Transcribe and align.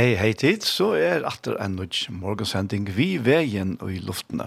Hei, 0.00 0.14
hei 0.16 0.30
tid, 0.32 0.62
så 0.64 0.94
er 0.96 1.26
atter 1.28 1.58
en 1.60 1.74
nødt 1.76 2.06
morgensending 2.08 2.86
vi 2.96 3.18
veien 3.20 3.74
og 3.84 3.90
i 3.92 3.98
luftene. 4.00 4.46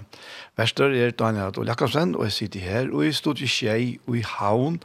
Verster 0.58 0.90
er 0.90 1.12
Daniel 1.14 1.52
Adol 1.52 1.68
Jakobsen, 1.70 2.16
og 2.18 2.24
jeg 2.26 2.34
sitter 2.34 2.64
her 2.64 2.88
og 2.90 3.04
i 3.06 3.12
studiet 3.14 3.52
Kjei 3.54 4.00
og 4.08 4.16
i 4.18 4.24
Havn, 4.26 4.80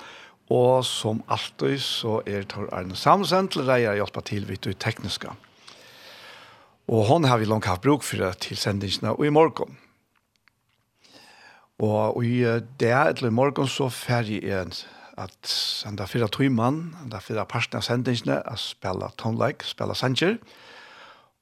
og 0.54 0.86
som 0.86 1.24
alltid 1.26 1.82
så 1.82 2.20
er 2.30 2.46
Tor 2.52 2.70
Arne 2.70 2.94
Samsen 2.94 3.50
til 3.50 3.66
deg 3.66 3.88
å 3.90 3.96
hjelpe 3.98 4.22
til 4.30 4.46
vidt 4.46 4.70
og 4.70 4.78
tekniske. 4.86 5.34
Og 6.86 7.02
hon 7.10 7.26
har 7.26 7.42
vi 7.42 7.50
langt 7.50 7.66
haft 7.66 7.88
bruk 7.88 8.06
for 8.06 8.30
til 8.38 8.62
sendingsene 8.62 9.16
og 9.18 9.26
i 9.26 9.34
morgen. 9.34 9.74
Og 11.82 12.22
i 12.22 12.46
det 12.78 12.94
eller 12.94 13.32
i 13.32 13.38
morgen 13.42 13.74
så 13.74 13.90
ferdig 13.90 14.44
en 14.54 14.78
at 15.20 15.52
senda 15.52 16.08
fyra 16.08 16.30
tøymann, 16.32 16.94
enda 17.04 17.20
fyra 17.24 17.46
parten 17.50 17.80
av 17.80 17.86
sendingene, 17.86 18.40
at 18.48 18.62
spela 18.62 19.12
tonleik, 19.20 19.66
spela 19.68 19.98
sanger, 19.98 20.38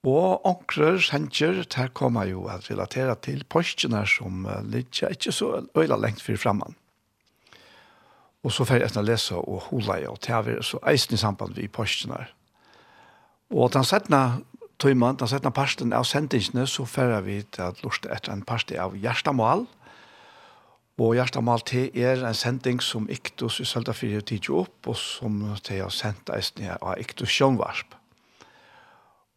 Og 0.07 0.45
onkrer, 0.47 1.01
hentjer, 1.11 1.65
der 1.67 1.89
kommer 1.91 2.27
jo 2.29 2.45
at 2.47 2.69
relatera 2.71 3.17
til 3.19 3.43
postene 3.49 4.05
som 4.07 4.45
ligger 4.63 5.11
ikke 5.11 5.33
så 5.35 5.65
øyla 5.75 5.97
lengt 5.99 6.21
fyrir 6.23 6.39
framman. 6.39 6.77
Og 8.47 8.53
så 8.55 8.63
fer 8.63 8.79
jeg 8.79 8.87
etter 8.87 9.01
å 9.01 9.07
lese 9.07 9.35
og 9.35 9.65
hula 9.67 9.97
jeg, 9.99 10.07
og 10.07 10.21
det 10.23 10.35
er 10.37 10.61
så 10.63 10.79
eisen 10.87 11.17
i 11.17 11.19
samband 11.19 11.57
vi 11.57 11.67
postene. 11.67 12.21
Og 13.51 13.73
den 13.73 13.83
settene 13.87 14.45
tøyman, 14.79 15.17
den 15.19 15.27
settene 15.27 15.51
parten 15.51 15.91
av 15.95 16.07
sendingsene, 16.07 16.63
så 16.69 16.85
fer 16.87 17.17
vi 17.25 17.41
til 17.43 17.65
at 17.67 17.83
lortet 17.83 18.11
etter 18.13 18.31
en 18.31 18.45
parste 18.47 18.79
av 18.79 18.95
Gjerstamal. 18.95 19.65
Og 20.97 21.13
Gjerstamal 21.17 21.65
til 21.67 21.91
er 21.91 22.23
en 22.23 22.37
sending 22.37 22.79
som 22.81 23.09
Iktus 23.11 23.59
i 23.59 23.67
Sølda 23.67 23.91
4 23.97 24.23
tidlig 24.23 24.55
opp, 24.63 24.87
og 24.87 24.95
som 25.01 25.41
til 25.67 25.83
å 25.83 25.91
sende 25.91 26.37
eisen 26.37 26.69
av 26.77 26.95
Iktus 27.01 27.33
Sjønvarsp. 27.33 27.96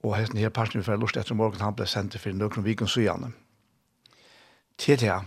Og 0.00 0.16
hesten 0.16 0.40
her 0.40 0.48
parten 0.48 0.80
vi 0.80 0.86
får 0.86 1.00
lust 1.00 1.18
etter 1.20 1.36
morgen, 1.36 1.60
han 1.60 1.76
ble 1.76 1.86
sendt 1.88 2.16
for 2.20 2.32
nøkron 2.32 2.64
viken 2.64 2.88
søgjene. 2.88 3.34
Til 4.80 4.96
det, 5.00 5.18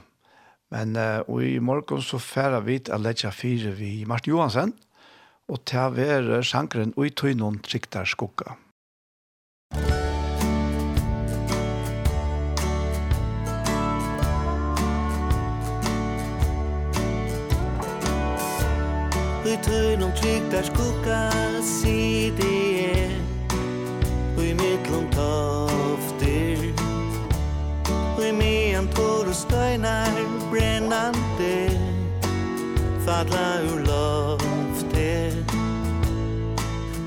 Men 0.74 0.96
uh, 0.98 1.22
og 1.30 1.44
i 1.46 1.60
morgen 1.60 2.02
så 2.02 2.18
færa 2.18 2.60
vi 2.66 2.80
til 2.80 3.02
Ledja 3.02 3.30
4 3.30 3.76
vi 3.78 4.06
Martin 4.10 4.34
Johansen, 4.34 4.74
og 5.48 5.66
til 5.70 5.84
å 5.84 5.92
være 5.94 6.42
sjankeren 6.42 6.96
ui 6.98 7.12
i 7.12 7.14
tøynen 7.14 7.60
trikter 7.62 8.10
skukka. 8.10 8.56
I 19.44 19.58
tøynen 19.68 20.16
trikter 20.18 20.66
skukka, 20.72 21.20
si 21.62 22.32
det 22.40 22.56
er 22.88 23.23
Og 24.38 24.44
i 24.46 24.54
mittlom 24.54 25.08
toftir. 25.12 26.74
Og 28.18 28.28
i 28.28 28.32
mian 28.32 28.88
tor 28.88 29.28
og 29.28 29.36
støynar 29.36 30.16
brennande 30.52 31.80
Fadla 33.06 33.48
ur 33.72 33.80
lofte 33.88 35.34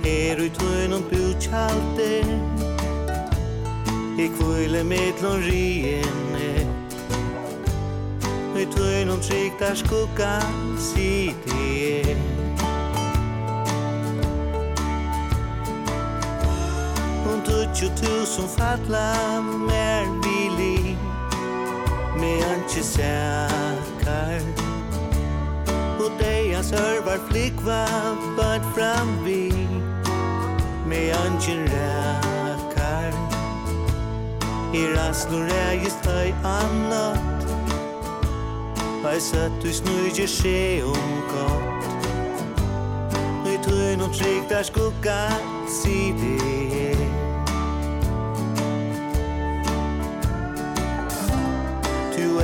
Her 0.04 0.40
ui 0.42 0.50
tøynon 0.58 1.04
butjalde 1.10 2.12
I 4.18 4.28
kvile 4.38 4.84
mittlom 4.84 5.40
riene 5.48 6.52
Og 8.54 8.60
i 8.60 8.70
tøynon 8.76 9.20
trygdar 9.20 9.74
skugga 9.74 10.40
sitte 10.90 12.35
Und 17.26 17.44
tutju 17.44 17.88
tusen 18.00 18.48
fatla 18.48 19.40
mer 19.42 20.04
vili 20.22 20.96
Me 22.20 22.32
anki 22.52 22.82
sækar 22.82 24.40
Og 25.98 26.10
deia 26.20 26.62
sørvar 26.62 27.18
flikva 27.28 27.84
bad 28.36 28.62
framvi 28.74 29.52
Me 30.86 31.02
anki 31.24 31.54
rækar 31.72 33.12
I 34.76 34.86
rasnur 34.96 35.46
rægist 35.48 36.06
høy 36.06 36.32
annat. 36.44 37.46
Hei 39.04 39.20
satt 39.20 39.62
du 39.62 39.72
snurger 39.72 40.26
se 40.26 40.82
om 40.84 41.12
gott. 41.30 41.86
Nøy 43.44 43.56
tøyn 43.64 44.04
og 44.04 44.12
trygg 44.18 44.44
der 44.50 44.62
skugga 44.62 45.20
sidig 45.80 46.65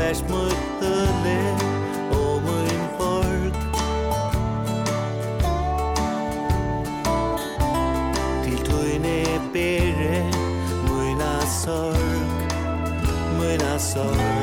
ert 0.02 0.30
mitt 0.30 0.82
høle 0.82 1.38
og 2.10 2.42
mun 2.42 2.82
borg 2.98 3.54
Til 8.44 8.58
tøyne 8.66 9.18
bere 9.52 10.22
mine 10.88 11.32
sorg, 11.62 12.32
mine 13.38 13.74
sorg. 13.78 14.41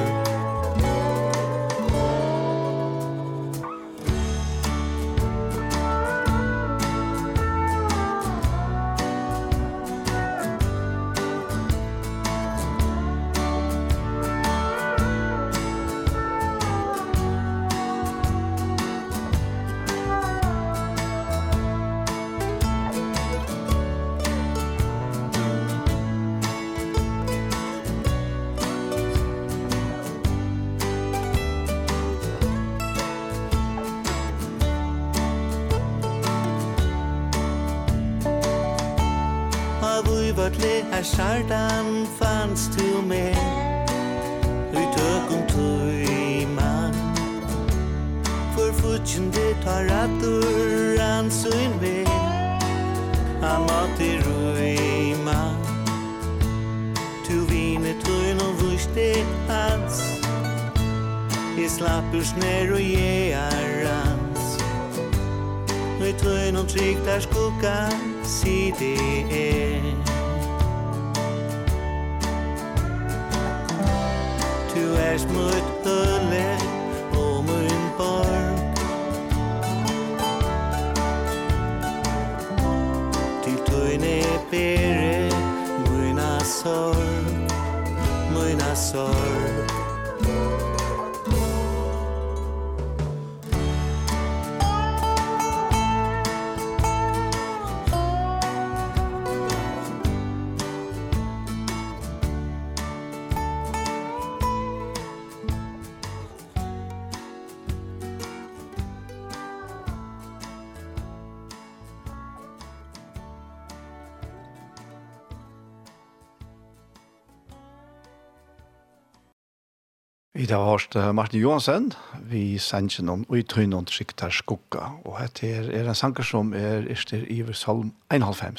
Vi 120.50 120.56
har 120.56 120.66
hørt 120.66 121.16
Martin 121.16 121.42
Johansen, 121.42 121.92
vi 122.26 122.58
sender 122.58 123.04
noen 123.06 123.26
og 123.30 123.36
i 123.38 123.44
tøyne 123.46 123.78
og 123.78 123.92
sikter 123.94 124.34
skugga. 124.34 124.88
Og 125.06 125.20
dette 125.22 125.46
er 125.46 125.86
en 125.92 125.94
sanger 125.94 126.26
som 126.26 126.56
er 126.58 126.88
etter 126.90 127.22
Iver 127.30 127.54
Salm 127.54 127.92
1,5. 128.10 128.58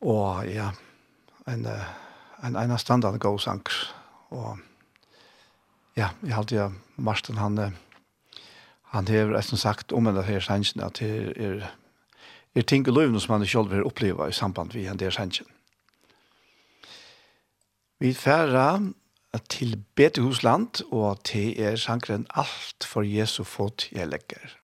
Og 0.00 0.48
ja, 0.48 0.70
en, 1.44 1.68
en, 1.68 2.56
en 2.56 2.74
standard 2.80 3.20
god 3.20 3.38
sanger. 3.44 3.84
Og 4.32 4.56
ja, 6.00 6.08
jeg 6.24 6.38
halte 6.40 6.56
ja, 6.56 6.72
Martin 6.96 7.36
han, 7.36 7.60
han 8.96 9.12
har 9.12 9.36
nesten 9.36 9.60
sagt 9.60 9.92
om 9.92 10.08
denne 10.08 10.24
her 10.24 10.40
sangen 10.40 10.88
at 10.88 11.04
det 11.04 11.36
er, 11.36 11.72
er 12.56 12.64
ting 12.64 12.88
i 12.88 12.96
løvene 12.96 13.20
som 13.20 13.36
han 13.36 13.44
selv 13.44 13.76
vil 13.76 13.84
oppleve 13.84 14.32
i 14.32 14.32
samband 14.32 14.72
med 14.72 14.88
denne 14.88 15.12
sangen. 15.12 15.52
Vi 18.00 18.16
færre 18.16 18.94
til 19.48 19.84
Betehusland, 19.96 20.82
og 20.92 21.24
til 21.24 21.60
er 21.60 21.76
sangren 21.76 22.26
alt 22.34 22.84
for 22.84 23.02
Jesu 23.02 23.42
fot 23.44 23.88
jeg 23.92 24.08
legger. 24.08 24.56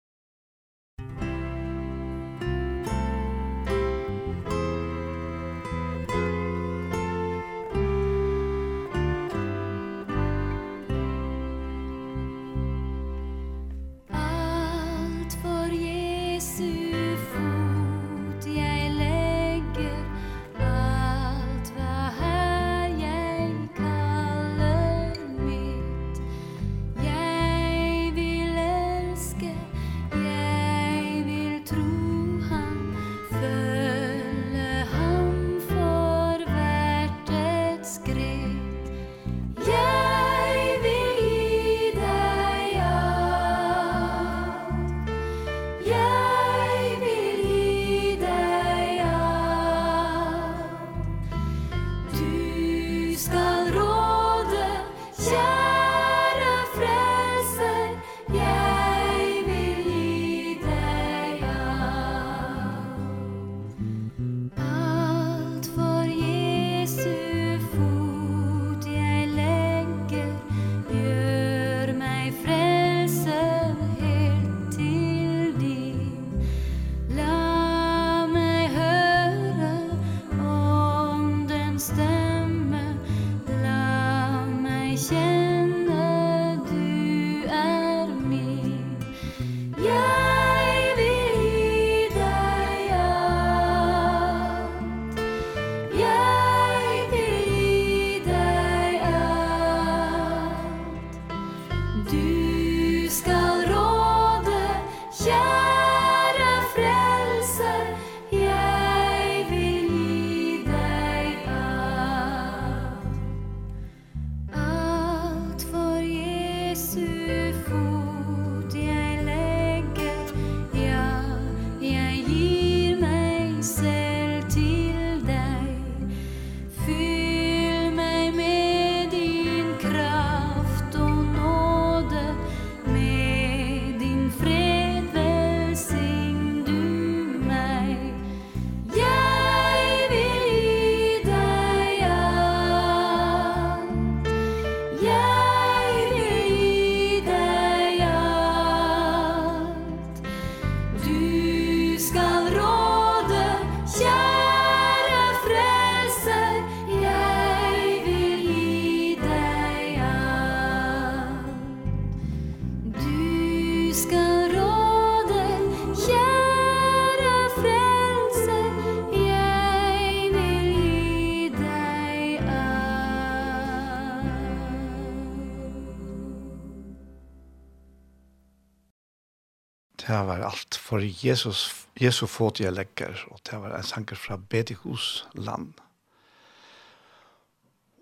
Jesus, 181.23 181.87
Jesu 182.00 182.26
fot 182.26 182.61
jeg 182.61 182.75
legger, 182.75 183.14
og 183.31 183.41
det 183.47 183.61
var 183.62 183.76
en 183.76 183.87
sanger 183.87 184.19
fra 184.19 184.37
Bedikus 184.37 185.26
land. 185.35 185.73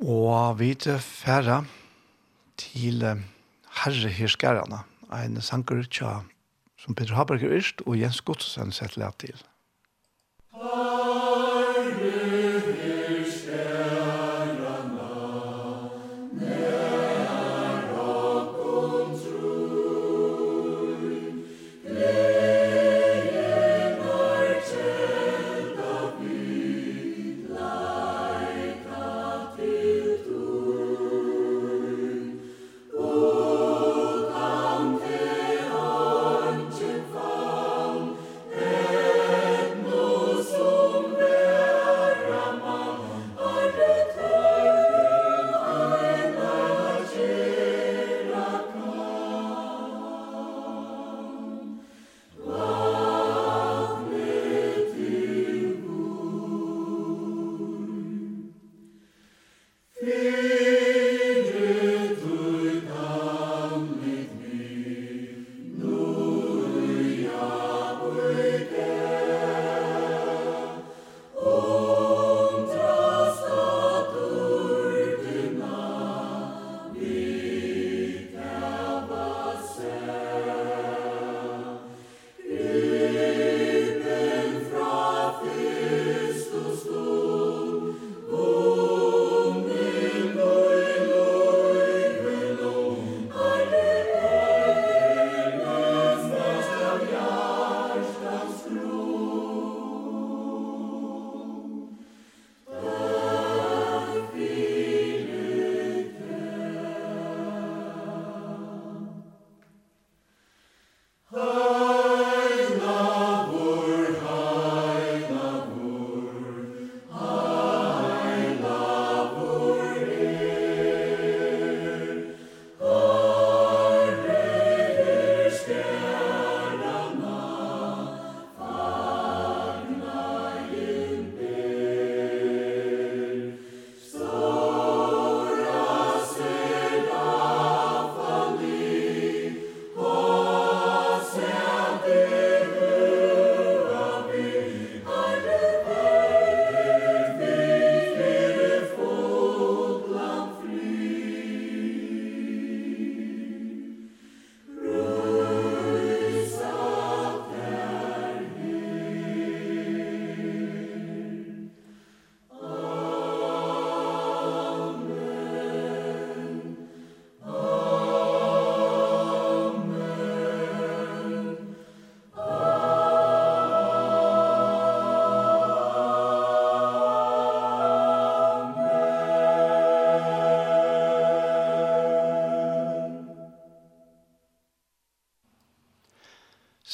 Og 0.01 0.59
vi 0.59 0.73
til 0.75 0.99
færre 1.05 1.65
til 2.57 3.05
herrehirskarene, 3.83 4.83
en 5.13 5.41
sanger 5.45 5.85
tja, 5.93 6.21
som 6.81 6.97
Peter 6.97 7.15
Haberger 7.15 7.53
Ørst 7.59 7.85
og 7.87 7.99
Jens 8.01 8.21
Godsen 8.25 8.73
sett 8.73 8.97
lett 8.97 9.19
til. 9.21 9.37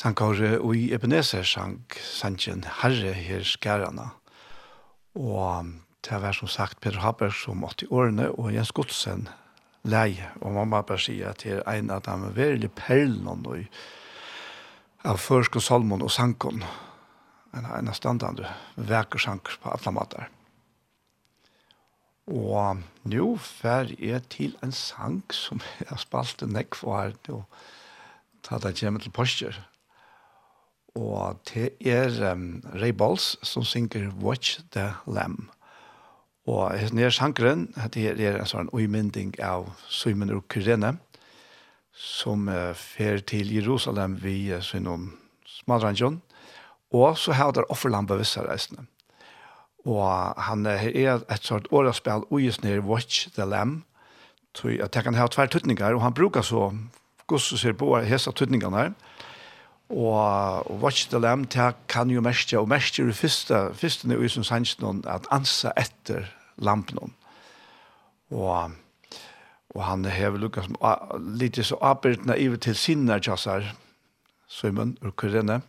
sankar 0.06 0.38
i 0.76 0.92
Ebenezer 0.94 1.42
sank 1.42 1.96
sanken 1.98 2.62
Herre 2.78 3.10
her 3.10 3.42
skærana. 3.42 4.12
Og 5.18 5.72
det 6.06 6.20
var 6.22 6.36
som 6.36 6.48
sagt 6.48 6.80
Peter 6.80 7.00
Haber 7.02 7.34
som 7.34 7.64
80 7.64 7.90
årene 7.90 8.28
og 8.30 8.52
Jens 8.54 8.70
Godsen 8.70 9.26
lei. 9.82 10.22
Og 10.40 10.54
mamma 10.54 10.84
bare 10.86 11.02
si 11.02 11.16
at 11.26 11.42
det 11.42 11.58
er 11.58 11.66
en 11.72 11.90
av 11.90 12.04
dem 12.06 12.28
veldig 12.38 12.70
perlen 12.78 13.26
og 13.50 13.66
av 15.02 15.18
førsk 15.18 15.58
og 15.58 15.66
salmon 15.66 16.06
og 16.06 16.14
sankon. 16.14 16.62
En 17.56 17.66
av 17.66 17.78
en 17.80 17.90
av 17.90 17.98
standene 17.98 18.54
veker 18.76 19.18
sank 19.18 19.56
på 19.58 19.74
alle 19.74 19.98
måter. 19.98 20.32
Og 22.30 22.84
nå 23.10 23.32
fer 23.42 23.90
jeg 23.98 24.28
til 24.30 24.58
en 24.62 24.74
sank 24.74 25.34
som 25.34 25.58
jeg 25.80 25.90
har 25.90 25.98
spalt 25.98 26.46
en 26.46 26.54
nekk 26.54 26.78
for 26.78 26.94
her. 26.94 27.16
Og 27.26 27.42
ta 28.46 28.62
det 28.62 28.78
kommer 28.78 29.02
til 29.02 29.10
postkjøret 29.10 29.72
og 31.06 31.38
det 31.52 31.70
er 31.86 32.32
um, 32.32 32.62
Ray 32.74 32.90
Balls 32.90 33.36
som 33.46 33.64
synger 33.64 34.10
Watch 34.22 34.58
the 34.74 34.90
Lamb. 35.06 35.50
Og 36.46 36.78
hesten 36.78 36.98
er 36.98 37.10
sjankeren, 37.10 37.66
det 37.94 38.06
er 38.14 38.38
en 38.38 38.46
sånn 38.46 38.70
uimynding 38.74 39.34
av 39.42 39.68
Simon 39.90 40.34
og 40.34 40.44
Kyrene, 40.52 40.96
som 41.96 42.50
uh, 42.50 42.74
fer 42.76 43.22
til 43.26 43.50
Jerusalem 43.54 44.18
vi 44.22 44.52
uh, 44.54 44.62
synom 44.62 45.12
Smadranjon, 45.46 46.20
og 46.94 47.16
så 47.18 47.34
har 47.34 47.54
det 47.56 47.66
offerlampe 47.72 48.18
visse 48.20 48.42
reisene. 48.42 48.86
Og 49.86 50.06
han 50.48 50.66
uh, 50.66 50.86
er 50.86 51.22
et 51.22 51.46
sånt 51.46 51.70
årespill 51.74 52.26
uis 52.30 52.60
nere 52.62 52.84
Watch 52.86 53.28
the 53.34 53.46
Lamb, 53.46 53.84
så 54.56 54.70
jeg 54.72 54.90
tenker 54.90 55.12
han 55.12 55.20
har 55.20 55.34
tvær 55.34 55.50
tøtninger, 55.52 55.94
og 55.94 56.02
han 56.02 56.14
brukar 56.14 56.46
så 56.46 56.70
gosser 57.26 57.74
på 57.76 57.90
hese 58.06 58.32
tøtningene 58.32 58.78
her, 58.78 58.94
Og, 59.88 60.82
Watch 60.82 61.08
the 61.08 61.18
Lamb, 61.18 61.46
det 61.46 61.74
kan 61.88 62.10
jo 62.10 62.20
mestja, 62.20 62.58
og 62.58 62.68
mestja 62.68 63.04
er 63.06 63.14
første, 63.14 63.60
første 63.74 64.08
nøy 64.10 64.26
som 64.28 64.44
sanns 64.44 64.74
noen, 64.80 65.04
at 65.06 65.28
ansa 65.30 65.70
etter 65.78 66.26
lampen. 66.58 67.14
Og, 68.34 68.74
og 69.70 69.84
han 69.86 70.04
hever 70.10 70.42
lukka 70.42 70.64
som 70.66 70.78
litt 71.38 71.60
så 71.62 71.78
arbeidna 71.78 72.34
i 72.34 72.48
til 72.58 72.74
sinne 72.74 73.20
jazzar, 73.22 73.74
Simon, 74.48 74.96
og 75.02 75.14
kurene, 75.16 75.60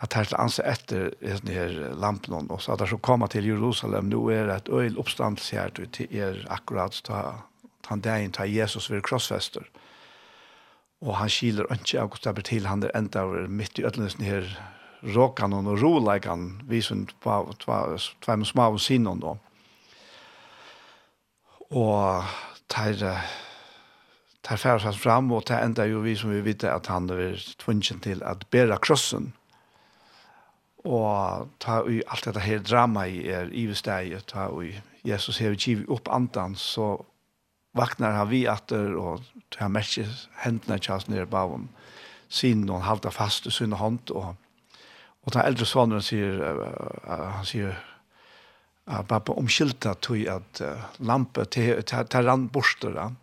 at 0.00 0.14
her 0.16 0.32
ansa 0.40 0.64
etter 0.66 1.10
denne 1.20 1.54
her 1.54 1.94
lampen, 1.94 2.50
og 2.50 2.62
så 2.62 2.72
at 2.72 2.82
han 2.82 2.90
så 2.90 2.98
koma 2.98 3.28
til 3.28 3.46
Jerusalem, 3.46 4.10
nå 4.10 4.24
er 4.34 4.50
et 4.50 4.68
øyl 4.72 4.98
oppstandelse 4.98 5.56
her, 5.56 5.70
til 5.92 6.10
er 6.10 6.42
akkurat 6.50 6.98
ta, 7.04 7.22
ta, 7.86 7.96
dagen 7.96 8.32
ta 8.32 8.48
Jesus 8.48 8.90
ved 8.90 9.04
krossfester. 9.06 9.62
Og 9.62 9.89
Og 11.00 11.16
han 11.16 11.30
skiler 11.32 11.68
ikke 11.72 12.00
av 12.02 12.10
hvordan 12.12 12.36
det 12.36 12.44
til. 12.50 12.66
Han 12.68 12.82
er 12.84 12.92
enda 12.96 13.24
midt 13.48 13.78
i 13.80 13.86
ødelsen 13.88 14.24
her. 14.24 14.48
Råkan 15.00 15.54
og 15.56 15.80
roleikan 15.80 16.60
vi 16.68 16.82
som 16.84 17.06
var 17.24 18.36
med 18.36 18.46
små 18.46 18.66
og 18.74 18.80
sinnen 18.80 19.22
da. 19.22 19.32
Og 21.70 22.24
tar 22.68 23.00
tar 24.42 24.60
færre 24.60 24.80
seg 24.82 24.96
fram 24.98 25.32
og 25.32 25.44
tar 25.48 25.64
enda 25.64 25.86
jo 25.88 26.02
vi 26.04 26.16
som 26.18 26.32
vi 26.32 26.40
vet 26.44 26.64
at 26.64 26.88
han 26.92 27.08
er 27.10 27.40
tvungen 27.60 28.00
til 28.04 28.22
at 28.26 28.46
bæra 28.50 28.76
krossen. 28.76 29.32
Og 30.84 31.48
ta 31.60 31.82
i 31.88 32.00
alt 32.08 32.24
dette 32.24 32.40
her 32.40 32.62
drama 32.64 33.04
i 33.04 33.26
er 33.28 33.52
ivesteg 33.52 34.16
ta 34.26 34.48
i 34.64 34.72
Jesus 35.04 35.38
har 35.40 35.56
givet 35.56 35.88
opp 35.88 36.08
andan 36.12 36.54
så 36.56 36.98
vaknar 37.76 38.16
han 38.18 38.30
vi 38.30 38.44
atter, 38.50 38.94
og 38.98 39.24
han 39.58 39.74
mest 39.74 39.98
hendene 40.42 40.80
kjast 40.82 41.10
nere 41.10 41.28
bavom, 41.30 41.68
sin 42.30 42.68
og 42.70 42.82
han 42.86 43.12
fast 43.14 43.46
i 43.46 43.54
sin 43.54 43.72
hånd, 43.72 44.10
og, 44.10 44.34
og 45.22 45.32
den 45.34 45.44
eldre 45.44 45.66
sonen 45.66 46.02
sier, 46.02 46.40
uh, 46.40 47.32
han 47.36 47.46
sier, 47.46 47.74
uh, 48.86 49.02
pappa 49.02 49.34
omkylta 49.38 49.94
tog 50.02 50.22
at 50.30 50.62
uh, 50.64 50.86
lampe 50.98 51.44
til, 51.46 51.82
til, 51.82 52.06
til 52.06 52.26
rand 52.26 52.50
borster 52.50 52.98
han, 52.98 53.18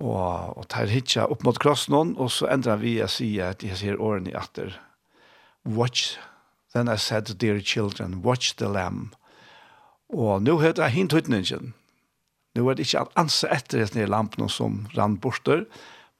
og, 0.00 0.56
og 0.56 0.68
tar 0.72 0.88
hitja 0.88 1.26
opp 1.28 1.44
mot 1.44 1.58
krossen 1.60 2.16
og 2.16 2.30
så 2.32 2.48
endrar 2.48 2.80
vi 2.80 2.96
å 3.04 3.08
si 3.10 3.34
at 3.44 3.62
jeg 3.62 3.76
sier 3.76 4.00
årene 4.00 4.32
i 4.32 4.38
atter, 4.38 4.78
watch, 5.64 6.16
then 6.72 6.88
I 6.88 6.96
said, 6.96 7.38
dear 7.38 7.60
children, 7.60 8.22
watch 8.22 8.56
the 8.56 8.68
lamb, 8.68 9.12
og 10.10 10.42
nå 10.42 10.56
heter 10.62 10.88
jeg 10.88 10.96
hintutningen, 10.96 11.74
Nu 12.54 12.68
er 12.68 12.74
det 12.74 12.86
ikke 12.86 13.00
at 13.00 13.08
anse 13.16 13.48
etter 13.48 13.82
et 13.82 13.94
nye 13.94 14.06
lampen 14.06 14.48
som 14.48 14.86
rann 14.96 15.18
borter, 15.18 15.64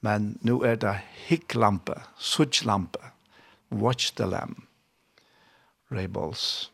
men 0.01 0.39
nu 0.43 0.61
er 0.63 0.75
det 0.75 0.95
hikklampe, 1.29 1.95
suttlampe, 2.19 3.01
watch 3.71 4.15
the 4.17 4.27
lamb, 4.27 4.67
Ray 5.91 6.07
Balls. 6.07 6.73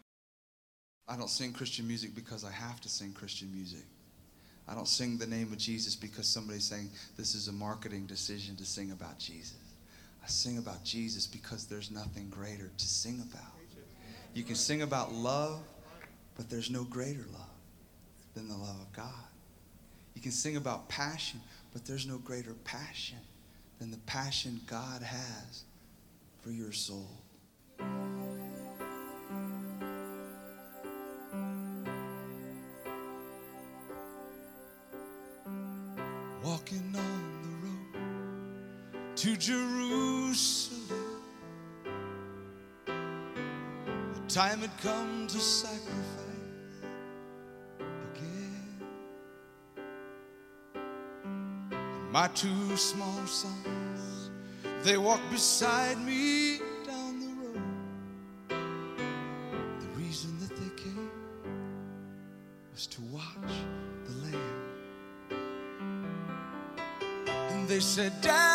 I 1.09 1.17
don't 1.17 1.31
sing 1.31 1.55
Christian 1.55 1.87
music 1.87 2.15
because 2.15 2.45
I 2.45 2.51
have 2.51 2.81
to 2.81 2.89
sing 2.89 3.15
Christian 3.15 3.51
music. 3.55 3.85
I 4.69 4.75
don't 4.75 4.89
sing 4.89 5.19
the 5.19 5.27
name 5.27 5.53
of 5.53 5.59
Jesus 5.59 5.95
because 5.95 6.27
somebody's 6.27 6.65
saying 6.65 6.91
this 7.17 7.35
is 7.35 7.49
a 7.49 7.53
marketing 7.53 8.07
decision 8.07 8.57
to 8.57 8.65
sing 8.65 8.91
about 8.91 9.19
Jesus. 9.19 9.67
I 10.25 10.29
sing 10.29 10.59
about 10.59 10.83
Jesus 10.83 11.27
because 11.27 11.67
there's 11.67 11.91
nothing 11.91 12.29
greater 12.31 12.71
to 12.77 12.87
sing 12.87 13.23
about. 13.31 13.53
You 14.35 14.43
can 14.43 14.57
sing 14.57 14.83
about 14.83 15.15
love, 15.15 15.61
but 16.37 16.51
there's 16.51 16.71
no 16.71 16.83
greater 16.83 17.25
love 17.33 17.57
than 18.35 18.49
the 18.49 18.57
love 18.57 18.81
of 18.81 18.93
God. 18.93 19.26
You 20.17 20.23
can 20.23 20.33
sing 20.33 20.57
about 20.57 20.89
passion, 20.89 21.43
but 21.75 21.85
there's 21.85 22.07
no 22.07 22.17
greater 22.17 22.55
passion 22.65 23.19
than 23.79 23.91
the 23.91 23.99
passion 23.99 24.63
God 24.67 25.03
has 25.03 25.65
for 26.41 26.51
your 26.51 26.73
soul. 26.73 27.11
Walking 36.43 36.95
on 36.97 37.43
the 37.43 37.67
road 37.67 39.17
to 39.17 39.37
Jerusalem 39.37 41.21
The 42.87 44.21
time 44.29 44.61
had 44.61 44.71
come 44.81 45.27
to 45.27 45.39
sacrifice 45.39 46.26
My 52.17 52.29
two 52.29 52.79
small 52.79 53.27
sons 53.27 54.31
They 54.83 54.97
walk 54.97 55.21
beside 55.31 55.99
me 55.99 56.61
down 56.87 57.21
the 57.21 57.33
road. 57.43 58.59
The 59.81 59.89
reason 60.01 60.39
that 60.41 60.57
they 60.57 60.83
came 60.83 61.11
Was 62.73 62.87
to 62.87 63.03
watch 63.03 63.55
the 64.07 64.13
lamb 64.25 64.63
And 67.51 67.69
they 67.69 67.81
said, 67.81 68.19
Dad 68.23 68.46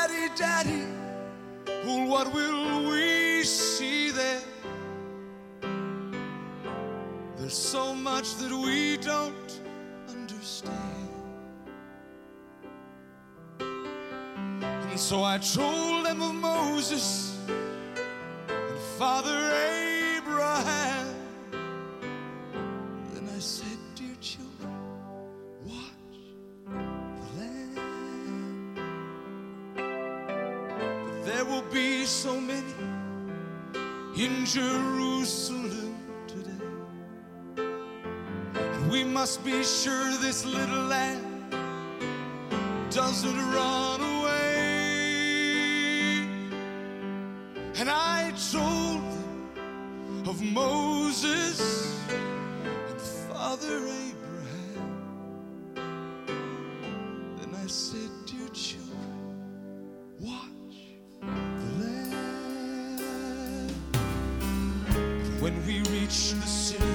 so 15.01 15.23
I 15.23 15.39
told 15.39 16.05
them 16.05 16.21
of 16.21 16.35
Moses 16.35 17.35
and 17.47 18.79
Father 18.99 19.35
Abraham. 20.15 21.15
Then 23.11 23.27
I 23.35 23.39
said, 23.39 23.79
dear 23.95 24.15
children, 24.21 24.71
watch 25.65 26.21
the 26.67 27.27
land. 27.39 27.79
But 29.75 31.25
there 31.25 31.45
will 31.45 31.67
be 31.73 32.05
so 32.05 32.39
many 32.39 32.75
in 34.15 34.45
Jerusalem 34.45 35.97
today. 36.27 36.67
And 38.53 38.91
we 38.91 39.03
must 39.03 39.43
be 39.43 39.63
sure 39.63 40.11
this 40.21 40.45
little 40.45 40.85
land 40.85 41.25
doesn't 42.91 43.35
run 43.51 43.99
away. 44.01 44.10
And 47.81 47.89
I 47.89 48.31
told 48.51 49.01
them 49.55 50.29
of 50.29 50.39
Moses 50.39 51.97
and 52.11 53.01
Father 53.01 53.79
Abraham. 54.07 54.91
Then 57.37 57.55
I 57.55 57.65
said, 57.65 58.11
dear 58.27 58.49
children, 58.49 59.33
watch 60.19 60.77
the 61.21 61.25
land. 61.81 63.73
But 64.83 65.41
When 65.41 65.65
we 65.65 65.79
reached 65.89 66.39
the 66.39 66.45
city 66.45 66.85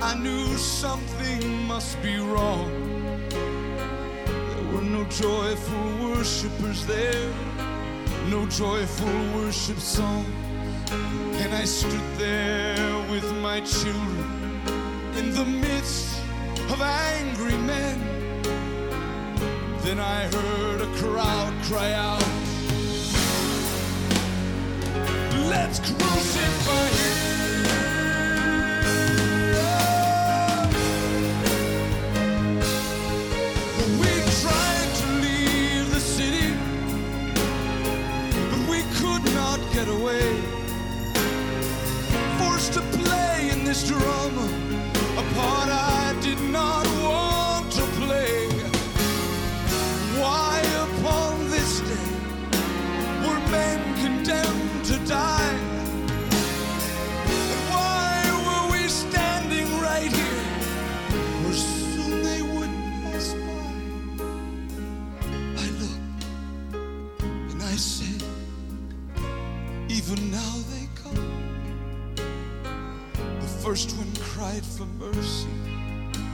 I 0.00 0.14
knew 0.14 0.56
something 0.56 1.66
must 1.66 2.00
be 2.00 2.16
wrong. 2.20 2.70
There 3.28 4.66
were 4.72 4.82
no 4.82 5.02
joyful 5.06 6.10
worshipers 6.10 6.86
there 6.86 7.57
no 8.30 8.46
joyful 8.46 9.40
worship 9.40 9.78
song. 9.78 10.24
And 11.40 11.54
I 11.54 11.64
stood 11.64 12.08
there 12.18 13.10
with 13.10 13.32
my 13.36 13.60
children 13.60 14.60
In 15.16 15.32
the 15.32 15.44
midst 15.44 16.20
of 16.70 16.80
angry 16.82 17.56
men. 17.56 17.98
Then 19.82 19.98
I 19.98 20.24
heard 20.24 20.80
a 20.82 20.90
crowd 20.98 21.52
cry 21.64 21.92
out 21.92 22.22
Let's 25.48 25.78
crucify 25.78 26.88
him. 26.88 27.37
away 40.08 40.34
Forced 42.38 42.72
to 42.74 42.80
play 42.98 43.50
in 43.52 43.64
this 43.64 43.86
drama 43.88 44.46
A 45.16 45.24
part 45.34 45.68
I 45.68 46.16
did 46.22 46.40
not 46.58 46.86
want 47.02 47.72
to 47.72 47.84
play. 48.00 48.48
Why 50.20 50.60
upon 50.86 51.50
this 51.50 51.80
day 51.80 52.10
Were 53.24 53.40
men 53.50 53.78
condemned 54.02 54.84
to 54.90 54.96
die? 55.06 55.56
And 57.34 57.60
why 57.72 58.12
were 58.46 58.66
we 58.72 58.88
standing 58.88 59.68
right 59.80 60.12
here 60.20 60.44
Where 61.42 61.54
soon 61.54 62.22
they 62.22 62.42
would 62.42 62.72
pass 63.02 63.34
by? 63.46 63.68
I 65.64 65.66
looked 65.80 66.32
and 67.52 67.62
I 67.62 67.76
said 67.76 68.07
even 70.10 70.30
now 70.30 70.54
they 70.70 70.88
come. 71.02 72.16
The 73.40 73.46
first 73.62 73.94
one 73.98 74.10
cried 74.16 74.64
for 74.64 74.86
mercy. 74.98 75.48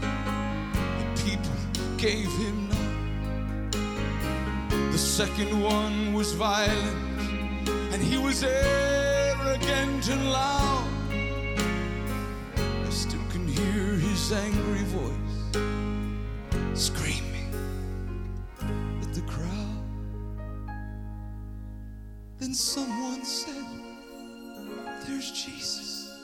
The 0.00 1.22
people 1.24 1.58
gave 1.96 2.30
him 2.38 2.68
none. 2.68 3.70
The 4.92 4.98
second 4.98 5.60
one 5.60 6.12
was 6.12 6.32
violent 6.34 7.68
and 7.92 8.00
he 8.00 8.16
was 8.16 8.44
arrogant 8.44 10.08
and 10.08 10.30
loud. 10.30 10.88
I 12.54 12.90
still 12.90 13.26
can 13.30 13.48
hear 13.48 13.94
his 13.94 14.32
angry 14.32 14.84
voice. 14.84 15.23
And 22.54 22.60
someone 22.60 23.24
said, 23.24 23.66
There's 25.08 25.32
Jesus. 25.32 26.16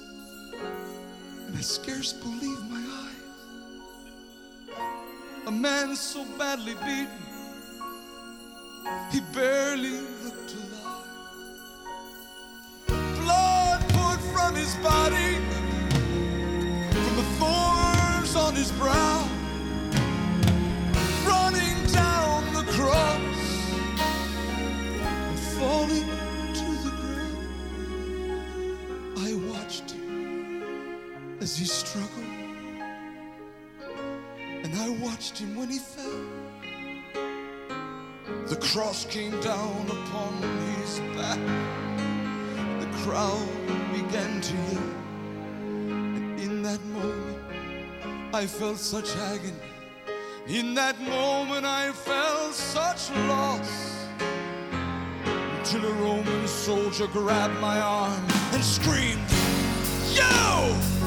And 1.48 1.58
I 1.58 1.60
scarce 1.60 2.12
believe 2.12 2.70
my 2.70 2.84
eyes. 3.02 3.24
A 5.48 5.50
man 5.50 5.96
so 5.96 6.24
badly 6.38 6.74
beaten, 6.74 7.08
he 9.10 9.20
barely 9.34 10.02
looked 10.22 10.54
alive. 10.54 11.08
Blood 12.86 13.80
poured 13.88 14.20
from 14.32 14.54
his 14.54 14.76
body, 14.76 15.40
from 16.92 17.16
the 17.16 17.26
thorns 17.40 18.36
on 18.36 18.54
his 18.54 18.70
brow. 18.78 19.39
struggle 31.90 32.30
And 34.64 34.72
I 34.76 34.88
watched 35.04 35.38
him 35.38 35.56
when 35.56 35.68
he 35.68 35.78
fell. 35.78 36.24
The 38.46 38.58
cross 38.70 39.04
came 39.06 39.34
down 39.40 39.86
upon 39.98 40.32
his 40.76 41.00
back. 41.16 41.40
The 42.82 42.90
crowd 43.02 43.48
began 43.92 44.40
to 44.40 44.54
yell. 44.54 44.92
And 46.16 46.40
in 46.40 46.62
that 46.62 46.82
moment 46.98 47.42
I 48.32 48.46
felt 48.46 48.78
such 48.78 49.16
agony. 49.16 49.70
In 50.46 50.74
that 50.74 50.96
moment 51.00 51.66
I 51.66 51.90
felt 51.90 52.54
such 52.54 53.10
loss. 53.32 54.06
Till 55.64 55.84
a 55.84 55.94
Roman 56.04 56.46
soldier 56.46 57.08
grabbed 57.08 57.58
my 57.60 57.80
arm 57.80 58.24
and 58.52 58.62
screamed 58.62 59.28
Yo! 60.14 60.99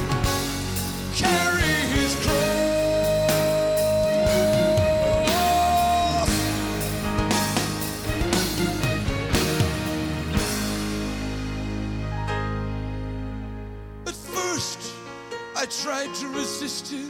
tried 15.82 16.14
to 16.14 16.28
resist 16.30 16.92
him 16.92 17.10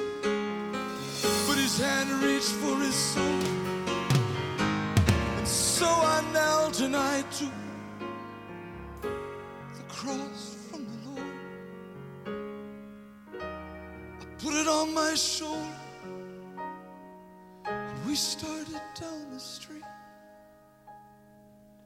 But 1.47 1.57
his 1.57 1.77
hand 1.77 2.09
reached 2.23 2.53
for 2.61 2.75
his 2.77 2.95
soul. 2.95 3.39
And 5.37 5.47
so 5.47 5.85
I 5.85 6.23
knelt 6.33 6.79
and 6.79 6.95
I 6.95 7.21
took 7.31 7.51
The 9.01 9.83
cross. 9.89 10.52
it 14.63 14.69
on 14.69 14.93
my 14.93 15.13
shoulder. 15.13 15.77
And 17.65 18.05
we 18.07 18.15
started 18.15 18.81
down 18.99 19.31
the 19.31 19.39
street. 19.39 19.83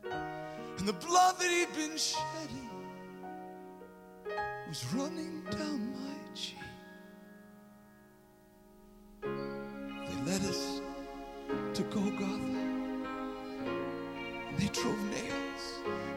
And 0.04 0.88
the 0.88 0.94
blood 0.94 1.40
that 1.40 1.50
he'd 1.50 1.74
been 1.74 1.98
shedding 1.98 2.70
Was 4.68 4.86
running 4.94 5.44
down 5.50 5.80
my 5.94 6.36
cheek. 6.36 6.58
They 9.24 10.32
led 10.32 10.42
us 10.42 10.82
to 11.74 11.84
Golgotha. 11.84 12.62
And 14.48 14.58
they 14.58 14.68
drove 14.68 15.04
nails 15.16 15.66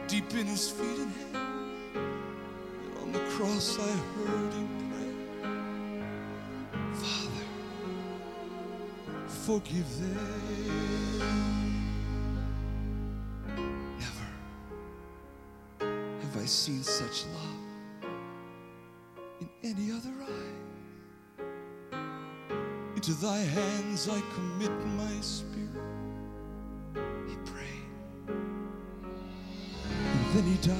deep 0.07 0.31
in 0.35 0.45
his 0.45 0.69
feet 0.69 0.99
and 0.99 1.11
head. 1.11 1.41
And 1.95 2.97
on 3.01 3.11
the 3.13 3.23
cross 3.31 3.79
I 3.79 3.91
heard 4.15 4.53
him 4.53 4.80
forgive 9.45 9.99
them. 9.99 11.31
Never 13.97 14.27
have 15.89 16.37
I 16.37 16.45
seen 16.45 16.83
such 16.83 17.25
love 17.25 17.63
in 19.39 19.49
any 19.63 19.91
other 19.91 20.13
eye. 20.21 20.57
Into 22.95 23.13
thy 23.15 23.39
hands 23.39 24.07
I 24.07 24.21
commit 24.35 24.71
my 24.85 25.21
spirit. 25.21 25.71
He 27.27 27.35
prayed, 27.43 27.89
and 29.87 30.25
then 30.35 30.43
he 30.43 30.57
died. 30.57 30.77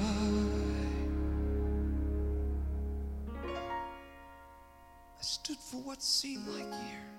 I 5.18 5.22
stood 5.22 5.58
for 5.58 5.78
what 5.78 6.04
seemed 6.04 6.48
like 6.48 6.68
years. 6.68 7.11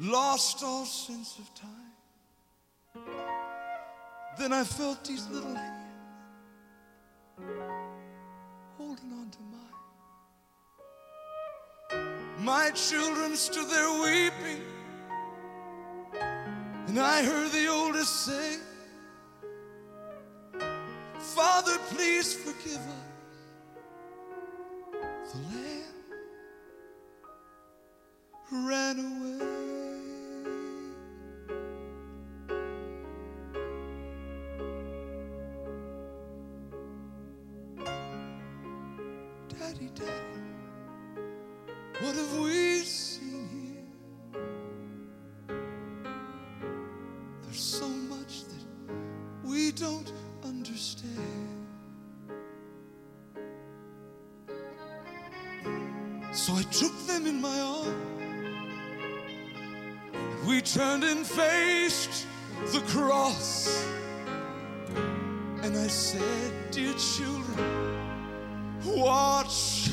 Lost 0.00 0.62
all 0.62 0.84
sense 0.84 1.38
of 1.38 1.54
time. 1.54 1.84
Then 4.38 4.52
I 4.52 4.64
felt 4.64 5.04
these 5.04 5.28
little 5.28 5.54
hands 5.54 5.94
Holding 8.76 9.12
on 9.12 9.30
to 9.30 9.38
mine. 11.92 12.04
My 12.40 12.70
children 12.70 13.36
stood 13.36 13.68
there 13.70 13.92
weeping 14.02 14.60
And 16.88 16.98
I 16.98 17.22
heard 17.22 17.52
the 17.52 17.68
oldest 17.68 18.26
say 18.26 18.58
Father, 21.18 21.78
please 21.90 22.34
forgive 22.34 22.80
us 22.80 23.12
The 25.32 25.38
land 25.38 25.93
ran 28.50 28.98
away. 28.98 29.46
Daddy, 39.48 39.90
daddy 39.94 40.10
What 42.00 42.16
have 42.16 42.38
we 42.38 42.80
seen 42.80 43.48
here? 43.52 43.84
There's 47.42 47.60
so 47.60 47.88
much 47.88 48.44
that 48.44 48.64
we 49.44 49.72
don't 49.72 50.12
understand. 50.44 51.66
So 56.32 56.54
I 56.54 56.62
took 56.62 56.96
them 57.06 57.26
in 57.26 57.40
my 57.40 57.60
arms 57.60 58.23
we 60.46 60.60
turned 60.60 61.04
and 61.04 61.26
faced 61.26 62.26
the 62.72 62.80
cross. 62.80 63.86
And 65.62 65.76
I 65.76 65.86
said 65.86 66.52
dear 66.70 66.92
children 66.94 67.44
watch 68.84 69.88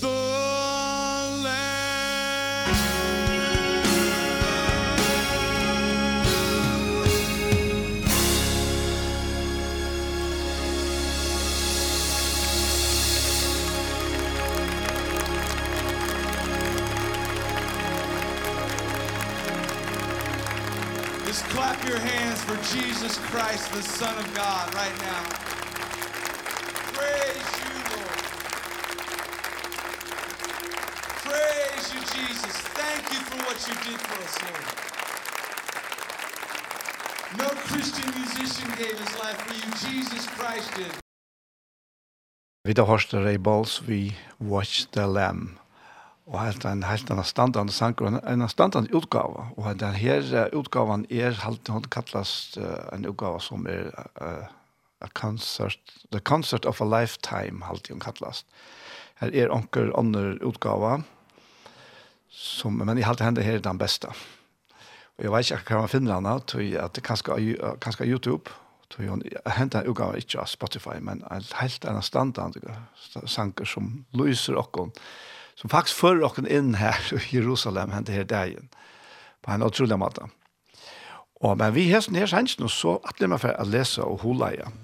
the 0.00 0.59
your 21.90 21.98
hands 21.98 22.40
for 22.44 22.56
Jesus 22.72 23.18
Christ, 23.30 23.72
the 23.72 23.82
Son 23.82 24.16
of 24.16 24.26
God, 24.32 24.72
right 24.74 24.96
now. 25.02 25.22
Praise 26.94 27.50
you, 27.62 27.74
Lord. 27.90 28.18
Praise 31.26 31.86
you, 31.92 32.00
Jesus. 32.14 32.54
Thank 32.78 33.02
you 33.12 33.20
for 33.28 33.38
what 33.42 33.58
you 33.66 33.74
did 33.88 33.98
for 34.06 34.18
us, 34.22 34.34
Lord. 34.46 34.66
No 37.42 37.48
Christian 37.66 38.08
musician 38.14 38.68
gave 38.78 38.96
his 39.04 39.14
life 39.18 39.38
for 39.46 39.54
you. 39.54 39.68
Jesus 39.90 40.26
Christ 40.38 40.70
did. 40.76 40.94
Vi 42.64 42.72
da 42.72 42.84
hørste 42.84 43.24
Ray 43.24 43.38
Balls, 43.38 43.82
vi 43.88 44.14
Watch 44.38 44.86
the 44.92 45.06
Lamb 45.06 45.59
og 46.30 46.38
helt 46.38 46.64
en 46.64 46.84
helt 46.86 47.10
en 47.10 47.24
standande 47.24 47.72
sanker, 47.72 48.06
en 48.06 48.48
standande 48.48 48.94
utgave. 48.94 49.48
Og 49.56 49.80
den 49.80 49.94
her 49.98 50.48
utgaven 50.54 51.06
er 51.10 51.34
helt 51.42 51.68
hon 51.68 51.84
kallast 51.90 52.58
uh, 52.58 52.86
en 52.94 53.06
utgave 53.06 53.40
som 53.42 53.66
er 53.66 53.90
uh, 54.22 54.46
a 55.00 55.08
concert, 55.14 55.80
the 56.12 56.20
concert 56.20 56.66
of 56.66 56.80
a 56.80 56.84
lifetime, 56.84 57.64
halt 57.66 57.88
hon 57.90 58.00
kallast. 58.00 58.46
Her 59.20 59.34
er 59.34 59.50
onker 59.50 59.90
andre 59.98 60.38
utgave, 60.46 61.02
som, 62.30 62.78
men 62.78 62.98
i 62.98 63.02
halte 63.02 63.24
hende 63.24 63.42
her 63.42 63.58
er 63.58 63.66
den 63.66 63.78
beste. 63.78 64.08
Og 65.18 65.24
jeg 65.24 65.32
vet 65.32 65.50
ikke 65.50 65.74
hva 65.74 65.82
man 65.82 65.92
finner 65.92 66.14
henne, 66.14 66.36
at 66.38 66.94
det 66.94 67.02
kanskje 67.04 68.06
er 68.06 68.08
YouTube, 68.08 68.54
til 68.90 69.10
hun 69.10 69.22
hente 69.46 69.78
en 69.78 69.90
utgave 69.90 70.18
ikke 70.18 70.40
av 70.40 70.46
Spotify, 70.46 70.96
men 71.02 71.24
helt 71.58 71.84
en 71.84 72.02
standande 72.02 72.78
sanger 73.26 73.66
som 73.66 74.06
lyser 74.14 74.58
okken, 74.58 74.94
som 75.60 75.70
faktisk 75.72 76.00
fører 76.00 76.26
oss 76.28 76.38
inn 76.40 76.74
her 76.80 77.00
i 77.12 77.22
Jerusalem 77.34 77.92
henne 77.92 78.14
her 78.14 78.24
dagen, 78.24 78.70
på 79.44 79.52
en 79.52 79.64
utrolig 79.64 79.98
måte. 80.00 80.28
Og, 81.40 81.56
men 81.56 81.74
vi 81.74 81.88
hesten 81.88 82.16
her 82.16 82.28
sannsyn, 82.28 82.68
så 82.68 82.98
at 83.08 83.20
det 83.20 83.28
er 83.28 83.40
for 83.40 83.56
å 83.56 83.66
lese 83.68 84.04
og 84.04 84.24
holde 84.24 84.52
igjen. 84.56 84.78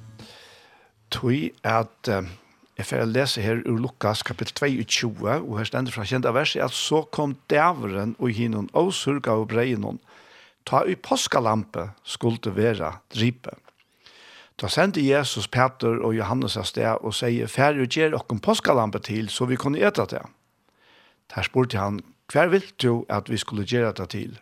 Tøy 1.12 1.50
at 1.64 2.10
eh, 2.10 2.28
jeg 2.76 2.88
får 2.88 3.08
lese 3.08 3.44
her 3.44 3.60
ur 3.64 3.78
Lukas 3.80 4.24
kapittel 4.26 4.84
22, 4.84 5.12
og 5.38 5.58
her 5.60 5.68
stender 5.68 5.94
fra 5.94 6.04
kjente 6.08 6.32
verset, 6.34 6.64
at 6.64 6.76
så 6.76 7.04
kom 7.12 7.36
dæveren 7.52 8.16
og 8.18 8.32
hinnom 8.36 8.68
og 8.76 8.92
surga 8.96 9.36
og 9.36 9.48
breinom, 9.52 10.00
ta 10.66 10.82
i 10.84 10.96
påskalampe 10.98 11.90
skulle 12.04 12.52
være 12.56 12.96
dripe. 13.14 13.54
Da 14.56 14.68
sendte 14.72 15.04
Jesus 15.04 15.48
Peter 15.52 16.00
og 16.00 16.16
Johannes 16.16 16.56
av 16.56 16.64
sted 16.68 17.04
og 17.04 17.14
sier, 17.14 17.48
«Færre 17.48 17.84
gjør 17.84 18.16
dere 18.16 18.40
påskalampe 18.40 19.00
til, 19.04 19.28
så 19.28 19.48
vi 19.48 19.60
kunne 19.60 19.80
ete 19.80 20.08
det.» 20.10 20.24
Der 21.34 21.42
spurte 21.42 21.78
han, 21.78 22.00
hver 22.32 22.48
vil 22.48 22.64
du 22.82 23.04
at 23.08 23.30
vi 23.30 23.36
skulle 23.36 23.66
gjøre 23.66 23.92
det 23.92 24.08
til? 24.10 24.38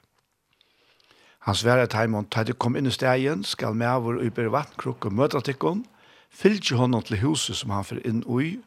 Han 1.44 1.54
sverre 1.54 1.86
til 1.86 1.98
Heimond, 1.98 2.30
da 2.32 2.44
du 2.44 2.54
kom 2.56 2.76
inn 2.76 2.88
i 2.88 2.92
stegen, 2.94 3.44
skal 3.44 3.74
med 3.76 4.00
vår 4.00 4.22
uber 4.22 4.30
bære 4.36 4.52
vattnkrukk 4.52 5.04
og 5.04 5.12
møte 5.12 5.40
tikkene, 5.44 5.84
fylgje 6.32 6.76
honom 6.80 7.02
til 7.04 7.20
huset 7.20 7.56
som 7.56 7.70
han 7.70 7.84
fyrir 7.84 8.06
inn 8.08 8.22
ui, 8.24 8.62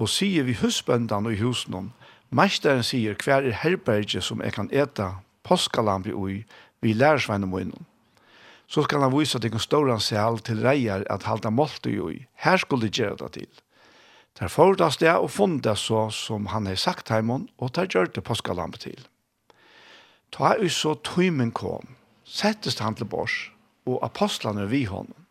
og 0.00 0.10
sier 0.10 0.44
vi 0.48 0.56
husbøndene 0.58 1.30
og 1.30 1.36
i 1.36 1.40
husen 1.42 1.92
meisteren 2.30 2.82
sier 2.86 3.16
hver 3.18 3.46
er 3.46 3.56
herberge 3.62 4.22
som 4.22 4.42
jeg 4.42 4.54
kan 4.54 4.70
eta 4.72 5.20
påskalampi 5.46 6.12
ui, 6.14 6.44
vi 6.80 6.92
lærersvein 6.94 7.44
om 7.44 7.58
innom. 7.58 7.86
Så 8.66 8.84
skal 8.86 9.02
han 9.02 9.14
vise 9.14 9.38
at 9.38 9.44
en 9.44 9.58
stor 9.58 9.90
sel 9.98 10.38
til 10.38 10.62
reier 10.62 11.04
at 11.10 11.26
halda 11.26 11.50
målt 11.50 11.86
ui, 11.86 12.26
her 12.34 12.56
skulle 12.56 12.86
de 12.86 13.02
gjøre 13.02 13.16
det 13.22 13.32
til. 13.32 13.48
Der 14.40 14.48
fordas 14.48 14.96
det 14.96 15.12
og 15.12 15.30
fundet 15.30 15.78
så 15.78 16.08
som 16.10 16.46
han 16.48 16.66
har 16.66 16.78
sagt 16.80 17.10
heimon, 17.12 17.48
og 17.58 17.74
der 17.76 17.86
gjør 17.86 18.08
det 18.14 18.24
påskalampe 18.24 18.78
til. 18.80 19.00
Ta 20.32 20.54
ut 20.56 20.72
så 20.72 20.94
tøymen 21.04 21.50
kom, 21.52 21.96
settes 22.24 22.78
han 22.80 22.96
til 22.96 23.04
bors, 23.04 23.50
og 23.84 24.00
apostlene 24.06 24.64
vi 24.70 24.86
honom. 24.88 25.26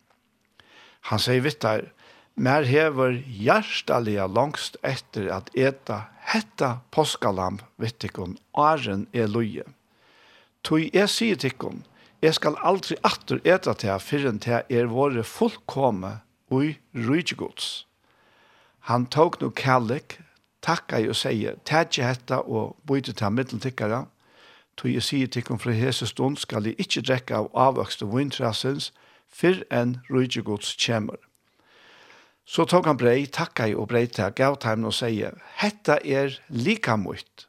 Han 1.09 1.21
sier 1.23 1.41
vitt 1.41 1.61
der, 1.63 1.87
mer 2.35 2.67
hever 2.67 3.17
hjertelige 3.25 4.27
langst 4.29 4.77
etter 4.85 5.27
at 5.33 5.49
eta 5.57 6.03
hetta 6.29 6.77
påskalamp 6.93 7.65
vittikon 7.81 8.37
åren 8.53 9.07
er 9.13 9.27
loje. 9.27 9.65
Tøy 10.63 10.89
jeg 10.93 11.09
sier 11.09 11.39
tikkon, 11.39 11.81
jeg 12.21 12.35
skal 12.37 12.59
aldri 12.61 12.99
atter 13.03 13.41
eta 13.43 13.73
til 13.73 13.99
fyrren 14.03 14.39
til 14.43 14.61
er 14.69 14.91
våre 14.91 15.23
fullkomme 15.23 16.19
og 16.51 16.75
rydgjegods. 16.93 17.88
Han 18.89 19.05
tok 19.05 19.37
no 19.41 19.51
kallik, 19.53 20.15
takka 20.65 20.97
og 21.05 21.13
sier, 21.13 21.59
tætje 21.61 22.07
hetta 22.07 22.39
og 22.41 22.79
bytte 22.89 23.13
til 23.13 23.35
middeltikkara, 23.35 24.07
tog 24.77 24.89
jeg 24.89 25.05
sier 25.05 25.27
til 25.29 25.59
fra 25.61 25.75
hese 25.77 26.07
stund 26.09 26.37
skal 26.41 26.65
jeg 26.65 26.79
ikkje 26.81 27.03
drekka 27.05 27.35
av 27.37 27.49
avvokste 27.53 28.07
vintrassens, 28.09 28.89
fyrr 29.29 29.61
enn 29.69 29.99
rydgjegods 30.09 30.73
kjemur. 30.73 31.21
Så 32.49 32.65
tok 32.65 32.89
han 32.89 32.97
brei, 32.97 33.27
takka 33.29 33.67
i 33.69 33.75
og 33.77 33.91
brei 33.91 34.07
til 34.07 34.33
gav 34.33 34.57
til 34.57 34.85
og 34.89 34.97
sier, 34.97 35.37
hetta 35.61 35.99
er 36.01 36.39
lika 36.49 36.97
mot, 36.97 37.45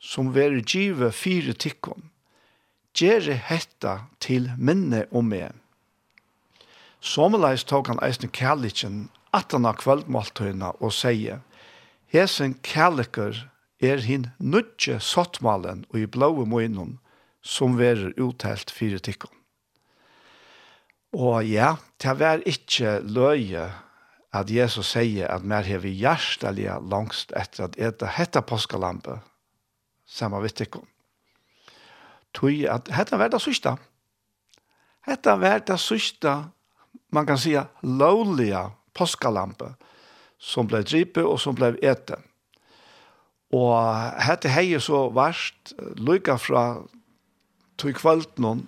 som 0.00 0.34
veri 0.34 0.64
give 0.66 1.12
fire 1.12 1.54
tikkon. 1.54 2.10
Gjere 2.98 3.38
hetta 3.38 4.08
til 4.18 4.50
minne 4.58 5.06
om 5.14 5.30
meg. 5.30 5.54
Sommerleis 7.00 7.62
tok 7.62 7.86
han 7.86 8.02
eisne 8.02 8.26
kærlikken 8.26 9.06
at 9.36 9.52
han 9.52 9.66
har 9.68 9.78
kveldmåltøyene 9.78 10.72
og 10.80 10.92
sier, 10.94 11.40
Hesen 12.10 12.56
kjærliker 12.66 13.36
er 13.80 14.02
hin 14.02 14.26
nødje 14.38 14.98
sottmalen 15.00 15.84
og 15.92 16.00
i 16.00 16.08
blåe 16.10 16.46
møgnen 16.46 16.96
som 17.40 17.76
verer 17.78 18.16
uttelt 18.18 18.72
fire 18.74 18.98
tikkene. 18.98 19.36
Og 21.14 21.42
ja, 21.46 21.76
det 22.02 22.16
var 22.18 22.42
ikke 22.46 23.00
løye 23.02 23.68
at 24.34 24.50
Jesus 24.50 24.92
sier 24.94 25.30
at 25.30 25.46
mer 25.46 25.66
har 25.66 25.82
vi 25.82 25.90
hjertelige 25.98 26.76
langst 26.86 27.32
etter 27.38 27.66
at 27.66 27.78
ete 27.78 28.10
hette 28.14 28.42
påskalampe 28.46 29.18
samme 30.06 30.42
vidt 30.42 30.58
tikkene. 30.60 30.86
Tøy 32.34 32.66
at 32.70 32.90
hette 32.94 33.18
var 33.18 33.30
det 33.30 33.40
sørste. 33.42 33.74
Hette 35.06 35.34
var 35.40 35.62
det 35.66 35.78
sørste 35.82 36.36
man 37.10 37.26
kan 37.26 37.38
si 37.38 37.56
lovlige 37.82 38.62
påskalampe 38.96 39.74
som 40.40 40.68
ble 40.70 40.82
dripet 40.86 41.24
og 41.24 41.40
som 41.40 41.56
ble 41.56 41.74
eten. 41.82 42.22
Og 43.52 43.74
hette 44.22 44.50
hei 44.52 44.78
så 44.80 45.08
varst 45.14 45.74
lykka 45.98 46.38
fra 46.38 46.64
tog 47.80 47.96
kvalten 47.98 48.66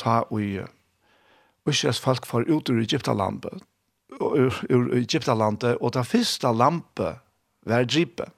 ta 0.00 0.24
ui 0.30 0.64
Ushas 1.64 1.96
folk 1.96 2.26
for 2.28 2.44
ut 2.44 2.68
ur 2.68 2.82
Egyptalandet 2.82 3.62
ur, 4.20 4.54
ur 4.70 4.94
Egyptalandet 4.96 5.78
og 5.80 5.94
ta 5.94 6.04
fyrsta 6.06 6.52
lampe 6.52 7.14
var 7.66 7.86
dripet. 7.88 8.30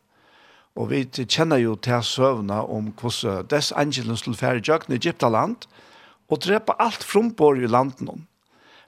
Og 0.77 0.90
vi 0.90 1.05
kjenner 1.09 1.61
jo 1.62 1.75
til 1.81 2.03
søvna 2.05 2.61
om 2.68 2.92
hvordan 3.01 3.49
dess 3.51 3.72
angelen 3.72 4.16
skulle 4.16 4.37
fære 4.37 4.62
jøkken 4.64 4.92
i 4.92 5.01
Egyptaland 5.01 5.66
og 6.29 6.42
drepa 6.44 6.77
alt 6.79 7.05
frumbor 7.05 7.57
i 7.57 7.66
landen. 7.66 8.27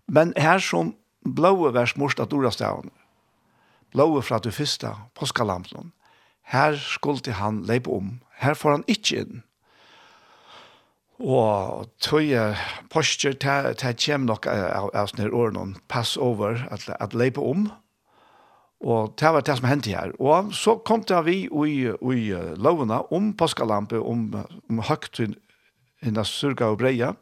Men 0.07 0.33
her 0.37 0.59
som 0.59 0.95
blåe 1.25 1.73
vers 1.75 1.97
morst 1.97 2.21
at 2.21 2.33
orda 2.33 2.51
stavn. 2.51 2.91
Fra 3.95 4.39
du 4.39 4.51
fyrsta, 4.53 4.95
påskalamplån. 5.15 5.93
Her 6.43 6.77
skulle 6.77 7.33
han 7.33 7.63
leipa 7.63 7.91
om. 7.91 8.21
Her 8.37 8.55
får 8.55 8.71
han 8.71 8.85
ikkje 8.89 9.21
inn. 9.23 9.43
Og 11.19 11.89
tøye 11.99 12.55
postur, 12.93 13.35
til 13.35 13.97
kjem 13.99 14.29
nok 14.29 14.47
av 14.47 15.11
sånne 15.11 15.33
årene 15.35 15.81
pass 15.91 16.17
over, 16.17 16.63
at, 16.71 16.87
at 17.01 17.15
leipa 17.15 17.43
om. 17.43 17.67
Og 18.79 19.17
det 19.19 19.33
var 19.35 19.43
det 19.43 19.57
som 19.59 19.67
hendte 19.67 19.91
her. 19.91 20.13
Og 20.23 20.53
så 20.55 20.77
kom 20.87 21.03
det 21.03 21.25
vi 21.27 21.49
i, 21.49 21.75
i 21.91 22.23
lovene 22.57 23.01
om 23.11 23.33
påskalampe, 23.35 23.99
om, 23.99 24.31
om 24.71 24.85
høgt 24.87 25.19
innan 25.19 26.25
surga 26.25 26.71
og 26.71 26.79
breia. 26.79 27.17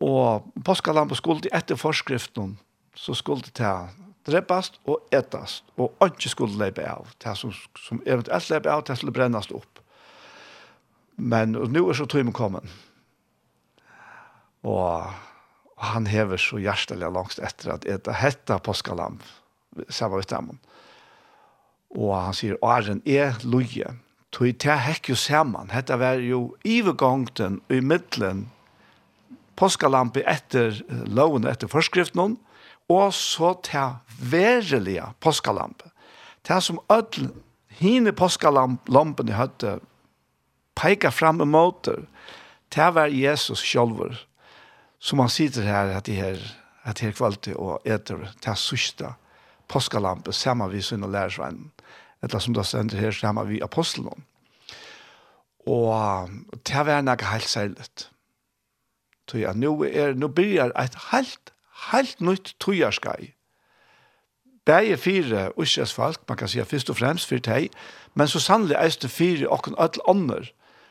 Og 0.00 0.46
påskalampen 0.64 1.18
skulle 1.18 1.52
etter 1.52 1.76
forskriften, 1.76 2.58
så 2.96 3.14
skulle 3.14 3.44
det 3.44 3.54
ta 3.60 3.90
drepast 4.26 4.78
og 4.88 5.00
etast, 5.12 5.64
og 5.76 5.92
ikke 6.04 6.32
skulle 6.32 6.58
leipe 6.60 6.84
av, 6.88 7.08
det 7.22 7.34
som, 7.38 7.52
som 7.78 8.00
eventuelt 8.06 8.50
leipe 8.52 8.70
av, 8.72 8.84
det 8.86 8.96
skulle 8.98 9.16
brennast 9.16 9.52
opp. 9.56 9.80
Men 11.16 11.52
nå 11.52 11.84
er 11.88 11.98
så 11.98 12.06
tøymen 12.08 12.36
kommet. 12.36 12.64
Og 14.64 15.08
han 15.80 16.08
hever 16.08 16.40
så 16.40 16.60
hjertelig 16.60 17.08
langs 17.12 17.40
etter 17.40 17.74
at 17.76 17.86
eta 17.88 18.16
hetta 18.16 18.58
påskalamp, 18.60 19.24
sammen 19.88 20.20
med 20.20 20.28
dem. 20.28 20.54
Og 21.96 22.14
han 22.14 22.36
sier, 22.36 22.58
«Åren 22.62 23.02
er 23.06 23.36
loje». 23.44 23.96
Tøy, 24.30 24.52
til 24.62 24.78
hekk 24.78 25.08
jo 25.10 25.16
sammen. 25.18 25.72
Hetta 25.74 25.96
var 25.98 26.20
jo 26.22 26.52
ivegongten 26.62 27.56
i 27.66 27.80
middelen 27.82 28.44
påskalampe 29.60 30.24
etter 30.28 30.80
loven, 31.06 31.46
etter 31.48 31.68
forskriften, 31.70 32.38
og 32.90 33.12
så 33.14 33.52
til 33.66 34.00
verelige 34.32 35.04
påskalampe. 35.20 35.90
Til 36.44 36.62
som 36.64 36.80
ødel, 36.90 37.30
hine 37.80 38.12
påskalampene 38.16 39.36
hadde 39.36 39.78
peka 40.76 41.12
fram 41.12 41.40
emot 41.44 41.84
det, 41.86 42.00
til 42.70 42.94
var 42.94 43.12
Jesus 43.12 43.62
sjølver, 43.66 44.14
som 44.98 45.18
han 45.18 45.28
sitter 45.32 45.66
her, 45.66 45.96
at 45.96 46.08
her, 46.08 46.38
at 46.84 47.00
her 47.00 47.12
kvalitet 47.12 47.56
og 47.56 47.80
etter 47.84 48.28
til 48.42 48.56
sørste 48.56 49.14
påskalampe, 49.68 50.32
sammen 50.32 50.70
vi 50.72 50.82
sønne 50.82 51.10
lærersvennen, 51.10 51.70
etter 52.22 52.38
som 52.38 52.54
det 52.54 52.66
stender 52.66 53.00
her, 53.00 53.10
sammen 53.10 53.48
vi 53.48 53.62
apostelen. 53.62 54.24
Og 55.66 56.30
til 56.64 56.86
var 56.86 57.02
noe 57.04 57.30
helt 57.32 57.48
særligt. 57.48 58.08
Tui 59.30 59.44
at 59.46 59.58
nå 59.58 59.76
er, 59.86 60.16
nu 60.18 60.28
byrjar 60.28 60.72
et 60.78 60.96
helt, 61.12 61.52
helt 61.90 62.20
nytt 62.20 62.54
tujarskai. 62.60 63.32
Bæge 64.66 64.96
fire 65.00 65.50
usjas 65.58 65.92
folk, 65.94 66.20
man 66.28 66.38
kan 66.38 66.50
si 66.50 66.62
først 66.62 66.90
og 66.90 66.98
fremst 66.98 67.28
fyrir 67.30 67.44
teg, 67.46 67.68
men 68.14 68.28
så 68.28 68.42
sannelig 68.42 68.76
er 68.76 68.96
det 69.02 69.10
fire 69.10 69.48
og 69.48 69.70
en 69.70 69.78
öll 69.78 70.02
ånder. 70.10 70.50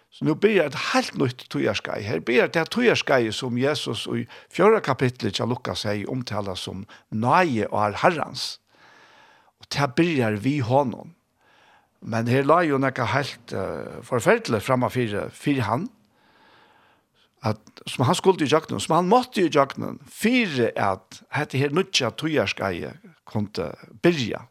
Så 0.10 0.26
nu 0.26 0.34
byrjar 0.34 0.72
et 0.72 0.80
helt 0.94 1.18
nytt 1.18 1.46
tujarskai. 1.50 2.02
Her 2.02 2.20
byrjar 2.20 2.48
det 2.48 2.70
tujarskai 2.74 3.32
som 3.32 3.58
Jesus 3.58 4.08
i 4.08 4.26
fjøra 4.50 4.80
kapitlet 4.82 5.36
til 5.38 5.52
Lukas 5.52 5.86
sier 5.86 6.10
omtala 6.10 6.56
som 6.58 6.88
nøye 7.12 7.68
og 7.70 7.84
er 7.84 8.00
herrans. 8.02 8.58
Og 9.62 9.70
det 9.76 9.94
byrjar 9.96 10.40
vi 10.42 10.60
honom. 10.66 11.14
Men 12.02 12.28
her 12.32 12.48
la 12.48 12.64
jo 12.64 12.80
nekka 12.80 13.06
helt 13.14 13.54
uh, 13.54 14.00
forferdelig 14.08 14.64
framme 14.64 14.90
fyrir, 14.90 15.30
fyrir 15.36 15.68
han, 15.68 15.90
at 17.42 17.58
som 17.88 18.06
han 18.06 18.16
skulle 18.16 18.46
i 18.46 18.50
jakten, 18.52 18.80
som 18.80 18.96
han 18.96 19.08
måtte 19.08 19.42
i 19.42 19.52
jakten, 19.54 20.00
fire 20.12 20.72
at 20.76 21.22
dette 21.32 21.58
her 21.58 21.72
nutja 21.72 22.12
tøyarskaje 22.12 22.94
kunne 23.30 23.72
byrja. 24.04 24.44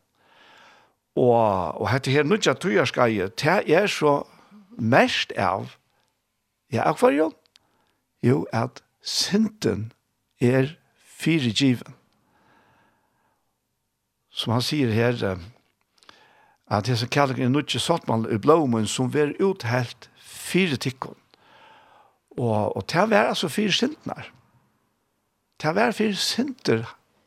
Og, 1.18 1.81
og 1.81 1.88
dette 1.92 2.11
her 2.11 2.24
nødja 2.24 2.55
tøyarskaje, 2.55 3.29
det 3.29 3.74
er 3.74 3.87
så 3.87 4.22
mest 4.79 5.33
av, 5.37 5.74
ja, 6.72 6.87
akvarion, 6.88 7.35
jo, 8.22 8.46
at 8.53 8.83
synden 9.03 9.92
er 10.40 10.77
fire 11.05 11.51
given. 11.51 11.94
Som 14.31 14.55
han 14.55 14.62
sier 14.62 14.92
her, 14.94 15.38
at 16.70 16.87
det 16.87 16.98
som 17.01 17.11
kallar 17.11 17.40
er 17.40 17.51
nutja 17.51 17.81
sattmann 17.83 18.29
i 18.31 18.38
blåmen 18.38 18.87
som 18.87 19.11
ver 19.14 19.35
uthelt 19.42 20.11
fire 20.22 20.77
tikkene 20.79 21.27
Og, 22.38 22.77
og 22.77 22.87
til 22.87 23.03
å 23.03 23.11
være 23.11 23.35
altså 23.35 23.51
fire 23.51 23.74
sintner, 23.74 24.31
til 25.59 25.72
å 25.72 25.79
være 25.79 25.96
fire 25.98 26.18
synder 26.22 26.85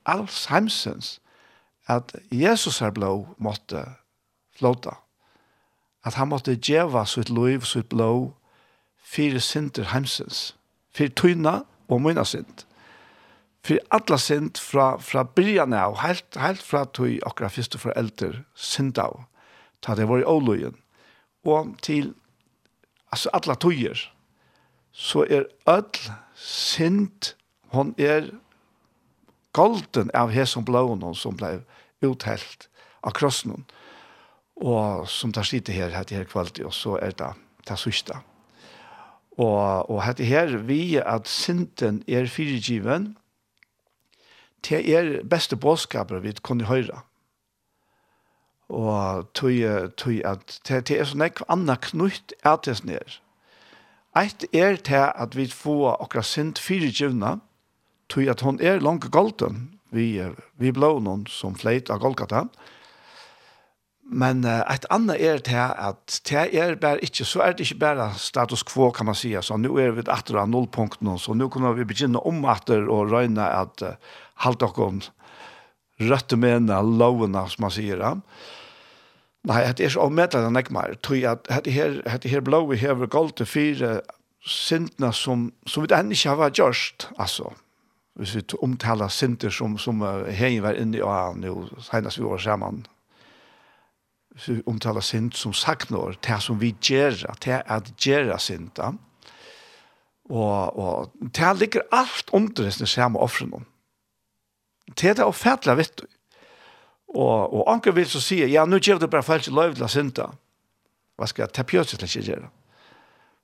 alls 0.07 0.45
heimsens 0.51 1.17
at 1.91 2.13
Jesus 2.31 2.79
er 2.81 2.93
blå 2.95 3.11
måtte 3.37 3.83
flåta. 4.55 4.95
At 6.05 6.13
han 6.13 6.31
måtte 6.31 6.55
djeva 6.55 7.03
sitt 7.05 7.29
liv, 7.29 7.65
sitt 7.67 7.89
blå, 7.89 8.33
fire 8.95 9.41
synder 9.43 9.91
heimsens. 9.91 10.55
Fire 10.95 11.13
tøyna 11.17 11.61
og 11.89 12.01
møyna 12.01 12.23
synd. 12.25 12.63
Fire 13.65 13.83
atla 13.93 14.17
synd 14.17 14.57
fra, 14.57 14.95
fra 14.97 15.23
byrjan 15.23 15.75
av, 15.77 15.99
helt, 16.01 16.25
helt 16.39 16.63
fra 16.65 16.85
tøy 16.85 17.19
okra 17.27 17.51
fyrste 17.51 17.81
foreldre 17.81 18.45
synd 18.55 18.97
av. 19.01 19.25
Ta 19.81 19.95
det 19.97 20.07
var 20.09 20.23
i 20.23 20.25
åløyen. 20.27 20.77
Og 21.45 21.75
til 21.85 22.13
altså, 23.11 23.29
atla 23.33 23.57
tøyer 23.59 23.99
så 24.91 25.25
er 25.25 25.47
öll 25.69 25.99
sint, 26.35 27.35
hon 27.71 27.93
er 27.97 28.29
golden 29.55 30.11
av 30.15 30.31
hesson 30.31 30.65
blån 30.67 31.03
som 31.15 31.37
blei 31.37 31.59
uthelt 32.01 32.67
av 33.03 33.15
krossen. 33.15 33.65
Og 34.61 35.07
som 35.09 35.31
tar 35.33 35.47
sitte 35.47 35.73
her, 35.73 35.93
hette 35.95 36.15
her 36.15 36.27
kvalitet, 36.29 36.65
og 36.67 36.75
så 36.75 36.97
er 37.01 37.15
det 37.17 37.31
det 37.67 37.79
sørste. 37.79 38.19
Og, 39.39 39.89
og 39.89 40.03
hette 40.03 40.27
her, 40.27 40.57
vi 40.67 40.99
at 40.99 41.29
sinten 41.29 42.03
er 42.07 42.27
firegiven, 42.29 43.15
det 44.67 44.83
er 44.93 45.23
beste 45.25 45.57
bådskaper 45.57 46.21
vi 46.21 46.35
kunne 46.43 46.67
høre. 46.69 47.01
Og 48.69 49.27
tog, 49.33 49.51
tog 49.97 50.21
at 50.25 50.59
det, 50.67 50.83
det 50.87 50.99
er 50.99 51.09
sånn 51.09 51.25
ekv 51.25 51.43
anna 51.51 51.75
knutt 51.81 52.35
ætes 52.47 52.83
ned. 52.87 53.17
Eit 54.11 54.43
er 54.51 54.75
til 54.83 55.07
at 55.07 55.35
vi 55.39 55.45
får 55.47 56.01
akkurat 56.03 56.27
sint 56.27 56.59
fire 56.59 56.91
tjuvna, 56.91 57.37
tog 58.11 58.27
at 58.27 58.43
hon 58.43 58.59
er 58.59 58.83
langt 58.83 59.07
golden, 59.11 59.69
vi, 59.95 60.19
vi 60.59 60.71
blå 60.75 60.97
noen 60.99 61.23
som 61.31 61.55
fleit 61.55 61.91
av 61.91 62.01
Golgata. 62.03 62.45
Men 64.11 64.43
uh, 64.43 64.59
et 64.67 64.83
annet 64.91 65.21
er 65.23 65.39
til 65.45 65.61
at 65.61 66.17
det 66.27 66.43
er 66.59 66.75
bare 66.79 66.99
ikke, 67.05 67.23
så 67.23 67.45
er 67.45 67.55
det 67.55 67.69
ikke 67.69 67.83
bare 67.85 68.09
status 68.19 68.65
quo, 68.67 68.89
kan 68.91 69.07
man 69.07 69.15
si. 69.15 69.31
Så 69.39 69.55
nå 69.55 69.71
er 69.79 69.95
vi 69.95 70.03
etter 70.03 70.41
av 70.41 70.49
nullpunkten, 70.51 71.13
så 71.15 71.35
nå 71.37 71.47
kan 71.51 71.69
vi 71.77 71.87
begynne 71.87 72.19
om 72.27 72.43
etter 72.51 72.89
og 72.91 73.13
røyne 73.13 73.47
at 73.47 73.85
uh, 73.87 73.95
halte 74.43 74.67
dere 74.75 76.09
røtte 76.11 76.35
mena, 76.35 76.81
lovene, 76.81 77.45
som 77.47 77.63
man 77.67 77.71
sier. 77.71 78.03
Ja. 78.03 78.17
Uh, 78.17 78.60
Nei, 79.49 79.61
det 79.73 79.87
er 79.87 79.93
så 79.95 80.05
omedelig 80.05 80.45
enn 80.45 80.59
jeg 80.59 80.73
mer. 80.75 80.93
Tøy 81.01 81.23
at 81.25 81.47
det 81.65 81.73
her, 81.73 81.97
det 82.21 82.29
her 82.29 82.43
blå 82.45 82.61
vi 82.69 82.77
har 82.83 82.99
gått 83.09 83.39
til 83.39 83.49
fire 83.49 83.91
syndene 84.45 85.11
som, 85.13 85.49
som 85.65 85.85
vi 85.85 85.93
enda 85.93 86.17
ikke 86.17 86.35
har 86.37 86.53
gjort, 86.53 87.09
altså. 87.17 87.53
Hvis 88.19 88.35
vi 88.35 88.43
omtaler 88.61 89.09
synder 89.09 89.53
som, 89.53 89.77
som 89.79 90.01
har 90.03 90.25
vært 90.27 90.81
inne 90.81 90.99
i 90.99 91.01
og 91.05 91.37
nå, 91.39 91.53
senest 91.87 92.19
vi 92.19 92.27
var 92.27 92.41
sammen. 92.43 92.83
Hvis 94.35 94.49
vi 94.49 94.63
omtaler 94.67 95.03
synd 95.03 95.31
som 95.35 95.53
saknår, 95.55 96.19
det 96.23 96.41
som 96.43 96.59
vi 96.59 96.73
gjør, 96.75 97.23
det 97.43 97.55
er 97.55 97.63
at 97.71 97.91
gjør 97.97 98.35
synd, 98.37 98.69
da. 98.77 98.91
Og, 100.31 100.77
og 100.79 101.11
det 101.35 101.55
ligger 101.59 101.87
alt 101.91 102.29
under 102.31 102.69
det 102.69 102.89
samme 102.89 103.19
offrene. 103.19 103.65
Det 104.91 105.09
er 105.09 105.17
det 105.19 105.27
å 105.27 105.35
fætle, 105.35 105.75
vet 105.79 105.97
du. 105.99 106.05
Og, 107.11 107.53
og 107.53 107.67
anker 107.71 107.91
vil 107.91 108.07
så 108.07 108.21
si, 108.23 108.39
ja, 108.47 108.65
nu 108.65 108.79
gjør 108.79 109.01
du 109.01 109.07
bare 109.11 109.25
folk 109.25 109.47
løy 109.51 109.73
til 109.75 109.83
å 109.83 109.91
synda. 109.91 110.29
Hva 111.19 111.27
skal 111.27 111.45
jeg 111.45 111.55
ta 111.57 111.65
pjøsig 111.67 111.99
til 111.99 112.21
å 112.21 112.25
gjøre? 112.29 112.51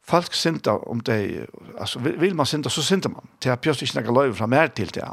Folk 0.08 0.36
synda 0.40 0.78
om 0.88 1.02
det, 1.04 1.48
altså, 1.76 2.00
vil 2.00 2.36
man 2.36 2.48
synda, 2.48 2.72
så 2.72 2.84
synda 2.86 3.12
man. 3.12 3.28
Det 3.44 3.52
er 3.52 3.60
pjøsig 3.60 3.90
ikke 3.90 4.06
noe 4.06 4.16
løy 4.22 4.36
fra 4.38 4.48
mer 4.48 4.72
til 4.72 4.94
det. 4.96 5.04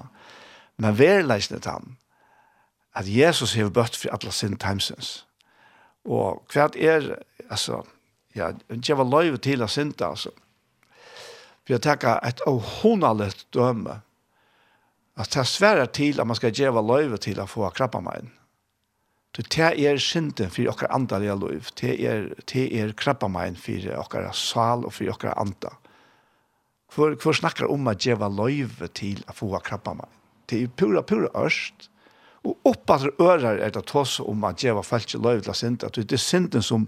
Men 0.78 0.94
verleisende 0.98 1.60
til 1.60 1.74
han, 1.74 1.96
at 2.94 3.10
Jesus 3.10 3.56
har 3.58 3.72
bøtt 3.74 3.98
for 3.98 4.14
alle 4.14 4.30
synd 4.32 4.60
timesens. 4.62 5.24
Og 6.06 6.44
hva 6.52 6.68
er, 6.78 7.10
altså, 7.50 7.82
ja, 8.38 8.52
det 8.70 8.96
var 8.96 9.10
løyv 9.10 9.40
til 9.42 9.64
å 9.64 9.70
synte, 9.70 10.06
altså. 10.06 10.30
For 11.64 11.74
jeg 11.74 11.82
tenker 11.82 12.20
et 12.22 12.42
av 12.44 12.60
åhåndalet 12.60 13.46
døme, 13.56 13.98
at 15.16 15.30
det 15.32 15.42
er 15.42 15.48
svære 15.48 15.86
til 15.94 16.20
at 16.20 16.26
man 16.26 16.36
skal 16.36 16.54
gjøre 16.54 16.82
løyve 16.84 17.18
til 17.22 17.40
å 17.40 17.50
få 17.50 17.66
krabba 17.74 18.02
meg 18.04 18.22
inn. 18.22 18.32
Det 19.34 19.48
te 19.50 19.66
er 19.66 19.98
synden 19.98 20.50
for 20.54 20.70
okkar 20.70 20.92
andalige 20.94 21.34
liv. 21.40 21.70
Te 21.74 21.94
er, 22.06 22.28
te 22.46 22.68
er 22.78 22.92
krabba 22.94 23.26
mein 23.28 23.56
for 23.58 23.88
okkar 23.98 24.28
sal 24.38 24.86
og 24.86 24.94
for 24.94 25.10
okkar 25.10 25.34
anda. 25.40 25.72
Hvor, 26.94 27.16
hvor 27.18 27.34
snakkar 27.34 27.66
om 27.74 27.88
at 27.90 28.04
djeva 28.04 28.28
løyve 28.30 28.86
til 28.94 29.24
å 29.26 29.34
få 29.34 29.50
krabba 29.66 29.96
mein? 29.98 30.20
Det 30.46 30.60
er 30.62 30.70
pura, 30.70 31.02
pura 31.02 31.32
ørst. 31.34 31.88
Og 32.44 32.60
oppater 32.68 33.10
ører 33.18 33.58
er 33.64 33.72
det 33.74 33.86
tås 33.88 34.20
om 34.20 34.44
at 34.46 34.62
djeva 34.62 34.84
falsk 34.86 35.16
løyve 35.18 35.42
til 35.46 35.54
å 35.54 35.58
synda. 35.58 35.90
Det 35.90 36.12
er 36.12 36.22
synden 36.22 36.62
som 36.62 36.86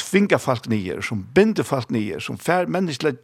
tvingar 0.00 0.42
folk 0.42 0.66
nyer, 0.70 1.02
som 1.04 1.22
binder 1.34 1.66
folk 1.66 1.92
nyer, 1.94 2.22
som 2.24 2.38
fær 2.40 2.66
menneskelig 2.70 3.18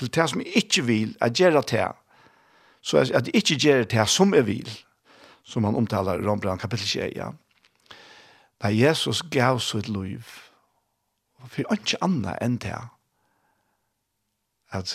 til 0.00 0.10
det 0.10 0.26
som 0.32 0.42
ikke 0.42 0.86
vil, 0.88 1.14
at 1.20 1.38
gjøre 1.38 1.62
det. 1.70 1.86
Så 2.82 3.04
at 3.14 3.30
ikke 3.30 3.60
gjøre 3.60 3.86
det 3.92 4.08
som 4.10 4.34
er 4.34 4.46
vil, 4.48 4.70
som 5.46 5.68
han 5.68 5.78
omtaler 5.78 6.18
i 6.18 6.26
Rombrand 6.26 6.58
kapittel 6.62 6.88
21. 6.88 7.14
Ja. 7.20 7.30
Da 8.62 8.70
Jesus 8.70 9.22
gav 9.30 9.58
sitt 9.58 9.88
liv, 9.90 10.22
og 11.42 11.50
for 11.50 11.74
ikke 11.74 11.98
annet 12.04 12.38
enn 12.44 12.60
det, 12.62 12.78
at 14.70 14.94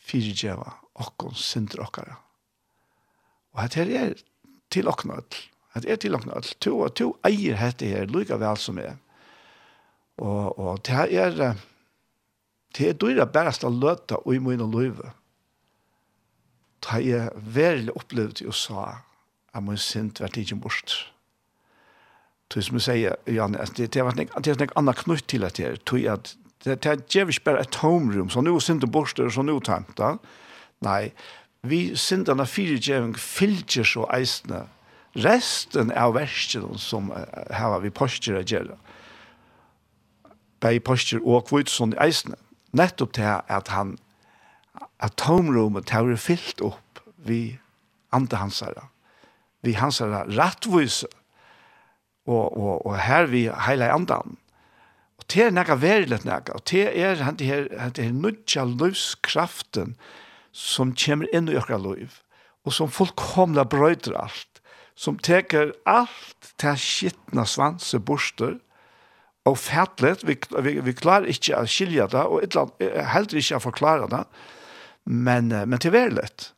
fire 0.00 0.32
djeva, 0.32 0.78
okkon 0.94 1.34
synder 1.36 1.84
okkara. 1.84 2.16
Og 3.52 3.64
at 3.66 3.76
her 3.76 3.92
er 3.92 4.14
til 4.72 4.88
okkon 4.88 5.12
öll. 5.14 5.40
At 5.76 5.84
er 5.84 6.00
til 6.00 6.16
okkon 6.16 6.32
öll. 6.32 6.48
To 6.64 6.78
og 6.86 6.94
to 6.96 7.12
eier 7.28 7.60
hette 7.60 7.88
her, 7.88 8.08
lykka 8.08 8.40
vel 8.40 8.56
som 8.56 8.80
er. 8.80 8.96
Og, 10.16 10.58
og 10.58 10.80
det 10.86 11.06
er, 11.12 11.56
det 12.76 12.88
er 12.88 12.98
dyra 12.98 13.28
bærast 13.28 13.64
av 13.68 13.76
løta 13.76 14.22
og 14.22 14.34
i 14.34 14.40
munn 14.40 14.64
og 14.64 14.72
løyve. 14.72 15.12
Det 16.82 17.04
er 17.14 17.30
veldig 17.36 17.94
opplevd 17.96 18.42
i 18.42 18.48
USA 18.48 18.88
at 19.52 19.62
min 19.62 19.78
synd 19.78 20.18
vært 20.20 20.40
ikke 20.40 20.58
bort. 20.64 21.11
Det 22.54 22.62
som 22.62 22.76
jag 22.76 22.82
sier, 22.82 23.16
Janne, 23.26 23.64
det 23.76 23.96
har 23.96 24.04
varit 24.04 24.60
en 24.60 24.68
annan 24.74 24.94
knutt 24.94 25.26
till 25.26 25.44
att 25.44 25.54
det 25.54 25.84
tror 25.84 26.00
jag 26.00 26.14
att 26.14 26.36
det 26.64 26.82
det 26.82 27.14
ger 27.14 27.24
vi 27.24 27.32
bara 27.44 27.60
ett 27.60 27.74
homeroom, 27.74 28.30
så 28.30 28.40
nu 28.40 28.60
synd 28.60 28.80
det 28.80 28.86
borster 28.86 29.26
och 29.26 29.32
så 29.32 29.42
nu 29.42 29.60
tamt. 29.60 30.00
Nej, 30.78 31.14
vi 31.62 31.96
synd 31.96 32.26
den 32.26 32.46
fire 32.46 32.76
geving 32.76 33.14
filter 33.14 33.84
så 33.84 34.10
eisne. 34.10 34.66
Resten 35.14 35.92
av 35.92 36.14
versen 36.14 36.78
som 36.78 37.10
uh, 37.10 37.16
har 37.50 37.80
vi 37.80 37.90
posture 37.90 38.40
att 38.40 38.50
göra. 38.50 38.76
Bei 40.60 40.80
posture 40.80 41.20
och 41.20 41.48
kvitsson 41.48 41.94
eisene. 41.98 42.36
Nettopp 42.72 43.12
til 43.12 43.40
at 43.48 43.68
han 43.68 43.98
at 44.98 45.16
tomrommet 45.16 45.90
har 45.90 46.16
fyllt 46.16 46.60
opp 46.60 47.00
vi 47.16 47.58
andre 48.12 48.36
hansere. 48.36 48.88
Vi 49.62 49.72
hansere 49.72 50.24
rettvise. 50.24 51.06
Mm 51.06 51.21
og, 52.28 52.56
og, 52.56 52.86
og 52.86 52.96
her 53.02 53.28
vi 53.30 53.46
heilig 53.66 53.90
andan. 53.90 54.36
Og 55.18 55.28
det 55.30 55.46
er 55.46 55.54
nekka 55.54 55.76
verilet 55.78 56.26
nekka, 56.26 56.56
og 56.58 56.66
det 56.70 56.84
er 56.98 57.22
hent 57.22 57.42
her, 57.46 57.68
hent 57.78 58.00
her 58.02 58.14
nudja 58.14 58.64
løvskraften 58.66 59.96
som 60.52 60.92
kommer 60.98 61.30
inn 61.34 61.48
i 61.48 61.56
okra 61.58 61.78
liv, 61.80 62.18
og 62.66 62.74
som 62.76 62.90
fullkomla 62.92 63.64
brøyder 63.70 64.16
alt, 64.18 64.60
som 64.94 65.16
teker 65.18 65.72
alt 65.88 66.52
til 66.60 66.78
skittna 66.78 67.46
svanse 67.48 67.98
borster, 68.02 68.58
og 69.48 69.56
fætlet, 69.58 70.20
vi, 70.22 70.36
vi, 70.62 70.76
vi 70.86 70.92
klarer 70.94 71.26
ikke 71.30 71.58
å 71.58 71.66
skilja 71.66 72.06
det, 72.12 72.22
og 72.22 72.44
etlan, 72.46 72.70
heller 72.78 73.40
ikke 73.40 73.58
å 73.58 73.64
forklare 73.64 74.06
det, 74.12 74.22
men, 75.10 75.50
men 75.50 75.82
til 75.82 75.94
verilet. 75.94 76.52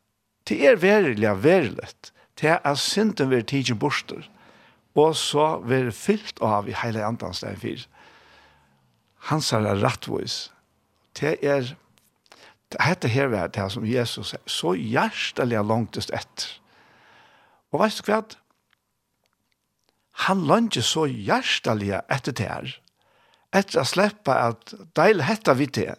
til 0.45 0.61
er 0.61 0.75
verilig, 0.77 1.31
verilet. 1.41 2.11
til 2.37 2.49
er 2.49 2.59
at 2.63 2.77
synden 2.77 3.29
vi 3.29 3.37
er 3.37 3.47
tidsen 3.47 3.79
borster 3.79 4.29
og 4.95 5.15
så 5.19 5.57
være 5.67 5.91
fyllt 5.95 6.39
av 6.43 6.69
i 6.69 6.75
hele 6.79 7.03
andans 7.03 7.43
der 7.43 7.57
fyr. 7.59 7.83
Han 9.29 9.41
sa 9.43 9.59
det 9.63 9.75
rettvis. 9.81 10.49
Det 11.19 11.35
er, 11.43 11.73
dette 12.71 13.11
her 13.11 13.31
var 13.33 13.51
det 13.51 13.67
som 13.73 13.87
Jesus 13.87 14.33
er 14.37 14.43
så 14.47 14.75
hjertelig 14.77 15.63
langtest 15.67 16.13
etter. 16.15 16.47
Og 17.73 17.81
veist 17.83 18.03
du 18.03 18.11
hva? 18.11 18.21
Han 20.25 20.45
lønner 20.47 20.85
så 20.85 21.05
hjertelig 21.09 21.91
etter 21.99 22.35
det 22.35 22.47
her. 22.47 22.75
Etter 23.55 23.81
å 23.81 23.87
slippe 23.87 24.31
at 24.31 24.75
deil 24.95 25.23
hette 25.27 25.55
vi 25.59 25.67
til. 25.67 25.95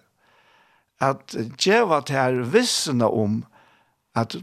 At 1.05 1.37
djeva 1.61 2.01
til 2.01 2.17
her 2.17 2.39
vissene 2.55 3.09
om 3.13 3.43
at 4.17 4.39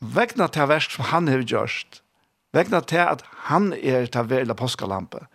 vegna 0.00 0.48
til 0.52 0.68
versk 0.68 0.98
som 0.98 1.08
han 1.08 1.30
har 1.32 1.46
gjort, 1.48 2.02
Vegna 2.52 2.80
til 2.80 3.04
at 3.04 3.24
han 3.50 3.72
er 3.76 4.08
ta 4.08 4.24
verla 4.24 4.56
påskalampe, 4.56 5.26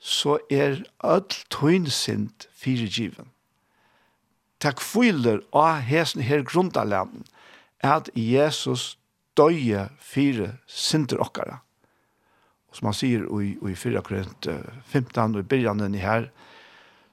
så 0.00 0.38
er 0.52 0.82
öll 1.04 1.36
tøynsint 1.52 2.48
fyrirgiven. 2.56 3.28
Takk 4.60 4.80
fyller 4.84 5.40
av 5.56 5.80
hesen 5.88 6.24
her 6.24 6.44
grundalanden 6.44 7.24
at 7.80 8.10
Jesus 8.12 8.98
døye 9.38 9.88
fire 10.00 10.54
synder 10.68 11.22
okkara. 11.24 11.60
Og 12.68 12.76
som 12.76 12.90
han 12.90 12.96
sier 12.96 13.24
i, 13.40 13.54
i 13.56 13.74
4 13.74 14.02
Korint 14.04 14.48
15, 14.92 15.34
og 15.34 15.40
i 15.40 15.48
byrjanen 15.48 15.96
i 15.96 16.04
her, 16.04 16.28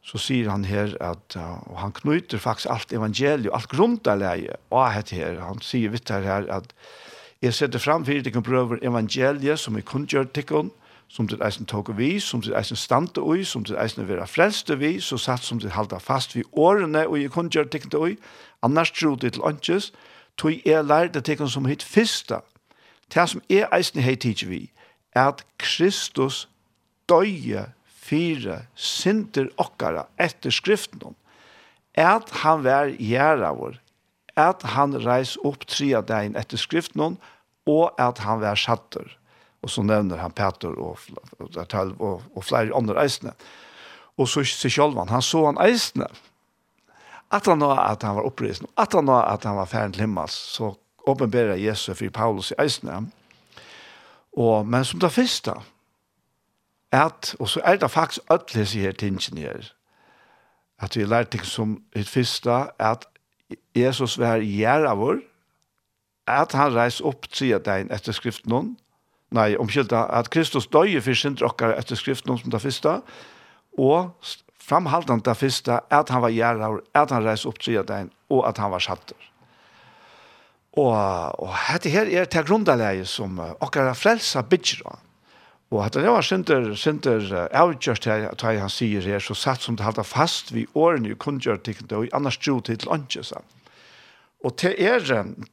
så 0.08 0.20
sier 0.22 0.52
han 0.52 0.64
her 0.68 0.94
at 1.04 1.36
og 1.40 1.80
han 1.82 1.96
knyter 1.96 2.40
faktisk 2.40 2.70
alt 2.72 2.94
evangeliet, 2.96 3.52
alt 3.52 3.72
grundalegi 3.72 4.52
og 4.70 4.92
hette 4.94 5.18
her. 5.18 5.42
Han 5.44 5.60
sier 5.64 5.92
vitt 5.92 6.12
her 6.14 6.48
at 6.52 6.72
Jeg 7.42 7.54
setter 7.54 7.80
fram 7.80 8.06
for 8.06 8.18
dere 8.26 8.42
prøver 8.42 8.80
evangeliet 8.82 9.60
som 9.60 9.76
jeg 9.76 9.86
kun 9.86 10.08
gjør 10.10 10.26
tikkene, 10.34 10.72
som 11.08 11.28
til 11.28 11.42
eisen 11.46 11.66
tog 11.66 11.92
vi, 11.98 12.20
som 12.20 12.42
til 12.42 12.56
eisen 12.58 12.76
stande 12.76 13.22
ui, 13.22 13.44
som 13.46 13.64
til 13.64 13.78
eisen 13.80 14.08
vera 14.08 14.26
frelste 14.26 14.76
vi, 14.80 14.98
så 15.00 15.18
satt 15.18 15.44
som 15.44 15.60
til 15.60 15.72
halda 15.72 16.00
fast 16.04 16.36
vi 16.36 16.44
årene, 16.52 17.06
og 17.08 17.22
jeg 17.22 17.32
kun 17.32 17.50
gjør 17.50 17.70
til 17.72 17.96
ui, 17.96 18.18
annars 18.64 18.92
tro 18.92 19.16
det 19.16 19.34
til 19.34 19.46
åndsjes, 19.46 19.94
tog 20.38 20.52
jeg 20.66 20.84
lærte 20.86 21.22
tikkene 21.22 21.50
som 21.50 21.66
hitt 21.66 21.84
fyrsta, 21.84 22.42
til 23.10 23.28
som 23.28 23.42
jeg 23.50 23.70
eisen 23.72 24.02
hei 24.02 24.16
tidsi 24.16 24.50
vi, 24.50 24.62
er 25.16 25.30
at 25.32 25.46
Kristus 25.58 26.48
døye 27.10 27.68
fire 27.86 28.64
synder 28.76 29.48
okkara 29.58 30.08
etter 30.20 30.52
skriften 30.52 31.12
om, 31.12 31.16
at 31.98 32.30
han 32.44 32.64
var 32.66 32.92
gjerra 32.98 33.54
vår, 33.56 33.78
at 34.38 34.64
han 34.76 34.96
reis 35.02 35.36
opp 35.46 35.66
tre 35.68 35.92
av 35.98 36.08
deg 36.10 36.38
etter 36.38 36.62
skriften 36.62 37.18
og 37.68 38.00
at 38.00 38.22
han 38.24 38.42
var 38.42 38.60
satter. 38.60 39.10
Og 39.66 39.72
så 39.74 39.84
nevner 39.84 40.22
han 40.22 40.36
Peter 40.38 40.72
og, 40.78 41.02
og, 41.42 41.58
og, 41.58 42.22
og 42.36 42.44
flere 42.46 42.76
andre 42.78 43.02
eisene. 43.02 43.34
Og 44.18 44.30
så 44.30 44.44
sier 44.46 44.74
Kjolvan, 44.74 45.10
han 45.12 45.26
så 45.26 45.44
han 45.50 45.60
eisene. 45.62 46.08
At 47.34 47.50
han 47.50 47.60
nå 47.60 47.74
at 47.76 48.06
han 48.08 48.16
var 48.16 48.28
opprisen, 48.30 48.70
at 48.80 48.94
han 48.96 49.10
nå 49.10 49.18
at 49.20 49.44
han 49.44 49.58
var 49.58 49.68
ferdig 49.68 49.98
til 49.98 50.06
himmels, 50.06 50.38
så 50.56 50.72
åpenberer 51.08 51.60
Jesus 51.60 51.98
for 51.98 52.14
Paulus 52.14 52.54
i 52.54 52.60
eisene. 52.64 53.02
Og, 54.38 54.68
men 54.68 54.86
som 54.86 55.02
det 55.02 55.12
første, 55.12 55.58
at, 56.94 57.34
og 57.40 57.50
så 57.50 57.62
er 57.66 57.82
det 57.82 57.92
faktisk 57.92 58.32
ødelig 58.32 58.68
sier 58.72 58.96
tingene 58.96 59.44
her, 59.44 59.72
at 60.80 60.96
vi 60.96 61.04
lærte 61.04 61.36
ting 61.36 61.46
som 61.46 61.82
et 61.96 62.08
første, 62.08 62.54
at 62.80 63.08
Jesus 63.78 64.18
var 64.20 64.44
gjerravår, 64.44 65.22
at 66.28 66.52
han 66.58 66.74
reis 66.76 67.00
opp 67.06 67.30
tida 67.32 67.60
dein 67.64 67.92
etter 67.94 68.16
skriften 68.16 68.52
hon, 68.52 68.74
nei, 69.32 69.54
omkylda, 69.60 70.06
at 70.12 70.30
Kristus 70.34 70.68
døye 70.72 71.00
for 71.04 71.16
sin 71.16 71.38
drokkar 71.40 71.76
etter 71.78 72.00
skriften 72.00 72.34
hon 72.34 72.42
som 72.42 72.52
det 72.52 72.64
første, 72.64 72.98
og 73.78 74.34
framhaldan 74.68 75.24
det 75.24 75.38
første, 75.40 75.80
at 75.94 76.12
han 76.12 76.24
var 76.26 76.36
gjerravår, 76.36 76.84
at 76.98 77.16
han 77.16 77.26
reis 77.28 77.48
opp 77.48 77.62
tida 77.64 77.86
dein, 77.88 78.12
og 78.34 78.44
at 78.50 78.60
han 78.60 78.74
var 78.74 78.84
satter. 78.84 79.18
Og, 80.78 80.94
og 81.42 81.54
dette 81.72 81.90
her 81.90 82.10
er 82.12 82.28
til 82.30 82.46
grunnleie 82.46 83.06
som 83.10 83.40
okkara 83.40 83.96
frelsa 83.98 84.44
bidra. 84.46 85.00
Og 85.72 85.84
at 85.84 85.98
det 86.00 86.08
var 86.08 86.24
synder, 86.24 86.70
synder 86.80 87.50
avgjørst 87.52 88.06
her, 88.08 88.30
at 88.32 88.42
han 88.42 88.72
sier 88.72 89.04
her, 89.04 89.20
så 89.20 89.36
satt 89.36 89.66
som 89.66 89.76
det 89.76 89.84
halda 89.84 90.06
fast 90.08 90.54
vi 90.56 90.64
årene 90.76 91.12
i 91.12 91.18
kundgjørtikkene, 91.20 91.92
og 91.98 92.14
annars 92.16 92.40
tro 92.40 92.60
til 92.64 92.88
åndsje, 92.88 93.24
sa 93.24 93.42
Og 94.46 94.56
til 94.58 94.76
er, 94.78 95.02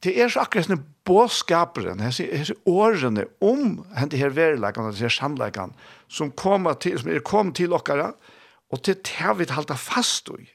til 0.03 0.19
er 0.21 0.29
så 0.29 0.45
akkurat 0.45 0.69
sånne 0.69 0.85
båskaperen, 1.09 2.03
disse 2.05 2.55
årene 2.69 3.25
om 3.41 3.81
henne 3.97 4.21
her 4.21 4.31
verilegene, 4.31 4.93
disse 4.93 5.17
sannleggene, 5.17 5.73
som, 6.09 6.31
kommer 6.31 6.75
til, 6.75 6.99
som 7.01 7.11
er 7.11 7.25
kom 7.25 7.53
til 7.53 7.75
dere, 7.75 8.13
og 8.71 8.83
til 8.83 8.95
det 8.95 9.39
vi 9.39 9.49
halda 9.51 9.75
fast 9.75 10.29
i. 10.39 10.47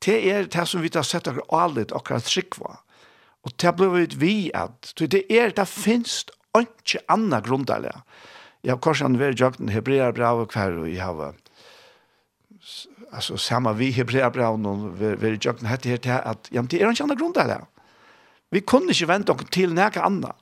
Til 0.00 0.28
er 0.30 0.48
det 0.48 0.68
som 0.68 0.80
vi 0.82 0.90
har 0.94 1.04
sett 1.04 1.26
dere 1.26 1.44
alle, 1.50 1.84
dere 1.84 2.20
trykva. 2.22 2.78
Og 3.44 3.52
til 3.58 3.74
ble 3.76 4.06
vi 4.16 4.50
at, 4.54 4.94
det 4.96 5.26
er 5.28 5.52
det 5.52 5.68
finnes 5.68 6.24
ikke 6.56 7.02
annet 7.12 7.44
grunndelige. 7.44 8.00
Jeg 8.66 8.74
har 8.74 8.80
kanskje 8.82 9.06
korsan 9.06 9.18
ved 9.18 9.38
jøkken 9.38 9.68
hebrea 9.70 10.10
brev 10.10 10.42
og 10.42 10.50
hver, 10.50 10.72
og 10.82 10.88
jeg 10.90 11.04
har 11.04 11.34
altså 13.12 13.36
sama 13.38 13.72
vi 13.78 13.92
hebrea 13.94 14.28
brev 14.28 14.58
og 14.58 15.00
ved 15.00 15.38
jøkken 15.38 15.68
hette 15.70 15.88
her 15.88 16.02
til 16.02 16.10
at 16.10 16.50
ja, 16.50 16.62
det 16.62 16.82
er 16.82 16.90
ikke 16.90 17.04
andre 17.04 17.16
grunn 17.16 17.34
til 17.34 17.46
det. 17.46 17.60
Vi 18.50 18.60
kunne 18.60 18.90
ikke 18.90 19.08
vente 19.08 19.30
oss 19.30 19.46
til 19.54 19.74
noe 19.74 20.02
annet. 20.02 20.34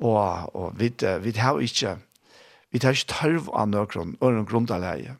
Og, 0.00 0.56
og 0.56 0.80
vi, 0.80 0.88
vi 1.20 1.32
har 1.36 1.60
ikke 1.60 1.98
vi 2.72 2.80
har 2.82 2.96
ikke 2.96 3.12
tørv 3.12 3.48
av 3.52 3.68
noen 3.68 4.16
øren 4.24 4.48
grunn 4.48 4.66
til 4.68 4.82
det. 4.84 5.16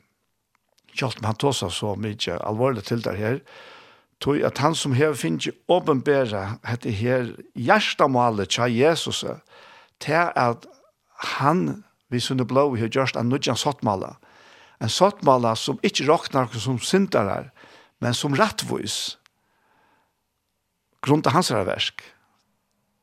Kjalt 0.97 1.21
man 1.21 1.37
seg 1.37 1.71
så 1.71 1.95
mye 1.95 2.37
alvorlig 2.41 2.83
til 2.89 3.03
det 3.05 3.15
her, 3.17 3.39
tog 4.19 4.41
at 4.41 4.57
han 4.57 4.75
som 4.75 4.93
har 4.97 5.13
finnet 5.13 5.53
åpenbæra 5.69 6.57
hette 6.65 6.89
her 6.89 7.35
hjertemålet 7.53 8.49
til 8.49 8.73
Jesus, 8.73 9.23
til 10.01 10.31
at 10.35 10.65
han 11.37 11.83
vi 12.09 12.19
sunne 12.23 12.45
blå 12.47 12.69
vi 12.73 12.81
har 12.81 12.91
gjørst 12.93 13.17
en 13.19 13.29
nødjan 13.29 13.59
sottmala. 13.59 14.15
En 14.81 14.91
sottmala 14.91 15.55
som 15.55 15.79
ikke 15.83 16.07
råknar 16.07 16.53
som 16.59 16.79
syndare, 16.79 17.49
men 17.99 18.13
som 18.13 18.35
rettvis. 18.37 19.17
Grunnen 21.01 21.23
til 21.23 21.33
hans 21.33 21.51
versk. 21.51 22.03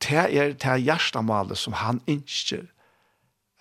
Det 0.05 0.27
er 0.37 0.55
det 0.55 0.79
hjertemalet 0.85 1.59
som 1.59 1.73
han 1.73 2.01
innskjer. 2.07 2.71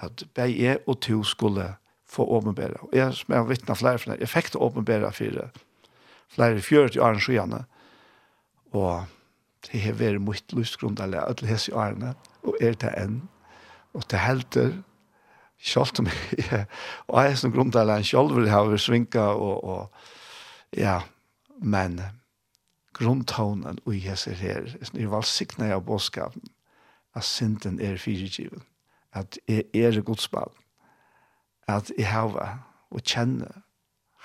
at 0.03 0.23
jeg 0.35 0.59
er 0.59 0.77
og 0.87 0.99
to 0.99 1.23
skulle 1.23 1.75
få 2.05 2.25
åpenbæra. 2.25 2.81
Og 2.81 2.89
jeg 2.93 3.13
som 3.13 3.33
har 3.33 3.45
vittnet 3.47 3.77
flere 3.77 3.99
for 3.99 4.11
det, 4.11 4.19
jeg 4.19 4.29
fikk 4.29 4.53
det 4.53 4.61
åpenbæra 4.61 5.11
for 5.15 5.49
flere 6.33 6.61
fjøret 6.61 6.95
i 6.95 6.99
årens 6.99 7.23
skyene. 7.23 7.63
Og 8.73 9.05
det 9.63 9.81
har 9.81 9.93
vært 9.93 10.21
mye 10.21 10.57
lystgrunn 10.57 10.97
til 10.97 11.15
alle 11.15 11.47
hese 11.47 11.71
årene, 11.71 12.15
og 12.43 12.57
er 12.59 12.75
det 12.75 12.91
enn. 12.99 13.21
Og 13.93 14.03
det 14.11 14.19
helter, 14.19 14.73
kjolt 15.63 16.01
om 16.03 16.09
jeg, 16.09 16.65
og 17.07 17.23
jeg 17.23 17.31
er 17.31 17.39
som 17.39 17.53
grunn 17.53 17.71
til 17.73 17.91
en 17.93 18.07
kjolt 18.07 18.35
vil 18.35 18.51
ha 18.51 18.63
svinka 18.77 19.29
og, 19.33 19.63
og 19.63 20.77
ja, 20.77 20.99
men 21.61 22.01
grunntånen 22.93 23.79
og 23.85 23.95
jeg 23.95 24.19
ser 24.21 24.37
her, 24.37 24.67
jeg 24.93 25.09
var 25.09 25.25
sikna 25.25 25.71
av 25.73 25.85
båtskapen, 25.87 26.43
at 27.15 27.25
synden 27.25 27.79
er 27.81 27.97
fyrirgiven, 28.01 28.65
at 29.13 29.37
jeg 29.49 29.65
er 29.73 30.01
godsbad, 30.05 30.53
at 31.69 31.91
jeg 31.97 32.09
har 32.11 32.59
og 32.93 33.01
kjenne 33.01 33.49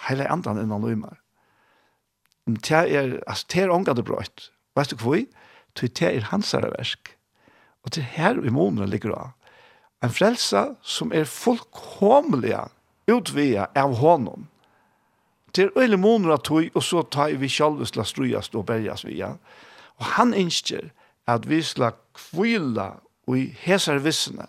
hele 0.09 0.26
andan 0.28 0.61
innan 0.61 0.84
løymer. 0.84 1.16
Men 2.47 2.59
det 2.64 2.72
er, 2.72 3.18
altså, 3.26 3.47
det 3.53 3.62
er 3.62 3.72
ångat 3.72 4.01
og 4.01 4.09
brøyt. 4.09 4.49
Vet 4.76 4.93
du 4.93 5.01
hva 5.01 5.14
vi? 5.16 5.26
Det 5.76 6.03
er 6.03 6.30
hans 6.32 6.55
versk. 6.55 7.12
Og 7.84 7.95
det 7.95 8.03
er 8.03 8.14
her 8.16 8.41
i 8.41 8.53
måneden 8.53 8.91
ligger 8.91 9.14
av 9.14 9.38
En 10.03 10.13
frelsa 10.15 10.75
som 10.83 11.11
er 11.13 11.27
fullkomlig 11.27 12.55
utvia 13.11 13.67
av 13.75 13.97
honom. 13.99 14.47
Til 15.53 15.73
øyne 15.77 15.97
måneder 15.97 16.37
av 16.37 16.45
tog, 16.47 16.69
og 16.75 16.83
så 16.85 17.03
tar 17.03 17.35
vi 17.41 17.49
selv 17.51 17.83
sla 17.89 18.05
strøyast 18.07 18.55
og 18.55 18.69
bergast 18.69 19.09
via. 19.09 19.35
Og 19.99 20.13
han 20.15 20.35
innskjer 20.37 20.93
at 21.27 21.49
vi 21.49 21.63
skal 21.63 21.97
kvile 22.15 22.93
og 23.27 23.37
i 23.39 23.49
hesar 23.65 23.99
vissene 24.05 24.47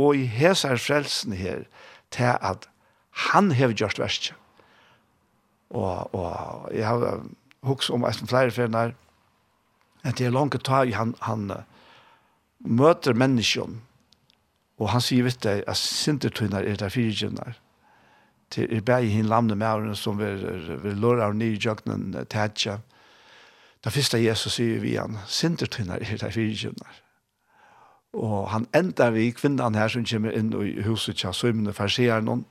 og 0.00 0.16
i 0.16 0.24
hesar 0.24 0.80
frelsene 0.80 1.36
her 1.36 1.66
til 2.10 2.34
at 2.40 2.66
han 3.28 3.52
har 3.52 3.74
gjort 3.76 4.00
verst. 4.00 4.32
Og, 5.70 6.14
og 6.14 6.72
jeg 6.74 6.86
har 6.86 7.22
hukst 7.62 7.92
om 7.92 8.04
en 8.04 8.26
flere 8.26 8.50
ferner 8.50 8.96
at 10.02 10.16
det 10.18 10.26
er 10.26 10.34
langt 10.34 10.56
tag 10.64 10.94
han, 10.96 11.14
han 11.20 11.52
møter 12.64 13.14
menneskene 13.14 13.84
Og 14.80 14.88
han 14.94 15.02
sier 15.04 15.26
vet 15.26 15.42
du, 15.44 15.50
at 15.50 15.76
sintertøyner 15.76 16.64
er 16.64 16.78
der 16.80 16.88
fire 16.88 17.10
fyrirgjøvnar. 17.12 17.58
Til 18.50 18.72
er 18.72 18.80
bare 18.82 19.10
hinn 19.12 19.28
lamne 19.28 19.54
med 19.54 19.92
som 19.94 20.18
vil, 20.18 20.40
vil 20.82 20.96
låre 20.98 21.28
av 21.28 21.36
nye 21.36 21.58
jøkken 21.60 22.16
tætja. 22.32 22.80
Da 23.84 23.92
første 23.92 24.18
Jesus 24.18 24.56
sier 24.56 24.80
vi 24.80 24.96
han, 24.96 25.20
sintertøyner 25.28 26.00
er 26.00 26.16
der 26.16 26.16
fire 26.16 26.32
fyrirgjøvnar. 26.32 27.02
Og 28.12 28.48
han 28.50 28.66
enda 28.74 29.10
vi 29.14 29.30
kvinnan 29.30 29.76
her 29.78 29.92
som 29.92 30.04
kommer 30.04 30.34
inn 30.34 30.50
i 30.50 30.82
huset 30.82 31.20
tja 31.20 31.30
søymene 31.36 31.72
Farsier 31.72 32.24
noen, 32.24 32.42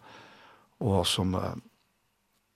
og 0.79 1.01
som, 1.07 1.35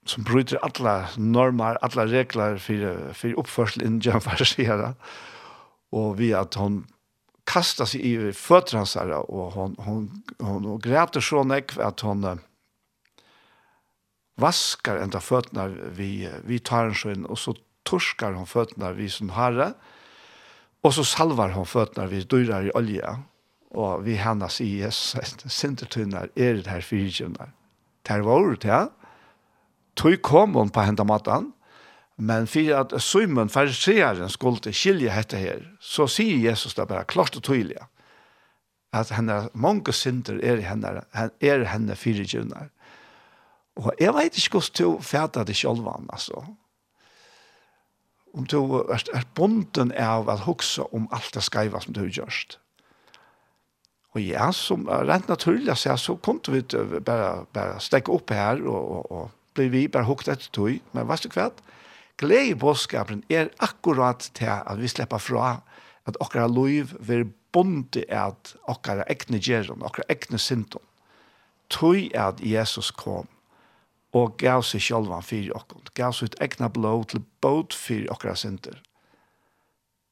som 0.08 0.24
bryter 0.24 0.62
alle 0.64 0.94
normer, 1.18 1.76
alle 1.84 2.06
regler 2.08 2.56
for, 2.56 3.12
for 3.12 3.42
oppførsel 3.42 3.84
innen 3.84 4.00
Jan 4.00 4.24
Farsier. 4.24 4.94
Og 5.92 6.16
vi 6.18 6.32
at 6.32 6.56
hun 6.56 6.86
kasta 7.44 7.86
sig 7.86 8.14
i 8.14 8.32
fötter 8.32 8.76
hans 8.76 8.94
här 8.94 9.10
och 9.10 9.52
hon 9.52 9.76
hon 9.78 10.22
hon 10.38 10.66
och 10.66 10.82
gråter 10.82 11.20
så 11.20 11.44
nek 11.44 11.78
att 11.78 12.00
hon 12.00 12.40
vaskar 14.36 14.96
ända 14.96 15.20
fötterna 15.20 15.68
vi 15.68 16.30
vi 16.44 16.58
tar 16.58 16.84
en 16.84 16.94
skön 16.94 17.24
och 17.26 17.38
så 17.38 17.54
torskar 17.82 18.32
hon 18.32 18.46
fötterna 18.46 18.92
vi 18.92 19.08
som 19.10 19.30
herre 19.30 19.72
och 20.80 20.94
så 20.94 21.04
salvar 21.04 21.50
hon 21.50 21.66
fötterna 21.66 22.06
vi 22.06 22.20
dyrar 22.20 22.66
i 22.66 22.70
olja 22.70 23.22
och 23.70 24.06
vi 24.06 24.16
hannas 24.16 24.60
i 24.60 24.66
Jesus 24.66 25.36
sintertunnar 25.46 26.30
är 26.34 26.54
det 26.54 26.70
här 26.70 26.80
fyrtjunar. 26.80 27.52
Det 28.02 28.12
här 28.12 28.20
var 28.20 28.40
ordet, 28.40 28.64
ja. 28.64 28.90
Tog 29.94 30.22
kom 30.22 30.54
hon 30.54 30.70
på 30.70 30.80
hända 30.80 31.04
matan 31.04 31.52
Men 32.16 32.46
for 32.46 32.74
at 32.78 32.94
Simon, 33.02 33.50
fariseeren, 33.50 34.30
skulle 34.30 34.72
skilje 34.72 35.10
dette 35.10 35.40
her, 35.40 35.64
så 35.80 36.06
sier 36.06 36.38
Jesus 36.38 36.76
det 36.78 36.86
bare 36.88 37.08
klart 37.10 37.36
og 37.36 37.42
tydelig 37.42 37.80
at 38.94 39.10
henne, 39.10 39.48
mange 39.54 39.92
synder 39.92 40.38
er 40.38 40.60
henne, 40.62 41.02
er 41.42 41.64
henne 41.66 41.96
fire 41.98 42.44
Og 43.76 43.92
jeg 43.98 44.14
vet 44.14 44.36
ikke 44.38 44.58
hvordan 44.58 44.98
du 44.98 45.02
fæter 45.02 45.44
det 45.44 45.56
selv, 45.56 45.88
altså. 46.08 46.44
Om 48.34 48.46
du 48.46 48.74
er, 48.74 49.02
er 49.14 49.26
bonden 49.34 49.92
av 49.92 50.28
å 50.28 50.36
huske 50.46 50.82
om 50.94 51.08
alt 51.12 51.34
det 51.34 51.42
skreiva 51.42 51.80
som 51.80 51.94
du 51.94 52.00
har 52.00 52.08
gjort. 52.08 52.58
Og 54.14 54.22
ja, 54.22 54.52
som 54.52 54.86
rent 54.86 55.28
naturlig, 55.28 55.76
så, 55.76 55.96
så 55.96 56.14
kom 56.16 56.40
vi 56.46 56.62
bare, 57.00 57.46
bare 57.52 57.80
stekke 57.80 58.12
opp 58.12 58.30
her 58.30 58.62
og, 58.62 58.90
og, 58.90 59.12
og 59.12 59.30
bli 59.54 59.68
vi 59.68 59.88
bare 59.88 60.06
hukt 60.06 60.28
etter 60.28 60.50
tog. 60.54 60.78
Men 60.92 61.08
vet 61.08 61.26
du 61.26 61.34
hva? 61.34 61.50
glede 62.20 62.50
i 62.52 62.54
bådskapen 62.58 63.24
er 63.30 63.52
akkurat 63.58 64.30
til 64.34 64.50
at 64.50 64.80
vi 64.80 64.88
slipper 64.88 65.18
fra 65.18 65.60
at 66.06 66.16
okkara 66.20 66.48
liv 66.48 66.92
vil 67.00 67.26
bonde 67.52 68.04
at 68.08 68.56
okkara 68.68 69.06
ekne 69.10 69.38
gjerron, 69.40 69.82
okkara 69.82 70.06
ekne 70.12 70.38
syndon. 70.38 70.82
Tøy 71.70 72.10
at 72.14 72.42
Jesus 72.42 72.90
kom 72.90 73.28
og 74.14 74.36
gav 74.38 74.62
seg 74.62 74.82
sjálvan 74.84 75.24
fyrir 75.26 75.54
okkon, 75.58 75.82
gav 75.98 76.14
seg 76.14 76.30
ut 76.30 76.42
egna 76.44 76.68
blå 76.70 77.00
til 77.10 77.24
båt 77.42 77.74
fyrir 77.74 78.10
okkara 78.14 78.36
synder. 78.38 78.78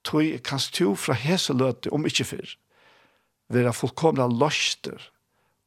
Tøy 0.02 0.38
kanst 0.42 0.74
du 0.78 0.96
fra 0.98 1.14
hese 1.14 1.54
løte, 1.54 1.92
om 1.94 2.06
ikkje 2.08 2.26
fyr, 2.32 2.54
vera 3.52 3.70
fullkomna 3.74 4.26
løster, 4.26 4.98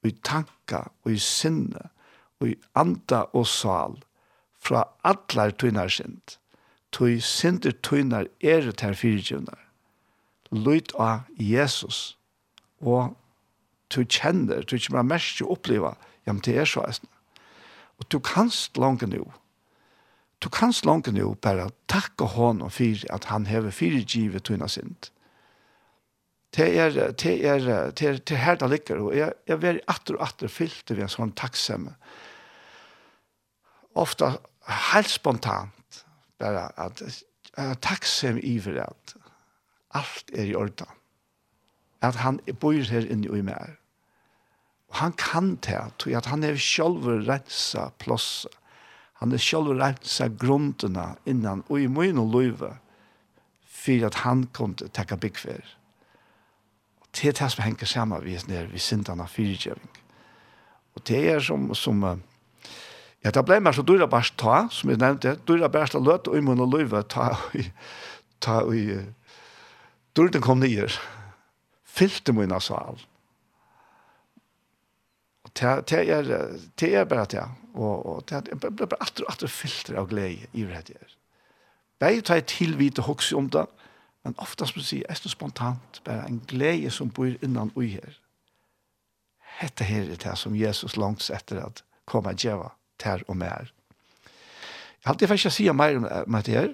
og 0.03 0.11
i 0.11 0.15
tanka, 0.27 0.83
og 1.05 1.15
i 1.15 1.21
sinne, 1.21 1.87
og 2.41 2.51
i 2.51 2.57
anda 2.75 3.23
og 3.31 3.47
sal, 3.47 3.95
fra 4.65 4.87
atlar 5.05 5.53
tøynar 5.53 5.91
sind. 5.93 6.37
Tøy 6.95 7.19
sindur 7.21 7.75
tøynar 7.85 8.29
er 8.41 8.71
ter 8.71 8.95
fyrtjøvnar. 8.97 9.61
Løyt 10.55 10.93
av 11.01 11.25
Jesus. 11.37 12.15
Og 12.79 13.15
tøy 13.93 14.05
kjenner, 14.05 14.65
tøy 14.65 14.79
kjenner 14.79 15.05
mest 15.07 15.41
å 15.43 15.51
oppleva, 15.55 15.95
ja, 16.25 16.33
men 16.33 16.43
det 16.45 16.57
er 16.57 16.69
så 16.69 16.85
eisne. 16.85 17.09
Og 17.99 18.07
du 18.11 18.19
kanst 18.19 18.79
langt 18.81 19.05
nå, 19.07 19.23
du 20.43 20.47
kanst 20.51 20.85
langt 20.85 21.07
nå 21.13 21.31
bare 21.41 21.69
takke 21.91 22.27
honom 22.35 22.71
for 22.73 23.05
at 23.15 23.29
han 23.31 23.47
hever 23.49 23.73
fyrtjøvet 23.73 24.47
tøynar 24.47 24.71
sind. 24.71 25.11
Det 26.55 26.67
er, 26.79 26.93
det 26.95 27.33
er, 27.43 27.63
det 27.91 28.05
er, 28.07 28.19
det 28.23 28.31
er 28.31 28.39
her 28.39 28.59
det 28.59 28.69
ligger, 28.71 29.01
og 29.03 29.15
jeg, 29.17 29.33
jeg 29.47 29.63
er 29.63 29.81
atter 29.91 30.15
og 30.15 30.23
atter 30.23 30.51
fyllt 30.51 30.93
ved 30.93 31.03
en 31.03 31.11
sånn 31.11 31.33
takksomme. 31.35 31.95
Ofta, 33.99 34.37
helt 34.67 35.09
spontant 35.09 36.05
bare 36.39 36.69
at 36.81 37.01
jeg 37.01 37.69
er 37.69 37.79
takksom 37.79 38.39
i 38.43 38.57
for 38.59 38.77
at 38.81 39.15
alt 39.95 40.31
er 40.33 40.51
i 40.51 40.55
orden. 40.55 40.87
At 42.01 42.15
han 42.15 42.39
bor 42.59 42.75
her 42.75 43.07
inne 43.07 43.31
i 43.31 43.41
meg. 43.45 43.77
Og 44.91 44.95
han 44.99 45.13
kan 45.13 45.55
det, 45.55 45.79
tror 45.99 46.17
at 46.17 46.25
han 46.25 46.43
er 46.43 46.59
selv 46.59 47.07
rensa 47.27 47.89
plåse. 47.99 48.49
Han 49.21 49.31
er 49.31 49.39
selv 49.41 49.71
rensa 49.79 50.27
grunnene 50.27 51.15
innan 51.25 51.63
og 51.69 51.81
i 51.81 51.87
min 51.87 52.19
og 52.19 52.31
løyve 52.35 52.75
for 53.85 54.05
at 54.05 54.21
han 54.25 54.47
kunne 54.53 54.89
takke 54.93 55.17
byggfer. 55.17 55.63
Og 57.01 57.07
det 57.15 57.29
er 57.29 57.37
det 57.39 57.51
som 57.51 57.63
henger 57.63 57.85
sammen 57.85 58.23
vi 58.25 58.35
er 58.35 58.47
nere 58.47 58.71
ved 58.71 58.79
syndene 58.83 59.23
av 59.23 59.31
fyrtjøving. 59.31 59.91
Og 60.95 61.07
det 61.07 61.21
er 61.31 61.39
som, 61.39 61.73
som 61.75 62.03
Ja, 63.25 63.31
det 63.33 63.41
ble 63.41 63.57
mer 63.57 63.73
så 63.73 63.81
dyrer 63.81 64.05
bare 64.05 64.35
ta, 64.37 64.67
som 64.69 64.91
jeg 64.91 64.99
nevnte, 65.01 65.31
dyrer 65.49 65.71
bare 65.73 65.89
ta 65.89 65.97
løt 66.01 66.27
og 66.29 66.37
imun 66.37 66.61
og 66.61 66.75
løyve 66.75 67.01
ta 67.09 67.31
og 67.33 67.63
ta 68.45 68.59
i, 68.69 68.99
dyrten 70.13 70.43
kom 70.45 70.61
nye, 70.61 70.85
fyllte 71.89 72.35
munna 72.37 72.59
sal. 72.61 73.01
Og 75.47 75.53
det 75.57 76.03
er, 76.03 76.29
det 76.77 76.91
er 76.91 77.09
bare 77.09 77.25
det, 77.33 77.47
og, 77.73 78.05
og 78.05 78.29
det 78.29 78.43
er 78.43 78.61
bare 78.61 79.01
atter 79.01 79.25
og 79.25 79.33
atter 79.33 79.49
fylter 79.49 79.97
av 80.03 80.11
glede 80.13 80.45
i 80.53 80.67
det 80.67 80.85
her. 80.93 81.17
Begge 81.97 82.21
tar 82.27 82.43
jeg 82.43 82.49
tilvite 82.53 83.07
hoks 83.09 83.33
om 83.33 83.49
det, 83.49 83.65
men 84.21 84.37
ofte 84.37 84.69
som 84.69 84.77
du 84.77 84.85
sier, 84.85 85.09
er 85.09 85.17
det 85.17 85.33
spontant, 85.33 86.01
bare 86.05 86.29
en 86.29 86.43
glede 86.45 86.93
som 86.93 87.09
bor 87.09 87.33
innan 87.41 87.73
ui 87.73 87.95
her. 87.95 88.21
Hette 89.57 89.87
her 89.87 90.11
er 90.11 90.21
det 90.21 90.37
som 90.37 90.53
Jesus 90.53 90.93
langt 90.99 91.25
etter 91.33 91.65
at 91.65 91.81
komme 92.05 92.35
og 92.35 92.45
gjøre 92.45 92.75
ter 92.99 93.23
og 93.27 93.37
mer. 93.37 93.71
Jeg 94.25 95.09
har 95.09 95.13
alltid 95.13 95.27
faktisk 95.27 95.45
ikke 95.45 95.55
sier 95.55 95.73
mer 95.73 95.97
om 96.25 96.41
det 96.41 96.53
her, 96.53 96.73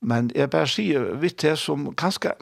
men 0.00 0.30
jeg 0.34 0.50
bare 0.50 0.68
sier 0.68 1.14
vidt 1.18 1.42
det 1.42 1.56
som 1.58 1.90
kanskje 1.94 2.34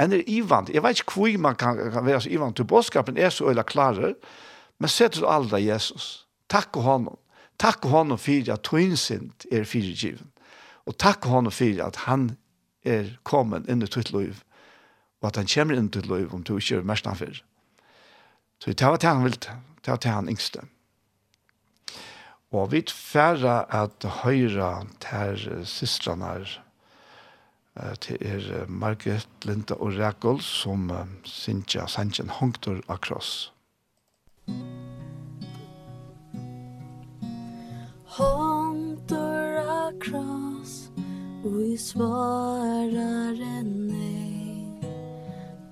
enn 0.00 0.12
er 0.12 0.24
ivant. 0.28 0.70
Jeg 0.72 0.82
vet 0.84 1.00
ikke 1.00 1.16
hvor 1.16 1.38
man 1.40 1.56
kan, 1.56 1.78
kan 1.92 2.06
være 2.06 2.20
så 2.20 2.30
ivant 2.30 2.56
til 2.56 2.68
bådskapen 2.68 3.16
er 3.16 3.30
så 3.30 3.48
øyla 3.48 3.62
klarer, 3.62 4.14
men 4.78 4.88
se 4.92 5.08
til 5.08 5.24
alle 5.24 5.62
Jesus. 5.64 6.26
Takk 6.48 6.76
og 6.76 6.82
honom. 6.82 7.18
Takk 7.58 7.84
og 7.84 7.90
honom 7.90 8.18
for 8.18 8.52
at 8.52 8.62
tøynsint 8.62 9.46
er 9.52 9.64
fyrirgiven. 9.64 10.30
Og 10.86 10.98
takk 10.98 11.26
og 11.26 11.32
honom 11.32 11.52
for 11.52 11.82
at 11.86 11.96
han 12.04 12.36
er 12.84 13.16
kommet 13.24 13.66
inn 13.70 13.82
i 13.82 13.88
tøyt 13.90 14.12
liv, 14.12 14.42
og 15.22 15.32
at 15.32 15.40
han 15.40 15.48
kommer 15.50 15.74
inn 15.74 15.88
i 15.88 15.94
tøyt 15.96 16.10
liv 16.12 16.34
om 16.34 16.44
du 16.44 16.56
ikke 16.58 16.82
er 16.82 16.86
mest 16.86 17.08
han 17.08 17.18
for. 17.18 17.42
Så 18.62 18.72
det 18.72 18.86
var 18.86 18.96
det 18.96 19.08
han 19.08 19.24
ville, 19.24 19.56
det 19.82 19.90
var 19.90 19.96
det 19.96 20.12
han 20.12 20.28
yngste. 20.28 20.60
Mm. 20.60 20.75
Og 22.52 22.72
vi 22.72 22.84
færre 22.92 23.64
at 23.74 24.04
høyre 24.22 24.86
til 25.00 25.66
systrene 25.66 26.46
til 28.00 28.16
er 28.20 28.66
Margaret 28.68 29.28
Linda 29.44 29.74
og 29.74 29.98
Rekol 29.98 30.40
som 30.40 30.90
Sintja 31.24 31.86
Sanchen 31.86 32.28
Hongtor 32.28 32.80
akross. 32.88 33.52
Hongtor 38.16 39.58
akross 39.88 40.90
Ui 41.44 41.76
svarar 41.76 43.42
en 43.42 43.74
nei 43.90 44.80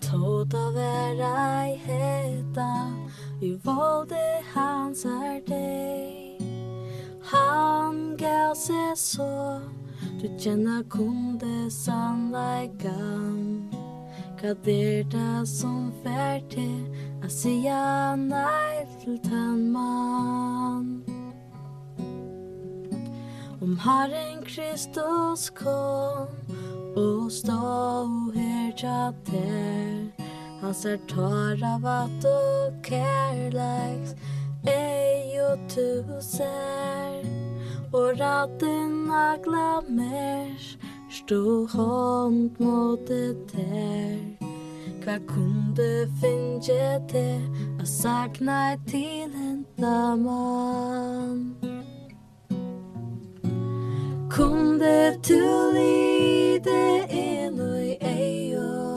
Tåta 0.05 0.67
vera 0.75 1.65
i 1.71 1.79
heta 1.87 2.69
i 3.41 3.55
valde 3.65 4.27
hans 4.53 5.07
er 5.09 5.41
deg 5.49 6.24
Han 7.33 8.17
gav 8.21 8.53
seg 8.59 8.97
så 9.01 9.61
Du 10.21 10.29
kjenner 10.39 10.83
kun 10.93 11.39
det 11.41 11.73
sannleikan 11.73 13.71
Hva 14.41 14.53
er 14.69 15.07
det 15.09 15.49
som 15.49 15.89
fer 16.05 16.43
til 16.53 16.85
A 17.25 17.29
sia 17.33 18.15
nei 18.21 18.85
til 19.01 19.17
tan 19.25 19.73
mann. 19.73 20.91
Om 23.65 23.79
Herren 23.81 24.43
Kristus 24.45 25.49
kom 25.57 26.29
Og 26.97 27.33
stå 27.33 27.57
her 28.35 28.77
tja 28.77 29.13
ter 29.25 30.13
Hans 30.61 30.85
er 30.85 31.01
tåra 31.09 31.79
vatt 31.81 32.29
og 32.29 32.77
kærleiks 32.85 34.13
ej 34.67 35.39
ser, 36.21 37.25
og 37.93 38.21
ratten 38.21 38.21
ratterna 38.21 39.37
glammer 39.45 40.59
Stå 41.11 41.67
hånd 41.67 42.51
mot 42.59 42.99
det 43.09 43.37
der 43.53 44.19
Hva 45.05 45.19
kunde 45.29 46.09
finne 46.21 46.99
det 47.13 47.41
A 47.81 47.85
sakna 47.85 48.77
til 48.87 49.31
en 49.31 49.67
damann 49.79 51.55
Kunde 54.31 55.15
du 55.29 55.71
lide 55.77 56.81
inn 57.11 57.61
og 57.61 58.07
ei 58.11 58.57
og 58.59 58.94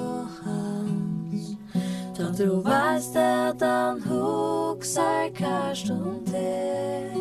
Ta 2.18 2.32
du 2.38 2.61
veist 2.65 3.15
at 3.15 3.61
han 3.61 4.01
hoksar 4.01 5.30
karst 5.36 5.89
om 5.91 6.26
det 6.26 7.13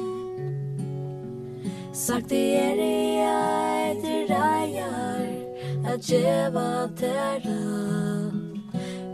Sagt 1.92 2.32
i 2.32 2.54
er 2.56 2.80
i 2.80 3.20
eit 3.20 4.06
reier 4.30 5.28
At 5.84 6.00
djeva 6.00 6.88
terra 6.96 7.60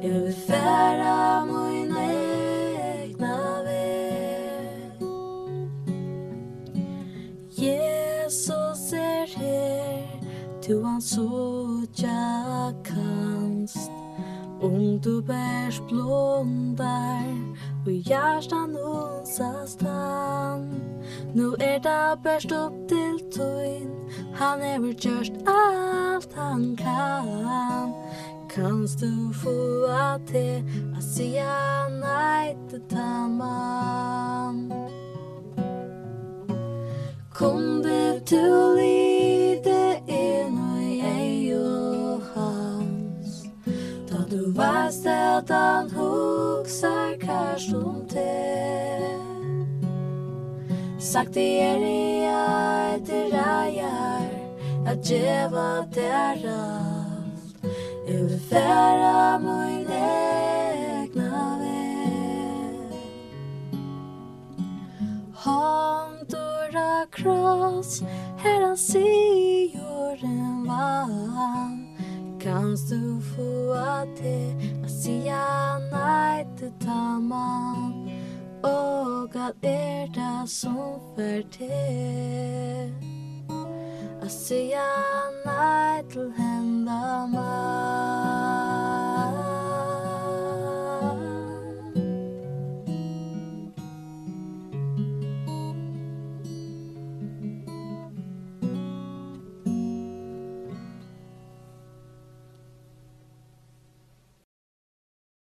Jeg 0.02 0.22
vil 0.22 0.34
færa 0.46 1.44
mun 1.44 1.96
egna 1.96 3.40
veg. 3.66 5.02
Jesus 7.58 8.92
er 8.92 9.26
her 9.38 10.06
Du 10.68 10.84
han 10.84 11.00
så 11.00 11.86
tja 11.94 12.70
kanst. 12.84 14.01
Om 14.62 15.00
du 15.00 15.22
bärs 15.22 15.80
blundar 15.88 17.24
Og 17.86 17.92
hjärtan 17.92 18.76
onsas 18.76 19.76
tann 19.76 20.80
Nu 21.34 21.54
er 21.58 21.78
det 21.78 22.22
bärs 22.22 22.44
upp 22.44 22.88
til 22.88 23.18
tøyn 23.34 23.90
Han 24.34 24.60
er 24.60 24.78
vi 24.80 24.92
gjørst 24.92 25.32
alt 25.46 26.34
han 26.34 26.76
kan 26.76 27.94
Kanst 28.54 29.00
du 29.00 29.32
få 29.32 29.86
a 29.90 30.18
te 30.26 30.62
A 30.96 31.00
sia 31.00 31.88
nei 31.88 32.54
til 32.70 32.82
tamman 32.90 34.70
Kom 37.34 37.82
du 37.82 38.20
til 38.26 38.76
lite 38.78 39.98
inn 40.06 40.58
og 40.58 40.82
jeg 40.84 41.56
og 41.58 42.22
Du 44.32 44.50
veist 44.56 45.06
at 45.06 45.50
han 45.50 45.90
hugsar 45.90 47.18
karst 47.20 47.74
om 47.74 48.06
te 48.08 49.18
Sagt 50.98 51.36
i 51.36 51.58
er 51.60 51.84
i 51.84 52.24
eit 52.30 53.10
i 53.12 53.20
reier 53.34 54.30
At 54.88 55.04
djeva 55.04 55.84
der 55.92 56.40
alt. 56.54 57.68
Jeg 58.08 58.24
vil 58.30 58.40
færa 58.48 59.36
mun 59.44 59.92
egna 59.98 61.44
vei 61.60 63.04
Håndora 65.44 67.04
kross 67.20 68.00
Her 68.40 68.66
han 68.66 68.76
sier 68.88 70.24
en 70.24 70.64
vann 70.64 71.81
Kanst 72.42 72.90
du 72.90 73.20
få 73.20 73.72
at 73.72 74.08
det 74.18 74.18
te 74.18 74.56
Asia 74.84 75.78
nei 75.92 76.42
til 76.58 76.72
taman 76.80 78.10
Og 78.66 79.36
at 79.36 79.54
er 79.62 80.06
det 80.16 80.50
som 80.50 80.98
for 81.14 81.42
te 81.54 81.70
Asia 84.26 84.88
nei 85.46 86.02
til 86.10 86.32
henda 86.38 87.26
man. 87.30 89.11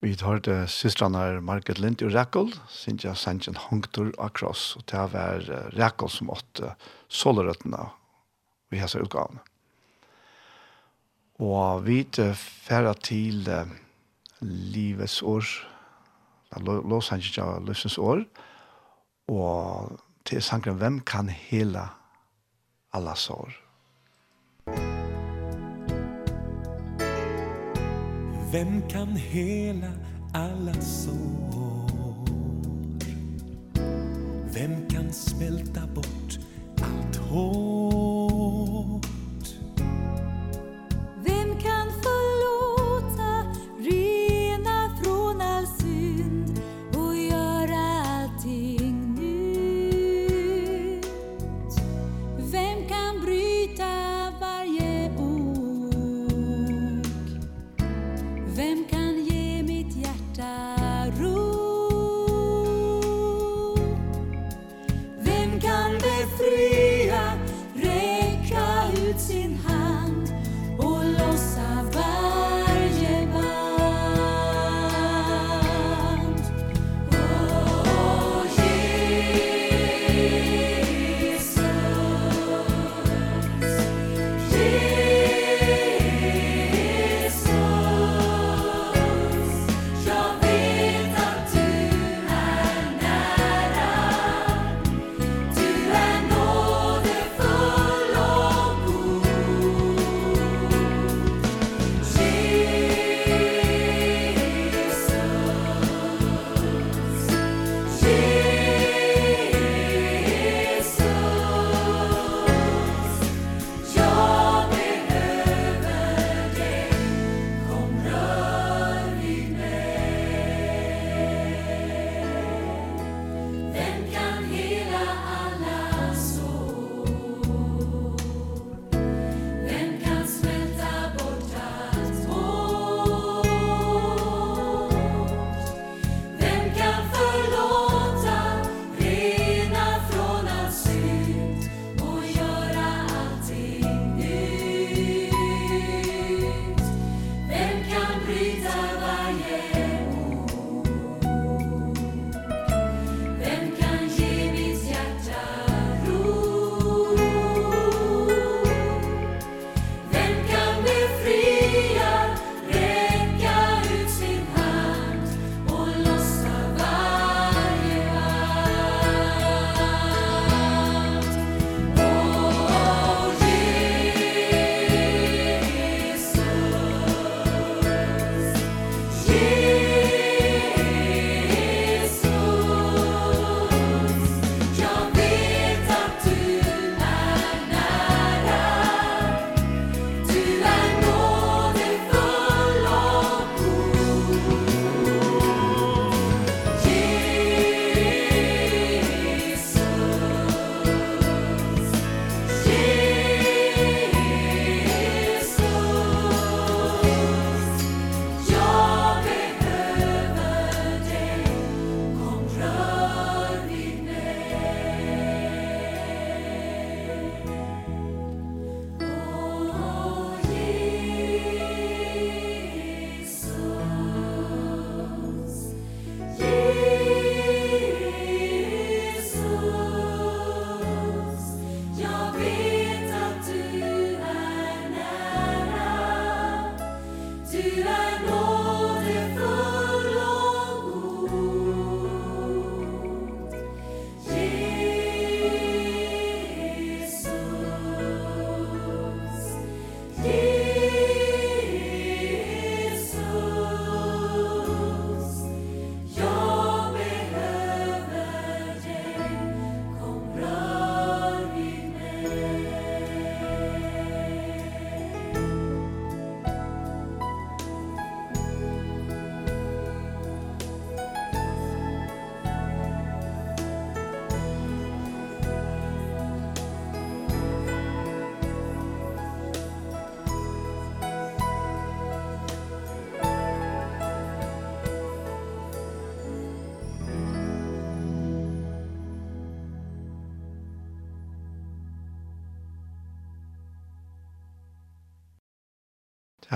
Vi 0.09 0.15
tar 0.17 0.39
det 0.41 0.63
systrene 0.73 1.37
Margaret 1.45 1.77
Lind 1.77 1.99
og 2.01 2.15
Rekkel, 2.15 2.47
Sintja 2.73 3.11
Sanchen 3.13 3.59
Hongtur 3.67 4.07
og 4.17 4.31
Kross, 4.39 4.71
og 4.79 4.87
det 4.89 5.03
var 5.13 5.43
Rekkel 5.75 6.09
som 6.09 6.31
åtte 6.33 6.71
solerøttene 7.13 7.83
vi 8.73 8.79
har 8.81 8.89
sett 8.89 9.05
utgavene. 9.05 9.43
Og 11.45 11.85
vi 11.85 11.99
tar 12.09 12.33
færre 12.41 12.95
til 13.05 13.45
livets 14.41 15.21
år, 15.21 15.45
Los 16.65 17.11
Angeles 17.13 17.61
livsens 17.69 18.01
år, 18.01 18.25
og 19.29 19.93
til 20.25 20.41
sangren 20.41 20.81
Hvem 20.81 21.01
kan 21.05 21.29
hela 21.29 21.85
alla 22.97 23.13
sår? 23.13 23.68
Vem 28.51 28.81
kan 28.89 29.15
hela 29.15 29.91
alla 30.33 30.73
sår? 30.73 32.25
Vem 34.53 34.87
kan 34.89 35.13
smälta 35.13 35.81
bort 35.95 36.39
allt 36.81 37.15
hår? 37.15 37.68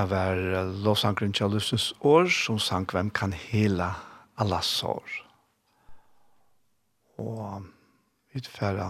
Det 0.03 0.09
var 0.11 0.35
lovsangren 0.83 1.31
til 1.31 1.53
Løsens 1.53 1.93
år, 2.03 2.25
som 2.27 2.57
sang 2.59 2.83
hvem 2.91 3.07
kan 3.15 3.31
hela 3.31 3.93
alla 4.35 4.57
sår. 4.59 5.13
Og 7.23 7.69
vi 8.33 8.41
færa, 8.43 8.89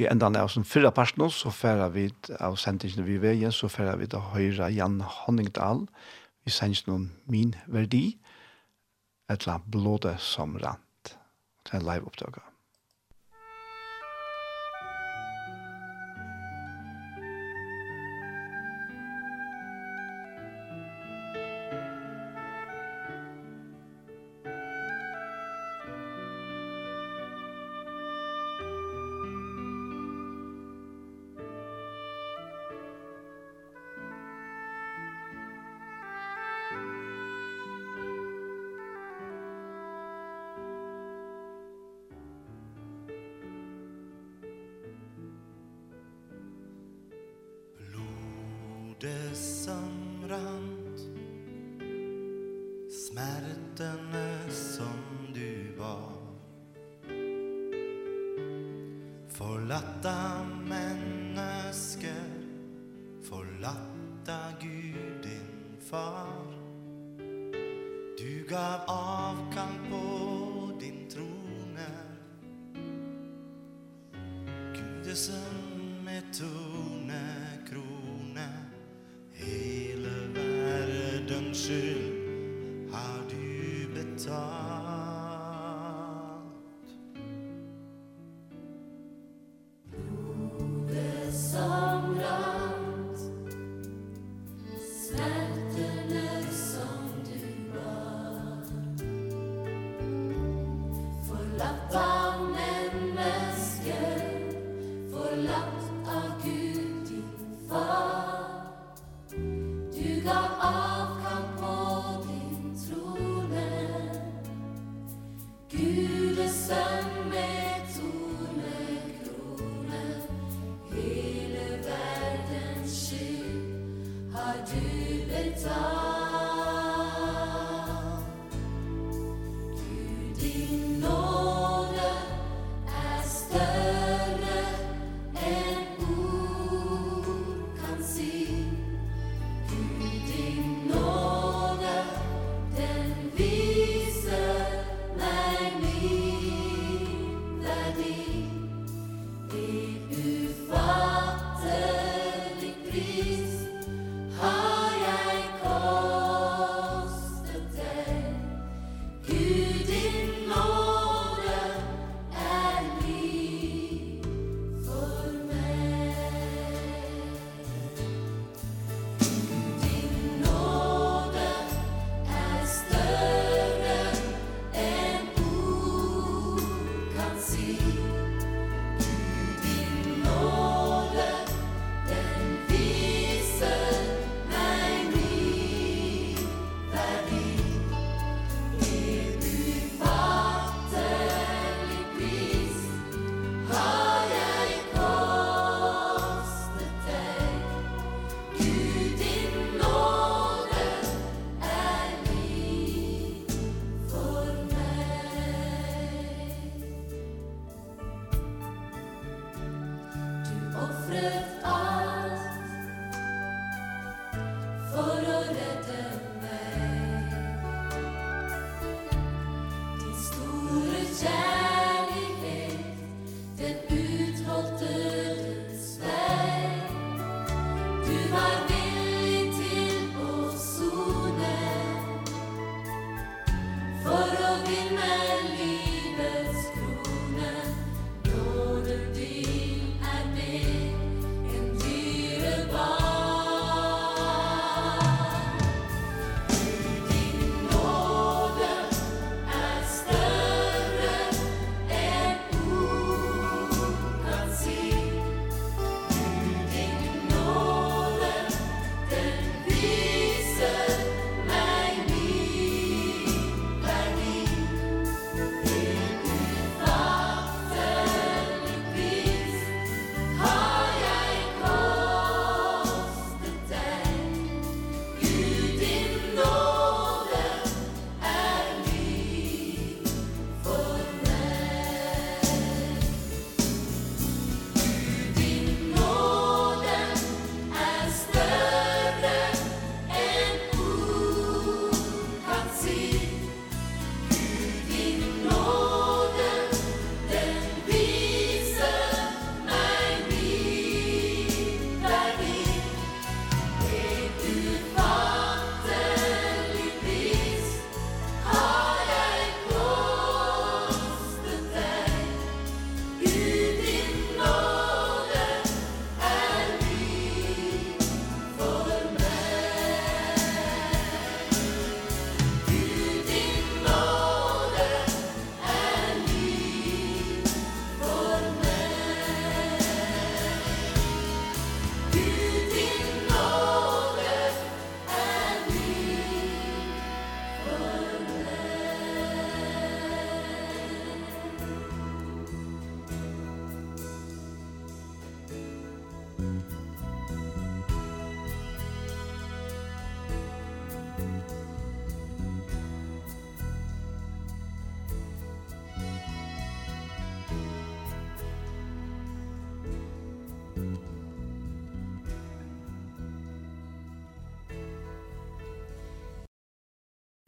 vi 0.00 0.06
enda 0.08 0.30
endan 0.30 0.40
av 0.40 0.48
den 0.54 0.64
fyrre 0.64 0.94
parten, 0.96 1.28
så 1.28 1.52
færre 1.52 1.90
vi 1.92 2.06
av 2.40 2.56
sendingen 2.56 3.04
vi 3.04 3.18
veien, 3.20 3.52
så 3.52 3.68
færre 3.68 3.98
vi 4.00 4.08
til 4.08 4.24
høyre 4.32 4.70
Jan 4.72 5.02
Honningdal, 5.04 5.84
vi 6.44 6.50
sendingen 6.56 6.88
noen 6.88 7.04
min 7.28 7.52
verdi, 7.66 8.16
etla 9.28 9.58
blåde 9.60 10.16
som 10.18 10.56
rant. 10.56 11.18
Det 11.66 11.76
er 11.76 11.82
en 11.82 11.90
live 11.90 12.08
oppdaget. 12.08 12.51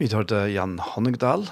Vi 0.05 0.11
hørte 0.13 0.37
Jan 0.53 0.75
Honningdal. 0.85 1.47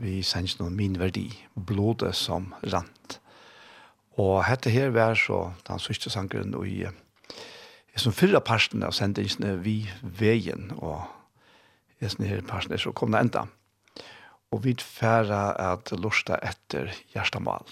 Vi 0.00 0.22
sender 0.24 0.62
noen 0.62 0.78
min 0.78 0.94
verdi, 0.96 1.26
blodet 1.52 2.14
som 2.16 2.46
rant. 2.72 3.18
Og 4.16 4.38
hette 4.46 4.72
her 4.72 4.94
var 4.94 5.12
så 5.20 5.42
den 5.66 5.82
sørste 5.84 6.08
sangeren 6.08 6.56
i, 6.64 6.86
i 6.88 8.00
som 8.00 8.16
fyrre 8.16 8.40
parten 8.40 8.80
av 8.80 8.96
sendingsene 8.96 9.58
vi 9.60 9.74
veien, 10.00 10.72
og 10.80 11.04
i 12.00 12.08
sånne 12.08 12.30
her 12.30 12.40
parten 12.48 12.80
så 12.80 12.94
kom 12.96 13.12
det 13.12 13.20
enda. 13.26 13.44
Og 14.48 14.64
vi 14.64 14.72
færre 14.80 15.52
at 15.66 15.92
lusta 15.92 16.40
etter 16.40 16.96
hjertemål. 17.12 17.68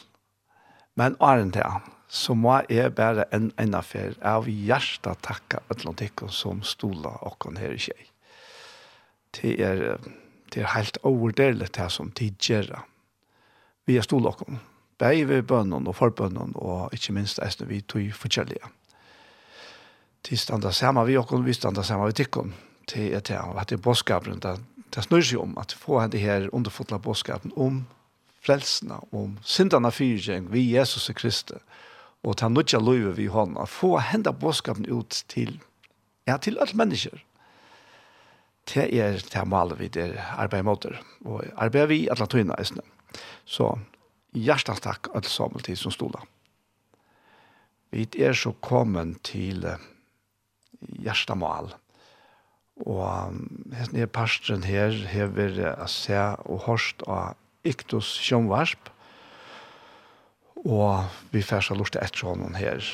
Men 1.01 1.17
åren 1.17 1.57
til 1.57 1.81
så 2.13 2.37
må 2.37 2.61
jeg 2.69 2.93
bare 2.93 3.25
en, 3.33 3.55
en 3.57 3.81
affær 3.81 4.21
av 4.21 4.53
hjertet 4.53 5.25
takke 5.25 5.65
alle 5.73 6.09
som 6.29 6.61
stola 6.61 7.17
og 7.25 7.55
her 7.57 7.81
i 7.81 7.85
kjei 7.89 8.11
det 9.37 9.61
er, 9.61 9.99
det 10.55 10.63
er 10.63 10.75
helt 10.75 10.99
overdelig 11.03 11.71
det 11.77 11.91
som 11.93 12.11
de 12.11 12.31
gjør. 12.41 12.85
Vi 13.87 13.97
er 13.97 14.07
storlokken. 14.07 14.61
Begge 14.99 15.29
ved 15.29 15.43
bønnen 15.49 15.87
og 15.89 15.97
forbønnen, 15.97 16.53
og 16.55 16.93
ikke 16.93 17.15
minst 17.17 17.41
eisne 17.43 17.69
vi 17.69 17.81
tog 17.81 18.11
forskjellige. 18.13 18.73
De 20.29 20.37
standa 20.37 20.73
sammen 20.77 21.07
vi 21.09 21.17
okken, 21.17 21.47
vi 21.47 21.57
standa 21.57 21.83
sammen 21.83 22.11
vi 22.11 22.19
tikkene. 22.21 22.53
Det 22.91 23.07
er 23.15 23.21
det, 23.21 23.39
at 23.39 23.71
det 23.71 23.79
er 23.79 23.83
bådskapen, 23.83 24.41
det, 24.43 24.59
det 24.95 25.05
snur 25.05 25.23
seg 25.23 25.41
om 25.41 25.57
at 25.59 25.73
få 25.73 26.01
henne 26.03 26.19
her 26.19 26.49
underfotla 26.53 26.99
bådskapen 26.99 27.53
om 27.57 27.85
frelsene, 28.43 28.99
om 29.15 29.39
syndene 29.43 29.93
fyrtjeng, 29.95 30.51
vi 30.53 30.73
Jesus 30.75 31.09
og 31.09 31.17
Kristus, 31.21 31.63
og 32.23 32.37
ta 32.37 32.49
nødja 32.49 32.81
løyve 32.83 33.15
vi 33.17 33.31
hånda, 33.31 33.65
få 33.65 33.97
henda 34.05 34.33
bådskapen 34.33 34.91
ut 34.91 35.23
til, 35.29 35.61
ja, 36.29 36.37
til 36.37 36.59
alle 36.61 36.77
mennesker 36.77 37.23
det 38.71 38.89
er 38.95 39.19
det 39.21 39.47
målet 39.49 39.79
vi 39.81 39.89
der 39.89 40.17
arbeider 40.37 40.67
mot 40.67 40.83
det. 40.83 40.97
Og 41.25 41.45
arbeider 41.57 41.91
vi 41.91 42.09
alle 42.11 42.27
tøyene 42.27 42.57
eisene. 42.59 42.85
Så 43.45 43.73
hjertens 44.37 44.83
takk 44.85 45.11
alle 45.15 45.31
sammen 45.31 45.63
til 45.65 45.79
som 45.79 45.95
stod 45.95 46.15
da. 46.15 46.25
Vi 47.91 48.07
er 48.23 48.37
så 48.39 48.53
kommet 48.63 49.19
til 49.27 49.67
hjertemål. 51.03 51.73
Og 52.87 53.37
hesten 53.77 54.01
er 54.01 54.09
pastoren 54.09 54.65
her 54.65 54.95
hever 55.11 55.59
å 55.75 55.89
se 55.91 56.21
og 56.47 56.65
hørst 56.69 57.03
av 57.11 57.37
Iktus 57.67 58.15
Sjønvarsp. 58.23 58.89
Og 60.65 61.11
vi 61.33 61.43
færsa 61.45 61.75
lort 61.77 61.99
etter 61.99 62.25
sånn 62.25 62.57
her. 62.57 62.85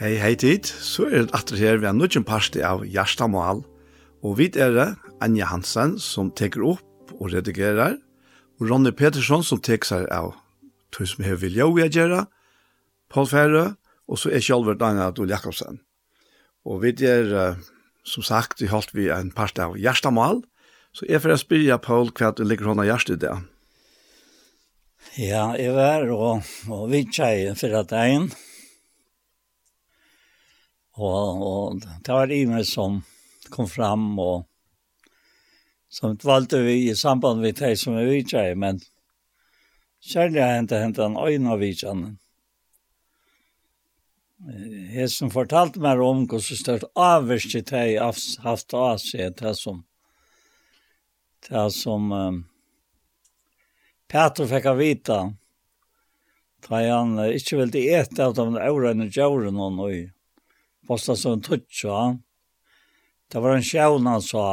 Hei, 0.00 0.14
hei 0.16 0.32
tid, 0.32 0.64
så 0.64 1.10
er 1.10 1.26
det 1.26 1.34
atter 1.36 1.58
her 1.60 1.76
vi 1.76 1.84
har 1.84 1.92
nødgjent 1.92 2.24
parste 2.24 2.62
av 2.64 2.86
Gjerstamal, 2.88 3.58
og 4.24 4.38
vi 4.38 4.46
er 4.56 4.72
det 4.72 4.86
Anja 5.20 5.50
Hansen 5.50 5.98
som 6.00 6.30
teker 6.32 6.64
opp 6.70 7.12
og 7.18 7.34
redigerer, 7.34 7.98
og 8.56 8.64
Ronny 8.70 8.94
Petersson 8.96 9.44
som 9.44 9.60
teker 9.60 9.90
seg 9.90 10.08
av 10.08 10.30
tog 10.88 11.04
som 11.04 11.28
jeg 11.28 11.36
vil 11.44 11.60
jo 11.60 11.68
gjøre, 11.76 12.24
Paul 13.12 13.28
Færø, 13.28 13.66
og 14.08 14.22
så 14.24 14.32
er 14.32 14.40
Kjolver 14.40 14.80
Daniel 14.80 15.10
Adol 15.10 15.36
Jakobsen. 15.36 15.82
Og 16.64 16.80
vi 16.80 16.96
er, 17.04 17.60
som 18.00 18.24
sagt, 18.24 18.64
vi 18.64 18.72
holdt 18.72 18.96
vi 18.96 19.12
en 19.12 19.28
parste 19.36 19.68
av 19.68 19.76
Gjerstamal, 19.76 20.40
så 20.96 21.04
jeg 21.12 21.20
får 21.20 21.42
spørre 21.44 21.76
Paul 21.76 22.08
hva 22.08 22.32
du 22.32 22.46
ligger 22.48 22.72
hånda 22.72 22.88
Gjerst 22.88 23.12
i 23.12 23.20
det. 23.20 23.36
Ja, 25.20 25.50
jeg 25.60 25.76
var 25.76 26.08
og, 26.08 26.54
og 26.72 26.88
vi 26.88 27.04
tjejer 27.04 27.52
for 27.52 27.82
at 27.84 27.92
det 27.92 28.00
er 28.00 28.16
en, 28.16 28.32
Og, 31.00 31.42
og 31.42 31.80
det 31.80 32.12
var 32.12 32.32
Imer 32.34 32.64
som 32.68 33.00
kom 33.50 33.68
fram 33.68 34.12
og 34.20 34.46
som 35.90 36.18
valgte 36.22 36.60
vi 36.62 36.90
i 36.90 36.94
samband 36.94 37.40
med 37.40 37.56
det 37.58 37.74
som 37.80 37.96
er 37.98 38.06
vidtjei, 38.06 38.54
men 38.54 38.78
kjærlig 40.06 40.44
hentet 40.44 40.84
hentet 40.84 41.04
en 41.04 41.18
øyne 41.18 41.50
av 41.50 41.58
vidtjene. 41.64 42.12
som 45.08 45.30
fortalte 45.30 45.80
meg 45.80 46.00
om 46.00 46.22
hvordan 46.28 46.46
avverst 46.46 46.94
avverste 46.94 47.60
de 47.60 47.96
har 47.98 48.14
haft 48.44 48.74
av 48.74 48.96
seg, 49.02 49.34
det 49.36 49.54
som, 49.58 49.82
det 51.48 51.66
som 51.74 52.12
um, 52.12 52.38
Peter 54.08 54.46
fikk 54.46 54.66
av 54.66 54.78
vita, 54.78 55.18
da 56.68 56.80
han 56.86 57.18
uh, 57.18 57.28
ikke 57.34 57.60
ville 57.60 57.84
ete 57.98 58.24
av 58.24 58.38
de 58.38 58.46
årene 58.70 59.10
djøren 59.10 59.58
og 59.58 59.76
noe 59.76 60.00
posta 60.90 61.14
som 61.16 61.38
tutsja. 61.42 62.18
Det 63.30 63.38
var 63.38 63.54
en 63.54 63.62
sjævn 63.62 64.08
han 64.10 64.22
sa. 64.26 64.46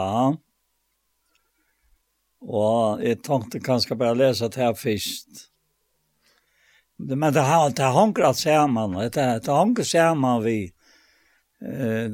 Og 2.46 3.02
jeg 3.02 3.24
tenkte 3.26 3.62
kanskje 3.64 3.98
bare 3.98 4.20
lese 4.20 4.50
det 4.54 4.62
her 4.62 4.76
først. 4.78 5.48
Men 6.98 7.34
det 7.34 7.46
har 7.46 7.74
det 7.74 7.90
hanker 7.94 8.30
at 8.30 8.38
sammen, 8.42 8.94
det 9.02 9.12
det 9.46 9.54
hanker 9.54 9.86
sammen 9.86 10.44
vi 10.46 10.60
eh 11.62 12.10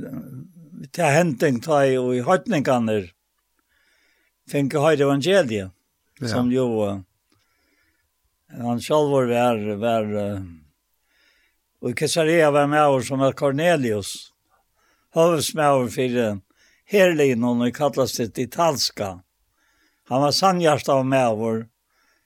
det 0.94 1.12
henting 1.16 1.62
ta 1.64 1.86
i 1.86 1.98
og 1.98 2.16
i 2.16 2.22
hatningarna. 2.22 3.02
Fink 4.52 4.74
har 4.74 5.00
evangeliet 5.00 5.72
som 6.28 6.52
jo 6.52 6.68
han 8.50 8.82
selv 8.82 9.12
var 9.12 9.76
var 9.80 10.44
Og 11.84 11.92
i 11.92 11.98
Caesarea 12.00 12.48
var 12.52 12.70
med 12.72 12.96
oss 12.96 13.10
som 13.12 13.22
er 13.22 13.36
Cornelius. 13.36 14.32
Høves 15.12 15.52
med 15.54 15.68
over 15.68 15.90
for 15.92 16.42
herlinen, 16.88 17.44
og 17.44 17.66
det 17.66 17.74
kallas 17.76 18.16
det 18.16 18.40
italska. 18.40 19.18
Han 20.08 20.24
var 20.24 20.32
sannhjert 20.32 20.88
av 20.90 21.04
med 21.06 21.44
oss, 21.44 21.66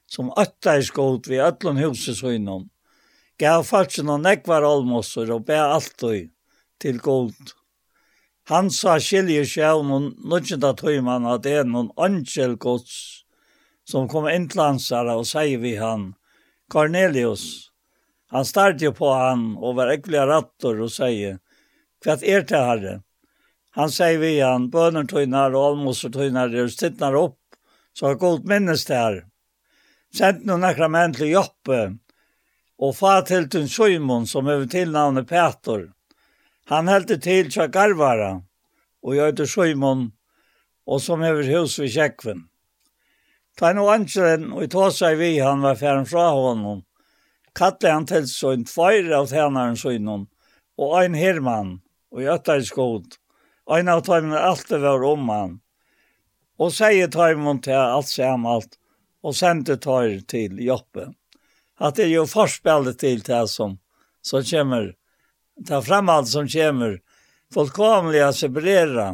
som 0.06 0.30
åtta 0.30 0.78
i 0.78 0.84
skot 0.86 1.28
vid 1.28 1.42
ötlun 1.42 1.82
huset 1.82 2.22
så 2.22 2.32
innom. 2.38 2.70
Gav 3.42 3.66
farsen 3.66 4.10
og 4.10 4.22
nekvar 4.22 4.66
olmosser 4.66 5.34
og 5.34 5.46
be 5.50 5.58
alt 5.58 6.04
og 6.06 6.30
til 6.82 7.02
god. 7.02 7.34
Han 8.48 8.70
sa 8.72 9.00
skilje 9.02 9.44
sjøen 9.50 9.90
og 9.92 10.12
nødgjenta 10.22 10.72
tøyman 10.78 11.26
at 11.28 11.44
det 11.44 11.58
er 11.60 11.68
noen 11.68 11.90
angel 11.98 12.56
gods 12.62 13.26
som 13.90 14.08
kom 14.08 14.30
inn 14.30 14.48
til 14.52 14.62
hansara 14.64 15.18
og 15.18 15.28
sier 15.28 15.60
vi 15.60 15.76
han, 15.82 16.14
Cornelius, 16.72 17.67
Han 18.32 18.46
startade 18.46 18.86
jo 18.86 18.94
på 18.96 19.10
han 19.14 19.54
og 19.56 19.78
var 19.78 19.94
ekkelig 19.94 20.26
rattor 20.28 20.82
og 20.84 20.92
sier, 20.92 21.40
«Hva 22.04 22.18
er 22.22 22.44
det 22.46 22.60
herre. 22.62 22.96
Han 23.78 23.92
sier 23.94 24.20
vi 24.20 24.40
han, 24.40 24.68
«Bønner 24.74 25.08
tøyner 25.08 25.56
og 25.56 25.72
almoser 25.72 26.12
tøyner, 26.14 26.52
og 26.64 26.74
stittner 26.74 27.16
opp, 27.16 27.40
så 27.94 28.10
har 28.10 28.20
godt 28.22 28.46
minnes 28.50 28.86
det 28.86 28.98
her. 28.98 29.22
Sendt 30.14 30.46
noen 30.48 30.66
akkurat 30.68 30.92
menn 30.92 31.16
til 31.16 31.32
Joppe, 31.32 31.80
og 32.78 32.94
fa 32.98 33.20
til 33.26 33.48
til 33.50 33.66
Sjøymon, 33.70 34.28
som 34.30 34.50
er 34.52 34.68
tilnavnet 34.70 35.28
Petor. 35.30 35.88
Han 36.70 36.92
heldte 36.92 37.18
til 37.24 37.50
til 37.52 37.72
Garvara, 37.74 38.36
og 39.04 39.16
gjør 39.16 39.36
til 39.40 39.50
Sjøymon, 39.54 40.08
og 40.88 41.02
som 41.02 41.24
er 41.24 41.42
hus 41.48 41.80
ved 41.80 41.94
Kjekven. 41.96 42.46
Ta 43.58 43.72
noe 43.74 43.96
ansjeren, 43.96 44.52
og 44.54 44.68
i 44.68 44.70
tåsar 44.72 45.16
vi 45.18 45.38
han 45.40 45.64
var 45.66 45.80
ferdig 45.80 46.12
fra 46.12 46.30
honom, 46.36 46.84
kallar 47.58 47.96
han 47.96 48.08
til 48.10 48.28
sånn 48.30 48.66
tveir 48.70 49.10
av 49.18 49.30
tænaren 49.32 49.78
søgnen, 49.80 50.28
og 50.78 50.98
ein 51.00 51.18
hermann, 51.18 51.80
og 52.14 52.22
i 52.24 52.30
øtta 52.32 52.58
i 52.60 52.66
skod. 52.68 53.18
Ein 53.68 53.90
av 53.92 54.04
tøymene 54.08 54.40
alltid 54.40 54.84
var 54.84 55.04
om 55.04 55.30
han. 55.32 55.56
Og 56.62 56.72
sier 56.74 57.10
tøymen 57.12 57.60
til 57.66 57.78
alt 57.78 58.10
sammalt, 58.10 58.78
og 59.26 59.36
sendte 59.36 59.78
tøyr 59.82 60.22
til 60.30 60.62
Joppe. 60.64 61.10
At 61.78 61.98
det 61.98 62.08
er 62.08 62.16
jo 62.16 62.30
forspillet 62.30 62.98
til 63.02 63.22
det 63.26 63.44
som, 63.52 63.78
som 64.26 64.46
kommer, 64.46 64.94
det 65.58 65.84
fremhald 65.86 66.30
som 66.30 66.48
kommer, 66.50 66.98
fullkomlig 67.54 68.24
å 68.26 68.34
separere 68.34 69.12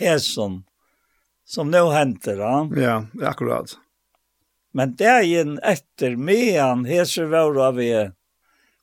hæsen, 0.00 0.62
som 1.44 1.70
nå 1.70 1.86
henter. 1.92 2.40
Ja, 2.40 2.60
ja 2.80 2.98
akkurat. 3.30 3.76
Men 4.74 4.96
dagen 4.98 5.58
etter 5.62 6.16
mean 6.16 6.84
hese 6.84 7.28
var 7.30 7.54
av 7.62 7.76
vi, 7.78 7.92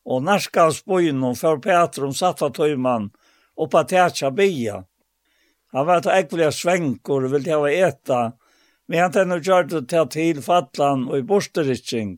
og 0.08 0.24
narskans 0.24 0.80
bojen 0.88 1.20
og 1.28 1.36
for 1.38 1.60
Petrum 1.60 2.14
satt 2.16 2.42
av 2.46 2.54
tøyman 2.56 3.10
oppa 3.60 3.84
tætja 3.84 4.32
bia. 4.32 4.84
Han 5.72 5.88
var 5.88 6.04
til 6.04 6.16
ekvelia 6.16 6.52
svenkur 6.56 7.28
og 7.28 7.36
ville 7.36 7.60
ha 7.60 7.72
eta, 7.90 8.22
men 8.88 9.04
han 9.04 9.14
tennu 9.16 9.40
gjør 9.40 9.68
det 9.72 9.86
til 9.92 10.08
til 10.16 10.42
fatlan 10.44 11.08
og 11.10 11.18
i 11.20 11.28
borsteritsing. 11.28 12.18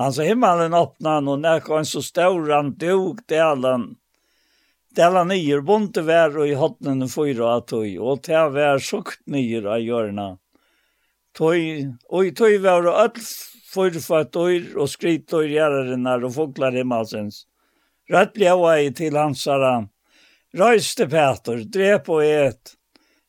Han 0.00 0.12
sa 0.12 0.24
himmelen 0.24 0.74
åpnan 0.76 1.28
og 1.28 1.42
nekka 1.44 1.78
en 1.78 1.88
så 1.88 2.02
stauran 2.04 2.74
dog 2.80 3.20
delan. 3.28 3.92
Delan 4.96 5.28
nyer 5.32 5.60
bonte 5.64 6.04
vær 6.04 6.36
og 6.36 6.48
i 6.48 6.56
hotnen 6.56 7.08
fyra 7.08 7.58
atøy, 7.60 7.96
og 7.96 8.24
ta 8.28 8.46
vær 8.52 8.80
sukt 8.80 9.20
nyer 9.26 9.68
av 9.76 9.84
hjørna. 9.84 10.28
Tøy, 11.32 11.88
og 12.12 12.34
tøy 12.36 12.58
var 12.60 12.84
all 12.92 13.20
fyrir 13.72 14.02
for 14.04 14.26
og 14.76 14.88
skrit 14.92 15.24
tøyr 15.32 15.48
gjerrenar 15.48 16.26
og 16.26 16.34
foklar 16.34 16.76
himmelsens. 16.76 17.46
masens. 17.46 17.46
Rødt 18.12 18.36
ei 18.36 18.86
i 18.86 18.90
til 18.92 19.16
hansara. 19.16 19.88
Røyste 20.52 21.06
Peter, 21.08 21.64
drep 21.64 22.08
og 22.08 22.24
et. 22.24 22.76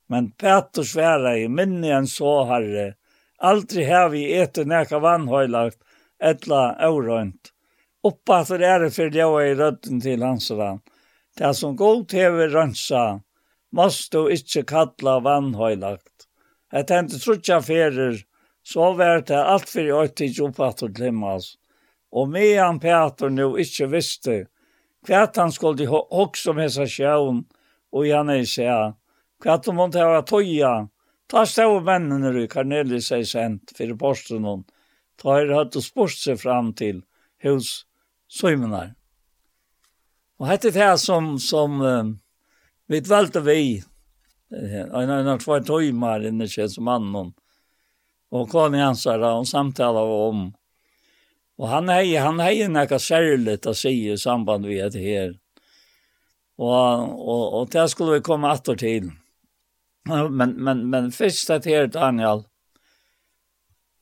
Men 0.10 0.32
Peter 0.32 0.84
sværa 0.84 1.38
i 1.40 1.48
minni 1.48 1.90
en 1.96 2.08
så 2.08 2.44
herre. 2.50 2.96
Aldri 3.40 3.86
har 3.86 4.10
vi 4.10 4.26
etter 4.36 4.66
neka 4.66 5.00
vannhøylagt, 5.00 5.80
etla 6.20 6.76
aurønt. 6.84 7.54
Oppa 8.04 8.44
er 8.60 8.84
det 8.84 8.94
for 8.96 9.08
ljava 9.08 9.46
i 9.48 9.56
rødden 9.56 10.02
til 10.02 10.24
hansara. 10.24 10.80
Det 11.38 11.56
som 11.56 11.76
god 11.76 12.12
hever 12.12 12.52
rønsa, 12.52 13.22
måste 13.72 14.18
du 14.18 14.28
ikkje 14.30 14.68
kalla 14.68 15.20
vannhøylagt 15.24 16.13
Jeg 16.74 16.88
tenkte 16.90 17.20
trutja 17.22 17.60
ferer, 17.62 18.18
så 18.66 18.94
var 18.98 19.22
det 19.28 19.38
alt 19.38 19.70
for 19.70 19.86
jeg 19.86 20.10
ikke 20.10 20.48
oppfatt 20.48 20.82
og 20.88 20.96
glimmas. 20.98 21.54
Og 22.14 22.30
medan 22.34 22.80
Peter 22.82 23.30
nu 23.30 23.54
ikke 23.62 23.90
visste 23.92 24.40
hva 25.06 25.26
han 25.36 25.52
skulle 25.52 25.86
hokse 25.90 26.54
med 26.56 26.72
seg 26.74 26.90
sjøen, 26.90 27.44
og 27.94 28.08
gjerne 28.08 28.40
se 28.50 28.66
hva 28.66 29.58
han 29.58 29.78
måtte 29.78 30.02
ha 30.02 30.24
tøya. 30.26 30.74
Ta 31.30 31.46
stå 31.46 31.80
mennene 31.86 32.34
du, 32.34 32.44
Cornelius 32.50 33.12
seg 33.12 33.28
sendt 33.28 33.74
for 33.78 33.94
posten 34.00 34.46
hon. 34.48 34.66
Ta 35.22 35.40
er 35.42 35.54
hatt 35.54 35.78
og 35.78 35.86
spurt 35.86 36.18
seg 36.18 36.42
fram 36.42 36.74
til 36.78 37.04
hos 37.44 37.84
Søymenar. 38.34 38.96
Og 40.42 40.50
hette 40.50 40.72
det 40.74 40.82
her 40.82 40.98
som, 40.98 41.36
som 41.38 41.82
uh, 41.82 42.14
vi 42.90 43.02
valgte 43.06 43.44
vi 43.46 43.84
En 44.54 45.10
annan 45.10 45.40
två 45.40 45.60
timmar 45.60 46.28
inne 46.28 46.48
känns 46.48 46.76
som 46.76 46.84
mannen. 46.84 47.34
Och 48.30 48.50
kom 48.50 48.76
i 48.76 48.80
hans 48.80 49.04
där 49.04 49.36
och 49.36 49.48
samtalade 49.48 50.14
om. 50.30 50.54
Och 51.58 51.68
han 51.68 51.90
är 51.90 52.20
han 52.20 52.40
är 52.40 52.70
några 52.70 53.00
särligt 53.00 53.66
att 53.66 53.78
säga 53.78 54.14
i 54.14 54.18
samband 54.18 54.66
med 54.66 54.92
det 54.92 55.00
här. 55.00 55.40
Och 56.58 57.00
och 57.30 57.62
och 57.62 57.70
det 57.70 57.90
skulle 57.90 58.12
vi 58.12 58.22
komma 58.22 58.54
åter 58.54 58.76
till. 58.76 59.12
Men 60.30 60.56
men 60.64 60.90
men 60.90 61.12
först 61.12 61.50
att 61.50 61.66
här 61.66 61.88
Daniel. 61.88 62.44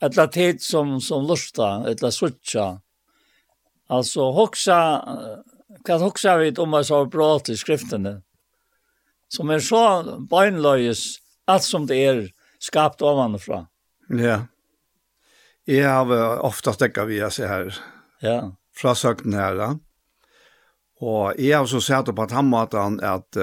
Ett 0.01 0.15
la 0.15 0.27
tid 0.27 0.61
som 0.61 1.01
som 1.01 1.27
lusta, 1.27 1.91
ett 1.91 2.01
la 2.01 2.11
switcha. 2.11 2.81
Alltså 3.87 4.31
hoxa 4.31 5.07
kan 5.85 6.01
hoxa 6.01 6.37
vi 6.37 6.51
om 6.51 6.71
vad 6.71 6.85
så 6.85 7.05
bra 7.05 7.39
till 7.39 7.57
skriftene, 7.57 8.21
som 9.31 9.51
er 9.53 9.63
så 9.63 9.83
beinløyes, 10.29 11.21
alt 11.47 11.65
som 11.65 11.87
det 11.87 11.99
er 12.03 12.23
skapt 12.61 13.01
ovanifra. 13.01 13.65
Ja. 14.11 14.43
Jeg 15.69 15.87
har 15.87 16.41
ofta 16.43 16.73
stekket 16.75 17.07
via 17.07 17.29
seg 17.33 17.47
her. 17.47 17.81
Ja. 18.21 18.37
Fra 18.75 18.95
søkten 18.97 19.35
her, 19.37 19.55
da. 19.55 19.69
Og 21.01 21.39
jeg 21.39 21.57
har 21.57 21.67
så 21.69 21.81
sett 21.81 22.11
på 22.13 22.23
at 22.25 22.33
han 22.35 22.49
måtte 22.51 22.81
han 22.81 22.99
at 23.01 23.39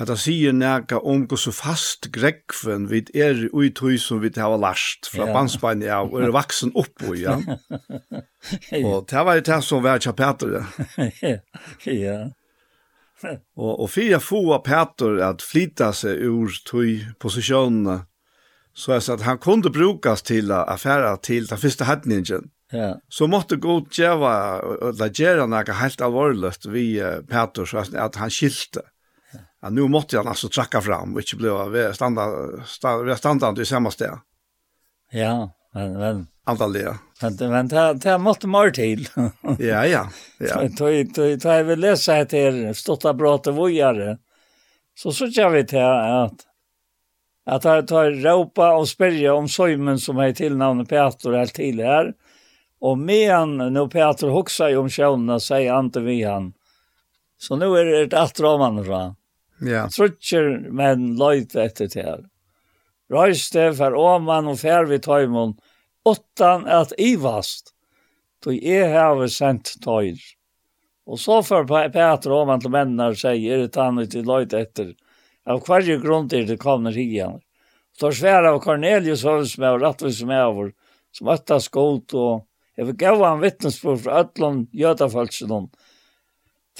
at 0.00 0.08
han 0.08 0.16
sier 0.16 0.54
nægge 0.56 0.96
om 1.04 1.26
hvor 1.28 1.40
så 1.40 1.52
fast 1.52 2.08
grekven 2.14 2.86
vid 2.88 3.10
er 3.14 3.48
ui 3.52 3.68
som 4.00 4.22
vi 4.22 4.30
har 4.36 4.54
lært 4.56 5.08
fra 5.12 5.26
ja. 5.26 5.32
bandsbeinet 5.34 5.86
ja, 5.90 5.98
og 6.00 6.22
er 6.22 6.32
vaksen 6.32 6.72
opp 6.74 7.04
og 7.04 7.18
ja. 7.20 7.36
Og 8.88 9.04
det 9.10 9.24
var 9.26 9.40
det 9.40 9.58
som 9.64 9.82
var 9.84 10.00
kjapetere. 10.00 10.64
ja 11.86 12.16
og, 13.24 13.72
og 13.80 13.90
fyrir 13.90 14.22
få 14.22 14.42
Peter 14.64 15.20
at 15.26 15.44
flytta 15.44 15.92
seg 15.96 16.22
ur 16.26 16.54
tøy 16.68 17.02
posisjonerna, 17.22 18.02
så 18.72 18.96
er 18.96 19.04
at 19.14 19.24
han 19.26 19.38
kunde 19.38 19.70
brukas 19.72 20.24
til 20.24 20.52
affæra 20.52 21.16
til 21.22 21.48
den 21.48 21.60
første 21.60 21.84
hedningen. 21.84 22.50
Ja. 22.72 22.94
Så 23.12 23.28
måtte 23.28 23.58
god 23.60 23.90
djeva, 23.92 24.34
la 24.96 25.08
djeva 25.12 25.44
noe 25.46 25.76
helt 25.76 26.00
alvorligt 26.00 26.70
vi 26.72 26.86
Peter, 27.28 27.68
så 27.68 27.84
at 27.84 28.16
han 28.16 28.32
skilte. 28.32 28.86
Ja. 29.32 29.70
nu 29.70 29.88
måtte 29.88 30.16
han 30.16 30.28
altså 30.28 30.48
trakka 30.48 30.80
fram, 30.80 31.12
og 31.14 31.20
ikke 31.20 31.36
bli 31.36 31.52
standa, 31.94 32.28
standa, 32.66 33.16
standa, 33.16 33.16
standa, 33.16 33.62
i 33.62 33.68
standa, 33.68 33.90
sted. 33.90 34.16
Ja, 35.12 35.52
Men, 35.74 35.92
men. 35.92 36.26
Antalliga. 36.44 36.98
Men, 37.22 37.36
men 37.50 37.68
det 37.68 37.94
det 37.94 38.18
måste 38.18 38.46
mer 38.46 38.70
till. 38.70 39.08
ja, 39.58 39.86
ja. 39.86 40.08
ja. 40.38 40.68
Ta, 40.78 40.86
ta, 41.14 41.36
ta, 41.42 41.54
jag 41.54 41.64
vill 41.64 41.80
läsa 41.80 42.12
här 42.12 42.24
till 42.24 42.74
Stotta 42.74 43.14
Brata 43.14 43.50
Vojare. 43.50 44.18
Så 44.94 45.12
så 45.12 45.30
kör 45.30 45.48
vi 45.48 45.66
till 45.66 45.78
att 45.78 46.46
att 47.44 47.64
han 47.64 47.86
tar 47.86 48.10
ropa 48.10 48.76
och 48.76 48.88
spärja 48.88 49.34
om 49.34 49.48
Sojmen 49.48 49.98
som 49.98 50.18
är 50.18 50.32
tillnamnet 50.32 50.88
Peter 50.88 51.32
helt 51.32 51.54
till 51.54 51.80
här. 51.80 52.14
Och 52.80 52.98
medan 52.98 53.72
nu 53.72 53.88
Peter 53.88 54.28
hoxar 54.28 54.68
ju 54.68 54.76
om 54.76 54.88
tjävna 54.88 55.40
säger 55.40 55.72
han 55.72 55.84
inte 55.84 56.00
vi 56.00 56.22
han. 56.22 56.52
Så 57.38 57.56
nu 57.56 57.64
är 57.64 57.84
det 57.84 58.00
ett 58.00 58.14
attraman 58.14 58.84
från. 58.84 59.14
Ja. 59.60 59.88
Trutcher 59.96 60.68
men 60.70 61.16
lojt 61.16 61.54
efter 61.54 61.88
det 61.94 62.02
här 62.02 62.24
røyste 63.12 63.70
for 63.78 63.96
åman 63.98 64.50
og 64.50 64.58
fer 64.60 64.88
vi 64.90 64.98
tøymon, 65.02 65.56
åttan 66.08 66.66
at 66.66 66.94
ivast, 66.98 67.74
då 68.44 68.52
jeg 68.52 68.90
har 68.90 69.26
sendt 69.28 69.76
tøyr. 69.84 70.18
Og 71.06 71.18
så 71.18 71.42
for 71.42 71.66
Peter 71.66 72.32
åman 72.32 72.60
til 72.62 72.72
mennene 72.74 73.10
og 73.12 73.18
sier, 73.18 73.54
er 73.54 73.64
det 73.64 73.74
tannet 73.74 74.12
til 74.12 74.26
løyt 74.26 74.54
etter, 74.54 74.94
av 75.46 75.62
hver 75.66 75.86
grunn 76.02 76.28
til 76.30 76.46
det 76.46 76.60
kommer 76.62 76.94
higen. 76.94 77.40
Så 77.98 78.12
svære 78.14 78.54
av 78.54 78.62
Cornelius 78.64 79.24
høres 79.26 79.58
med 79.58 79.76
og 79.76 79.82
rettvis 79.82 80.22
med 80.24 80.42
over, 80.44 80.72
som 81.12 81.28
øtta 81.34 81.58
skot 81.60 82.14
og 82.16 82.46
jeg 82.78 82.88
vil 82.88 82.96
gav 82.96 83.20
han 83.20 83.42
vittnesbord 83.42 83.98
fra 84.00 84.22
øtlån 84.22 84.62
jødafølsene, 84.72 85.66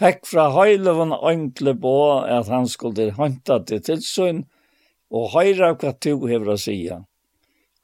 fikk 0.01 0.25
fra 0.25 0.47
høylevån 0.55 1.13
ønkle 1.29 1.75
på 1.83 1.97
at 2.25 2.49
han 2.49 2.69
skulle 2.71 3.11
håndta 3.19 3.59
til 3.69 3.83
tilsyn, 3.85 4.41
og 5.13 5.33
høyre 5.35 5.75
hva 5.77 5.93
du 6.01 6.13
hever 6.27 6.55
å 6.55 6.59
si. 6.61 6.79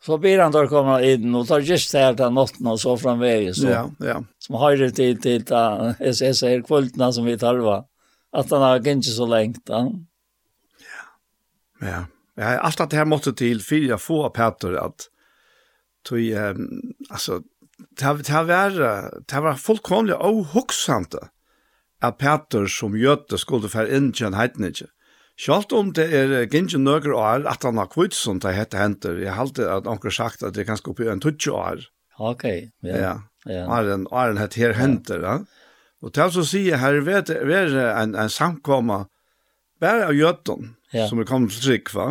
Så 0.00 0.18
blir 0.22 0.40
han 0.40 0.54
der 0.54 0.68
komme 0.70 1.00
inn 1.04 1.34
og 1.34 1.48
tar 1.48 1.64
just 1.66 1.92
det 1.92 2.04
her 2.04 2.18
til 2.18 2.34
natten 2.34 2.68
og 2.70 2.78
så 2.80 2.94
framvegis. 3.00 3.60
Så, 3.60 3.72
ja, 3.72 3.84
ja. 4.04 4.18
Som 4.40 4.60
høyre 4.62 4.90
til, 4.94 5.18
til 5.20 5.42
ta, 5.46 5.94
jeg 6.00 6.36
ser 6.38 6.62
kvultene 6.66 7.10
som 7.12 7.26
vi 7.26 7.34
tarva. 7.40 7.82
At 8.32 8.52
han 8.54 8.62
har 8.62 8.78
ikke 8.78 9.02
så 9.10 9.26
lengt. 9.26 9.64
Ja. 9.68 9.82
ja. 11.82 12.04
Ja, 12.38 12.58
allt 12.58 12.80
att 12.80 12.90
det 12.90 12.96
här 12.96 13.04
måste 13.04 13.32
till 13.32 13.62
fyra 13.62 13.98
få 13.98 14.30
Peter 14.30 14.72
att 14.72 15.08
tog 16.02 16.30
eh, 16.30 16.54
alltså 17.10 17.42
det 17.98 18.04
har 18.04 18.44
varit 18.44 19.28
det 19.28 19.40
var 19.40 19.54
fullkomligt 19.54 20.16
ohuxant 20.16 21.14
att 22.00 22.18
Peter 22.18 22.66
som 22.66 22.98
götte 22.98 23.38
skulle 23.38 23.68
för 23.68 23.96
in 23.96 24.14
i 24.20 24.24
en 24.24 24.34
heidnige. 24.34 24.86
Sjalt 25.38 25.72
om 25.76 25.92
det 25.94 26.08
er 26.18 26.32
gingen 26.50 26.82
nøkker 26.82 27.14
år, 27.14 27.44
at 27.46 27.62
han 27.62 27.78
har 27.78 27.90
kvitt 27.92 28.16
som 28.16 28.40
det 28.42 28.56
hette 28.56 28.78
henter, 28.80 29.20
jeg 29.22 29.36
halte 29.36 29.68
at 29.70 29.86
anker 29.86 30.10
sagt 30.10 30.42
at 30.42 30.56
det 30.56 30.66
kan 30.66 30.80
på 30.82 31.06
en 31.06 31.22
tutsi 31.22 31.52
år. 31.54 31.84
Ok, 32.18 32.44
ja. 32.82 32.96
Ja, 32.98 33.12
ja. 33.46 33.66
Åren, 33.70 34.08
åren 34.10 34.40
hette 34.42 34.58
her 34.58 34.74
henter, 34.74 35.22
ja. 35.22 35.36
Og 36.02 36.14
til 36.14 36.32
så 36.34 36.44
sier 36.46 36.78
her, 36.82 36.98
vet 37.06 37.30
det, 37.30 37.38
er 37.42 37.74
en, 37.94 38.16
en 38.18 38.30
samkomma, 38.30 39.04
bare 39.82 40.08
av 40.10 40.16
gjøtten, 40.18 40.74
ja. 40.94 41.06
som 41.06 41.22
er 41.22 41.28
kommet 41.28 41.54
til 41.54 41.68
trygg, 41.68 41.92
va? 41.94 42.08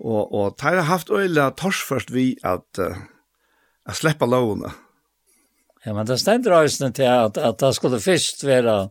Og, 0.00 0.22
og 0.30 0.54
det 0.56 0.70
har 0.78 0.86
haft 0.88 1.10
øyla 1.10 1.50
tors 1.58 1.82
først 1.84 2.14
vi 2.14 2.32
at, 2.46 2.66
uh, 2.78 3.02
at 3.84 3.98
sleppa 3.98 4.30
lovene. 4.30 4.70
Ja, 5.84 5.92
men 5.96 6.06
det 6.06 6.20
stender 6.20 6.54
også 6.56 6.90
til 6.94 7.08
at, 7.08 7.38
at 7.38 7.60
det 7.60 7.74
skulle 7.76 8.00
først 8.00 8.46
være 8.46 8.90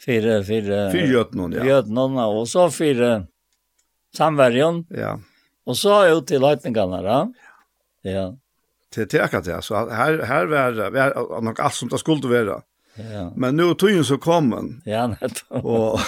för 0.00 0.42
för 0.42 0.90
för 0.90 0.98
Jötnon 0.98 1.52
ja. 1.52 1.64
Jötnon 1.64 2.18
och 2.18 2.48
så 2.48 2.70
för 2.70 3.26
samverjon 4.16 4.86
Ja. 4.90 5.20
Och 5.64 5.76
så 5.76 6.18
ut 6.18 6.26
till 6.26 6.40
Lightningarna 6.40 7.02
då. 7.02 7.32
Ja. 8.02 8.36
Till 8.90 9.08
till 9.08 9.20
akkurat 9.20 9.44
det 9.44 9.62
så 9.62 9.90
här 9.90 10.22
här 10.22 10.46
var 10.46 10.72
det 10.72 11.40
nog 11.40 11.60
allt 11.60 11.74
som 11.74 11.88
det 11.88 11.98
skulle 11.98 12.44
vara. 12.44 12.62
Ja. 13.12 13.32
Men 13.36 13.56
nu 13.56 13.74
tog 13.74 13.90
ju 13.90 14.04
så 14.04 14.18
kommen. 14.18 14.82
Ja, 14.84 15.06
nettopp. 15.06 15.64
Och 15.64 15.92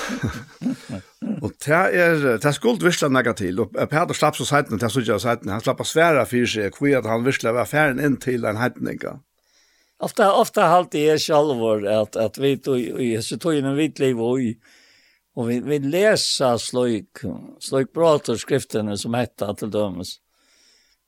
och 1.43 1.53
det 1.67 1.73
är 1.73 2.39
det 2.39 2.53
skulle 2.53 2.85
visst 2.85 3.03
några 3.03 3.33
till 3.33 3.61
och 3.61 3.73
Peter 3.73 4.13
slapp 4.13 4.37
så 4.37 4.45
sidan 4.45 4.79
det 4.79 4.91
så 4.91 5.01
jag 5.01 5.21
sidan 5.21 5.49
han 5.49 5.61
slapp 5.61 5.87
svära 5.87 6.27
för 6.27 6.47
sig 6.47 6.71
kvitt 6.71 7.05
han 7.05 7.25
visst 7.25 7.45
var 7.45 7.65
färden 7.65 8.05
in 8.05 8.17
till 8.17 8.45
en 8.45 8.57
hetningen 8.57 9.21
Ofta 10.01 10.33
ofta 10.33 10.63
halt 10.63 10.91
det 10.91 11.09
är 11.09 11.19
självor 11.19 11.87
att 11.87 12.17
att 12.17 12.39
vi 12.39 12.59
tog 12.59 12.79
i 12.79 13.23
så 13.23 13.39
tog 13.39 13.55
en 13.55 13.77
vit 13.77 13.99
liv 13.99 14.21
och 14.21 14.39
och 15.35 15.51
vi 15.51 15.61
vi 15.61 15.79
läsa 15.79 16.59
slöjk 16.59 17.09
slöjk 17.61 17.93
pratar 17.93 18.37
skrifterna 18.37 18.97
som 18.97 19.15
hette 19.15 19.55
till 19.55 19.71
dömes. 19.71 20.09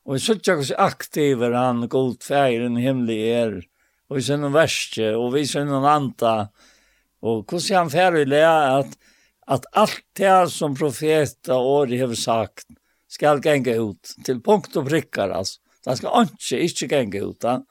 Och 0.04 0.14
vi 0.14 0.20
söker 0.20 0.58
oss 0.58 0.70
aktiva 0.70 1.56
han 1.56 1.88
god 1.88 2.22
färgen 2.22 2.76
himlig 2.76 3.28
är 3.28 3.64
och 4.08 4.16
vi 4.16 4.22
sen 4.22 4.44
en 4.44 4.52
värste 4.52 5.16
och 5.16 5.36
vi 5.36 5.46
sen 5.46 5.68
en 5.68 5.84
anta 5.84 6.48
och 7.20 7.52
hur 7.52 7.58
ser 7.58 7.76
han 7.76 7.90
färdig 7.90 8.34
att 8.34 8.98
att 9.46 9.64
allt 9.72 10.04
det 10.12 10.50
som 10.50 10.76
profeta 10.76 11.56
och 11.56 11.88
har 11.88 12.14
sagt 12.14 12.66
skal 13.08 13.46
gänga 13.46 13.74
ut 13.74 14.14
till 14.24 14.42
punkt 14.42 14.76
och 14.76 14.88
prickar 14.88 15.30
alltså. 15.30 15.60
Det 15.84 15.96
ska 15.96 16.20
inte 16.20 16.56
inte 16.56 16.86
gänga 16.86 17.20
ut. 17.20 17.40
Då 17.40 17.64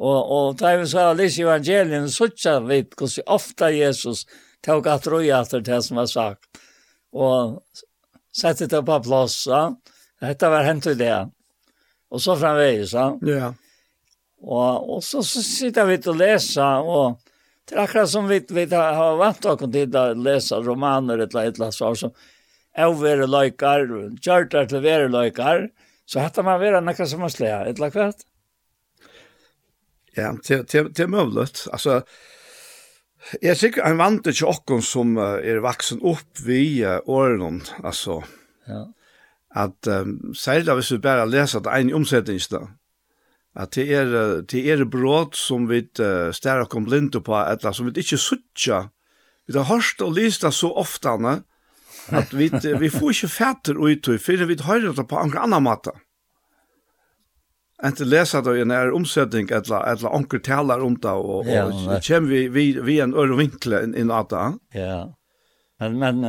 Og, 0.00 0.32
og 0.32 0.56
da 0.60 0.72
vi 0.80 0.86
sa 0.88 1.10
litt 1.12 1.36
i 1.36 1.44
evangelien, 1.44 2.08
så 2.08 2.30
ikke 2.30 2.56
vi 2.64 2.80
hvordan 2.88 3.32
ofte 3.36 3.68
Jesus 3.74 4.24
tok 4.64 4.88
at 4.88 5.08
roi 5.12 5.26
etter 5.36 5.60
det 5.64 5.80
som 5.84 6.00
var 6.00 6.08
sagt. 6.08 6.60
Og 7.12 7.58
sette 8.32 8.68
det 8.70 8.80
på 8.86 9.00
plass, 9.04 9.42
ja. 9.50 9.66
Dette 10.20 10.48
var 10.52 10.64
hent 10.64 10.88
i 10.88 10.96
det. 10.96 11.16
Og 12.12 12.20
så 12.20 12.36
framveis, 12.36 12.94
ja. 12.96 13.10
Ja. 13.28 13.52
Og, 14.40 14.96
og 14.96 15.02
så, 15.04 15.20
så 15.26 15.42
sitter 15.44 15.88
vi 15.88 15.98
til 16.00 16.14
å 16.14 16.20
lese, 16.20 16.64
og 16.64 17.20
det 17.68 17.76
er 17.76 17.82
akkurat 17.84 18.08
som 18.08 18.28
vi, 18.28 18.40
vi 18.48 18.64
har 18.72 19.18
vant 19.20 19.42
dere 19.44 19.68
til 19.68 19.98
å 20.00 20.06
lese 20.16 20.62
romaner 20.64 21.20
et 21.20 21.34
eller 21.34 21.66
annet 21.68 21.76
svar, 21.76 21.98
som 22.00 22.14
er 22.72 22.96
være 22.96 23.28
løykar, 23.28 23.84
gjør 24.16 24.48
det 24.48 24.64
til 24.72 24.84
være 24.84 25.12
løykar, 25.12 25.68
så 26.08 26.24
hette 26.24 26.44
man 26.46 26.60
være 26.62 26.80
noe 26.84 27.06
som 27.06 27.26
er 27.26 27.34
slet, 27.36 27.68
et 27.68 27.76
eller 27.76 28.00
annet 28.00 28.24
Ja, 30.16 30.32
det, 30.46 30.64
det, 30.72 30.84
det 30.96 31.04
er 31.06 31.12
mulig. 31.12 31.48
Altså, 31.70 32.00
jeg 33.42 33.52
er 33.52 33.58
sikkert 33.58 33.86
en 33.86 34.00
vant 34.00 34.24
til 34.26 34.48
åkken 34.48 34.82
som 34.82 35.16
er 35.20 35.60
vaksen 35.62 36.00
opp 36.02 36.42
vi 36.46 36.82
årene, 36.84 37.60
altså. 37.84 38.22
Ja. 38.68 38.86
At 39.50 39.86
um, 39.90 40.34
særlig 40.34 40.76
hvis 40.78 40.92
vi 40.94 41.02
bare 41.02 41.26
leser 41.28 41.62
det 41.64 41.74
ene 41.74 41.94
omsetningen, 41.98 42.68
at 43.58 43.74
det 43.74 43.86
er, 43.90 44.12
det 44.46 44.60
er 44.70 44.84
bråd 44.86 45.34
som 45.34 45.66
vi 45.68 45.82
uh, 45.98 46.30
stærker 46.30 46.70
kom 46.70 46.86
blind 46.86 47.16
på, 47.18 47.34
eller 47.34 47.74
som 47.74 47.88
vi 47.88 47.98
ikke 47.98 48.18
sutter. 48.18 48.90
Vi 49.46 49.58
har 49.58 49.66
hørt 49.66 50.02
og 50.06 50.14
lyst 50.14 50.46
det 50.46 50.54
så 50.54 50.70
ofte, 50.70 51.10
at 52.14 52.30
vi, 52.34 52.46
vi 52.78 52.88
får 52.88 53.10
ikke 53.10 53.28
fætter 53.34 53.74
ut, 53.74 54.06
for 54.22 54.46
vi 54.46 54.56
hører 54.62 54.94
det 54.94 55.08
på 55.08 55.18
en 55.18 55.34
annen 55.38 55.66
måte 55.66 55.90
inte 57.84 58.04
läsa 58.04 58.40
då 58.40 58.56
i 58.56 58.64
när 58.64 58.90
omsättning 58.90 59.48
eller 59.50 59.92
eller 59.92 60.14
onkel 60.14 60.40
talar 60.40 60.80
om 60.80 60.98
det 60.98 61.08
och 61.08 61.46
ja, 61.46 61.64
och 61.64 62.02
kem 62.02 62.28
vi 62.28 62.48
vi 62.48 62.80
vi 62.80 63.00
en 63.00 63.14
öre 63.14 63.36
vinkel 63.36 63.72
in, 63.72 63.94
in 63.94 64.10
att 64.10 64.32
Ja. 64.72 65.16
Men 65.78 65.98
men 65.98 66.24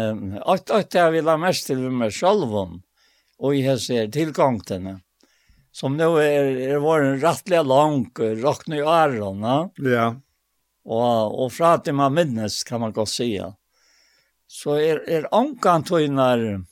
att 0.45 0.72
att 0.72 0.94
jag 0.94 1.11
vill 1.11 1.28
ha 1.28 1.38
mest 1.38 1.68
till 1.68 1.78
mig 1.78 2.11
själv 2.11 2.56
om 2.56 2.82
och 3.38 3.56
jag 3.56 3.82
ser 3.82 4.07
tillgången 4.07 4.99
som 5.72 5.98
nu 5.98 6.03
är 6.03 6.69
det 6.69 6.80
var 6.80 7.02
en 7.02 7.22
rättliga 7.22 7.61
lång 7.64 8.11
rockny 8.19 8.80
öron, 8.80 9.69
Ja. 9.76 10.15
Och 10.84 11.44
och 11.45 11.53
för 11.53 11.64
att 11.64 11.95
man 11.95 12.14
minnes 12.14 12.64
kan 12.64 12.82
man 12.82 12.94
gå 12.94 13.06
se. 13.06 13.44
Så 14.48 14.73
är 14.73 15.10
är 15.10 15.36
onkan 15.36 15.84
tojnar 15.84 16.65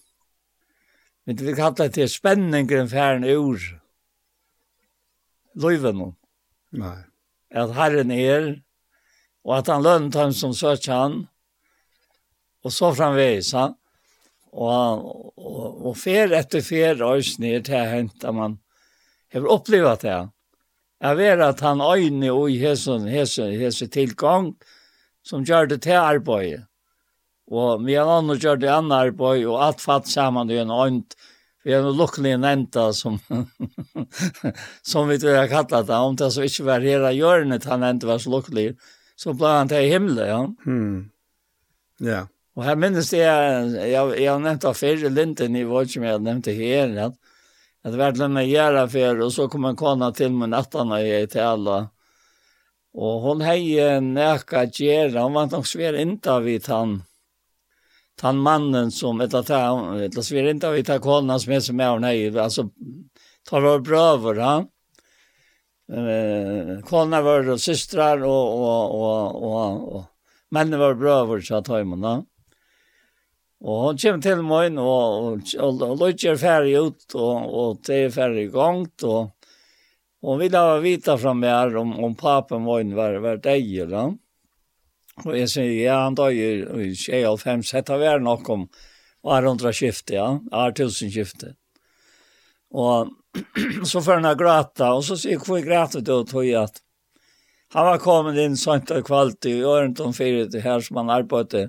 Vi 1.25 1.55
kallar 1.55 1.89
det 1.95 2.07
spänningen 2.07 2.89
färden 2.89 3.23
ur 3.23 3.78
løyven. 5.55 6.13
Nei. 6.77 6.97
At 7.49 7.73
Herren 7.73 8.11
er, 8.13 8.49
og 9.45 9.57
at 9.57 9.71
han 9.71 9.83
lønner 9.85 10.13
dem 10.13 10.33
som 10.35 10.53
søker 10.53 10.93
han, 10.93 11.19
og 12.65 12.73
så 12.75 12.91
framveis 12.93 13.53
han, 13.55 13.75
og, 14.49 15.05
og, 15.37 15.85
og 15.89 15.95
fer 15.97 16.33
etter 16.35 16.63
fer 16.65 17.01
øyne 17.05 17.61
til 17.65 17.89
hent 17.93 18.25
at 18.25 18.35
man 18.35 18.57
har 19.33 19.45
opplevd 19.45 20.03
det. 20.03 20.19
Jeg 20.99 21.17
vet 21.17 21.43
at 21.45 21.61
han 21.63 21.81
øyne 21.81 22.31
og 22.33 22.49
i 22.51 22.57
hesen, 22.59 23.07
hesen, 23.07 23.53
hesen 23.55 23.91
tilgang, 23.93 24.53
som 25.23 25.45
gjør 25.45 25.69
det 25.69 25.83
til 25.85 26.01
arbeidet. 26.01 26.65
Og 27.49 27.85
vi 27.85 27.95
har 27.97 28.05
noen 28.05 28.37
gjør 28.37 28.59
det 28.61 28.69
andre 28.69 29.05
arbeid, 29.07 29.45
og 29.49 29.63
alt 29.65 29.81
fatt 29.81 30.09
sammen 30.09 30.51
i 30.51 30.59
en 30.61 30.73
øyne, 30.73 31.05
vi 31.69 31.75
har 31.75 31.83
en 31.85 31.97
lukkelig 31.97 32.31
nenta 32.41 32.87
som, 32.93 33.19
som 34.81 35.07
vi 35.07 35.19
tror 35.19 35.33
jag 35.33 35.49
kallat 35.49 35.87
det. 35.87 35.95
Om 35.95 36.15
det 36.15 36.31
så 36.33 36.41
ikke 36.47 36.63
var 36.65 36.81
hela 36.81 37.11
hjørnet, 37.13 37.67
han 37.69 37.85
inte 37.85 38.09
var 38.09 38.17
så 38.17 38.31
lukkelig, 38.33 38.71
så 39.13 39.35
ble 39.37 39.51
han 39.53 39.69
til 39.69 39.85
himmelen, 39.85 40.31
ja. 40.31 40.39
Mm. 40.65 41.03
Ja. 42.01 42.23
Og 42.57 42.65
her 42.65 42.79
minnes 42.79 43.11
det, 43.13 43.21
jeg, 43.21 43.67
jeg, 43.91 44.15
jeg 44.17 44.31
har 44.31 44.41
nevnt 44.41 44.65
av 44.65 44.73
förr 44.73 45.05
linten 45.13 45.55
i 45.55 45.63
vårt 45.63 45.93
som 45.93 46.03
jeg 46.03 46.17
jag 46.17 46.25
nämnde 46.25 46.51
her, 46.57 46.97
at, 47.05 47.13
at 47.85 47.93
det 47.93 48.01
var 48.01 48.17
en 48.25 48.41
gjøre 48.41 48.87
for, 48.89 49.21
og 49.27 49.31
så 49.31 49.47
kom 49.47 49.65
en 49.69 49.77
kona 49.77 50.11
till 50.11 50.33
mig 50.33 50.49
nattarna 50.49 51.01
i 51.01 51.21
Itala. 51.23 51.89
og 52.93 53.21
hun 53.21 53.41
hej 53.41 54.01
näka 54.01 54.65
gjøre, 54.65 55.21
hun 55.21 55.33
var 55.33 55.51
nok 55.51 55.67
svär 55.67 55.93
inte 55.93 56.39
vid 56.39 56.67
han 56.67 57.03
han 58.21 58.37
mannen 58.37 58.91
som 58.91 59.21
ett 59.21 59.33
att 59.33 59.49
han 59.49 59.99
ett 59.99 60.17
att 60.17 60.31
vi 60.31 60.49
inte 60.49 60.67
har 60.67 60.75
hittat 60.75 61.01
kolna 61.01 61.39
som 61.39 61.53
är 61.53 61.59
som 61.59 61.79
är 61.79 61.99
nej 61.99 62.39
alltså 62.39 62.69
tar 63.49 63.61
vår 63.61 64.17
var 64.17 64.35
han 64.35 64.67
eh 65.91 66.81
kolna 66.83 67.21
var 67.21 67.49
och 67.49 67.61
systrar 67.61 68.23
och 68.23 68.59
och 68.59 69.01
och 69.01 69.43
och, 69.43 69.95
och 69.95 70.03
männen 70.51 70.79
var 70.79 70.93
bröder 70.93 71.41
så 71.41 71.55
att 71.55 71.67
ha 71.67 71.79
imorgon 71.81 72.25
Och 73.59 73.75
hon 73.75 73.97
kommer 73.97 74.21
till 74.21 74.35
mig 74.35 74.77
och, 74.77 75.27
och, 75.27 75.39
och, 75.59 75.81
och 75.81 75.97
låter 75.97 76.35
färg 76.35 76.73
ut 76.73 77.13
och, 77.13 77.69
och 77.69 77.77
det 77.85 77.95
är 77.95 78.09
färg 78.09 78.47
gångt 78.47 79.03
och 79.03 79.29
hon 80.21 80.39
vill 80.39 80.55
ha 80.55 80.77
vita 80.77 81.17
från 81.17 81.39
mig 81.39 81.75
om, 81.75 82.03
om 82.03 82.15
papen 82.15 82.63
var 82.63 82.95
var, 82.95 83.13
var 83.13 83.37
det 83.37 83.49
är. 83.49 84.17
Og 85.25 85.35
jeg 85.35 85.49
sier, 85.51 85.71
ja, 85.83 86.01
han 86.05 86.17
da 86.17 86.29
i 86.31 86.95
25, 86.95 87.63
sett 87.67 87.89
av 87.91 88.03
er 88.03 88.21
nok 88.23 88.49
om 88.53 88.67
århundra 89.27 89.73
skifte, 89.75 90.15
ja, 90.15 90.27
årtusen 90.55 91.11
skifte. 91.11 91.55
Og 92.79 93.09
så 93.89 94.01
får 94.01 94.21
han 94.21 94.37
gråta, 94.37 94.91
og 94.93 95.03
så 95.05 95.15
sier 95.17 95.41
hvor 95.41 95.61
gråta 95.65 96.01
du 96.05 96.13
tog 96.29 96.45
at 96.57 96.79
han 97.73 97.85
var 97.85 97.99
kommet 98.01 98.37
inn 98.41 98.55
sånt 98.57 98.89
og 98.93 99.05
kvalt 99.05 99.45
i 99.45 99.59
øren 99.61 99.93
om 100.01 100.13
fire 100.17 100.47
til 100.49 100.63
her 100.65 100.81
som 100.81 100.97
han 100.97 101.11
arbeidde. 101.13 101.67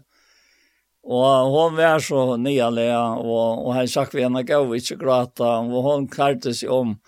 Og 1.05 1.53
hon 1.53 1.77
var 1.77 2.01
så 2.05 2.37
nyalig, 2.41 2.89
og, 2.97 3.67
og 3.67 3.75
han 3.77 3.89
sagt 3.89 4.17
vi 4.17 4.25
henne 4.25 4.45
gav 4.49 4.73
ikke 4.77 4.97
gråta, 5.01 5.59
og 5.61 5.85
hon 5.85 6.09
klarte 6.09 6.55
seg 6.57 6.73
om 6.73 6.99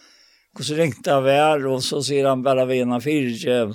Og 0.53 0.67
så 0.69 0.75
ringte 0.77 1.09
han 1.09 1.25
vær, 1.25 1.63
og 1.65 1.79
så 1.81 2.03
sier 2.05 2.27
han 2.29 2.43
bare 2.45 2.67
vi 2.69 2.83
henne 2.83 2.99
fire 3.01 3.31
kjev. 3.41 3.71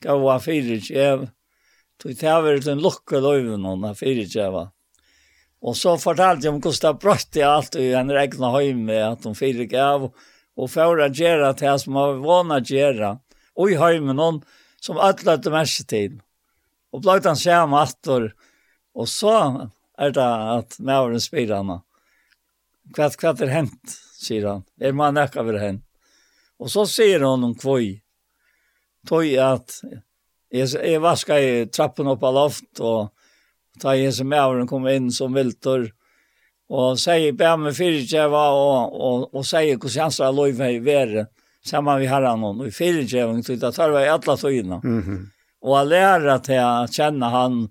Gav 0.00 0.22
han 0.24 0.40
fire 0.40 0.78
kjev. 0.80 1.26
Så 1.98 2.12
det 2.14 2.28
har 2.30 2.44
vært 2.44 2.68
en 2.70 2.82
lukke 2.82 3.18
løyven 3.18 3.66
hon 3.66 3.86
har 3.88 3.96
fyrtjeva. 3.98 4.68
Og 5.66 5.74
så 5.74 5.96
fortalte 5.98 6.46
jeg 6.46 6.54
om 6.54 6.60
hvordan 6.62 6.84
det 6.84 7.02
brøtte 7.02 7.46
alt 7.46 7.78
i 7.78 7.88
en 7.98 8.12
regna 8.14 8.52
høyme, 8.54 8.98
at 9.02 9.26
hun 9.26 9.34
fyrt 9.38 9.64
gav 9.72 10.10
og 10.58 10.70
for 10.70 10.98
å 10.98 11.08
gjøre 11.14 11.52
det 11.58 11.74
som 11.82 11.98
har 11.98 12.16
vana 12.22 12.58
gjøre, 12.58 13.12
og 13.58 13.70
i 13.70 13.78
høyme 13.78 14.14
noen 14.14 14.40
som 14.82 14.98
alle 14.98 15.36
hadde 15.36 15.52
merke 15.54 15.84
til. 15.90 16.16
Og 16.94 17.02
ble 17.04 17.18
han 17.24 17.38
se 17.38 17.54
om 17.54 17.76
atter, 17.78 18.32
og 18.98 19.10
så 19.10 19.34
er 19.98 20.14
det 20.14 20.26
at 20.58 20.78
mævren 20.82 21.22
spyr 21.22 21.54
henne. 21.54 21.80
Hva, 22.94 23.10
hva 23.20 23.34
er 23.34 23.52
hent, 23.52 23.94
sier 24.18 24.48
han. 24.48 24.64
Er 24.80 24.94
man 24.96 25.18
ikke 25.20 25.42
over 25.42 25.58
hent? 25.62 25.84
Og 26.58 26.70
så 26.72 26.86
sier 26.90 27.22
hon 27.22 27.44
om 27.46 27.54
kvøy. 27.54 28.00
Tøy 29.06 29.36
at 29.42 29.76
Jeg, 30.52 30.68
jeg 30.72 31.00
vaska 31.04 31.38
i 31.40 31.52
trappen 31.72 32.08
opp 32.08 32.22
av 32.24 32.36
loft, 32.36 32.80
og 32.80 33.10
ta 33.82 33.94
jeg 33.96 34.14
som 34.16 34.30
mævren 34.32 34.68
kom 34.68 34.86
inn 34.88 35.10
som 35.14 35.34
viltor, 35.36 35.88
og 36.68 37.00
sier 37.00 37.36
bæ 37.36 37.54
med 37.60 37.76
fyrtjeva, 37.76 38.44
og, 38.56 38.94
og, 38.94 39.26
og 39.34 39.44
sier 39.48 39.76
hvordan 39.76 40.06
hans 40.06 40.20
skal 40.20 40.36
lov 40.36 40.62
i 40.64 40.78
være, 40.84 41.26
sammen 41.64 42.00
vi 42.00 42.08
herran, 42.08 42.44
og 42.44 42.64
i 42.66 42.72
fyrtjeva, 42.72 43.36
det 43.36 43.74
tar 43.76 43.92
vi 43.92 44.06
alle 44.08 44.36
tøyna. 44.36 44.80
Mm 44.84 45.02
-hmm. 45.02 45.26
Og 45.62 45.78
jeg 45.78 45.86
lærer 45.86 46.38
til 46.38 46.60
å 46.62 46.86
kjenne 46.86 47.30
han, 47.30 47.68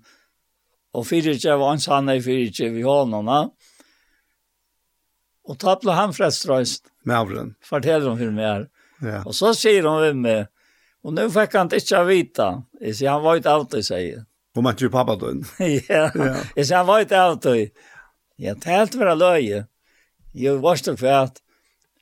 og 0.94 1.06
fyrtjeva, 1.06 1.64
og 1.64 1.80
han 1.86 2.08
er 2.08 2.20
fyrtjeva 2.20 2.78
i 2.78 2.82
hånden, 2.82 3.50
og 5.48 5.58
ta 5.58 5.76
ble 5.80 5.92
han 5.96 6.12
frestreist. 6.12 6.90
Mavren. 7.08 7.54
Forteller 7.64 8.10
hun 8.10 8.18
for 8.18 8.30
meg 8.36 8.44
her. 8.44 8.66
Ja. 9.00 9.22
Og 9.24 9.34
så 9.34 9.54
sier 9.56 9.86
hun 9.88 10.00
ved 10.02 10.18
meg, 10.20 10.48
Og 11.08 11.14
nå 11.16 11.24
fikk 11.32 11.54
han 11.56 11.70
inte 11.72 12.04
vite. 12.04 12.46
Jeg 12.84 12.96
sier 12.98 13.14
han 13.14 13.22
var 13.24 13.36
inte 13.40 13.50
alltid, 13.50 13.86
säger 13.86 14.12
jag. 14.12 14.24
Hon 14.54 14.64
var 14.64 14.70
inte 14.70 14.88
pappa 14.88 15.16
då? 15.16 15.32
ja, 15.88 16.10
jeg 16.56 16.66
sier 16.66 16.76
han 16.76 16.86
var 16.86 17.00
ikke 17.00 17.16
av 17.16 17.32
inte 17.32 17.48
alltid. 17.48 17.70
Jag 18.36 18.60
tänkte 18.60 18.98
vara 18.98 19.14
løye. 19.14 19.66
Jeg 20.32 20.60
var 20.60 20.76
så 20.76 20.96
kvärt. 20.96 21.40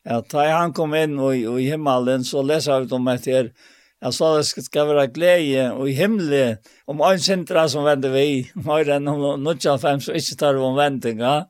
at 0.07 0.28
da 0.31 0.45
han 0.55 0.73
kom 0.74 0.95
inn 0.95 1.16
og, 1.19 1.35
og 1.51 1.59
i 1.59 1.70
himmelen 1.73 2.24
så 2.24 2.43
leser 2.47 2.73
jeg 2.73 2.87
ut 2.87 2.93
om 2.93 3.09
att 3.09 3.24
det 3.24 3.53
Jag 4.01 4.15
sa 4.15 4.37
det 4.37 4.45
skal 4.45 4.87
være 4.87 5.07
glede 5.09 5.73
og 5.73 5.89
i 5.89 5.95
himmelen 5.97 6.59
om 6.87 7.01
en 7.01 7.20
sintra 7.20 7.69
som 7.69 7.85
vänder 7.85 8.11
vi. 8.12 8.51
Mer 8.55 8.91
enn 8.91 9.09
om 9.09 9.43
några 9.43 9.78
fem 9.78 10.01
som 10.01 10.15
ikke 10.15 10.37
tar 10.37 10.57
om 10.57 10.77
vändningar. 10.77 11.47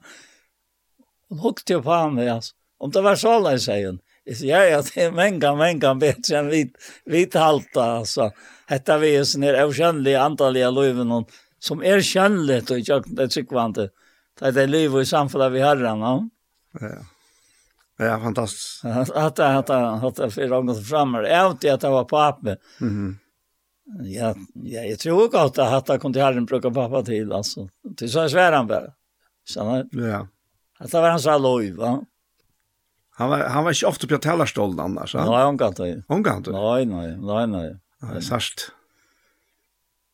Hun 1.29 1.39
hukte 1.39 1.73
jo 1.73 1.83
på 1.83 2.11
mig 2.11 2.29
altså. 2.29 2.55
Om 2.79 2.91
det 2.91 3.03
var 3.03 3.17
så 3.17 3.41
där 3.41 3.59
säger 3.59 3.87
hon. 3.87 3.99
Jeg 4.27 4.37
sier, 4.37 4.49
ja, 4.57 4.63
ja, 4.67 4.83
det 4.83 5.11
många 5.15 5.53
många 5.55 5.95
bedre 5.95 6.39
enn 6.41 6.49
vi, 6.51 6.65
vi 7.07 7.27
halta 7.35 7.83
alltså. 8.01 8.31
Hetta 8.67 8.99
vi 8.99 9.13
är 9.17 9.25
sån 9.25 9.43
her 9.47 9.61
avkjønnelige 9.63 10.23
antaliga 10.23 10.71
löven 10.71 11.13
och 11.13 11.31
som 11.59 11.83
är 11.83 12.01
kännligt 12.01 12.71
och 12.71 12.79
jag 12.79 13.05
det 13.07 13.29
tycker 13.29 13.65
inte. 13.65 13.91
Det 14.39 14.49
er 14.49 14.53
det 14.53 14.67
liv 14.67 14.97
i 15.01 15.05
samfunnet 15.05 15.53
vi 15.53 15.61
har 15.61 15.77
Ja. 15.77 16.27
Ja, 17.99 18.21
fantastiskt. 18.21 18.85
Att 18.85 19.39
att 19.39 19.71
att 19.71 20.21
att 20.21 20.35
för 20.35 20.49
långt 20.49 20.89
framåt. 20.89 21.23
vet 21.23 21.75
att 21.75 21.81
det 21.81 21.89
var 21.89 22.05
pappa. 22.05 22.57
Mhm. 22.81 23.19
Ja, 24.03 24.35
ja, 24.55 24.83
jag 24.83 24.99
tror 24.99 25.29
gott 25.29 25.59
att 25.59 25.91
att 25.91 26.01
kunde 26.01 26.21
ha 26.21 26.27
herren 26.27 26.47
plocka 26.47 26.71
pappa 26.71 27.03
till 27.03 27.33
alltså. 27.33 27.69
Det 27.83 28.09
så 28.09 28.29
svär 28.29 28.53
han 28.53 28.67
bara. 28.67 28.93
Så 29.45 29.85
ja. 29.93 30.29
Att 30.79 30.91
det 30.91 31.01
var 31.01 31.11
hans 31.11 31.27
alloj, 31.27 31.73
va? 31.73 32.05
Han 33.19 33.31
var 33.31 33.39
han 33.39 33.65
var 33.65 33.71
inte 33.71 33.87
ofta 33.87 34.07
på 34.07 34.19
talarstolen 34.19 34.81
annars. 34.81 35.15
Han? 35.15 35.31
Nej, 35.31 35.43
han 35.43 35.59
kan 35.59 35.69
inte. 35.69 36.03
Hon 36.09 36.25
kan 36.25 36.37
inte. 36.37 36.51
Nej, 36.51 36.87
nej, 36.87 37.17
nej, 37.19 37.47
nej. 37.47 37.77
Det 38.01 38.17
är 38.17 38.21
särskilt. 38.21 38.73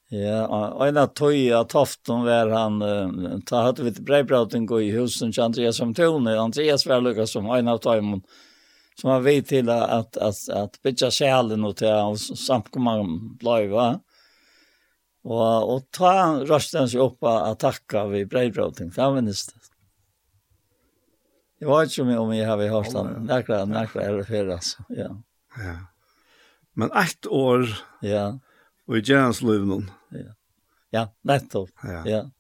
Ja, 0.09 0.87
en 0.87 0.97
av 0.97 1.07
tog 1.07 1.53
av 1.53 1.65
toften 1.65 2.23
var 2.23 2.49
han, 2.49 2.83
uh, 2.83 3.39
ta 3.47 3.63
hade 3.63 3.83
vi 3.83 3.89
ett 3.89 3.99
brevpraten 3.99 4.67
gå 4.67 4.81
i 4.81 4.91
husen 4.91 5.33
til 5.33 5.43
Andreas 5.43 5.77
som 5.77 5.95
Tone. 5.95 6.39
Andreas 6.41 6.87
var 6.87 7.01
lukket 7.01 7.29
som 7.29 7.47
en 7.51 7.69
av 7.69 7.79
tog 7.79 8.23
som 9.01 9.11
var 9.11 9.21
vid 9.21 9.47
till 9.47 9.69
att, 9.69 9.91
att, 9.91 10.17
att, 10.17 10.49
att 10.49 10.83
bytja 10.83 11.11
själen 11.11 11.65
och 11.65 11.77
till 11.77 12.19
samkomman 12.37 13.37
blev, 13.37 13.71
va? 13.71 14.01
Och, 15.25 15.75
och 15.75 15.83
ta 15.91 16.13
røsten 16.45 16.89
seg 16.89 17.01
opp 17.01 17.25
att 17.25 17.59
takka 17.59 18.07
vi 18.07 18.25
brevpraten, 18.27 18.91
för 18.91 19.03
han 19.03 19.15
minns 19.15 19.47
det. 19.47 19.72
Jeg 21.63 21.71
vet 21.71 21.93
ikke 21.93 22.03
om 22.03 22.09
jeg, 22.11 22.19
om 22.19 22.31
jeg 22.35 22.47
har 22.49 22.61
hørt 22.73 22.95
den. 22.95 23.27
Näkra, 23.29 23.65
näkra 23.71 24.03
er 24.03 24.17
det 24.19 24.27
för 24.27 24.49
altså. 24.51 24.83
Ja. 24.91 25.11
Ja. 25.63 25.75
Men 26.75 26.91
ett 26.91 27.27
år. 27.27 27.69
Ja. 28.01 28.39
Och 28.87 28.99
i 28.99 29.03
Jens 29.05 29.43
Lövnen. 29.43 29.91
Ja. 30.11 30.35
Ja, 30.91 31.09
nettopp. 31.23 31.71
Ja. 31.83 32.03
ja. 32.09 32.31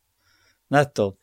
Nettopp. 0.70 1.18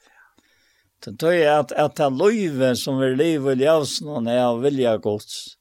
Så 1.03 1.15
tror 1.15 1.33
jeg 1.33 1.59
at, 1.59 1.71
at 1.71 1.95
det 1.99 2.07
løyve 2.15 2.71
som 2.79 2.99
vill 2.99 3.17
leva 3.19 3.51
i 3.51 3.59
ljus 3.65 3.99
någon 4.01 4.27
är 4.27 4.43
av 4.45 4.61
vilja 4.61 4.97
gods. 4.97 5.57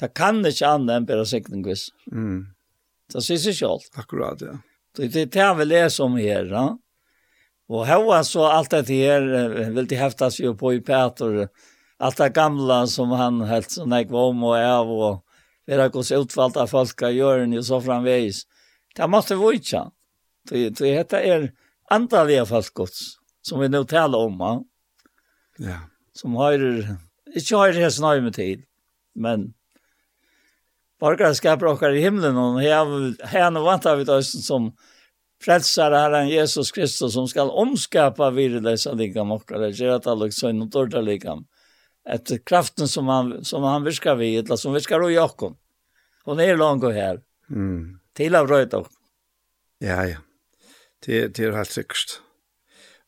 Det 0.00 0.14
kan 0.14 0.46
inte 0.46 0.68
annat 0.68 0.96
än 0.96 1.06
bara 1.06 1.24
siktning. 1.24 1.64
Mm. 2.12 2.46
Det 3.12 3.22
syns 3.22 3.46
ju 3.46 3.52
självt. 3.52 3.90
Akkurat, 3.94 4.40
ja. 4.40 4.58
Det 4.96 5.08
det, 5.08 5.24
det 5.24 5.38
jag 5.38 5.54
vill 5.54 5.68
läsa 5.68 6.04
om 6.04 6.16
här. 6.16 6.44
Ja? 6.44 6.78
Och 7.68 7.86
här 7.86 8.22
så 8.22 8.44
alt 8.44 8.70
det 8.70 8.88
här 8.88 9.48
vill 9.70 9.86
det 9.86 9.96
häftas 9.96 10.40
ju 10.40 10.54
på 10.54 10.74
i 10.74 10.80
Peter. 10.80 11.48
alt 11.98 12.16
det 12.16 12.28
gamla 12.28 12.86
som 12.86 13.10
han 13.10 13.40
helt 13.40 13.70
så 13.70 13.86
jeg 13.86 14.10
var 14.10 14.28
om 14.28 14.44
och 14.44 14.58
är 14.58 14.84
och 14.84 15.24
det 15.66 15.80
har 15.80 15.88
gått 15.88 16.56
av 16.56 16.66
folk 16.66 17.02
av 17.02 17.12
göra 17.12 17.58
og 17.58 17.64
så 17.64 17.80
framveis. 17.80 18.44
Det 18.96 19.06
måste 19.06 19.36
vi 19.36 19.56
ikke. 19.56 19.90
Det 20.50 20.70
det 20.78 20.92
heter 20.92 21.18
är 21.18 21.52
andliga 21.90 22.46
folkgods 22.46 23.16
som 23.42 23.60
vi 23.60 23.68
nå 23.68 23.84
taler 23.84 24.18
om. 24.18 24.40
Ja. 24.40 24.64
ja. 25.58 25.78
Som 26.12 26.36
har 26.36 26.58
ikke 27.34 27.56
har 27.56 27.72
det 27.72 27.90
snøy 27.90 28.20
med 28.20 28.34
tid. 28.34 28.64
Men 29.14 29.54
Borgarskapet 31.00 31.68
okkar 31.68 31.94
i 31.94 32.02
himlen, 32.04 32.36
og 32.36 32.60
her, 32.62 32.86
her 33.26 33.50
nå 33.50 33.64
vantar 33.64 33.96
vi 33.96 34.04
det 34.04 34.22
som 34.24 34.70
frälsare 35.44 35.96
Herren 35.96 36.28
Jesus 36.28 36.72
Kristus 36.72 37.12
som 37.12 37.28
skall 37.28 37.50
omskapa 37.50 38.30
virrelösa 38.30 38.92
likam 38.92 39.32
och 39.32 39.50
gjør 39.50 39.96
at 39.96 40.06
alle 40.06 40.30
synd 40.32 40.62
og 40.62 40.70
dörda 40.72 41.00
likam. 41.00 41.44
Etter 42.08 42.38
kraften 42.38 42.88
som 42.88 43.08
han, 43.08 43.44
som 43.44 43.62
han 43.62 43.84
viskar 43.84 44.14
vid, 44.16 44.44
eller 44.44 44.56
som 44.56 44.72
viskar 44.72 45.00
och 45.00 45.12
Jakob. 45.12 45.56
Hun 46.24 46.40
er 46.40 46.56
langt 46.56 46.84
her. 46.84 46.92
här. 46.92 47.20
Mm. 47.50 47.98
Till 48.14 48.34
av 48.34 48.48
röjt 48.48 48.72
Ja, 49.78 50.06
ja. 50.06 50.16
Det, 51.06 51.28
det 51.28 51.44
är 51.44 51.52
helt 51.52 51.70
säkert. 51.70 52.20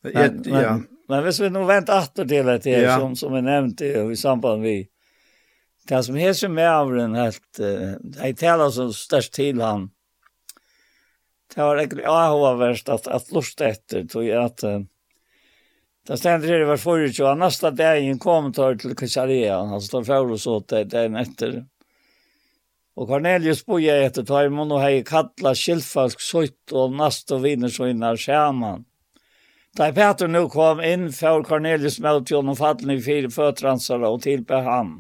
Men, 0.03 0.43
men, 0.45 0.63
ja. 0.63 0.81
men 1.09 1.25
hvis 1.25 1.41
vi 1.41 1.51
nu 1.51 1.65
venter 1.65 1.99
åter 1.99 2.25
till 2.25 2.47
det 2.47 2.65
her, 2.65 2.83
ja. 2.83 2.99
som, 2.99 3.17
som 3.17 3.35
är 3.35 3.43
nämnt 3.43 3.81
i, 3.81 3.87
i 4.13 4.17
samband 4.17 4.63
med 4.63 4.87
det 5.89 6.03
som 6.03 6.15
heter 6.15 6.49
med 6.49 6.71
avren 6.71 7.15
helt, 7.15 7.59
jeg 8.23 8.37
talar 8.37 8.71
som 8.71 8.93
størst 8.93 9.33
till 9.33 9.61
han, 9.61 9.91
det 11.57 11.65
var 11.65 11.78
egentlig 11.81 12.05
avhåverst 12.05 12.91
at, 12.93 13.07
at 13.09 13.31
lust 13.33 13.62
etter, 13.65 14.05
tog 14.05 14.27
jeg 14.27 14.37
at 14.37 14.65
det 16.07 16.19
stendte 16.20 16.53
det 16.53 16.66
var 16.69 16.78
forrige, 16.78 17.24
og 17.24 17.41
nästa 17.41 17.70
dagen 17.74 18.19
kom 18.23 18.53
tar 18.55 18.77
til 18.78 18.93
Kessaria, 18.95 19.57
han 19.57 19.81
stod 19.83 20.05
for 20.07 20.35
oss 20.37 20.45
åt 20.47 20.69
det 20.70 20.85
dagen 20.93 21.16
etter. 21.19 21.65
Og 22.97 23.09
Cornelius 23.09 23.65
boja 23.66 23.97
etter 24.05 24.23
Taimon 24.28 24.70
og 24.77 24.85
hei 24.85 25.01
kattla 25.09 25.55
skilfalsk 25.57 26.23
søyt 26.23 26.77
og 26.77 26.95
nast 26.95 27.33
og 27.35 27.43
viner 27.49 27.73
søgnar 27.73 28.20
skjermann. 28.20 28.85
Da 29.77 29.91
Peter 29.97 30.28
nu 30.28 30.47
kom 30.53 30.78
inn, 30.85 31.11
for 31.12 31.43
Cornelius 31.45 31.99
møtte 32.05 32.37
jo 32.37 32.45
noen 32.45 32.57
fattelig 32.61 33.01
fire 33.09 33.33
føtransere 33.33 34.07
og 34.07 34.23
tilbe 34.28 34.62
han. 34.65 34.95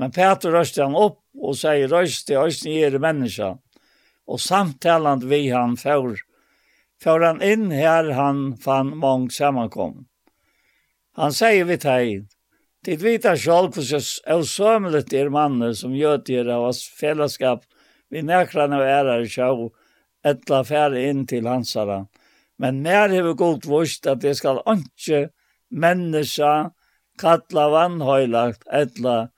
Men 0.00 0.16
Peter 0.16 0.52
røste 0.52 0.82
han 0.82 0.98
opp 0.98 1.20
og 1.38 1.56
sier, 1.56 1.86
røste, 1.92 2.34
røste, 2.40 2.74
røste, 2.74 3.06
røste, 3.06 3.54
og 4.28 4.40
samtalant 4.40 5.24
vi 5.24 5.48
han 5.48 5.76
för 5.76 6.16
för 7.02 7.20
han 7.20 7.42
inn 7.42 7.70
her 7.70 8.10
han 8.10 8.56
fann 8.56 8.96
mång 8.96 9.30
sammankom. 9.30 10.06
Han 11.16 11.32
säger 11.32 11.64
vi 11.64 11.76
dig, 11.76 12.26
det 12.84 12.96
vita 12.96 13.36
själv 13.36 13.76
hur 13.76 13.82
så 13.82 14.34
osömligt 14.34 15.12
er 15.12 15.28
mannen 15.28 15.74
som 15.74 15.96
gör 15.96 16.22
det 16.26 16.54
av 16.54 16.64
oss 16.64 16.88
fällskap 17.00 17.64
vi 18.10 18.22
näkran 18.22 18.72
och 18.72 18.84
ärar 18.84 19.26
sjå 19.26 19.70
ettla 20.24 20.64
färre 20.64 21.08
in 21.08 21.26
till 21.26 21.46
hansara. 21.46 22.06
Men 22.58 22.82
när 22.82 23.08
har 23.08 23.22
vi 23.22 23.32
gått 23.32 23.66
vårt 23.66 24.06
att 24.06 24.20
det 24.20 24.34
skall 24.34 24.62
inte 24.66 25.30
människa 25.70 26.70
kalla 27.18 27.68
vannhöjlagt 27.68 28.68
ettla 28.68 29.28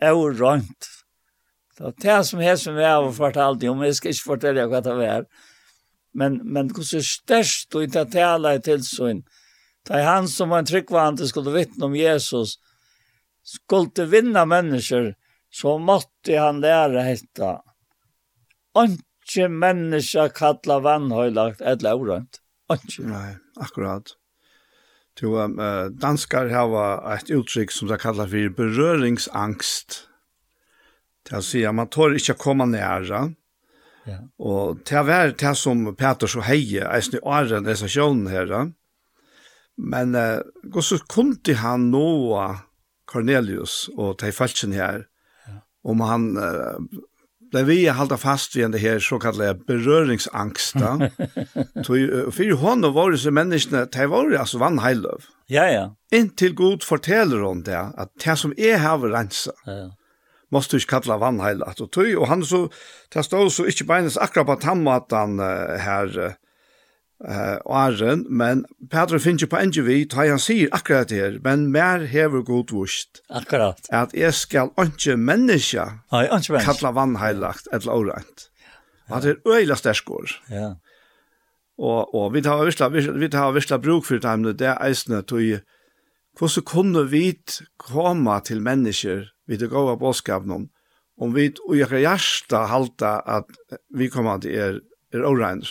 eurönt 0.00 0.93
Så 1.78 1.92
det 2.02 2.24
som 2.24 2.40
jag 2.40 2.58
som 2.58 2.76
jeg 2.76 2.90
har 2.90 3.12
fortalt 3.12 3.64
om, 3.64 3.82
jeg 3.82 3.96
ska 3.96 4.08
inte 4.08 4.26
fortelle 4.26 4.66
hva 4.70 4.80
det 4.80 4.94
er. 5.06 5.24
Men, 6.14 6.40
men 6.44 6.70
hur 6.76 6.82
så 6.82 7.02
störst 7.02 7.74
och 7.74 7.82
inte 7.82 8.04
tala 8.04 8.54
i 8.54 8.60
tilsyn, 8.60 9.24
Det 9.84 9.98
er 9.98 10.06
han 10.06 10.28
som 10.28 10.48
var 10.48 10.62
en 10.62 10.66
tryggvante 10.66 11.26
skulle 11.28 11.52
vittne 11.52 11.84
om 11.84 11.96
Jesus. 11.96 12.56
Skulle 13.44 14.06
vinna 14.06 14.44
människor 14.44 15.14
så 15.52 15.78
måtte 15.78 16.38
han 16.38 16.60
lære 16.60 17.02
detta. 17.04 17.58
Ikke 18.74 19.48
människa 19.48 20.28
kalla 20.28 20.80
vannhøylagt, 20.80 21.60
eller 21.60 21.94
orönt. 21.94 22.40
Ikke. 22.72 23.02
Nej, 23.02 23.36
akkurat. 23.60 24.16
Du, 25.20 25.26
uh, 25.26 25.86
danskar 25.92 26.48
har 26.48 27.14
ett 27.14 27.30
uttryck 27.30 27.70
som 27.70 27.88
de 27.88 27.98
kallar 27.98 28.26
för 28.26 28.48
beröringsangst 28.48 30.08
Det 31.30 31.36
vill 31.36 31.44
säga 31.44 31.72
man 31.72 31.86
tar 31.86 32.12
inte 32.12 32.32
komma 32.32 32.64
nära. 32.64 33.32
Ja. 34.04 34.18
Och 34.36 34.76
det 34.88 35.02
var 35.02 35.34
det 35.38 35.54
som 35.54 35.96
Peter 35.96 36.26
så 36.26 36.40
heje, 36.40 36.88
alltså 36.88 37.16
i 37.16 37.20
åren 37.20 37.64
dessa 37.64 37.88
sjön 37.88 38.26
här. 38.26 38.72
Men 39.76 40.14
uh, 40.14 40.38
går 40.62 40.80
så 40.80 40.98
kunde 40.98 41.54
han 41.54 41.90
nå 41.90 42.56
Cornelius 43.04 43.90
och 43.96 44.16
de 44.16 44.32
falchen 44.32 44.72
här. 44.72 45.06
Ja. 45.46 45.52
Om 45.90 46.00
han 46.00 46.36
uh, 46.36 46.78
ble 47.50 47.62
vi 47.62 47.88
halda 47.88 48.16
fast 48.16 48.56
vid 48.56 48.70
det 48.70 48.78
här 48.78 48.98
så 48.98 49.18
kallade 49.18 49.54
beröringsangsta. 49.54 50.98
Tog 51.84 52.34
för 52.34 52.52
honom 52.52 52.94
var 52.94 53.10
det 53.10 53.18
så 53.18 53.30
människorna, 53.30 53.84
det 53.84 54.06
var 54.06 54.30
jo 54.30 54.38
alltså 54.38 54.58
vannheiløv. 54.58 55.20
Ja 55.46 55.66
ja. 55.66 55.96
Inntil 56.12 56.54
god 56.54 56.82
forteller 56.82 57.38
hon 57.38 57.62
det 57.62 57.78
att 57.78 58.12
det 58.24 58.36
som 58.36 58.54
är 58.56 58.76
här 58.76 58.96
var 58.96 59.08
rensa. 59.08 59.52
Ja 59.66 59.72
ja 59.72 59.96
måste 60.52 60.76
du 60.76 60.82
ikke 60.82 60.98
kalla 60.98 61.18
vannheil 61.22 61.62
at 61.66 61.80
og 61.80 61.90
tøy, 61.94 62.14
og 62.16 62.28
han 62.28 62.44
så, 62.44 62.66
det 63.14 63.24
stod 63.24 63.50
så 63.50 63.68
ikke 63.70 63.86
beines 63.88 64.16
akkurat 64.20 64.46
på 64.46 64.56
tammatan 64.64 65.38
uh, 65.40 65.76
her 65.80 66.10
uh, 66.20 67.58
åren, 67.64 68.26
men 68.28 68.64
Petra 68.90 69.18
finner 69.18 69.44
ikke 69.44 69.54
på 69.56 69.62
en 69.62 69.74
vi, 69.86 69.98
ta 70.10 70.26
han 70.28 70.42
sier 70.42 70.72
akkurat 70.72 71.08
det 71.08 71.20
her, 71.20 71.38
men 71.44 71.68
mer 71.72 72.06
hever 72.10 72.44
god 72.44 72.72
vurst. 72.74 73.22
Akkurat. 73.30 73.80
At 73.90 74.14
jeg 74.14 74.34
skal 74.34 74.72
ikke 74.80 75.16
menneska 75.16 75.86
Nei, 76.12 76.26
ikke 76.26 76.58
menneska. 76.58 76.72
kalla 76.72 76.94
vannheilagt 76.94 77.68
eller 77.72 77.92
årent. 77.92 78.48
Ja. 79.08 79.16
At 79.16 79.22
det 79.22 79.36
er 79.36 79.56
øyla 79.56 79.76
sterskår. 79.76 80.40
Ja. 80.50 80.74
Og, 81.78 82.14
og 82.14 82.34
vi 82.34 82.42
tar 82.42 82.62
virkelig, 82.62 83.14
vi, 83.20 83.28
tar 83.28 83.52
virkelig 83.52 83.80
bruk 83.82 84.04
for 84.06 84.22
det, 84.22 84.58
det 84.58 84.68
er 84.70 84.82
eisne 84.86 85.22
tøy, 85.26 85.58
Hvordan 86.38 86.66
kunne 86.66 87.04
vi 87.10 87.26
komme 87.78 88.40
til 88.46 88.62
mennesker 88.64 89.28
vid 89.46 89.60
det 89.62 89.70
gode 89.70 89.96
bådskapen 90.00 90.50
om 90.50 90.70
om 91.22 91.30
vi 91.34 91.46
og 91.68 91.76
jeg 91.78 92.02
hjerte 92.02 92.64
halte 92.70 93.10
at 93.30 93.50
vi 93.94 94.08
kommer 94.10 94.40
til 94.42 94.56
er, 94.58 94.80
er 95.14 95.26
åregner? 95.26 95.70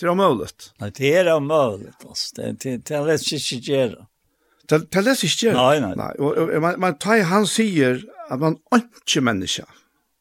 Det 0.00 0.06
er 0.06 0.14
omøyelig. 0.14 0.70
Nei, 0.80 0.88
det 0.96 1.10
er 1.18 1.28
omøyelig. 1.34 1.90
Det, 2.00 2.46
det, 2.62 2.76
det 2.88 2.96
er 2.96 3.04
lett 3.04 3.26
ikke 3.36 3.58
gjøre. 3.66 4.06
Det, 4.70 4.78
det 4.86 5.00
er 5.00 5.04
lett 5.04 5.24
ikke 5.26 5.48
gjøre? 5.48 5.56
Nei, 5.58 5.82
nei. 5.82 5.92
nei. 5.98 6.12
Og, 6.22 6.38
og, 6.38 6.54
man, 6.64 6.78
man 6.80 6.96
tar, 7.02 7.20
han 7.28 7.44
sier 7.50 8.00
at 8.30 8.40
man 8.40 8.56
ikke 8.76 9.20
mennesker. 9.26 9.68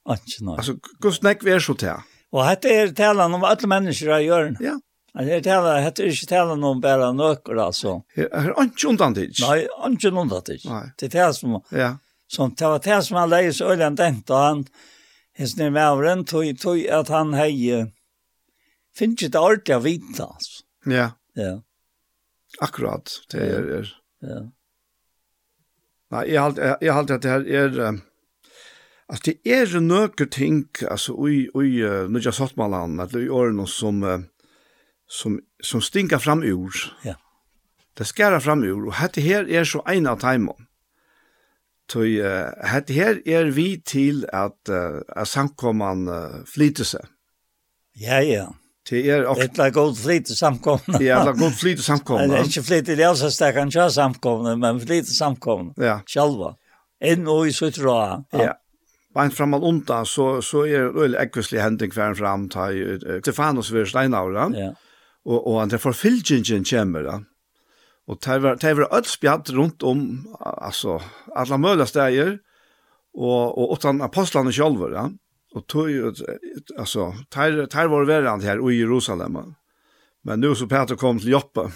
Ikke, 0.09 0.41
nei. 0.43 0.57
Altså, 0.57 0.75
hvordan 0.99 1.31
er 1.31 1.39
det 1.45 1.61
så 1.63 1.77
til? 1.79 2.03
Og 2.35 2.43
dette 2.49 2.75
er 2.75 2.91
talen 2.97 3.37
om 3.37 3.45
alle 3.47 3.71
mennesker 3.71 4.17
av 4.17 4.25
hjørnet. 4.25 4.59
Ja. 4.65 4.75
Men 5.13 5.29
jeg 5.31 5.43
taler, 5.45 5.79
jeg 5.79 5.85
heter 5.87 6.11
ikke 6.11 6.29
taler 6.29 6.59
noen 6.59 6.81
bare 6.83 7.09
nøkker, 7.15 7.57
altså. 7.63 7.95
Jeg 8.17 8.29
har 8.29 8.53
ikke 8.63 8.91
undan 8.91 9.15
det. 9.17 9.29
Nei, 9.41 9.63
ikke 9.65 10.11
undan 10.13 10.45
det 10.45 10.59
ikke. 10.59 10.81
Det 10.99 11.09
er 11.09 11.15
det 11.15 11.29
som, 11.39 11.55
ja. 11.75 11.93
som 12.29 12.53
det 12.53 12.73
var 12.73 12.83
det 12.85 12.99
som 13.07 13.17
han 13.21 13.31
leier 13.31 13.55
så 13.55 13.71
øyne 13.73 13.95
tenkte, 13.97 14.35
og 14.35 14.45
han, 14.45 14.61
hans 15.39 15.55
nere 15.57 15.73
med 15.73 15.85
avren, 15.85 16.25
tog, 16.29 16.45
tog 16.61 16.83
at 16.99 17.09
han 17.13 17.33
hei, 17.37 17.55
finner 18.95 19.17
ikke 19.17 19.33
det 19.33 19.41
ordentlig 19.41 19.79
å 19.79 19.83
vite, 19.87 20.29
altså. 20.29 20.63
Ja. 20.89 21.09
Ja. 21.39 21.57
Akkurat, 22.61 23.11
det 23.31 23.41
er, 23.45 23.67
er. 23.79 23.91
Ja. 24.25 24.39
Nei, 26.09 26.23
jeg 26.33 26.41
halte, 26.41 26.65
jeg, 26.65 26.77
jeg 26.81 26.95
halte 26.97 27.17
at 27.19 27.25
det 27.25 27.31
her 27.31 27.45
er, 27.61 27.75
um, 27.89 27.99
at 29.13 29.25
det 29.25 29.35
er 29.45 29.75
nøkker 29.83 30.29
ting, 30.33 30.63
altså, 30.89 31.13
ui, 31.13 31.45
ui, 31.53 31.69
uh, 31.85 32.09
nødja 32.09 32.33
sottmalan, 32.33 32.99
at 33.03 33.13
det 33.13 33.27
er 33.27 33.35
årene 33.37 33.67
som, 33.69 34.01
uh, 34.03 34.17
som, 35.09 35.39
som 35.63 35.81
stinker 35.81 36.21
fram 36.21 36.43
ur. 36.45 36.77
Ja. 37.03 37.17
Det 37.97 38.07
skærer 38.07 38.39
fram 38.39 38.63
ur, 38.63 38.87
og 38.87 38.95
dette 39.01 39.21
her 39.25 39.49
er 39.49 39.65
så 39.67 39.81
en 39.89 40.07
av 40.07 40.21
timen. 40.21 40.67
Så 41.89 42.05
uh, 42.05 42.51
dette 42.61 42.93
her 42.93 43.17
er 43.25 43.49
vi 43.51 43.81
til 43.81 44.21
at, 44.29 44.59
uh, 44.69 45.01
at 45.17 45.27
samkomman 45.27 46.05
uh, 46.07 46.39
flyter 46.47 46.85
seg. 46.85 47.07
Ja, 47.99 48.21
ja. 48.21 48.45
Det 48.89 49.01
er 49.09 49.25
ofte... 49.29 49.49
Det 49.57 49.65
er 49.65 49.73
god 49.73 49.97
flyt 49.97 50.29
i 50.29 50.35
samkomne. 50.37 51.01
Ja, 51.03 51.19
det 51.25 51.33
er 51.33 51.41
godt 51.41 51.57
flyter 51.59 51.81
i 51.81 51.87
samkomne. 51.87 52.27
Det 52.29 52.37
er 52.39 52.47
ikke 52.47 52.63
flyt 52.65 52.89
i 52.89 52.95
det 52.97 53.07
også, 53.09 53.29
det 53.33 53.49
kan 53.57 53.73
ikke 53.73 53.89
samkomne, 53.93 54.55
men 54.61 54.79
flyt 54.81 55.09
i 55.09 55.17
samkomne. 55.17 55.73
Ja. 55.81 55.99
Sjalva. 56.09 56.53
Enn 57.01 57.27
og 57.29 57.49
i 57.49 57.53
suttra. 57.53 57.97
Ja. 58.37 58.53
Bein 59.13 59.33
fram 59.33 59.57
og 59.57 59.65
undan, 59.65 60.05
så, 60.05 60.27
så 60.45 60.63
er 60.69 60.87
det 60.87 61.03
øyelig 61.03 61.19
ekvislig 61.21 61.61
hending 61.61 61.93
hver 61.93 62.15
fram 62.17 62.47
til 62.53 63.01
Stefanos 63.21 63.73
ved 63.73 63.89
Steinaura. 63.89 64.47
Ja 64.53 64.71
og, 65.29 65.39
og 65.39 65.61
andre 65.61 65.79
forfylgjingen 65.81 66.65
kommer 66.65 67.05
da. 67.05 67.17
Og 68.09 68.17
det 68.25 68.37
var, 68.41 68.57
det 68.57 68.73
var 68.79 68.93
alt 68.97 69.09
spjatt 69.09 69.51
rundt 69.53 69.85
om, 69.85 69.99
altså, 70.41 70.97
alle 71.37 71.59
mulige 71.61 71.85
steder, 71.91 72.31
og, 73.13 73.57
og 73.57 73.75
utan 73.77 74.01
apostlene 74.05 74.53
selv, 74.53 74.81
ja. 74.93 75.09
Og 75.57 75.65
tog, 75.65 75.89
altså, 76.77 77.07
det 77.33 77.69
der 77.73 77.87
var 77.89 78.05
verand 78.05 78.43
her 78.45 78.61
i 78.69 78.75
Jerusalem. 78.77 79.37
Men 80.23 80.39
nu 80.39 80.53
så 80.55 80.67
Peter 80.69 80.95
kom 80.95 81.19
til 81.19 81.33
Joppa, 81.33 81.69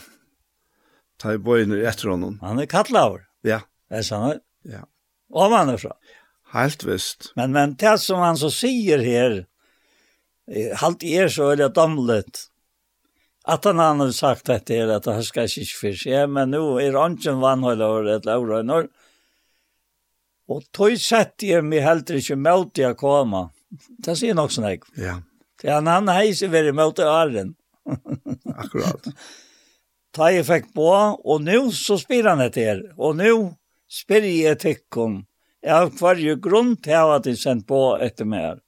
der 1.23 1.39
bøyner 1.41 1.81
etter 1.89 2.11
honom. 2.13 2.37
Han 2.41 2.61
er 2.61 2.69
kattlaver. 2.69 3.25
Ja. 3.45 3.63
Det 3.89 4.01
er 4.01 4.05
sånn. 4.05 4.41
ja. 4.69 4.85
Og 5.33 5.53
han 5.53 5.73
er 5.73 5.81
fra. 5.81 5.95
Helt 6.53 6.85
visst. 6.85 7.31
Men, 7.37 7.53
men 7.55 7.73
det 7.81 7.95
som 8.03 8.21
han 8.21 8.37
så 8.37 8.51
sier 8.53 9.01
her, 9.01 9.39
halt 10.81 11.05
er 11.05 11.31
så 11.33 11.49
veldig 11.49 11.71
damlet, 11.73 12.47
Att 13.45 13.65
han 13.65 13.79
har 13.79 14.11
sagt 14.11 14.49
att 14.49 14.65
det 14.65 14.77
är 14.77 14.87
att 14.87 15.03
det 15.03 15.23
ska 15.23 15.47
sig 15.47 15.65
för 15.65 15.93
sig, 15.93 16.27
men 16.27 16.51
nu 16.51 16.57
är 16.57 16.91
ranchen 16.91 17.39
vanhålla 17.39 17.87
och 17.87 18.09
ett 18.09 18.25
laurönor. 18.25 18.87
Och 20.47 20.63
tog 20.71 20.99
sett 20.99 21.43
jag 21.43 21.65
mig 21.65 21.79
helt 21.79 22.09
inte 22.09 22.35
mot 22.35 22.77
jag 22.77 22.97
komma. 22.97 23.49
Det 23.97 24.15
ser 24.15 24.33
nog 24.33 24.51
sån 24.51 24.63
här. 24.63 24.79
Ja. 24.95 25.21
Det 25.61 25.67
är 25.67 25.77
en 25.77 25.87
annan 25.87 26.15
hejse 26.15 26.47
vid 26.47 26.75
mot 26.75 26.99
arren. 26.99 27.55
Akkurat. 28.55 29.03
Ta 30.11 30.31
jag 30.31 30.45
fick 30.45 30.73
på, 30.73 30.89
och 31.23 31.41
nu 31.41 31.71
så 31.71 31.97
spyr 31.97 32.23
han 32.23 32.39
ett 32.39 32.57
er. 32.57 32.93
Och 32.97 33.15
nu 33.15 33.53
spyr 33.89 34.45
jag 34.45 34.59
tyckon. 34.59 35.25
Jag 35.61 35.75
har 35.75 35.89
kvar 35.89 36.15
ju 36.15 36.35
grund 36.35 36.83
till 36.83 36.95
att 36.95 37.25
jag 37.25 37.37
sendt 37.37 37.67
på 37.67 37.97
efter 37.97 38.25
mer. 38.25 38.39
här. 38.39 38.59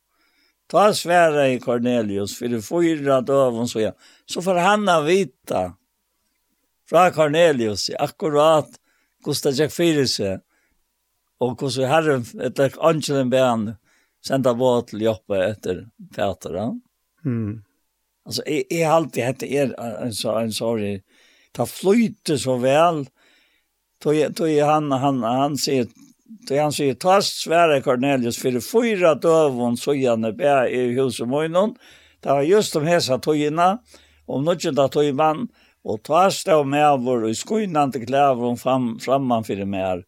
Ta 0.67 0.93
svära 0.93 1.49
i 1.49 1.59
Cornelius 1.59 2.37
för 2.37 2.47
det 2.47 2.61
fyra 2.61 3.21
dövon 3.21 3.67
så 3.67 3.79
ja. 3.79 3.91
Så 4.25 4.41
får 4.41 4.55
Hanna 4.55 5.01
vita 5.01 5.73
fra 6.89 7.11
Cornelius 7.11 7.89
akkurat 7.99 8.69
Gustav 9.23 9.53
Jack 9.53 9.73
sig. 10.07 10.39
och 11.37 11.61
hur 11.61 11.69
så 11.69 11.85
herren 11.85 12.25
ett 12.41 12.77
angelen 12.77 13.29
ben 13.29 13.75
sända 14.27 14.53
båt 14.53 14.87
till 14.87 15.01
Joppe 15.01 15.45
efter 15.45 15.87
Peter. 16.15 16.53
Ja? 16.53 16.79
Mm. 17.25 17.63
Alltså 18.25 18.43
är 18.45 18.73
är 18.73 18.87
alltid 18.87 19.23
hette 19.23 19.53
är 19.53 19.79
alltså 19.79 20.29
en 20.29 20.51
sorry 20.51 21.01
ta 21.51 21.65
flyter 21.65 22.37
så 22.37 22.57
väl. 22.57 23.09
Då 24.03 24.27
då 24.29 24.65
han 24.65 24.91
han 24.91 25.23
han 25.23 25.57
ser 25.57 25.87
Det 26.25 26.57
han 26.57 26.73
sier, 26.73 26.95
ta 26.97 27.19
svære 27.21 27.83
Cornelius 27.85 28.39
for 28.41 28.57
fyra 28.65 29.13
døvun 29.21 29.77
søgjane 29.77 30.31
bæ 30.33 30.65
i 30.73 30.81
huset 30.97 31.29
møgnon. 31.29 31.75
Det 32.21 32.31
var 32.31 32.47
just 32.47 32.75
om 32.75 32.87
hesa 32.89 33.19
tøyina, 33.21 33.77
om 34.25 34.45
nødgjenta 34.45 34.87
tøyman, 34.89 35.45
og 35.85 36.01
ta 36.01 36.23
stav 36.33 36.65
med 36.65 37.03
vår 37.05 37.27
og 37.29 37.37
skuinante 37.37 38.01
klævun 38.01 38.57
fram, 38.57 38.95
framman 38.99 39.45
fyrir 39.45 39.69
mer. 39.69 40.01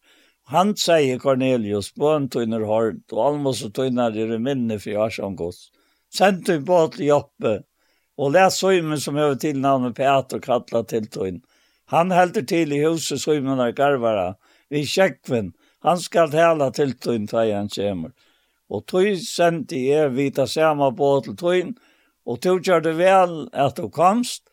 Han 0.50 0.74
sier 0.80 1.20
Cornelius, 1.22 1.92
bøn 1.94 2.26
tøyner 2.34 2.66
hård, 2.66 2.98
og 3.12 3.22
almos 3.28 3.62
og 3.62 3.76
tøyner 3.78 4.16
i 4.18 4.26
minne 4.42 4.80
for 4.82 4.96
jarsangås. 4.96 5.68
Send 6.10 6.42
tøy 6.48 6.58
båt 6.66 6.96
til 6.96 7.12
Joppe, 7.12 7.54
og 8.18 8.34
les 8.34 8.58
søymen 8.58 8.98
som 8.98 9.20
høver 9.20 9.38
til 9.38 9.60
navnet 9.62 9.94
Peter 9.94 10.42
kattla 10.42 10.82
til 10.82 11.06
tøyn. 11.06 11.38
Han 11.94 12.10
helder 12.10 12.42
til 12.42 12.74
i 12.74 12.82
huset 12.82 13.22
søymen 13.22 13.62
av 13.62 13.76
garvara, 13.78 14.32
vi 14.68 14.82
kjekkven, 14.82 15.52
Han 15.86 16.00
skal 16.02 16.30
tala 16.32 16.70
til 16.74 16.94
tøyn 16.98 17.28
tøy 17.30 17.52
han 17.52 17.70
kommer. 17.70 18.12
Og 18.68 18.84
tøy 18.90 19.14
sendi 19.22 19.86
jeg 19.88 20.14
vita 20.16 20.46
sama 20.46 20.90
på 20.92 21.10
til 21.24 21.36
tøyn, 21.38 21.74
og 22.28 22.40
tøy 22.42 22.58
gjør 22.60 22.84
det 22.84 22.96
vel 22.98 23.36
at 23.52 23.78
du 23.78 23.88
komst, 23.88 24.44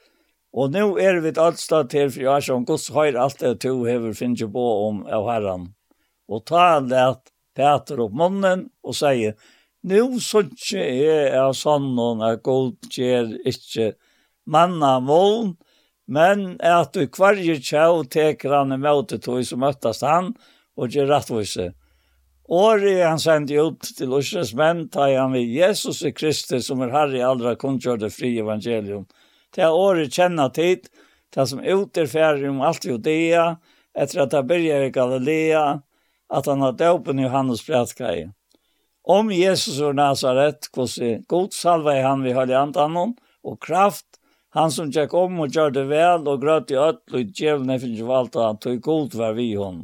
og 0.56 0.72
nå 0.72 0.93
er 1.02 1.19
vi 1.19 1.34
allstad 1.35 1.89
til 1.91 2.11
for 2.14 2.23
jeg 2.23 2.45
som 2.47 2.64
Guds 2.68 2.88
høyr 2.95 3.18
alt 3.19 3.41
det 3.41 3.57
tøy 3.65 3.84
hever 3.89 4.15
finnes 4.15 4.45
på 4.53 4.65
om 4.88 5.03
av 5.11 5.27
herran. 5.27 5.68
Og 6.31 6.45
ta 6.47 6.80
let 6.80 7.34
Peter 7.56 7.99
opp 8.06 8.15
munnen 8.15 8.69
og 8.84 8.95
sier, 8.95 9.35
Nå 9.85 10.18
synes 10.18 10.72
jeg 10.73 11.27
er 11.30 11.52
sånn 11.53 11.91
at 12.26 12.41
god 12.41 12.88
gjør 12.89 13.35
ikke 13.45 13.91
manna 14.49 14.95
mål, 14.97 15.52
men 16.10 16.56
at 16.57 16.95
du 16.97 17.06
kvarje 17.06 17.60
tjau 17.61 18.02
teker 18.10 18.56
han 18.56 18.73
i 18.73 18.80
møte 18.81 19.19
tog 19.22 19.43
som 19.45 19.61
møttast 19.61 20.02
han, 20.02 20.31
og 20.34 20.55
og 20.76 20.91
gjør 20.91 21.11
rettvise. 21.14 21.72
Året 22.45 23.02
han 23.02 23.19
sendte 23.22 23.57
ut 23.57 23.88
til 23.97 24.14
Øsres 24.14 24.53
menn, 24.53 24.85
tar 24.93 25.15
han 25.18 25.34
ved 25.34 25.49
Jesus 25.49 26.03
i 26.06 26.11
Kristus, 26.14 26.68
som 26.68 26.84
er 26.85 26.93
herre 26.93 27.18
i 27.18 27.23
aldra 27.26 27.56
kunngjørte 27.57 28.11
fri 28.14 28.35
evangelium. 28.38 29.07
Det 29.56 29.64
er 29.65 29.73
året 29.73 30.14
kjenner 30.14 30.52
tid, 30.53 30.85
til 31.34 31.49
som 31.49 31.64
ut 31.64 31.97
er 31.97 32.11
ferdig 32.11 32.52
om 32.52 32.61
alt 32.61 32.85
Judea, 32.85 33.56
etter 33.97 34.26
at 34.26 34.35
han 34.35 34.47
begynner 34.47 34.85
i 34.85 34.93
Galilea, 34.93 35.65
at 36.30 36.49
han 36.49 36.61
har 36.61 36.77
døpen 36.77 37.22
Johannes 37.23 37.64
Bratkai. 37.65 38.27
Om 39.06 39.31
Jesus 39.31 39.80
og 39.85 39.95
Nazaret, 39.97 40.69
hvordan 40.73 41.26
god 41.30 41.52
salve 41.53 41.97
han 42.02 42.23
vi 42.26 42.34
har 42.34 42.49
i 42.49 42.57
antanon, 42.57 43.15
og 43.45 43.60
kraft, 43.61 44.19
han 44.56 44.72
som 44.72 44.91
tjekk 44.91 45.14
om 45.18 45.41
og 45.43 45.52
gjør 45.53 45.73
det 45.76 45.84
vel, 45.89 46.30
og 46.30 46.41
grøt 46.41 46.72
i 46.72 46.80
øtl 46.80 47.18
og 47.18 47.19
i 47.22 47.27
djevne 47.30 47.77
finnes 47.81 48.06
valgt 48.07 48.38
han, 48.39 48.57
tog 48.61 48.80
god 48.81 49.18
var 49.19 49.35
vi 49.38 49.49
hon 49.57 49.84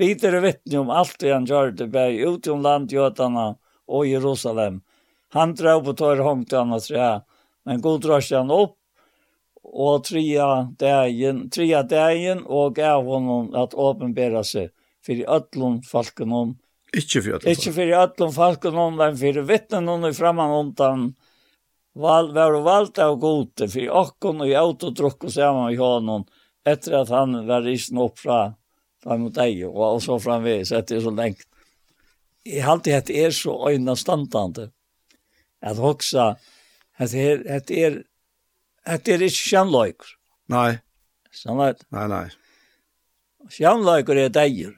vidare 0.00 0.40
vittne 0.40 0.78
om 0.78 0.90
allt 0.90 1.18
det 1.18 1.32
han 1.32 1.44
det 1.76 1.86
bäg 1.86 2.20
ut 2.20 2.46
om 2.46 2.62
landgötarna 2.62 3.56
och 3.86 4.06
Jerusalem. 4.06 4.80
Han 5.32 5.54
drar 5.54 5.80
på 5.80 5.92
tar 5.92 6.16
hångt 6.16 6.52
annars 6.52 6.88
trä, 6.88 7.20
men 7.64 7.80
god 7.80 8.00
drar 8.00 8.36
han 8.36 8.50
upp 8.50 8.76
och 9.62 10.04
trea 10.04 10.74
dagen, 10.78 11.50
trea 11.50 11.82
dagen 11.82 12.44
och 12.46 12.74
gav 12.74 13.04
honom 13.04 13.54
att 13.54 13.74
åpenbära 13.74 14.44
sig 14.44 14.70
för 15.06 15.12
i 15.12 15.26
ötlom 15.26 15.82
falken 15.82 16.32
om. 16.32 16.58
Inte 16.96 17.22
för 17.22 17.34
ötlom. 17.34 17.50
Inte 17.50 17.72
för 17.72 17.88
ötlom 17.88 18.32
falken 18.32 18.74
om, 18.74 18.96
men 18.96 19.16
för 19.16 19.32
vittnen 19.32 19.88
hon 19.88 20.04
i 20.04 20.12
framman 20.12 20.50
ontan 20.50 21.14
val, 21.94 22.32
var 22.34 22.60
valt 22.60 22.98
av 22.98 23.16
gode 23.16 23.68
för 23.68 23.90
åkken 23.90 24.40
och 24.40 24.48
i 24.48 24.54
autodruck 24.54 25.24
och 25.24 25.32
samman 25.32 25.72
i 25.72 25.76
honom 25.76 26.24
efter 26.64 26.92
att 26.92 27.08
han 27.08 27.46
var 27.46 27.62
risen 27.62 27.98
upp 27.98 28.18
från 28.18 28.52
fram 29.02 29.24
mot 29.26 29.34
deg, 29.34 29.62
og 29.68 30.02
så 30.04 30.18
framvis, 30.20 30.72
at 30.76 30.88
det 30.90 30.98
er 30.98 31.04
så 31.06 31.14
lengt. 31.14 31.46
Jeg 32.46 32.64
har 32.64 32.76
alltid 32.76 32.96
hatt 32.96 33.10
er 33.10 33.34
så 33.36 33.54
øyne 33.68 33.96
standande, 33.96 34.70
at 35.62 35.80
hoksa, 35.80 36.34
at 36.98 37.14
er, 37.14 37.42
at 37.48 37.70
er, 37.70 38.02
at 38.84 39.08
er 39.08 39.24
ikke 39.24 39.48
kjennløyker. 39.50 40.14
Nei. 40.50 40.78
Sannhet? 41.32 41.84
Nei, 41.94 42.06
nei. 42.10 42.26
Kjennløyker 43.50 44.24
er 44.24 44.32
deier. 44.34 44.72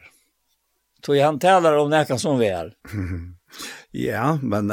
Tog 1.03 1.19
han 1.19 1.39
talar 1.43 1.79
om 1.81 1.91
nekka 1.91 2.19
som 2.19 2.39
vi 2.41 2.51
er. 2.53 2.75
Ja, 3.91 4.39
men 4.43 4.73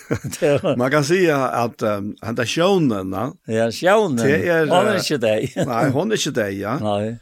man 0.78 0.90
kan 0.90 1.04
säga 1.04 1.36
att 1.48 1.82
um, 1.82 2.16
han 2.20 2.34
där 2.34 2.46
sjönen, 2.46 3.12
Ja, 3.44 3.70
sjönen. 3.70 4.16
Det 4.16 4.48
är, 4.48 4.66
hon 4.66 4.86
är 4.86 4.96
inte 4.96 5.18
dig. 5.18 5.52
nej, 5.66 5.90
hon 5.90 6.12
är 6.12 6.26
inte 6.26 6.42
det, 6.42 6.50
ja. 6.50 6.78
Nej 6.78 7.18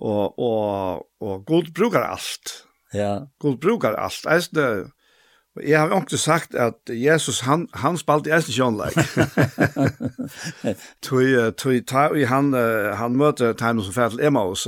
og, 0.00 0.38
og, 0.38 1.06
og 1.20 1.44
god 1.46 1.74
brukar 1.76 2.06
alt. 2.08 2.56
Ja. 2.94 3.18
God 3.38 3.56
brukar 3.60 3.94
alt. 3.96 4.26
Eisne, 4.30 4.90
jeg 5.66 5.80
har 5.80 6.00
ikke 6.00 6.18
sagt 6.18 6.54
at 6.54 6.74
Jesus, 6.88 7.40
han, 7.40 7.68
han 7.74 7.98
spalte 7.98 8.30
i 8.30 8.34
eisne 8.34 8.54
kjønleik. 8.54 8.96
tui, 11.02 11.34
tui, 11.60 11.80
tui, 11.80 12.24
han, 12.24 12.54
han 12.96 13.16
møter 13.16 13.52
Timus 13.52 13.90
som 13.90 13.94
fælt 13.94 14.24
Emmaus, 14.24 14.66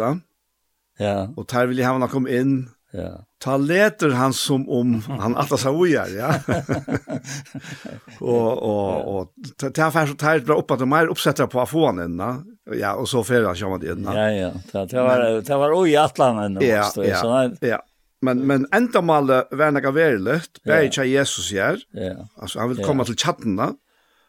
ja. 1.00 1.26
Og 1.36 1.48
tar 1.48 1.66
vil 1.66 1.80
jeg 1.80 1.88
ha 1.88 1.96
han 1.96 2.08
kom 2.12 2.28
inn, 2.28 2.68
Ja. 2.92 3.24
Ta 3.38 3.56
leter 3.56 4.10
han 4.10 4.32
som 4.32 4.68
om 4.68 5.02
han 5.08 5.36
alla 5.36 5.56
så 5.56 5.86
gör, 5.86 6.08
ja. 6.18 6.34
och 8.20 8.62
och 8.62 9.20
och 9.20 9.32
ta 9.56 9.70
ta 9.70 10.06
så 10.06 10.14
tajt 10.14 10.46
bra 10.46 10.58
upp 10.58 10.70
att 10.70 10.78
de 10.78 10.92
är 10.92 11.06
uppsätta 11.06 11.46
på 11.46 11.60
afonen, 11.60 12.16
va? 12.16 12.42
Ja, 12.80 12.94
och 12.94 13.08
så 13.08 13.24
för 13.24 13.44
han 13.44 13.54
kommer 13.54 13.70
man 13.70 13.80
det. 13.80 14.20
Ja, 14.20 14.30
ja. 14.30 14.52
Ta 14.72 14.86
ta 14.86 15.02
var 15.02 15.42
ta 15.42 15.58
var 15.58 15.80
oj 15.80 15.96
Atlanten 15.96 16.54
då 16.54 16.64
ja, 16.64 16.82
så 16.82 17.04
ja, 17.04 17.50
ja. 17.60 17.82
Men 18.20 18.46
men 18.46 18.66
ända 18.72 19.00
mal 19.00 19.26
värna 19.50 19.90
verligt, 19.90 20.62
bäj 20.64 20.90
Jesus 21.04 21.52
gör. 21.52 21.78
Ja. 21.90 22.28
Alltså 22.36 22.58
han 22.58 22.68
vill 22.68 22.84
komma 22.84 23.04
till 23.04 23.16
chatten, 23.16 23.56
va? 23.56 23.72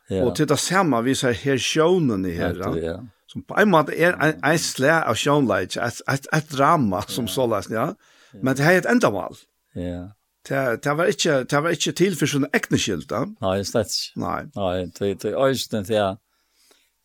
Ja. 0.07 0.23
Och 0.23 0.35
titta 0.35 0.57
samma 0.57 1.02
vi 1.02 1.15
så 1.15 1.27
här 1.31 1.57
sjönen 1.57 2.26
i 2.26 2.31
här. 2.31 2.80
Ja. 2.84 3.03
Som 3.27 3.44
på 3.44 3.57
en 3.57 3.69
måte 3.69 3.95
er 4.02 4.14
en, 4.22 4.34
en 4.44 4.60
slä 4.60 5.03
av 5.03 5.15
sjönlejt, 5.15 5.77
et, 5.77 6.02
ett, 6.07 6.27
et 6.34 6.49
drama 6.49 7.02
som 7.02 7.26
ja. 7.26 7.31
sådär, 7.31 7.64
ja. 7.69 7.95
Men 8.41 8.55
det 8.55 8.64
har 8.64 8.73
ett 8.73 8.85
ändamål. 8.85 9.35
Ja. 9.73 10.11
Det 10.49 10.84
det 10.84 10.93
var 10.93 11.07
inte 11.07 11.43
det 11.43 11.61
var 11.61 11.69
inte 11.69 11.91
till 11.91 12.15
för 12.15 12.26
såna 12.26 12.47
egna 12.53 12.77
skyltar. 12.77 13.26
Nej, 13.41 13.64
det 13.73 13.80
är 13.80 13.85
Nej. 14.15 14.45
Nej, 14.55 14.91
det 14.99 15.14
det 15.14 15.30
är 15.30 15.47
just 15.47 15.72
det 15.72 15.84
det. 15.84 16.18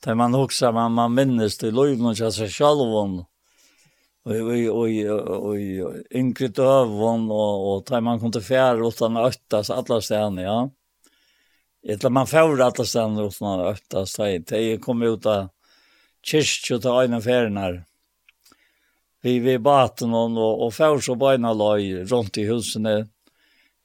Det 0.04 0.14
man 0.14 0.34
också 0.34 0.72
man 0.72 0.92
man 0.92 1.14
minns 1.14 1.58
det 1.58 1.70
löven 1.70 2.06
och 2.06 2.16
så 2.16 2.48
självon. 2.48 3.24
Oj 4.24 4.42
oj 4.42 4.70
oj 4.70 5.12
oj 5.12 6.04
yngre 6.10 6.48
dövon 6.48 7.30
och 7.30 7.76
och 7.76 7.84
där 7.88 8.00
man 8.00 8.20
kom 8.20 8.32
till 8.32 8.42
fjärr 8.42 8.88
utan 8.88 9.16
ötta 9.16 9.64
så 9.64 9.72
alla 9.74 10.00
stjärnor, 10.00 10.44
ja. 10.44 10.70
Etla 11.88 12.10
man 12.10 12.26
får 12.26 12.60
alla 12.62 12.84
stjärnor 12.84 13.26
utan 13.26 13.60
ötta 13.60 14.06
så 14.06 14.22
det 14.24 14.82
kommer 14.82 15.06
ut 15.06 15.26
att 15.26 15.52
kyrkjø 16.22 16.78
til 16.78 16.90
øyne 16.90 17.22
ferien 17.22 17.84
vi 19.28 19.38
vi 19.38 19.58
baten 19.58 20.14
och 20.14 20.66
och 20.66 20.74
får 20.74 21.00
så 21.00 21.14
bara 21.14 21.52
loj 21.52 22.04
runt 22.04 22.38
i 22.38 22.44
husen 22.44 22.82
där. 22.82 23.06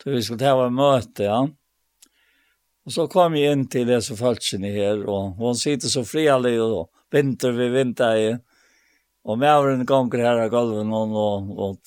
Så 0.04 0.10
vi 0.10 0.22
skulle 0.22 0.50
ha 0.50 0.68
ett 0.68 0.74
möte 0.74 1.24
ja. 1.24 1.50
Och 2.86 2.94
så 2.94 3.08
kom 3.08 3.32
vi 3.32 3.52
in 3.52 3.68
till 3.68 3.88
det 3.88 4.02
så 4.02 4.16
falschen 4.16 4.64
här 4.64 5.06
och 5.06 5.32
hon 5.32 5.56
sitter 5.56 5.88
så 5.88 6.06
frialig 6.06 6.62
och 6.62 6.90
vinter 7.12 7.52
vi 7.52 7.70
vinter 7.70 8.16
i. 8.16 8.38
Och 9.24 9.38
med 9.38 9.88
kom 9.88 10.10
gånger 10.10 10.26
här 10.26 10.56
av 10.56 10.90
hon 10.92 11.14
och, 11.14 11.70
och 11.70 11.78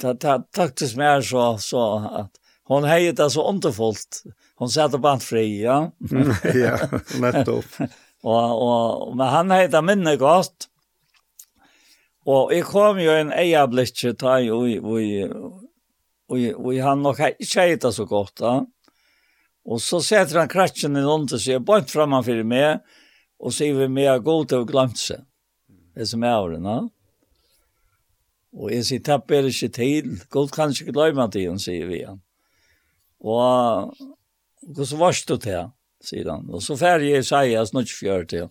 ta 0.00 0.14
ta 0.14 0.38
taktiskt 0.38 0.96
mer 0.96 1.20
så 1.20 1.58
så 1.58 1.96
att 1.96 2.30
hon 2.64 2.84
hejer 2.84 3.12
det 3.12 3.30
så 3.30 3.48
underfullt. 3.48 4.22
Hon 4.54 4.68
satt 4.68 5.02
på 5.02 5.18
fri 5.20 5.62
ja. 5.62 5.90
ja, 6.54 6.78
nettopp. 7.20 7.64
och 8.22 9.06
och 9.08 9.16
men 9.16 9.26
han 9.26 9.50
hejer 9.50 9.68
det 9.68 9.82
minne 9.82 10.16
gott. 10.16 10.68
Og 12.28 12.52
jeg 12.54 12.64
kom 12.68 12.98
jo 13.02 13.14
en 13.18 13.32
eia 13.34 13.64
blikkje 13.66 14.12
ta 14.18 14.36
i, 14.38 14.50
og 14.52 14.68
han 16.84 17.02
nok 17.02 17.20
ikke 17.32 17.60
heita 17.66 17.92
så 17.92 18.04
godt 18.06 18.38
da. 18.38 18.64
Og 19.66 19.80
så 19.82 20.00
setter 20.02 20.38
han 20.40 20.48
kratjen 20.50 20.96
i 20.98 21.02
noen 21.02 21.26
til 21.30 21.38
seg, 21.42 21.64
bort 21.66 21.90
fremme 21.90 22.22
for 22.26 22.42
meg, 22.46 22.80
og 23.42 23.52
sier 23.54 23.74
vi 23.78 23.88
med 23.90 24.10
å 24.10 24.22
gå 24.22 24.44
til 24.50 24.58
å 24.62 24.68
glemt 24.68 24.98
seg. 24.98 25.20
Det 25.94 26.06
som 26.08 26.22
er 26.24 26.38
over 26.38 26.50
den, 26.56 26.90
Og 28.52 28.72
jeg 28.72 28.84
sier, 28.84 29.00
tapp 29.00 29.30
er 29.32 29.44
ikke 29.48 29.68
til, 29.72 30.20
god 30.30 30.50
kan 30.52 30.70
ikke 30.70 30.92
glemme 30.92 31.30
til 31.32 31.48
han 31.48 31.58
sier 31.58 31.86
vi 31.88 32.04
han. 32.04 32.20
Og, 33.20 33.94
og 34.68 34.86
så 34.86 34.96
varst 35.00 35.28
du 35.28 35.36
til, 35.40 35.70
sier 36.04 36.30
han. 36.30 36.50
Og 36.52 36.62
så 36.62 36.76
ferdig 36.76 37.14
jeg 37.14 37.24
sier, 37.24 37.42
jeg 37.54 37.66
snart 37.70 37.90
fjør 37.90 38.24
til 38.28 38.38
Ja 38.46 38.50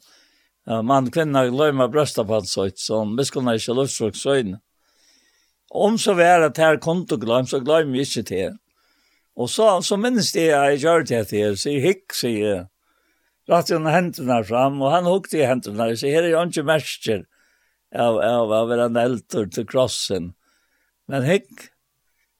man 0.65 1.11
kvinna 1.11 1.47
glömma 1.47 1.87
brösta 1.87 2.25
på 2.25 2.33
hans 2.33 2.51
sätt 2.51 2.79
så 2.79 2.97
om 2.97 3.15
vi 3.17 3.25
skulle 3.25 3.53
inte 3.53 3.73
luftfrukt 3.73 4.17
så 4.17 4.35
in. 4.35 4.57
Om 5.69 5.97
så 5.97 6.13
var 6.13 6.41
att 6.41 6.57
här 6.57 6.77
konto 6.77 7.17
glöm 7.17 7.47
så 7.47 7.59
glöm 7.59 7.91
vi 7.91 7.99
inte 7.99 8.21
det. 8.21 8.57
Og 9.35 9.49
så, 9.49 9.81
så 9.81 9.97
minnes 9.97 10.31
det 10.35 10.49
jeg 10.49 10.81
gjør 10.83 11.05
det 11.07 11.25
till 11.29 11.57
så 11.57 11.69
jag 11.69 11.81
hick 11.81 12.13
så 12.13 12.27
jag 12.27 12.67
rakt 13.49 13.71
under 13.71 13.91
händerna 13.91 14.43
fram 14.43 14.81
og 14.81 14.91
han 14.91 15.05
hukte 15.05 15.37
i 15.39 15.45
händerna 15.47 15.87
sier 15.95 16.19
her 16.19 16.27
er 16.27 16.33
jo 16.35 16.43
ikke 16.45 16.63
märker 16.67 17.23
av, 17.95 18.19
av, 18.19 18.51
av 18.53 18.71
en 18.71 18.95
älter 18.95 19.47
til 19.51 19.67
krossen. 19.67 20.33
Men 21.07 21.23
hick 21.23 21.49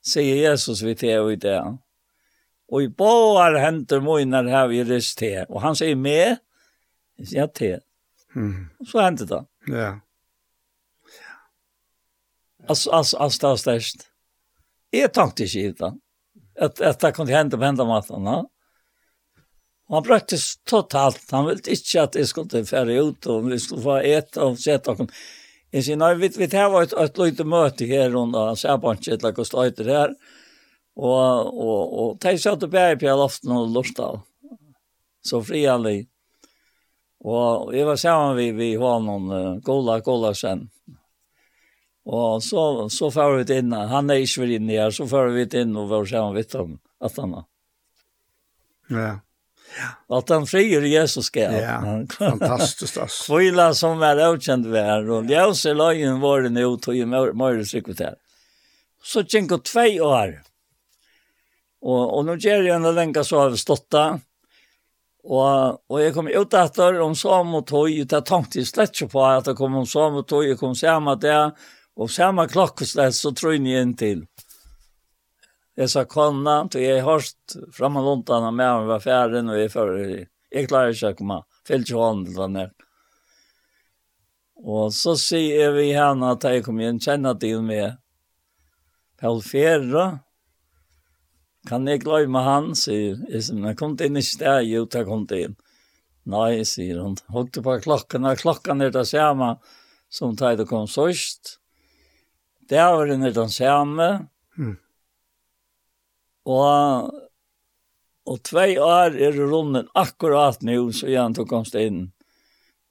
sier 0.06 0.52
Jesus 0.52 0.84
vi 0.84 0.95
til 0.95 1.26
og 1.26 1.34
i 1.34 1.39
det. 1.41 1.60
Og 2.72 2.84
i 2.85 2.88
båar 2.88 3.57
händer 3.60 4.03
mojnar 4.03 4.48
har 4.48 4.69
vi 4.72 4.84
rist 4.88 5.18
til, 5.19 5.43
og 5.49 5.61
han 5.61 5.76
sier 5.76 5.95
med, 5.95 6.38
jag 7.31 7.53
til. 7.53 7.80
Mm. 8.36 8.70
Och 8.80 8.88
så 8.88 8.99
hendte 8.99 9.26
det. 9.26 9.45
Ja. 9.68 9.99
Alltså, 12.68 12.91
alltså, 12.91 13.18
alltså, 13.18 13.48
det 13.48 13.53
är 13.53 13.58
störst. 13.58 13.98
Jag 14.90 15.14
tänkte 15.14 15.44
inte 15.44 15.60
i 15.60 15.72
det. 15.72 15.94
Att, 16.60 16.82
att 16.82 16.99
det 16.99 17.12
kunde 17.12 17.34
hända 17.34 17.58
på 17.58 17.64
hända 17.64 17.86
maten. 17.86 18.24
Ja. 18.24 18.49
Och 19.88 19.95
han 19.95 20.03
brökte 20.03 20.38
totalt. 20.64 21.32
Han 21.32 21.45
ville 21.45 21.62
inte 21.68 22.03
att 22.03 22.16
jag 22.16 22.28
skulle 22.28 22.66
färra 22.66 22.94
ut 22.94 23.26
och 23.26 23.52
vi 23.52 23.60
skulle 23.60 23.82
få 23.82 23.98
äta 23.98 24.44
och 24.44 24.60
sätta 24.60 24.91
och 24.91 25.12
Jeg 25.72 25.86
sier, 25.86 25.95
nei, 25.95 26.16
vi, 26.20 26.28
vi 26.36 26.48
tar 26.52 26.70
var 26.70 26.84
ett, 26.84 26.94
ett 26.94 27.18
litet 27.18 27.48
möte 27.48 27.86
här 27.86 28.10
runt 28.10 28.60
Säbanket, 28.60 29.22
där 29.22 29.32
kost 29.32 29.53
öter 29.53 29.86
här. 29.86 30.16
Och, 30.95 31.08
og, 31.08 31.60
og 31.60 32.10
och 32.12 32.18
de 32.20 32.38
satt 32.38 32.64
och 32.64 32.70
bär 32.70 32.95
på 32.95 33.06
loften 33.06 33.74
lort 33.74 33.99
av. 33.99 34.20
Så 35.22 35.44
frianlig. 35.44 36.08
Og 37.22 37.73
jeg 37.76 37.85
var 37.85 37.99
sammen 38.02 38.38
vi, 38.39 38.49
vi 38.57 38.69
har 38.81 39.02
noen 39.06 39.27
uh, 39.30 39.57
Gola 39.65 39.99
gola 40.02 40.34
sen. 40.38 40.65
Og 42.06 42.43
så, 42.43 42.89
så 42.89 43.11
får 43.14 43.35
vi 43.43 43.57
inn, 43.60 43.73
han 43.73 44.10
er 44.10 44.23
ikke 44.23 44.41
vel 44.41 44.56
inne 44.57 44.73
her, 44.73 44.93
så 44.93 45.06
får 45.10 45.35
vi 45.35 45.45
inn 45.60 45.76
og 45.77 45.91
var 45.91 46.07
sammen 46.10 46.38
vidt 46.39 46.56
om 46.57 46.80
at 47.02 47.19
han 47.22 47.35
er. 47.38 47.45
Ja. 48.91 49.11
At 50.11 50.30
han 50.34 50.48
frier 50.49 50.84
Jesus 50.84 51.30
skal. 51.30 51.53
Ja, 51.61 51.77
fantastiskt 52.11 52.98
Altså. 52.98 53.23
Kvila 53.30 53.69
som 53.77 54.02
er 54.03 54.19
avkjent 54.26 54.68
ved 54.68 54.84
her, 54.84 55.06
og 55.14 55.30
ljøs 55.30 55.64
i 55.69 55.76
løyen 55.77 56.19
vår 56.23 56.49
nå, 56.52 56.65
tog 56.84 56.98
i 56.98 57.06
Møyre 57.07 57.64
sekretær. 57.69 58.18
Så 59.02 59.23
tjenker 59.23 59.61
tvei 59.64 60.02
år. 60.03 60.41
Og, 61.81 62.02
og 62.02 62.26
nå 62.27 62.35
gjør 62.38 62.68
jeg 62.68 62.76
en 62.76 62.89
lenka 62.93 63.23
så 63.26 63.45
har 63.45 63.53
vi 63.53 63.61
stått 63.61 63.88
da, 63.93 64.06
Og, 65.22 65.77
og 65.85 65.99
jeg 66.02 66.15
kom 66.15 66.31
ut 66.31 66.56
etter 66.57 66.98
om 67.03 67.14
samme 67.18 67.61
tog, 67.69 67.85
og 67.85 67.93
jeg 67.93 68.26
tenkte 68.26 68.64
slett 68.65 68.95
ikke 68.95 69.11
på 69.14 69.26
at 69.27 69.52
jeg 69.52 69.57
kom 69.60 69.77
om 69.77 69.85
samme 69.85 70.23
tog, 70.26 70.48
jeg 70.48 70.57
kom 70.57 70.73
samme 70.77 71.14
der, 71.22 71.52
og 71.95 72.10
samme 72.10 72.48
klokkeslett, 72.49 73.14
så 73.14 73.34
tror 73.35 73.53
jeg 73.53 73.84
inn 73.84 73.93
til. 73.99 74.26
Jeg 75.77 75.91
sa 75.93 76.03
konna, 76.10 76.64
og 76.65 76.77
jeg 76.81 77.06
hørst 77.06 77.57
fremme 77.76 78.02
lontene 78.03 78.49
med 78.49 78.60
meg 78.64 78.89
var 78.89 79.03
ferdig, 79.03 79.43
og 79.45 79.60
jeg 79.60 79.73
fører, 79.73 80.15
jeg 80.52 80.69
klarer 80.72 80.95
ikke 80.95 81.14
å 81.14 81.19
komme, 81.22 81.38
fyller 81.68 81.85
ikke 81.85 82.02
hånden 82.02 82.31
til 82.31 82.41
henne. 82.41 82.65
Og 84.61 84.91
så 84.93 85.15
sier 85.18 85.72
vi 85.73 85.88
henne 85.95 86.34
at 86.35 86.45
jeg 86.45 86.65
kom 86.65 86.81
inn, 86.81 86.99
kjenner 87.02 87.38
til 87.41 87.61
meg, 87.65 87.98
Paul 89.22 89.41
Ferre, 89.45 90.23
Kan 91.70 91.86
jeg 91.90 92.02
glemme 92.02 92.42
han, 92.42 92.72
sier 92.78 93.20
Isen. 93.30 93.62
Men 93.62 93.78
kom 93.78 93.94
inn 94.02 94.18
i 94.18 94.24
sted? 94.26 94.66
Jo, 94.66 94.88
jeg 94.90 95.06
kom 95.08 95.28
inn. 95.38 95.58
Nei, 96.32 96.62
sier 96.66 97.02
hun. 97.02 97.18
Håkte 97.34 97.64
på 97.66 97.78
klokken, 97.84 98.26
og 98.30 98.42
klokken 98.42 98.82
er 98.86 98.94
det 98.94 99.08
samme 99.10 99.56
som 100.12 100.36
tar 100.38 100.58
det 100.60 100.68
kom 100.70 100.88
sørst. 100.90 101.58
Det 102.70 102.82
var 102.82 103.10
den 103.10 103.26
er 103.26 103.34
det 103.36 103.48
samme. 103.54 104.10
Mm. 104.58 104.78
Og, 106.52 107.12
og 108.28 108.42
tvei 108.48 108.76
år 108.82 109.16
er 109.16 109.38
det 109.38 109.48
runden 109.48 109.90
akkurat 109.98 110.62
nå, 110.66 110.78
så 110.96 111.10
igjen 111.10 111.38
tok 111.38 111.50
komst 111.52 111.78
inn. 111.78 112.10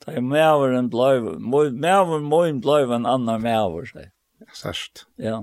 Da 0.01 0.15
er 0.17 0.25
mæveren 0.25 0.89
bløyver, 0.93 1.39
mæveren 1.41 2.27
må 2.29 2.45
en 2.49 2.61
bløyver 2.65 2.97
en 2.97 3.09
annan 3.09 3.43
mæver, 3.45 3.89
sier. 3.91 4.13
Sørst. 4.57 5.05
Ja. 5.21 5.43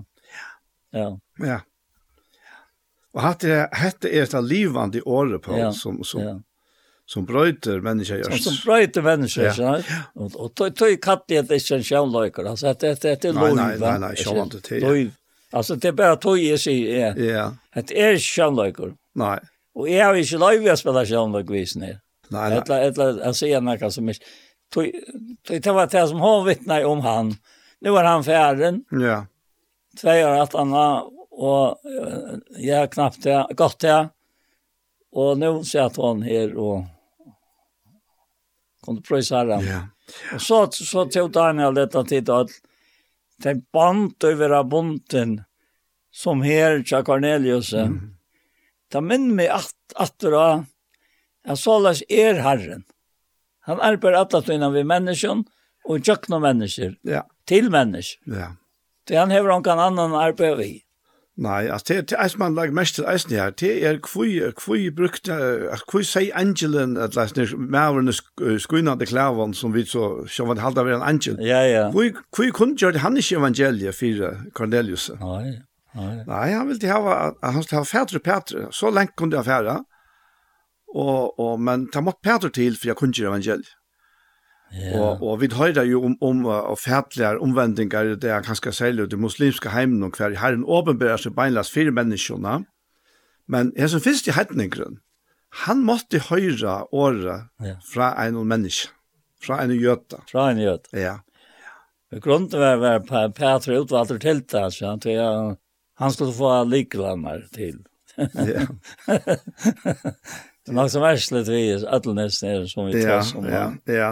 Ja. 0.96 1.12
Ja. 1.44 1.60
Og 3.18 3.24
hatt 3.24 3.46
hette 3.48 3.80
hette 3.82 4.12
er 4.14 4.28
et 4.28 4.36
livande 4.46 5.02
året 5.02 5.42
på 5.42 5.58
ja. 5.58 5.72
som 5.74 6.04
som 6.06 6.22
ja. 6.22 6.36
som 7.10 7.26
brøyter 7.26 7.82
mennesker 7.82 8.22
gjør. 8.22 8.36
Som, 8.38 8.54
som 8.54 8.58
brøyter 8.66 9.06
mennesker, 9.06 9.48
ja. 9.58 9.78
ja. 9.82 10.02
Og, 10.16 10.36
og 10.36 10.52
tog, 10.54 10.76
tøy 10.78 11.00
katte 11.02 11.40
er 11.40 11.48
det 11.48 11.62
ikke 11.64 11.80
en 11.80 11.86
sjønløyker, 11.88 12.50
altså 12.52 12.74
det, 12.74 12.98
det, 13.02 13.16
det 13.24 13.32
er 13.32 13.38
lov. 13.38 13.56
Nei, 13.58 13.72
nei, 13.82 13.94
nei, 14.04 14.12
sjønløyker 14.20 14.66
til, 14.68 14.86
ja. 14.86 15.14
Altså 15.58 15.78
det 15.80 15.94
er 15.94 15.96
bare 15.98 16.18
tog 16.22 16.38
jeg 16.38 16.60
sier, 16.62 16.90
ja. 16.94 17.14
Ja. 17.18 17.46
Det 17.74 17.96
er 17.96 18.18
ikke 18.20 18.28
sjønløyker. 18.28 18.92
Nei. 19.18 19.38
Og 19.78 19.90
jeg 19.90 20.04
har 20.04 20.20
ikke 20.20 20.42
lov 20.44 20.68
å 20.68 20.78
spille 20.78 21.06
sjønløykervisen 21.14 21.88
her. 21.88 21.98
Nei, 22.28 22.50
nei. 22.52 22.60
Eller, 22.60 22.86
etla, 22.92 23.10
jeg 23.24 23.40
sier 23.40 23.64
noe 23.64 23.92
som 23.96 24.14
ikke, 24.14 24.34
tøy, 24.76 24.86
tøy, 25.48 25.58
det 25.64 25.74
var 25.80 25.90
det 25.94 26.06
som 26.12 26.22
hun 26.22 26.46
vittnet 26.50 26.86
om 26.86 27.02
han. 27.08 27.34
Nu 27.82 27.94
var 27.96 28.04
han 28.10 28.24
färden. 28.28 28.84
Ja. 28.92 29.26
Två 30.02 30.10
år 30.10 30.42
att 30.42 30.54
han 30.54 30.72
har 30.72 31.06
Og 31.38 31.78
jeg 32.58 32.74
har 32.74 32.90
knappt 32.90 33.22
det, 33.28 33.38
gått 33.58 33.82
det. 33.86 33.98
Og 35.18 35.38
nå 35.38 35.52
sier 35.66 35.94
han 36.02 36.24
her 36.26 36.56
og 36.58 36.88
kom 38.86 38.98
til 38.98 39.06
prøys 39.06 39.32
her. 39.36 39.54
Ja. 39.66 39.84
Og 40.34 40.42
så, 40.42 40.64
så 40.72 41.06
tog 41.12 41.32
Daniel 41.36 41.76
dette 41.78 42.04
tid 42.10 42.30
at 42.34 42.54
det 43.44 43.60
bant 43.76 44.24
over 44.26 44.56
av 44.58 44.70
bunten 44.72 45.42
som 46.14 46.42
her 46.42 46.82
til 46.82 47.06
Cornelius. 47.06 47.74
Mm. 47.74 48.18
Det 48.90 49.04
minner 49.04 49.36
meg 49.42 49.52
at, 49.54 49.76
at 50.00 50.16
det 50.24 50.32
da, 50.34 50.48
jeg 51.48 51.62
så 51.62 51.78
løs 51.84 52.02
er 52.10 52.42
herren. 52.42 52.86
Han 53.68 53.84
arbeider 53.84 54.24
at 54.24 54.34
det 54.34 54.56
innan 54.56 54.74
vi 54.74 54.86
menneskene 54.88 55.46
og 55.88 56.04
tjøkken 56.04 56.40
mennesker. 56.44 56.96
Ja. 57.08 57.26
Til 57.48 57.70
mennesker. 57.72 58.24
Ja. 58.32 58.50
Det 59.08 59.20
han 59.20 59.32
hever 59.32 59.54
noen 59.54 59.84
annan 59.86 60.16
arbeid 60.18 60.58
vi. 60.60 60.72
Nei, 61.38 61.68
altså, 61.70 61.94
det 62.02 62.16
er 62.18 62.28
som 62.28 62.40
man 62.42 62.56
lager 62.58 62.74
mest 62.74 62.96
til 62.98 63.06
eisen 63.06 63.36
her, 63.38 63.52
det 63.54 63.86
er 63.86 64.00
hvor 64.02 64.94
brukte, 64.96 65.36
hvor 65.92 66.02
sier 66.02 66.34
angelen, 66.34 66.98
at 66.98 67.14
det 67.14 67.44
er 67.44 67.58
maverne 67.58 68.14
skuinande 68.60 69.06
klavan, 69.06 69.54
som 69.54 69.76
vi 69.76 69.86
så, 69.86 70.26
som 70.26 70.50
var 70.50 70.58
halda 70.64 70.82
ved 70.82 70.96
en 70.96 71.06
angel. 71.06 71.38
Ja, 71.46 71.62
ja. 71.70 71.84
Hvor 71.92 72.50
kunne 72.58 72.78
gjør 72.78 72.92
det 72.92 73.04
han 73.06 73.18
ikke 73.18 73.38
evangeliet 73.38 73.96
for 73.96 74.50
Cornelius? 74.58 75.12
Nei, 75.22 75.60
nei. 75.94 76.16
Nei, 76.26 76.48
han 76.56 76.68
ville 76.72 76.90
hava, 76.90 77.20
han 77.44 77.64
skulle 77.64 77.84
ha 77.84 77.92
fædre 77.92 78.20
Petre, 78.20 78.72
så 78.74 78.90
lengt 78.90 79.16
kunne 79.16 79.38
jeg 79.38 79.46
fære, 79.46 79.78
og, 80.96 81.40
og, 81.40 81.60
men 81.62 81.86
ta 81.94 82.02
måtte 82.02 82.26
Petre 82.26 82.50
til, 82.50 82.78
for 82.80 82.90
jeg 82.90 82.98
kunne 82.98 83.14
gjør 83.14 83.36
evangeliet. 83.36 83.78
Yeah. 84.76 85.00
Og, 85.00 85.22
og 85.24 85.42
vi 85.42 85.48
høyrer 85.54 85.86
jo 85.88 86.02
om, 86.06 86.18
om 86.22 86.46
uh, 86.46 86.74
fætlige 86.76 87.40
omvendinger, 87.40 88.16
det 88.20 88.32
er 88.32 88.44
ganske 88.44 88.72
særlig 88.76 89.08
ut 89.08 89.14
i 89.14 89.20
muslimske 89.20 89.72
heimen 89.72 90.04
og 90.04 90.18
hver 90.18 90.36
herren 90.36 90.66
åpenbærer 90.68 91.22
seg 91.24 91.36
beinlast 91.38 91.72
fire 91.74 91.94
menneskene. 91.96 92.60
Men 93.48 93.72
jeg 93.78 93.94
som 93.94 94.04
finnes 94.04 94.26
i 94.28 94.36
heitningren, 94.36 95.00
han 95.64 95.86
måtte 95.88 96.20
høyre 96.28 96.82
året 96.92 97.48
ja. 97.64 97.78
fra 97.94 98.12
en 98.26 98.42
menneske, 98.48 98.92
fra 99.44 99.62
en 99.64 99.72
jøte. 99.72 100.20
Fra 100.32 100.50
en 100.52 100.60
jøte. 100.60 100.92
Ja. 101.00 101.16
Og 102.12 102.22
grunnen 102.24 102.52
var, 102.52 102.78
var 102.84 103.32
Petra 103.36 103.80
utvalgte 103.80 104.20
til 104.20 104.44
det, 104.44 104.66
så 104.76 104.92
han, 104.92 105.02
han, 105.08 105.56
han 106.00 106.12
skulle 106.12 106.36
få 106.36 106.52
likelammer 106.68 107.48
til. 107.56 107.80
Ja. 108.18 108.68
Det 110.68 110.74
er 110.74 110.76
nok 110.76 110.90
så 110.92 111.00
verst 111.00 111.32
litt 111.32 111.48
vi, 111.48 111.60
alle 111.80 112.14
nesten 112.18 112.50
er 112.52 112.64
som 112.68 112.90
vi 112.90 113.00
tar 113.00 113.22
som. 113.24 113.46
Ja, 113.48 113.70
ja, 113.88 113.94
ja. 113.96 114.08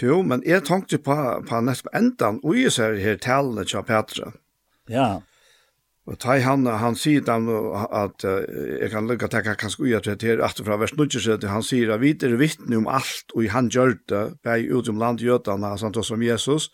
Jo, 0.00 0.20
men 0.22 0.44
jeg 0.46 0.62
tenkte 0.68 1.00
på, 1.02 1.16
på 1.48 1.60
nest 1.66 1.84
på 1.86 1.92
endan, 1.96 2.38
og 2.46 2.54
jeg 2.56 2.72
ser 2.72 3.00
her 3.02 3.18
talene 3.20 3.66
til 3.66 3.82
Petra. 3.86 4.30
Ja. 4.90 5.08
Og 6.10 6.16
ta 6.18 6.36
han, 6.42 6.64
han 6.66 6.96
sier 6.98 7.22
den 7.22 7.46
at 7.50 8.24
uh, 8.26 8.38
jeg 8.80 8.90
kan 8.90 9.06
lukka 9.06 9.28
tenka 9.30 9.54
kanskje 9.58 9.84
ui 9.84 9.92
at 9.94 10.08
det 10.08 10.26
er 10.26 10.42
etter 10.42 10.66
fra 10.66 10.78
vers 10.80 10.94
97, 10.96 11.44
han 11.46 11.66
sier 11.66 11.92
at 11.94 12.02
vi 12.02 12.14
er 12.14 12.38
vittne 12.40 12.80
om 12.80 12.88
alt, 12.90 13.34
og 13.34 13.50
han 13.52 13.68
gjør 13.70 13.98
det, 14.10 14.22
bei 14.46 14.64
ut 14.70 14.88
om 14.90 14.98
land 14.98 15.22
jøtene, 15.22 15.74
samt 15.78 16.00
oss 16.00 16.10
som 16.10 16.22
Jesus, 16.24 16.70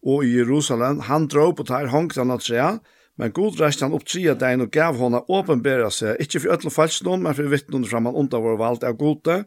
og 0.00 0.24
i 0.24 0.32
Jerusalem, 0.38 1.04
han 1.10 1.28
drar 1.28 1.52
på 1.52 1.66
tar 1.68 1.90
hongt 1.92 2.16
han 2.16 2.32
at 2.32 2.46
seg, 2.46 2.80
men 3.20 3.34
god 3.36 3.58
rest 3.60 3.82
han 3.84 3.92
opp 3.92 4.06
tria 4.08 4.32
dein 4.38 4.64
og 4.64 4.70
gav 4.72 4.96
henne 4.96 5.20
åpenbæra 5.28 5.90
seg, 5.92 6.16
ikke 6.24 6.40
for 6.40 6.54
øtlen 6.56 6.72
falsk 6.72 7.04
noen, 7.04 7.26
men 7.26 7.36
for 7.36 7.52
vittnen 7.52 7.84
fram 7.84 8.08
han 8.08 8.16
under 8.16 8.40
vår 8.40 8.56
valgt 8.62 8.86
av 8.88 8.96
gode, 8.96 9.42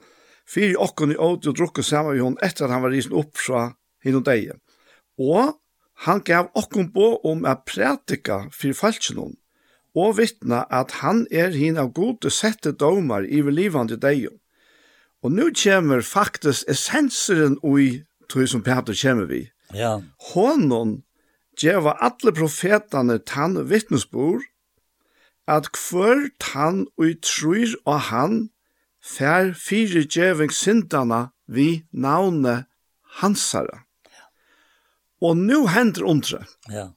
fyrir 0.50 0.80
okkon 0.82 1.14
i 1.14 1.20
åte 1.20 1.52
og 1.52 1.58
drukke 1.58 1.84
saman 1.84 2.18
vi 2.18 2.24
hon 2.24 2.40
etter 2.44 2.68
at 2.68 2.76
han 2.76 2.84
var 2.86 2.94
risen 2.94 3.16
opp 3.18 3.38
fra 3.40 3.72
hinn 4.04 4.20
og 4.20 4.26
deg. 4.28 4.52
Og 5.22 5.56
han 6.06 6.24
gav 6.26 6.50
okkon 6.58 6.92
på 6.94 7.10
om 7.30 7.46
a 7.46 7.56
prætika 7.56 8.48
fyrir 8.52 8.78
falskjennom, 8.78 9.36
og 9.96 10.18
vittna 10.18 10.64
at 10.74 11.00
han 11.04 11.26
er 11.32 11.54
hinn 11.54 11.78
av 11.78 11.94
gode 11.96 12.32
sette 12.34 12.74
domar 12.74 13.26
i 13.26 13.42
livande 13.42 13.98
deg. 13.98 14.28
Og 15.24 15.32
nu 15.32 15.52
kommer 15.56 16.02
faktisk 16.02 16.68
essenseren 16.68 17.60
ui 17.64 18.04
tog 18.30 18.50
som 18.50 18.64
Peter 18.64 18.98
kommer 18.98 19.30
vi. 19.30 19.46
Ja. 19.74 20.02
Honon 20.34 21.04
djeva 21.60 21.96
alle 22.02 22.34
profetane 22.34 23.20
tann 23.20 23.56
vittnesbor 23.70 24.42
at 25.48 25.70
hver 25.76 26.30
tann 26.40 26.88
ui 27.00 27.14
trur 27.22 27.76
og 27.86 28.00
han 28.10 28.50
fær 29.04 29.52
fyrirgeving 29.60 30.54
syndana 30.56 31.28
vi 31.48 31.84
navne 31.92 32.64
hansara. 33.20 33.84
Og 35.22 35.38
nu 35.38 35.68
hender 35.68 36.04
undre. 36.04 36.44
Ja. 36.72 36.92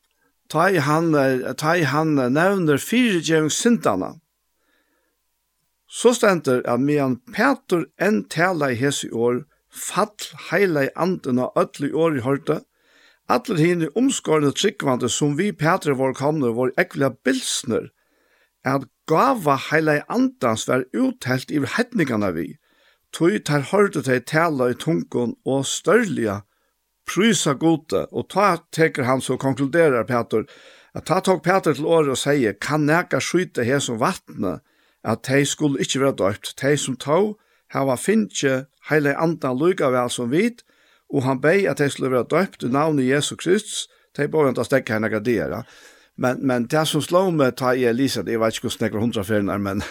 Ta 0.49 0.69
i 0.71 0.79
han, 0.83 1.13
ta 1.59 1.75
i 1.77 1.83
han 1.83 2.15
nevner 2.15 2.79
fyrirgeving 2.79 3.51
syndana. 3.51 4.15
Så 5.87 6.15
stender 6.15 6.63
at 6.67 6.81
medan 6.83 7.21
Peter 7.35 7.87
enn 8.03 8.25
tala 8.31 8.73
i 8.73 8.79
hese 8.79 9.11
år, 9.15 9.45
fall 9.71 10.15
heila 10.51 10.87
i 10.87 10.95
anden 10.97 11.39
av 11.43 11.55
ötli 11.59 11.93
år 11.93 12.19
i 12.19 12.25
hørte, 12.25 12.61
atler 13.29 13.59
hine 13.59 13.89
omskårende 13.99 14.53
tryggvande 14.55 15.09
som 15.11 15.37
vi 15.39 15.53
Peter 15.53 15.95
var 15.99 16.15
komne 16.15 16.53
var 16.55 16.75
ekvile 16.79 17.11
bilsner, 17.27 17.91
at 18.65 18.87
gava 19.07 19.57
heilai 19.71 20.01
andans 20.09 20.67
var 20.69 20.85
uttelt 20.95 21.51
i 21.51 21.63
hedningarna 21.77 22.33
vi, 22.35 22.57
tog 23.13 23.39
tar 23.45 23.69
hørte 23.71 24.03
til 24.03 24.23
tala 24.23 24.71
i 24.71 24.79
tungon 24.79 25.37
og 25.45 25.67
størliga 25.67 26.43
prysa 27.07 27.55
gode, 27.55 28.07
og 28.11 28.29
ta 28.31 28.57
teker 28.75 29.07
han 29.07 29.23
så 29.23 29.37
konkluderar 29.39 30.07
Peter, 30.09 30.45
at 30.95 31.07
ta 31.07 31.21
tok 31.21 31.45
Peter 31.45 31.75
til 31.75 31.87
året 31.87 32.17
og 32.17 32.19
sier, 32.19 32.57
kan 32.59 32.87
neka 32.89 33.21
skyte 33.23 33.65
her 33.65 33.79
som 33.79 34.01
vattnet, 34.03 34.65
at 35.07 35.23
de 35.29 35.45
skulle 35.47 35.81
ikke 35.81 36.03
være 36.03 36.19
døpt, 36.19 36.57
de 36.63 36.77
som 36.77 36.97
tog, 36.99 37.37
hava 37.71 37.97
finnje 37.97 38.65
heile 38.91 39.15
andan 39.19 39.59
luga 39.59 39.91
vel 39.95 40.11
som 40.11 40.33
vit, 40.33 40.65
og 41.13 41.23
han 41.23 41.41
bei 41.41 41.67
at 41.71 41.79
de 41.79 41.91
skulle 41.91 42.11
være 42.11 42.27
døpt 42.31 42.67
i 42.67 42.73
navnet 42.75 43.07
Jesu 43.07 43.37
Kristus, 43.37 43.87
de 44.17 44.27
bør 44.29 44.49
vant 44.49 44.59
å 44.59 44.67
stekke 44.67 44.97
henne. 44.97 45.63
Men, 46.17 46.41
men 46.49 46.65
det 46.73 46.87
som 46.89 47.03
slår 47.05 47.33
meg, 47.37 47.57
ta 47.61 47.75
i 47.77 47.85
Elisa, 47.89 48.23
det 48.25 48.39
var 48.41 48.53
ikke 48.53 48.67
hvordan 48.67 48.79
snakker 48.79 49.03
hundra 49.03 49.25
ferien 49.27 49.51
men 49.63 49.83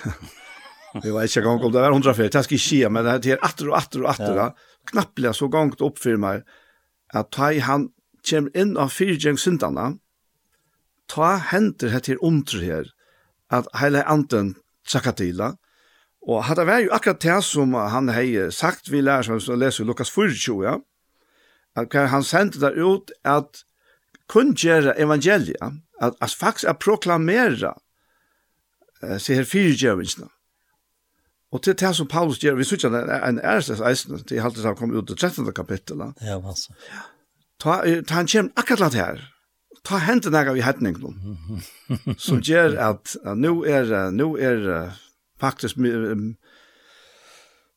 det 1.03 1.11
var 1.14 1.27
ikke 1.27 1.43
gang 1.45 1.61
om 1.61 1.73
det 1.73 1.84
var 1.84 1.93
hundra 1.93 2.15
ferien, 2.18 2.34
det 2.34 2.45
skal 2.47 2.57
ikke 2.57 2.65
skje, 2.65 2.89
men 2.89 3.06
det 3.06 3.35
er 3.35 3.43
atter 3.45 3.69
og 3.69 3.77
atter 3.77 4.06
og 4.06 4.10
atter, 4.15 4.39
ja. 4.39 4.47
knappelig 4.89 5.35
så 5.38 5.49
gangt 5.53 5.84
opp 5.85 6.02
for 6.02 6.18
meg, 6.22 6.41
at 7.14 7.30
ta 7.35 7.52
i 7.53 7.61
han 7.61 7.91
kommer 8.26 8.57
inn 8.57 8.73
av 8.81 8.89
fyrtjeng 8.95 9.38
syndene, 9.38 9.99
ta 11.11 11.35
henter 11.52 11.93
det 11.93 12.07
til 12.07 12.22
ondre 12.26 12.64
her, 12.64 12.89
at 13.53 13.69
hele 13.77 14.02
anden 14.10 14.56
trakka 14.89 15.14
til 15.14 15.43
Og 16.26 16.43
hadde 16.47 16.65
vært 16.65 16.88
jo 16.88 16.93
akkurat 16.97 17.22
det 17.22 17.38
som 17.45 17.76
han 17.77 18.10
hei 18.10 18.49
sagt, 18.49 18.89
vi 18.89 19.02
lærer 19.02 19.27
som, 19.27 19.39
som 19.39 19.60
leser 19.61 19.85
Lukas 19.85 20.10
4, 20.10 20.34
ja, 20.65 20.80
at 21.77 21.93
han 22.10 22.23
sendte 22.23 22.60
det 22.64 22.73
ut 22.81 23.11
at 23.22 23.61
kun 24.27 24.56
gjøre 24.57 24.97
evangeliet, 24.97 25.84
at, 26.01 26.15
at 26.22 26.31
faktisk 26.31 26.69
er 26.69 26.80
proklamera 26.80 27.73
uh, 29.03 29.17
seg 29.17 29.41
her 29.41 29.49
fyrtjøvingsna. 29.49 30.30
Og 31.55 31.61
til 31.63 31.77
det 31.80 31.93
som 31.95 32.07
Paulus 32.11 32.41
gjør, 32.43 32.57
vi 32.59 32.67
sier 32.67 32.89
en, 32.89 33.11
en 33.15 33.39
ærestes 33.39 33.80
eisen, 33.80 34.17
til 34.17 34.41
halte 34.41 34.59
alltid 34.59 34.67
har 34.67 34.80
kommet 34.80 34.97
ut 34.97 35.13
i 35.13 35.15
13. 35.15 35.53
kapittelet. 35.55 36.17
Ja, 36.26 36.39
masse. 36.43 36.73
Ta, 37.61 37.80
ta 38.03 38.19
han 38.19 38.27
kommer 38.27 38.51
akkurat 38.59 38.97
her, 38.97 39.22
ta 39.88 40.01
hentet 40.03 40.34
nega 40.35 40.51
vi 40.55 40.65
hetning 40.65 40.97
nå, 40.99 41.13
som 42.19 42.41
gjør 42.43 42.76
at, 42.89 43.15
at 43.23 43.39
nå 43.39 43.61
er, 43.69 43.93
nå 44.11 44.34
er 44.35 44.67
uh, 44.67 44.97
faktisk 45.39 45.80
um, 45.80 46.34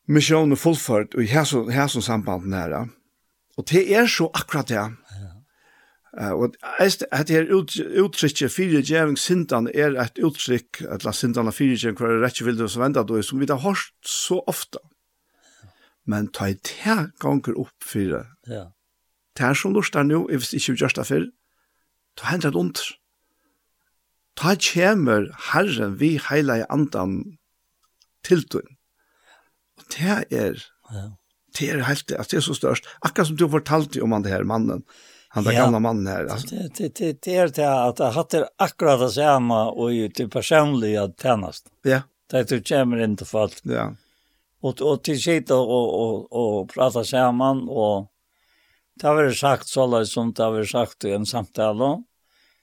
missionen 0.09 0.57
fullført, 0.59 1.15
i 1.15 1.29
hæsson 1.29 2.03
sambanden 2.03 2.57
her, 2.57 2.75
og 3.55 3.67
det 3.71 3.85
er 3.95 4.07
så 4.07 4.27
akkurat 4.33 4.67
det, 4.67 4.83
Uh, 6.17 6.33
og 6.33 6.55
eist, 6.81 7.03
at 7.13 7.29
her 7.29 7.51
ut, 7.53 7.75
uttrykket 7.77 8.49
fire 8.51 8.81
djeving 8.81 9.17
sindan 9.19 9.67
er 9.69 9.93
et 10.01 10.17
uttrykk, 10.25 10.81
et 10.89 11.05
la 11.05 11.13
sindan 11.13 11.51
av 11.51 11.53
fire 11.53 11.77
djeving 11.77 11.99
hver 11.99 12.17
rettje 12.23 12.47
vilde 12.47 12.69
som 12.69 12.87
enda 12.87 13.03
då, 13.03 13.21
som 13.21 13.39
vi 13.39 13.45
har 13.49 13.61
hørt 13.61 13.93
så 14.05 14.39
ofta. 14.47 14.81
Men 16.09 16.31
ta 16.33 16.47
i 16.49 16.55
te 16.55 17.11
ganger 17.21 17.59
opp 17.61 17.85
fire. 17.85 18.25
Ja. 18.49 18.71
Det 19.37 19.45
er 19.45 19.53
som 19.53 19.75
lort 19.75 19.95
er 19.95 20.07
nå, 20.07 20.23
hvis 20.31 20.55
ikke 20.57 20.73
vi 20.73 20.81
gjør 20.81 20.95
det 20.97 21.05
før, 21.07 21.27
ta 22.17 22.31
hendret 22.31 22.57
under. 22.57 22.89
Ta 24.39 24.55
kjemer 24.55 25.29
Herren 25.51 25.99
vi 25.99 26.15
heila 26.29 26.57
i 26.61 26.65
andan 26.73 27.37
til 28.25 28.41
tøyen. 28.49 28.79
Og 29.77 29.85
det 29.93 30.17
er, 30.35 30.65
ja. 30.91 31.05
det 31.55 31.69
er 31.69 31.85
helt, 31.87 32.11
at 32.11 32.31
det 32.31 32.41
er 32.41 32.45
så 32.47 32.57
størst. 32.57 32.89
Akkurat 33.05 33.29
som 33.29 33.37
du 33.37 33.45
fortalte 33.51 34.01
om 34.03 34.15
han 34.15 34.25
det 34.25 34.33
her 34.33 34.47
mannen, 34.47 34.83
han 35.31 35.43
där 35.43 35.51
ja, 35.51 35.63
gamla 35.63 35.79
mannen 35.79 36.07
her. 36.07 36.25
Altså. 36.25 36.55
Det, 36.55 36.73
det, 36.77 36.95
det, 36.95 37.21
det 37.21 37.35
är 37.35 37.47
det 37.47 37.83
att 37.83 37.99
jag 37.99 38.11
hade 38.11 38.49
akkurat 38.55 38.99
det 38.99 39.09
samme 39.09 39.53
och 39.53 39.93
ju 39.93 40.09
till 40.09 40.29
personliga 40.29 41.11
tjänst. 41.21 41.67
Ja. 41.81 42.01
Det 42.31 42.49
du 42.49 42.61
kommer 42.61 42.97
inte 42.97 43.25
folk. 43.25 43.59
Ja. 43.63 43.95
Och, 44.61 44.81
och 44.81 45.03
till 45.03 45.21
sitta 45.21 45.55
och, 45.55 46.01
och, 46.01 46.59
och 46.59 46.69
prata 46.69 47.03
sammen 47.03 47.69
och 47.69 48.11
det 48.95 49.07
har 49.07 49.31
sagt 49.31 49.67
så 49.67 50.05
som 50.05 50.33
det 50.33 50.43
har 50.43 50.63
sagt 50.63 51.03
i 51.03 51.11
en 51.11 51.25
samtale. 51.25 52.03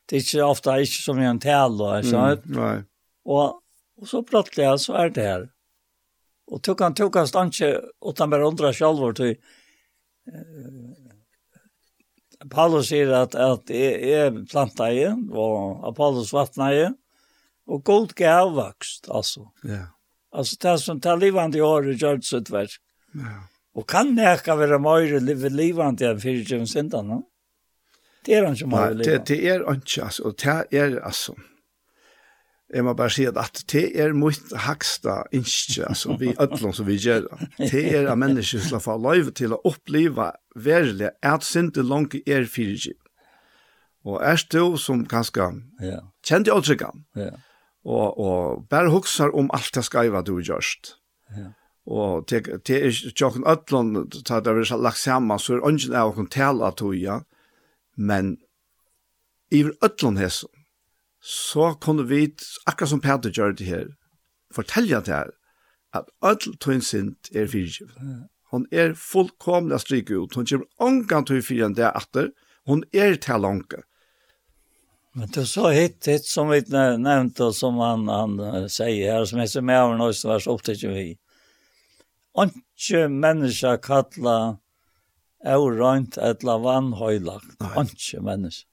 Det 0.07 0.17
är 0.17 0.21
inte 0.21 0.43
ofte 0.43 0.71
ikke 0.71 1.03
som 1.03 1.23
i 1.23 1.27
en 1.27 1.39
tal. 1.39 1.81
Mm, 1.81 2.39
nej. 2.45 2.83
Och, 3.25 3.63
och 4.01 4.09
så 4.09 4.23
pratar 4.23 4.63
jag 4.63 4.81
så 4.81 4.93
är 4.93 5.11
det 5.11 5.23
her. 5.23 5.49
Och 6.47 6.63
tog 6.63 6.81
han 6.81 6.95
tog 6.95 7.17
han 7.17 7.29
stanske 7.29 7.81
utan 8.07 8.31
bara 8.31 8.47
undra 8.47 8.73
själv 8.73 9.15
till 9.15 9.37
Paulus 12.51 12.91
sier 12.91 13.13
at, 13.17 13.35
at 13.35 13.71
jeg, 13.73 13.99
jeg 14.05 14.47
planta 14.51 14.91
i, 14.93 15.05
og 15.33 15.85
Apollos 15.89 16.33
vattna 16.37 16.71
i, 16.75 16.87
og 17.67 17.85
god 17.85 18.15
gav 18.19 18.53
vokst, 18.55 19.09
altså. 19.11 19.49
Ja. 19.65 19.71
Yeah. 19.71 19.93
Altså, 20.37 20.57
det 20.63 20.71
er 20.71 20.81
som 20.83 21.01
tar 21.01 21.17
livande 21.17 21.59
i 21.59 21.65
året 21.65 22.01
gjør 22.01 22.21
det 22.21 22.29
sitt 22.29 22.51
verk. 22.53 22.77
Ja. 23.15 23.23
Yeah. 23.25 23.45
Og 23.77 23.85
kan 23.89 24.15
det 24.17 24.39
ikke 24.39 24.57
være 24.57 24.79
mer 24.81 25.19
livet 25.21 25.53
livande 25.53 26.07
enn 26.09 26.21
fyrir 26.21 26.41
fyrtjøven 26.41 26.71
sindene? 26.71 27.19
Det 28.25 28.39
er 28.39 28.47
han 28.47 28.57
ikke 28.57 28.69
mye 28.73 28.95
livande. 28.95 29.05
Det, 29.05 29.29
det 29.29 29.51
er 29.53 29.65
ikke, 29.75 30.07
altså, 30.07 30.23
og 30.25 30.39
det 30.41 30.81
er, 30.81 30.97
altså, 31.05 31.35
Jeg 32.75 32.83
må 32.83 32.93
bare 32.99 33.13
si 33.15 33.23
at, 33.29 33.37
at 33.39 33.61
det 33.71 33.85
er 34.03 34.11
mot 34.19 34.53
haksta 34.67 35.21
innskje 35.37 35.85
altså 35.87 36.17
vi 36.19 36.33
ødlom 36.35 36.73
som 36.75 36.87
vi 36.89 36.97
gjør. 36.99 37.29
Det 37.59 37.83
er 37.95 38.09
at 38.11 38.19
mennesker 38.19 38.59
skal 38.65 38.81
få 38.83 38.97
lov 38.99 39.31
til 39.39 39.55
å 39.55 39.61
oppleve 39.71 40.33
verlig 40.59 41.13
at 41.23 41.47
sinte 41.47 41.85
langt 41.87 42.17
er 42.27 42.49
fyrtjip. 42.51 42.99
Og 44.07 44.19
er 44.23 44.43
du 44.51 44.77
som 44.83 45.05
kanskje 45.07 45.47
kjent 46.27 46.51
i 46.51 46.55
åtrykken, 46.55 47.05
Ja. 47.19 47.31
og, 47.85 48.19
og 48.19 48.67
bare 48.71 48.91
hukser 48.91 49.31
om 49.35 49.51
alt 49.55 49.71
det 49.75 49.85
skreiva 49.87 50.23
du 50.27 50.37
gjørst. 50.43 50.97
Ja. 51.37 51.53
Og 51.87 52.27
det 52.27 52.43
er 52.51 52.91
ikke 52.91 53.31
noen 53.31 53.47
ødlån, 53.47 53.95
det 54.11 54.31
er 54.31 54.77
lagt 54.83 54.99
sammen, 54.99 55.39
så 55.39 55.55
er 55.55 55.63
det 55.63 55.87
ikke 55.87 56.03
noen 56.03 56.31
tale 56.35 56.67
at 56.67 56.79
du 56.83 56.91
gjør, 56.99 57.23
men 57.97 58.37
i 59.55 59.63
ødlån 59.71 60.19
hesson, 60.19 60.51
så 61.27 61.73
kunne 61.83 62.07
vi, 62.07 62.29
akkurat 62.71 62.93
som 62.93 63.03
Peter 63.03 63.33
gjør 63.35 63.57
det 63.59 63.67
her, 63.67 63.87
fortelle 64.55 65.01
til 65.03 65.15
her, 65.15 65.33
at 65.97 66.07
all 66.23 66.39
tog 66.63 66.83
sint 66.87 67.31
er 67.35 67.49
fyrtjiv. 67.51 67.91
Hon 68.55 68.67
er 68.71 68.95
fullkomlig 68.95 69.81
stryk 69.83 70.13
ut. 70.13 70.37
Hon 70.39 70.47
kommer 70.47 70.67
ångan 70.79 71.27
tog 71.27 71.43
fyrir 71.43 71.67
enn 71.67 71.75
det 71.75 71.89
atter. 71.91 72.31
Hon 72.71 72.85
er 72.95 73.19
til 73.19 73.49
ångan. 73.49 73.83
Men 75.17 75.33
det 75.33 75.43
er 75.43 75.49
så 75.51 75.71
hitt, 75.73 76.05
hitt 76.07 76.29
som 76.29 76.53
vi 76.53 76.61
nevnte, 76.71 77.49
og 77.49 77.57
som 77.57 77.81
han, 77.81 78.07
han 78.13 78.69
sier 78.71 79.17
her, 79.17 79.27
som 79.27 79.41
jeg 79.43 79.51
ser 79.51 79.65
med 79.65 79.81
over 79.81 80.05
oss, 80.07 80.23
så 80.23 80.53
opptatt 80.53 80.85
vi. 80.85 81.09
Anke 82.37 83.07
menneska 83.09 83.79
kalla 83.83 84.37
eurant 85.57 86.19
etla 86.21 86.59
vannhøylagt. 86.61 87.57
Ikke 87.65 88.23
menneska. 88.23 88.69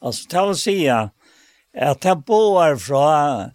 Altså, 0.00 0.28
til 0.32 0.52
å 0.52 0.56
sige, 0.56 0.98
at 1.74 2.04
jeg 2.04 2.24
bor 2.26 2.76
fra 2.76 3.50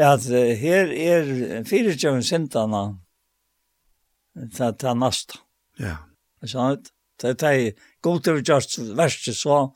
at 0.00 0.24
her 0.60 0.88
er 0.88 1.64
fyrtjøven 1.68 2.22
sintana 2.24 2.84
til 4.56 4.76
til 4.80 4.96
nasta. 4.96 5.38
Ja. 5.80 5.96
Så 6.44 6.76
det 7.20 7.42
er 7.42 7.72
godt 8.02 8.28
over 8.28 8.40
just 8.40 8.78
verste 8.96 9.34
så. 9.34 9.68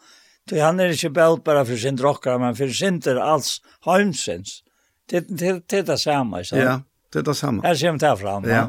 Så 0.48 0.60
han 0.60 0.80
er 0.80 0.92
ikke 0.92 1.10
bælt 1.10 1.44
bare 1.44 1.64
for 1.66 1.76
sin 1.76 1.96
drokkere, 1.96 2.38
men 2.38 2.56
for 2.56 2.72
sin 2.72 3.00
til 3.00 3.18
alls 3.20 3.60
heimsins. 3.84 4.62
Det 5.10 5.42
er 5.42 5.82
det 5.82 6.00
samme, 6.00 6.40
ikke 6.40 6.48
sant? 6.48 6.62
Ja, 6.62 6.78
det 7.12 7.18
er 7.18 7.22
det 7.28 7.36
samme. 7.36 7.62
Her 7.64 7.76
kommer 7.80 7.98
det 7.98 8.18
fram. 8.20 8.44
Ja. 8.48 8.66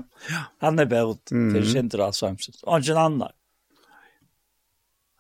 Han 0.62 0.80
er 0.80 0.86
bælt 0.86 1.32
for 1.32 1.72
sin 1.72 1.90
til 1.90 2.02
alls 2.02 2.20
heimsins. 2.20 2.64
Og 2.64 2.80
ikke 2.80 3.00
annen. 3.00 3.32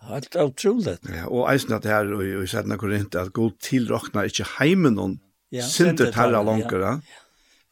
Helt 0.09 0.35
utroligt. 0.35 1.07
Ja, 1.09 1.27
og 1.27 1.47
eisen 1.51 1.73
at 1.77 1.85
her, 1.89 2.09
og 2.13 2.23
i 2.25 2.47
sættene 2.49 2.77
Korinther, 2.77 3.25
at 3.25 3.33
god 3.33 3.55
tilrokna 3.63 4.25
ikke 4.29 4.45
heimen 4.59 4.97
noen 4.99 5.15
ja, 5.53 5.65
sinter 5.65 6.11
tarra 6.13 6.43
langer. 6.45 6.83
Ja. 6.83 7.21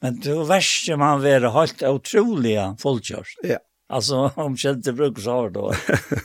Men 0.04 0.18
det 0.24 0.36
verste 0.50 0.98
man 1.00 1.22
være 1.24 1.52
helt 1.56 1.84
utrolige 1.88 2.66
fullkjørs. 2.82 3.38
Ja. 3.48 3.60
Altså, 3.94 4.26
om 4.42 4.56
kjente 4.58 4.94
bruker 4.96 5.22
så 5.22 5.38
har 5.38 5.54
då. 5.54 5.68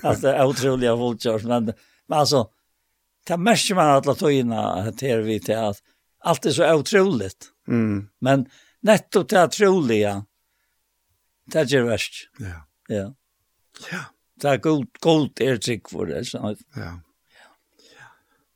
At 0.03 0.23
det 0.23 0.33
er 0.33 0.49
utrolige 0.49 0.95
fullkjørs, 0.97 1.45
men, 1.45 1.73
men 2.09 2.19
altså, 2.19 2.47
det 3.29 3.39
mest 3.39 3.71
man 3.77 3.93
har 3.93 4.09
lagt 4.09 4.25
øyne 4.25 5.23
vi 5.27 5.39
til 5.45 5.53
at 5.53 5.83
alt 6.25 6.47
er 6.47 6.51
så 6.57 6.73
utrolig. 6.75 7.31
Mm. 7.69 8.09
Men 8.21 8.47
nettopp 8.83 9.29
det 9.31 9.45
utrolige, 9.51 10.15
det 11.53 11.61
er 11.61 11.69
ikke 11.69 11.85
verst. 11.87 12.23
Ja. 12.41 12.61
Ja. 12.89 13.07
Ja 13.93 14.05
det 14.43 14.51
er 14.51 14.65
god, 14.65 14.87
god 15.05 15.43
er 15.45 15.61
trygg 15.63 15.91
for 15.91 16.11
det, 16.11 16.25
sånn 16.31 16.53
at. 16.53 16.65
Ja. 16.79 16.95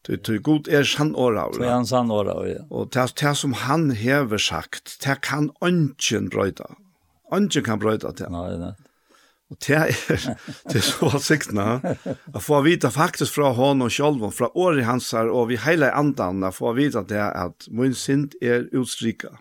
Du, 0.03 0.17
du, 0.17 0.33
god 0.43 0.67
er 0.67 0.87
sann 0.89 1.13
åra. 1.15 1.47
Det 1.55 1.63
er 1.63 1.77
han 1.77 1.87
sann 1.87 2.11
åra, 2.11 2.35
ja. 2.49 2.63
Og 2.75 2.91
det, 2.95 3.05
det 3.21 3.35
som 3.39 3.53
han 3.63 3.93
hever 3.95 4.41
sagt, 4.43 4.97
det 5.05 5.21
kan 5.23 5.53
ønsken 5.63 6.27
brøyda. 6.33 6.73
Ønsken 7.33 7.69
kan 7.69 7.83
brøyda 7.83 8.11
det. 8.19 8.31
Nei, 8.35 8.49
nei. 8.59 8.73
Og 9.53 9.59
det 9.67 9.77
er, 9.77 9.93
det 10.73 10.81
er 10.81 10.87
så 10.87 11.21
siktene, 11.21 11.95
å 12.33 12.43
få 12.43 12.63
vite 12.67 12.91
faktisk 12.91 13.37
fra 13.37 13.53
hånden 13.55 13.87
og 13.87 13.95
sjølv, 13.95 14.27
fra 14.35 14.49
året 14.59 14.89
hans 14.89 15.11
her, 15.15 15.31
og 15.31 15.51
vi 15.53 15.61
hele 15.61 15.93
andan, 15.93 16.43
å 16.43 16.51
få 16.57 16.73
vite 16.79 17.05
det 17.07 17.21
at 17.23 17.69
min 17.71 17.95
sint 17.95 18.35
er 18.41 18.67
utstrykket. 18.73 19.39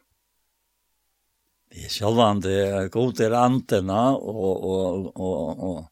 Det 1.72 1.88
er 1.88 1.94
sjølven, 1.94 2.44
det 2.44 2.58
er 2.68 2.92
god 2.92 3.24
er 3.24 3.38
antena, 3.40 4.02
og, 4.20 4.52
og, 4.68 5.08
og, 5.16 5.64
og, 5.70 5.86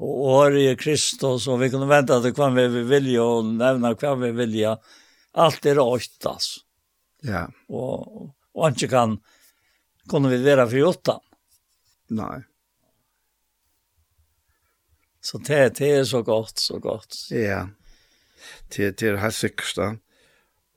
og 0.00 0.56
i 0.56 0.70
Kristus, 0.80 1.46
og 1.48 1.60
vi 1.60 1.68
kunne 1.72 1.88
vente 1.90 2.16
til 2.24 2.32
hva 2.36 2.48
vi 2.56 2.84
vilja, 2.88 3.24
og 3.24 3.50
nevne 3.60 3.94
hva 3.94 4.14
vi 4.22 4.32
vill 4.36 4.60
Alt 5.40 5.66
er 5.66 5.78
åkt, 5.78 6.24
altså. 6.26 6.62
Ja. 7.22 7.44
Og, 7.68 8.30
og 8.56 8.64
han 8.64 8.74
ikke 8.74 8.88
kan, 8.90 9.18
kunne 10.10 10.32
vi 10.32 10.40
være 10.42 10.64
for 10.72 10.88
åtta. 10.88 11.18
Nei. 12.16 12.40
Så 15.22 15.38
det, 15.38 15.60
det 15.78 15.90
er 16.00 16.04
så 16.08 16.22
godt, 16.26 16.58
så 16.58 16.80
godt. 16.82 17.18
Ja, 17.30 17.66
det, 18.74 18.96
det 18.98 19.12
er 19.12 19.20
helt 19.20 19.36
sikkert 19.36 19.76
da. 19.76 19.90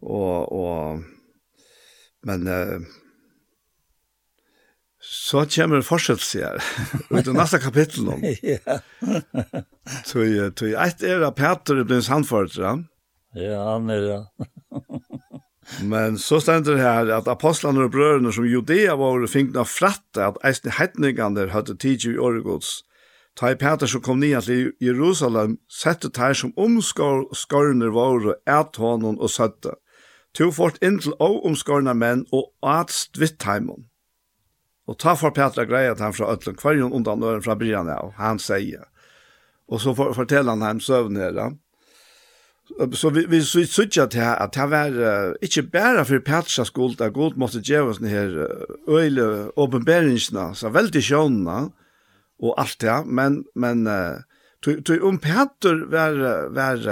Og, 0.04 0.52
og, 0.52 1.04
men 2.28 2.45
uh, 2.52 2.84
Så 5.14 5.44
kommer 5.45 5.77
en 5.77 5.85
fortsettelse 5.85 6.40
her, 6.44 6.64
ut 7.14 7.27
i 7.27 7.35
neste 7.38 7.60
kapittel 7.61 8.10
om. 8.15 8.23
Ja. 8.53 8.80
Så 10.10 10.23
et 10.26 11.03
er 11.03 11.26
at 11.27 11.35
Peter 11.38 11.80
er 11.80 11.85
blitt 11.85 12.07
sannført, 12.07 12.57
Ja, 13.35 13.73
han 13.73 13.90
er 13.90 14.02
det. 14.02 14.19
Men 15.81 16.18
så 16.18 16.40
stender 16.40 16.76
det 16.76 16.81
her 16.81 17.10
at 17.18 17.27
apostlene 17.27 17.85
og 17.85 17.91
brødrene 17.91 18.34
som 18.34 18.45
Judea 18.45 18.95
var 18.99 19.27
fingna 19.27 19.64
fratte 19.64 20.26
at 20.27 20.40
eisne 20.45 20.73
heitningene 20.77 21.48
hadde 21.49 21.77
tidsi 21.77 22.14
i 22.14 22.18
åregods. 22.18 22.84
Ta 23.35 23.49
i 23.49 23.57
Peter 23.57 23.90
som 23.90 24.02
kom 24.02 24.19
ned 24.22 24.41
til 24.45 24.73
Jerusalem, 24.81 25.57
sette 25.69 26.11
teir 26.14 26.35
som 26.38 26.53
omskarner 26.57 27.94
var 27.95 28.27
et 28.34 28.77
hånden 28.77 29.18
og 29.18 29.30
søtte. 29.30 29.73
To 30.38 30.52
fort 30.52 30.77
inn 30.81 30.99
til 31.02 31.15
å 31.22 31.31
omskarne 31.48 31.94
menn 31.98 32.26
og 32.34 32.52
atst 32.61 33.18
vittheimen. 33.22 33.90
Og 34.88 34.97
ta 34.99 35.15
for 35.15 35.31
Petra 35.35 35.64
greia 35.68 35.93
til 35.95 36.07
han 36.07 36.15
fra 36.15 36.31
Øtlen, 36.34 36.57
kvarjon 36.60 36.95
undan 36.95 37.23
øren 37.23 37.43
fra 37.43 37.55
Brian 37.55 37.91
av, 37.91 38.14
han 38.19 38.39
sier. 38.41 38.89
Og 39.72 39.80
så 39.81 39.93
for, 39.95 40.11
forteller 40.15 40.57
han 40.57 40.65
ham 40.65 40.81
søvn 40.84 41.19
her. 41.22 41.39
Så 42.95 43.11
vi, 43.15 43.26
vi 43.31 43.39
sutja 43.43 44.07
til 44.11 44.23
at 44.23 44.55
det 44.55 44.65
var 44.72 44.95
uh, 44.95 45.35
ikke 45.43 45.65
bare 45.72 46.03
for 46.07 46.23
Petra 46.26 46.65
skuld, 46.68 46.99
at 47.01 47.15
Gud 47.15 47.39
måtte 47.39 47.64
gjøre 47.64 47.95
sånne 47.95 48.11
her 48.11 48.35
øyne 48.88 49.27
åpenberingsene, 49.60 50.51
så 50.55 50.72
veldig 50.73 51.03
sjånene 51.03 51.57
og 52.43 52.55
alt 52.60 52.80
det, 52.84 52.97
men, 53.07 53.43
men 53.55 53.88
uh, 53.88 54.19
tog 54.64 55.03
om 55.03 55.19
Petra 55.23 55.76
var, 55.91 56.19
var 56.55 56.84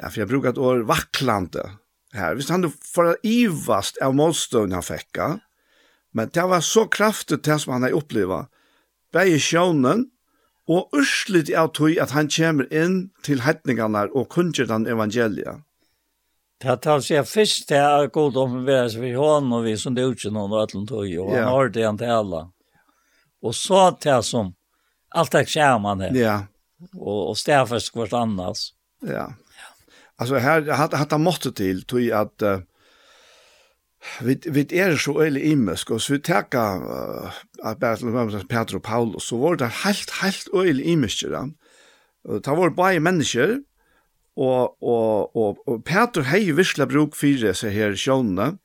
ja, 0.00 0.08
for 0.08 0.22
jeg 0.22 0.30
bruker 0.30 0.54
et 0.54 0.62
år 0.62 0.82
vaklande 0.88 1.66
her. 2.16 2.34
Hvis 2.34 2.50
han 2.50 2.66
får 2.70 3.20
ivast 3.26 4.00
av 4.02 4.16
motstånd 4.18 4.74
han 4.74 4.86
fikk, 4.86 5.10
ja, 5.18 5.30
Men 6.12 6.30
det 6.34 6.46
var 6.50 6.60
så 6.60 6.86
kraftigt 6.86 7.44
det 7.44 7.58
som 7.62 7.72
han 7.72 7.82
har 7.86 7.94
upplevt. 7.96 8.50
Begge 9.12 9.38
sjånen, 9.42 10.08
og 10.70 10.94
urslit 10.94 11.50
av 11.56 11.72
tog 11.74 11.98
at 11.98 12.12
han 12.14 12.28
kommer 12.30 12.68
inn 12.70 13.10
til 13.26 13.42
hetningarna 13.42 14.06
og 14.14 14.28
kunnger 14.30 14.68
den 14.70 14.86
evangeliet. 14.86 15.64
Det 16.60 16.76
tar 16.84 17.00
seg 17.02 17.24
først 17.24 17.66
til 17.70 17.80
at 17.80 18.12
god 18.12 18.36
omveres 18.36 18.98
vi 19.00 19.14
hånd 19.16 19.50
og 19.56 19.64
vi 19.64 19.74
som 19.80 19.96
det 19.96 20.04
utgjør 20.10 20.34
noen 20.36 20.52
og 20.52 20.62
ætlen 20.66 20.86
tog, 20.86 21.06
og 21.08 21.32
han 21.32 21.48
har 21.48 21.72
det 21.72 21.86
han 21.86 21.98
til 21.98 22.12
alle. 22.12 22.42
Og 23.40 23.56
så 23.56 23.86
til 23.98 24.22
som 24.26 24.52
alt 25.16 25.32
det 25.32 25.46
kommer 25.50 26.04
her. 26.04 26.18
Ja. 26.18 26.36
Og, 26.94 27.30
og 27.32 27.38
stedfest 27.40 27.94
hvert 27.96 28.14
annars. 28.16 28.70
Ja. 29.08 29.30
Altså 30.20 30.38
her, 30.44 30.68
hatt 30.76 31.14
han 31.16 31.24
måttet 31.24 31.56
til, 31.56 31.80
tog 31.88 32.04
at 32.12 32.44
uh, 32.44 32.60
vi 34.20 34.36
vi 34.44 34.66
er 34.72 34.96
så 34.96 35.12
øyelig 35.20 35.44
imesk 35.52 35.90
og 35.90 36.00
så 36.00 36.12
vi 36.12 36.18
teka 36.18 36.76
uh, 36.76 37.30
att 37.62 37.80
Peter 38.48 38.74
og 38.74 38.82
Paulus 38.82 39.22
så 39.22 39.36
var 39.36 39.54
det 39.54 39.68
helt 39.84 40.10
helt 40.22 40.48
øyelig 40.54 40.86
imesk 40.86 41.20
där. 41.20 41.50
Och 42.24 42.44
ta 42.44 42.54
var 42.54 42.70
bara 42.70 43.00
människor 43.00 43.60
og, 44.36 44.82
og, 44.82 45.36
og 45.36 45.68
och 45.68 45.84
Petro 45.84 46.22
hej 46.22 46.52
virkelig 46.52 46.88
bruk 46.88 47.14
fyrir 47.14 47.52
så 47.52 47.68
her 47.68 47.92
sjönne 47.96 48.58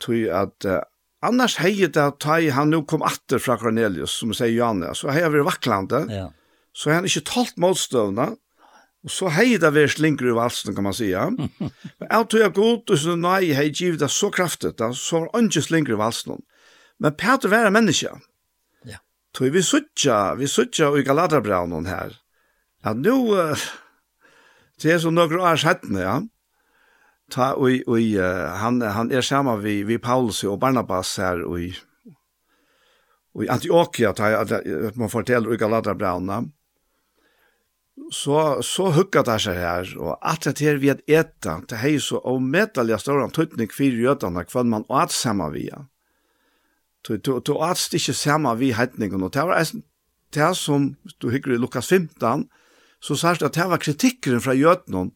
tog 0.00 0.28
at 0.28 0.64
uh, 0.64 0.80
annars 1.22 1.56
hej 1.56 1.86
det 1.86 2.18
ta 2.20 2.40
han 2.50 2.70
nu 2.70 2.82
kom 2.82 3.02
atter 3.02 3.38
fra 3.38 3.56
Cornelius 3.56 4.10
som 4.10 4.32
sier 4.32 4.48
Johannes 4.48 4.98
så 4.98 5.08
här 5.08 5.22
är 5.22 5.30
vært 5.30 5.44
vaklande, 5.44 6.06
Ja. 6.10 6.32
Så 6.78 6.90
han 6.90 7.04
ikke 7.04 7.24
talt 7.26 7.56
motståndare 7.58 8.36
Og 9.06 9.12
så 9.14 9.30
hei 9.30 9.58
det 9.60 9.70
vært 9.74 9.94
slinger 9.94 10.32
i 10.32 10.34
valsen, 10.34 10.74
kan 10.74 10.84
man 10.84 10.94
säga. 10.94 11.28
Men 11.98 12.08
jeg 12.10 12.28
tog 12.28 12.40
jeg 12.40 12.54
god, 12.54 12.90
og 12.90 12.98
så 12.98 13.16
nei, 13.16 13.52
hei 13.54 13.68
givet 13.70 14.00
det 14.02 14.10
så 14.10 14.30
kraftigt, 14.30 14.82
så 14.94 15.20
var 15.20 15.28
han 15.34 15.50
ikke 15.50 15.62
slinger 15.62 15.94
i 15.94 16.00
valsen. 16.00 16.42
Men 16.98 17.14
Peter 17.14 17.48
var 17.48 17.68
en 17.68 17.72
menneske. 17.72 18.10
Ja. 18.84 18.98
Tog 19.34 19.54
vi 19.54 19.62
suttja, 19.62 20.34
vi 20.34 20.48
suttja 20.50 20.90
i 20.98 21.04
Galaterbraunen 21.06 21.86
her. 21.86 22.18
Ja, 22.84 22.92
nu, 22.94 23.36
det 24.82 24.92
er 24.92 24.98
så 24.98 25.10
noen 25.14 25.40
år 25.40 25.56
siden, 25.62 25.98
ja. 25.98 26.18
Ta, 27.30 27.52
og, 27.60 27.70
og 27.86 28.00
han, 28.62 28.80
han 28.80 29.10
er 29.12 29.20
sammen 29.20 29.60
vi, 29.62 29.82
vi 29.84 29.98
Paulus 30.00 30.40
og 30.48 30.60
Barnabas 30.60 31.16
her, 31.20 31.44
og 31.44 31.60
i 31.60 33.48
Antioquia, 33.52 34.14
ta, 34.16 34.32
at 34.42 34.96
man 34.98 35.10
forteller 35.12 35.52
i 35.54 35.60
Galaterbraunen, 35.60 36.48
så 38.12 38.62
så 38.62 38.90
hugga 38.94 39.22
det 39.26 39.36
seg 39.44 39.58
her 39.58 39.92
og 39.98 40.16
at 40.22 40.46
det 40.46 40.64
her 40.64 40.80
vi 40.80 40.90
at 40.92 41.02
eta 41.06 41.58
det 41.68 41.80
hei 41.82 41.98
så 42.00 42.20
og 42.24 42.42
metalja 42.42 42.98
stóran 42.98 43.32
tutnik 43.34 43.74
for 43.76 43.84
jötarna 43.84 44.44
kvann 44.48 44.70
man 44.70 44.86
at 44.90 45.12
sama 45.12 45.50
via 45.52 45.84
to 47.04 47.18
to 47.18 47.40
to 47.40 47.58
at 47.62 47.78
stikke 47.78 48.14
sama 48.14 48.54
vi 48.54 48.72
hetningen 48.72 49.22
og 49.22 49.32
det 49.34 49.44
var 49.46 49.58
eisen 49.58 49.84
det 50.34 50.56
som 50.56 50.96
du 51.22 51.30
hygger 51.30 51.54
i 51.54 51.58
Lukas 51.58 51.88
15 51.88 52.48
så 53.00 53.14
sagt 53.14 53.42
at 53.42 53.54
det 53.54 53.68
var 53.68 53.78
kritikken 53.78 54.40
fra 54.40 54.52
jødene 54.52 55.10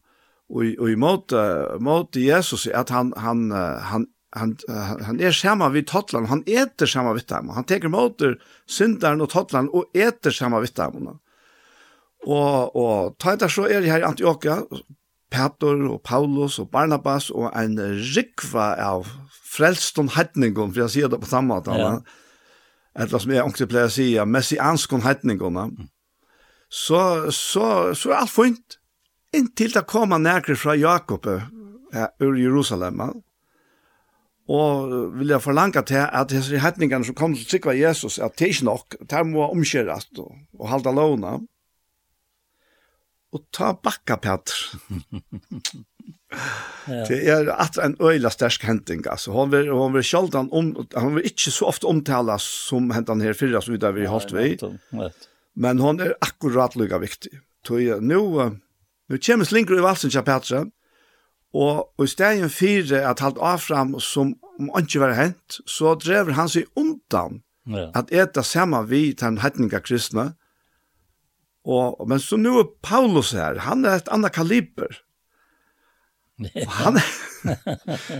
og 0.49 0.65
og 0.79 0.89
i 0.89 0.95
måte 0.95 1.39
måte 1.79 2.19
Jesus 2.19 2.67
at 2.67 2.89
han 2.89 3.13
han 3.17 3.51
han 3.51 4.07
han 4.35 4.57
han 5.01 5.19
är 5.19 5.31
samma 5.31 5.69
vi 5.69 5.83
tottlan 5.83 6.25
han 6.25 6.43
äter 6.45 6.85
samma 6.85 7.13
vi 7.13 7.21
dem 7.27 7.49
han 7.49 7.63
tar 7.63 7.85
emot 7.85 8.21
syndaren 8.67 9.21
och 9.21 9.29
tottlan 9.29 9.69
och 9.69 9.85
äter 9.95 10.31
samma 10.31 10.59
vi 10.59 10.67
dem 10.67 11.19
Og, 12.23 12.75
og 12.75 13.15
ta 13.19 13.33
etter 13.35 13.51
så 13.51 13.67
er 13.67 13.83
det 13.83 13.91
her 13.91 14.03
i 14.03 14.07
Antioquia, 14.07 14.61
Petor 15.33 15.79
og 15.89 16.01
Paulus 16.05 16.59
og 16.61 16.69
Barnabas 16.71 17.29
og 17.33 17.49
en 17.57 17.79
rikva 18.15 18.73
av 18.79 19.07
frelston 19.53 20.11
hetningon, 20.15 20.71
for 20.73 20.85
jeg 20.85 20.93
sier 20.95 21.11
det 21.11 21.21
på 21.21 21.29
samme 21.29 21.55
måte, 21.55 21.73
ja. 21.77 21.97
eller 22.97 23.21
som 23.21 23.33
jeg 23.33 23.45
ångte 23.45 23.67
pleier 23.69 23.89
å 23.89 23.93
si, 23.93 24.07
messianskon 24.25 25.05
hetningon, 25.05 25.59
så, 26.73 27.01
så, 27.33 27.67
så 27.97 28.13
er 28.13 28.23
alt 28.23 28.33
fint, 28.33 28.79
inntil 29.33 29.75
det 29.75 29.85
kommer 29.89 30.21
nærkere 30.21 30.57
fra 30.57 30.77
Jakob 30.77 31.29
ja, 31.29 32.09
ur 32.21 32.37
Jerusalem, 32.39 33.03
og 34.53 34.95
vil 35.15 35.31
jeg 35.31 35.41
forlange 35.43 35.85
til 35.87 36.01
at 36.03 36.33
disse 36.33 36.59
hetningene 36.59 37.05
som 37.07 37.15
kommer 37.15 37.37
til 37.39 37.45
å 37.45 37.53
sikre 37.53 37.77
Jesus, 37.77 38.17
at 38.19 38.35
det 38.37 38.47
er 38.47 38.55
ikke 38.57 38.69
nok, 38.69 38.97
det 39.09 39.25
må 39.29 39.45
omkjøres 39.53 40.09
og, 40.17 40.33
og 40.59 40.69
halda 40.71 40.93
lovene, 40.93 41.37
og 43.33 43.43
ta 43.55 43.73
bakka, 43.73 44.17
Petr. 44.21 44.55
ja. 46.87 47.03
Det 47.07 47.19
er 47.29 47.49
at 47.53 47.79
en 47.81 47.95
øyla 48.01 48.29
stersk 48.33 48.65
henting, 48.67 49.05
altså. 49.09 49.33
Hon 49.33 49.51
vil, 49.51 49.71
hon 49.73 49.95
vil 49.95 50.05
sjaldan 50.05 50.51
om, 50.51 50.73
hon 50.95 51.15
vil 51.17 51.25
ikke 51.29 51.53
så 51.53 51.69
ofte 51.71 51.89
omtala 51.89 52.37
som 52.41 52.91
hentan 52.93 53.23
her 53.23 53.37
fyrra 53.37 53.61
som 53.61 53.75
vi 53.75 53.93
vi 53.97 54.09
holdt 54.09 54.35
vi. 54.35 54.57
Men 55.55 55.79
hon 55.79 55.99
er 56.01 56.15
akkurat 56.21 56.75
lykka 56.75 56.97
viktig. 57.01 57.33
Tøy, 57.65 57.99
nu, 58.01 58.21
nu 59.09 59.17
kommer 59.25 59.45
slinker 59.45 59.77
i 59.77 59.83
valsen 59.83 60.11
til 60.11 60.25
Petra, 60.25 60.65
og, 61.53 61.89
og 61.97 62.05
i 62.05 62.09
stegen 62.09 62.49
fire 62.49 63.03
at 63.05 63.21
halvt 63.21 63.37
avfram 63.41 63.99
som 64.01 64.33
om 64.59 64.69
han 64.73 64.85
ikke 64.85 65.01
var 65.01 65.15
hent, 65.17 65.59
så 65.69 65.95
drever 65.97 66.33
han 66.37 66.49
seg 66.49 66.69
undan 66.79 67.41
ja. 67.69 67.89
at 67.97 68.11
eta 68.13 68.43
saman 68.45 68.89
vi 68.89 69.11
den 69.17 69.39
hetninga 69.41 69.81
kristne, 69.85 70.33
Och 71.63 72.09
men 72.09 72.19
så 72.19 72.37
nu 72.37 72.49
er 72.49 72.63
Paulus 72.63 73.33
här, 73.33 73.55
han 73.55 73.85
är 73.85 73.95
ett 73.95 74.07
annat 74.07 74.31
kaliber. 74.31 74.97
han 76.67 76.97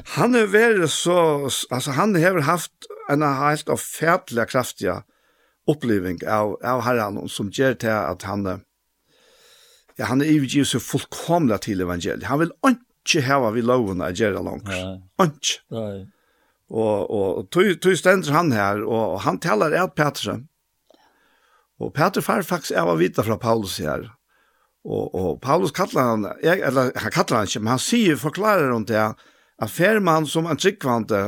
han 0.06 0.36
är 0.36 0.48
väl 0.48 0.90
så 0.90 1.50
alltså 1.70 1.92
han 1.92 2.16
har 2.16 2.40
haft 2.40 2.72
en 3.10 3.22
helt 3.22 3.70
av 3.70 3.78
fætlig 3.78 4.50
kraftig 4.50 4.92
upplevelse 5.68 6.34
av 6.34 6.60
av 6.64 6.82
Herren 6.82 7.30
som 7.30 7.50
ger 7.50 7.74
till 7.74 7.90
att 7.90 8.24
han 8.24 8.62
ja 9.96 10.06
han 10.06 10.22
är 10.22 10.26
ju 10.26 10.66
så 10.66 10.80
fullkomlig 10.80 11.62
till 11.62 11.82
evangeliet. 11.82 12.24
Han 12.24 12.40
vill 12.40 12.52
inte 12.66 13.34
ha 13.34 13.50
vi 13.50 13.62
loven 13.62 14.02
att 14.02 14.20
göra 14.20 14.42
långt. 14.42 14.64
Ikke. 15.22 15.62
Ja. 15.68 16.06
Och 16.70 17.38
och 17.38 17.50
tog 17.50 17.82
tog 17.82 17.98
stender 17.98 18.32
han 18.32 18.52
här 18.52 18.84
och 18.84 19.22
han 19.22 19.40
talar 19.40 19.72
ett 19.72 19.96
Petrus 19.96 20.40
Og 21.82 21.94
Peter 21.94 22.22
far 22.22 22.44
faktisk 22.46 22.78
av 22.78 22.92
å 22.92 23.00
vite 23.00 23.24
fra 23.26 23.38
Paulus 23.42 23.80
her. 23.82 24.08
Og, 24.84 25.14
og 25.16 25.40
Paulus 25.42 25.72
kallar 25.76 26.12
han, 26.12 26.28
jeg, 26.44 26.60
eller 26.68 26.92
han 27.00 27.14
kallar 27.14 27.44
han 27.44 27.50
ikke, 27.50 27.62
men 27.64 27.76
han 27.76 27.82
sier, 27.82 28.20
forklarer 28.20 28.74
om 28.76 28.86
det, 28.88 29.04
at 29.64 29.72
færmann 29.72 30.28
som 30.28 30.50
en 30.50 30.60
tryggvante, 30.60 31.22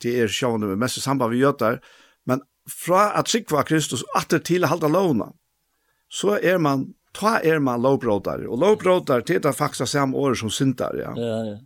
til 0.00 0.22
er 0.22 0.32
sjående 0.32 0.70
med 0.70 0.80
mest 0.80 1.02
samband 1.02 1.34
vi 1.34 1.42
gjør 1.42 1.78
men 2.26 2.40
fra 2.70 3.10
at 3.18 3.28
tryggva 3.28 3.64
Kristus 3.68 4.04
atter 4.16 4.40
til 4.40 4.64
halda 4.66 4.88
lovna, 4.88 5.32
så 6.08 6.38
er 6.40 6.58
man, 6.58 6.94
ta 7.14 7.38
er 7.44 7.60
man 7.60 7.82
lovbrådare, 7.82 8.48
og 8.48 8.58
lovbrådare 8.62 9.26
til 9.28 9.42
det 9.42 9.54
faktisk 9.54 9.90
samme 9.90 10.16
året 10.16 10.38
som 10.38 10.50
syndar, 10.50 10.96
ja. 10.96 11.12
Ja, 11.16 11.38
ja. 11.50 11.58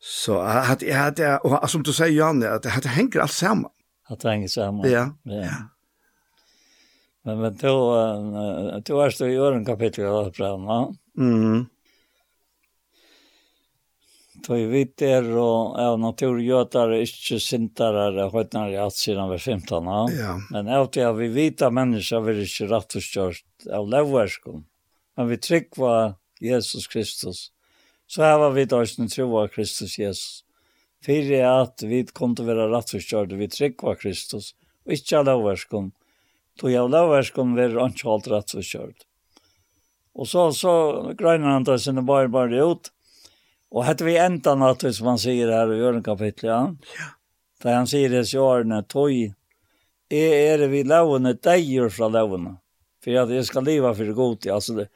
Så 0.00 0.38
at, 0.38 0.82
at, 0.82 1.20
at, 1.20 1.40
og 1.42 1.70
som 1.70 1.82
du 1.82 1.90
sier, 1.92 2.12
Janne, 2.12 2.50
at, 2.52 2.62
det 2.62 2.92
henger 2.94 3.24
alt 3.24 3.34
sammen. 3.34 3.72
At 4.10 4.22
det 4.22 4.30
henger 4.30 4.48
sammen. 4.52 4.86
Ja, 4.86 5.08
ja. 5.24 5.40
ja. 5.48 5.56
Men 7.26 7.38
men 7.40 7.56
då 7.56 7.94
då 8.84 9.00
är 9.00 9.24
det 9.24 9.32
ju 9.32 9.54
en 9.54 9.64
kapitel 9.64 10.04
där 10.04 10.30
framme. 10.30 10.94
Mm. 11.18 11.66
Då 14.34 14.54
är 14.54 14.66
vi 14.66 14.92
där 14.96 15.36
och 15.36 15.80
är 15.80 15.96
naturgötare, 15.96 17.00
inte 17.00 17.40
syndare, 17.40 18.30
skötnar 18.30 18.70
i 18.70 18.76
att 18.76 18.92
sedan 18.92 19.30
vi 19.30 19.38
15. 19.38 19.84
Ja. 19.86 20.08
Men 20.50 20.68
alltid 20.68 21.02
det 21.02 21.12
vi 21.12 21.28
vita 21.28 21.70
människor 21.70 22.20
vi 22.20 22.32
är 22.32 22.40
inte 22.40 22.74
rätt 22.74 22.94
och 22.94 23.02
störst 23.02 23.46
av 23.72 23.88
lävvärskom. 23.88 24.64
Men 25.16 25.28
vi 25.28 25.38
tryckva 25.38 26.14
Jesus 26.40 26.86
Kristus. 26.86 27.52
Så 28.06 28.22
här 28.22 28.38
var 28.38 28.50
vi 28.50 28.64
då 28.64 28.86
som 28.86 29.08
tror 29.08 29.48
Kristus 29.48 29.98
Jesus. 29.98 30.44
För 31.04 31.42
att 31.42 31.82
vi 31.82 32.06
kunde 32.06 32.42
vara 32.42 32.78
rätt 32.78 32.94
och 32.94 33.02
störst, 33.02 33.32
vi 33.32 33.48
tryckva 33.48 33.94
Kristus. 33.94 34.54
Och 34.84 34.92
inte 34.92 35.18
av 35.18 35.24
lävvärskom. 35.24 35.82
Mm 35.82 35.92
Då 36.60 36.70
jag 36.70 36.90
lovar 36.90 37.22
skum 37.22 37.54
ver 37.54 37.76
anke 37.76 38.08
alt 38.08 38.28
rätt 38.28 38.48
så 38.48 38.60
kört. 38.62 38.96
Och 40.14 40.28
så 40.28 40.52
så 40.52 41.02
grönar 41.18 41.48
han 41.48 41.64
där 41.64 41.78
sina 41.78 42.02
bara 42.02 42.28
bara 42.28 42.72
ut. 42.72 42.92
Och 43.70 43.84
hade 43.84 44.04
vi 44.04 44.16
ända 44.16 44.54
natt 44.54 44.94
som 44.94 45.04
man 45.04 45.18
säger 45.18 45.48
här 45.48 45.74
i 45.74 45.78
Jörn 45.78 46.02
kapitlet. 46.02 46.42
Ja. 46.42 46.74
Där 47.62 47.74
han 47.74 47.86
säger 47.86 48.10
det 48.10 48.24
så 48.24 48.54
är 48.54 48.64
när 48.64 48.82
toj 48.82 49.34
är 50.08 50.32
är 50.32 50.58
det 50.58 50.66
vi 50.66 50.84
lovna 50.84 51.32
dagar 51.32 51.88
från 51.88 52.12
lovna. 52.12 52.56
För 53.04 53.14
att 53.14 53.30
jag 53.30 53.44
ska 53.44 53.60
leva 53.60 53.94
för 53.94 54.04
gott 54.04 54.46
alltså 54.46 54.74
det, 54.74 54.88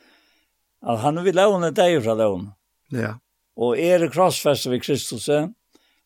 att 0.80 1.00
han 1.00 1.24
vill 1.24 1.36
lovna 1.36 1.70
dagar 1.70 2.00
från 2.00 2.18
lovna. 2.18 2.52
Ja. 2.88 3.18
Och 3.56 3.78
är 3.78 3.98
det 3.98 4.08
krossfäste 4.08 4.70
vid 4.70 4.82
Kristus. 4.82 5.28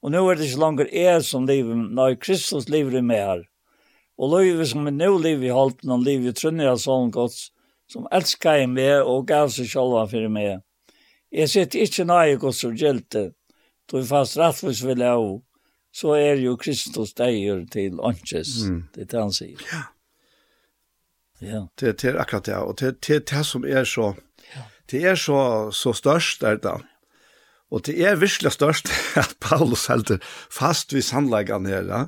Och 0.00 0.10
nu 0.10 0.18
är 0.18 0.36
det 0.36 0.46
inte 0.46 0.60
längre 0.60 0.96
är 0.96 1.20
som 1.20 1.46
lever, 1.46 1.74
när 1.74 2.14
Kristus 2.14 2.68
lever 2.68 2.96
i 2.96 3.02
mig 3.02 3.20
här. 3.20 3.48
Og 4.18 4.30
løyve 4.30 4.66
som 4.66 4.86
er 4.86 4.94
nå 4.94 5.10
liv 5.18 5.42
i 5.42 5.52
halten, 5.54 5.90
og 5.90 6.04
liv 6.06 6.26
i 6.28 6.34
trunner 6.36 6.70
av 6.70 6.78
sånn 6.82 7.10
gods, 7.14 7.48
som 7.90 8.06
elsker 8.14 8.60
jeg 8.62 8.70
meg 8.70 9.02
og 9.02 9.26
gav 9.28 9.50
seg 9.52 9.68
selv 9.70 9.96
for 10.10 10.28
meg. 10.32 10.62
Jeg 11.34 11.50
sitter 11.50 11.82
ikke 11.82 12.06
nøye 12.06 12.38
gods 12.40 12.62
og 12.66 12.78
gjelte, 12.78 13.32
då 13.90 13.98
vi 14.00 14.06
fast 14.08 14.38
rettvis 14.38 14.84
vil 14.86 15.02
jeg 15.02 15.18
også, 15.18 15.42
så 15.94 16.14
er 16.18 16.40
jo 16.42 16.56
Kristus 16.58 17.12
deier 17.14 17.60
til 17.70 18.00
åndsjes, 18.02 18.54
mm. 18.66 18.78
det 18.94 19.04
er 19.04 19.10
det 19.10 19.20
han 19.20 19.34
sier. 19.34 19.66
Ja. 19.70 19.82
Ja. 21.44 21.60
Det, 21.76 21.98
det 22.00 22.08
er 22.08 22.20
akkurat 22.22 22.46
det, 22.46 22.56
og 22.56 22.78
det, 22.80 22.94
det 23.04 23.20
det 23.30 23.42
som 23.46 23.66
er 23.66 23.84
så, 23.84 24.14
ja. 24.54 24.64
det 24.90 25.02
er 25.10 25.18
så, 25.18 25.70
så 25.74 25.92
størst 25.92 26.42
er 26.42 26.56
det. 26.62 26.74
Og 27.70 27.82
det 27.86 27.98
er 28.06 28.16
virkelig 28.16 28.54
størst 28.54 28.88
at 29.22 29.34
Paulus 29.42 29.86
helter 29.90 30.22
fast 30.50 30.94
vid 30.94 31.02
sannleggene 31.02 31.68
her, 31.68 31.90
ja 31.90 32.06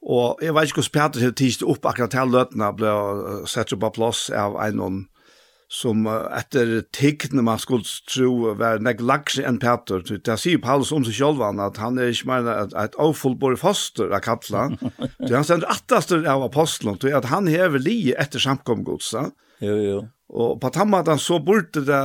Og 0.00 0.40
jeg 0.40 0.54
vet 0.56 0.70
ikke 0.70 0.80
hvordan 0.80 0.96
Peter 0.96 1.26
har 1.26 1.32
tidst 1.36 1.62
opp 1.66 1.86
akkurat 1.86 2.14
til 2.14 2.32
løtene 2.32 2.70
ble 2.76 2.92
sett 3.50 3.74
opp 3.76 3.88
av 3.90 3.96
plass 3.98 4.28
av 4.32 4.56
en 4.64 5.06
som 5.70 6.02
etter 6.10 6.80
tiggene 6.90 7.44
man 7.46 7.60
skulle 7.62 7.86
tro 8.10 8.56
var 8.58 8.80
nek 8.82 9.02
lagse 9.06 9.44
enn 9.46 9.60
Peter. 9.62 10.02
Det 10.02 10.36
sier 10.42 10.58
Paulus 10.62 10.90
om 10.90 11.04
seg 11.06 11.14
selv 11.20 11.44
at 11.46 11.78
han 11.78 12.00
er 12.00 12.10
ikke 12.10 12.26
mer 12.32 12.48
et, 12.56 12.74
et 12.74 12.96
avfullbord 12.98 13.54
foster 13.60 14.10
av 14.16 14.24
kattla. 14.24 14.66
Det 15.20 15.30
han 15.30 15.46
stender 15.46 15.70
attaster 15.70 16.26
av 16.26 16.42
apostelen, 16.48 16.98
til 16.98 17.14
at 17.14 17.30
han 17.30 17.46
hever 17.50 17.78
li 17.78 18.10
etter 18.18 18.42
samkomgodset. 18.42 19.30
Jo, 19.62 19.76
jo. 19.84 20.00
Og 20.30 20.58
på 20.62 20.72
tammaten 20.74 21.22
så 21.22 21.38
borte 21.42 21.84
det, 21.86 22.02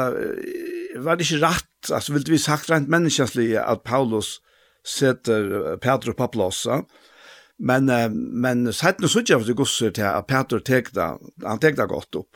var 1.01 1.17
det 1.17 1.25
ikke 1.25 1.41
rett, 1.45 1.89
altså 1.89 2.13
ville 2.13 2.35
vi 2.35 2.41
sagt 2.41 2.69
rent 2.69 2.89
menneskenslige 2.91 3.65
at 3.65 3.81
Paulus 3.85 4.39
setter 4.85 5.77
Peter 5.81 6.13
på 6.13 6.29
Ja. 6.37 6.83
Men 7.57 7.85
men 8.39 8.73
sett 8.73 8.99
nu 8.99 9.07
såg 9.07 9.23
jag 9.27 9.45
för 9.45 9.53
gosse 9.53 9.91
till 9.91 10.03
att 10.03 10.27
Peter 10.27 10.59
tekta 10.59 11.17
han 11.43 11.59
tekta 11.59 11.85
gott 11.85 12.15
upp. 12.15 12.29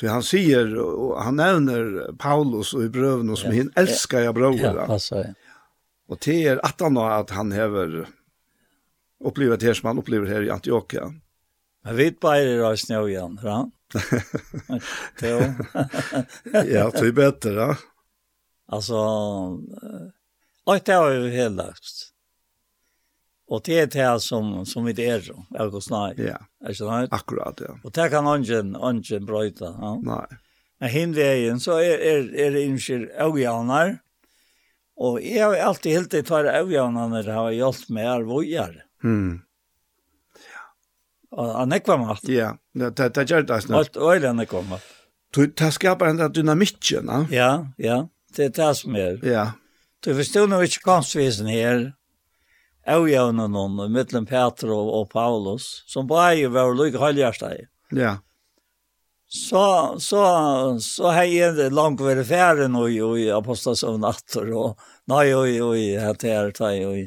Så 0.00 0.08
han 0.08 0.22
säger 0.22 0.76
och 0.76 1.22
han 1.22 1.36
nämner 1.36 2.12
Paulus 2.18 2.74
och 2.74 2.82
i 2.82 2.88
bröven 2.88 3.36
som 3.36 3.56
han 3.56 3.72
älskar 3.76 4.20
jag 4.20 4.34
bröder. 4.34 4.74
Ja, 4.74 4.86
alltså. 4.86 5.24
Och 6.08 6.18
det 6.24 6.46
är 6.46 6.66
att 6.66 6.80
han 6.80 6.96
att 6.96 7.30
han 7.30 7.52
häver 7.52 8.08
upplevt 9.24 9.60
det 9.60 9.74
som 9.74 9.86
han 9.86 9.98
upplever 9.98 10.26
här 10.26 10.42
i 10.42 10.50
Antiochia. 10.50 11.14
Men 11.84 11.96
vi 11.96 12.16
bara 12.20 12.38
det 12.38 12.58
då 12.58 12.76
snö 12.76 13.08
igen, 13.08 13.40
va? 13.42 13.70
ja, 16.52 16.90
det 16.90 16.98
är 16.98 17.12
bättre, 17.12 17.54
va? 17.54 17.76
Alltså, 18.68 18.94
och 20.64 20.80
det 20.84 20.92
har 20.92 21.10
ju 21.10 21.30
helt 21.30 21.56
lagt. 21.56 22.13
Og 23.52 23.60
det 23.66 23.76
er 23.76 23.90
det 23.92 24.22
som, 24.24 24.62
som 24.64 24.86
vi 24.88 24.94
er, 25.04 25.24
er 25.52 25.70
det 25.70 25.82
snart. 25.84 26.18
Ja, 26.18 26.38
er 26.64 26.72
det 26.72 26.78
snart? 26.78 27.12
akkurat, 27.12 27.60
ja. 27.60 27.74
Og 27.84 27.92
det 27.92 28.08
kan 28.12 28.26
ungen, 28.26 28.72
ungen 28.76 29.26
brøyta. 29.28 29.74
Ja? 29.76 29.92
Nei. 30.00 30.38
Men 30.80 30.90
henne 30.90 31.58
så 31.62 31.76
er, 31.80 32.00
er, 32.00 32.24
er 32.32 32.56
det 32.56 32.64
innskjer 32.66 33.06
avgjørner, 33.20 33.98
og 35.00 35.18
jeg 35.22 35.42
har 35.42 35.56
alltid 35.68 35.96
helt 35.96 36.12
det 36.14 36.24
tar 36.28 36.48
avgjørnerne 36.50 37.22
har 37.26 37.54
hjulpet 37.54 37.90
med 37.94 38.08
er 38.10 38.26
vågjere. 38.28 38.84
Mm. 39.04 39.42
Ja. 40.38 40.62
Og 41.34 41.54
han 41.58 41.76
ekvar 41.76 41.98
mat. 42.02 42.28
Ja, 42.30 42.52
det, 42.72 42.94
det, 42.98 43.10
det 43.16 43.26
gjør 43.30 43.48
det 43.48 43.60
snart. 43.66 43.80
Alt 43.80 43.98
øyne 43.98 44.30
han 44.30 44.44
ekvar 44.44 44.66
mat. 44.70 44.92
Det 45.34 45.72
skaper 45.74 46.12
en 46.12 46.22
dynamikken, 46.30 47.10
ja? 47.10 47.24
Ja, 47.34 47.50
ja. 47.78 47.98
Det 48.34 48.50
er 48.50 48.54
det 48.54 48.70
som 48.78 48.96
er. 48.98 49.18
Ja. 49.26 49.44
Du 50.04 50.12
forstår 50.14 50.46
nå 50.50 50.60
ikke 50.66 50.82
konstvis 50.84 51.40
her, 51.48 51.92
avgjøvende 52.90 53.48
noen, 53.48 53.80
mittlen 53.92 54.26
Peter 54.28 54.70
og, 54.74 54.90
og 54.98 55.08
Paulus, 55.12 55.82
som 55.90 56.08
bare 56.10 56.50
var 56.52 56.74
lykke 56.76 57.00
høyhjertet. 57.00 57.68
Ja. 57.94 58.18
Så, 59.34 59.96
så, 59.98 60.22
så 60.80 61.10
har 61.10 61.26
jeg 61.26 61.72
langt 61.74 62.02
vært 62.04 62.28
ferdig 62.28 62.68
nå 62.70 62.84
i, 62.92 63.00
i 63.24 63.30
Apostasøvn 63.34 64.04
Atter, 64.06 64.52
og 64.54 64.80
nei, 65.10 65.32
oi, 65.34 65.56
oi, 65.64 65.80
hette 65.98 66.30
her, 66.30 66.52
tei, 66.54 66.76
oi. 66.86 67.02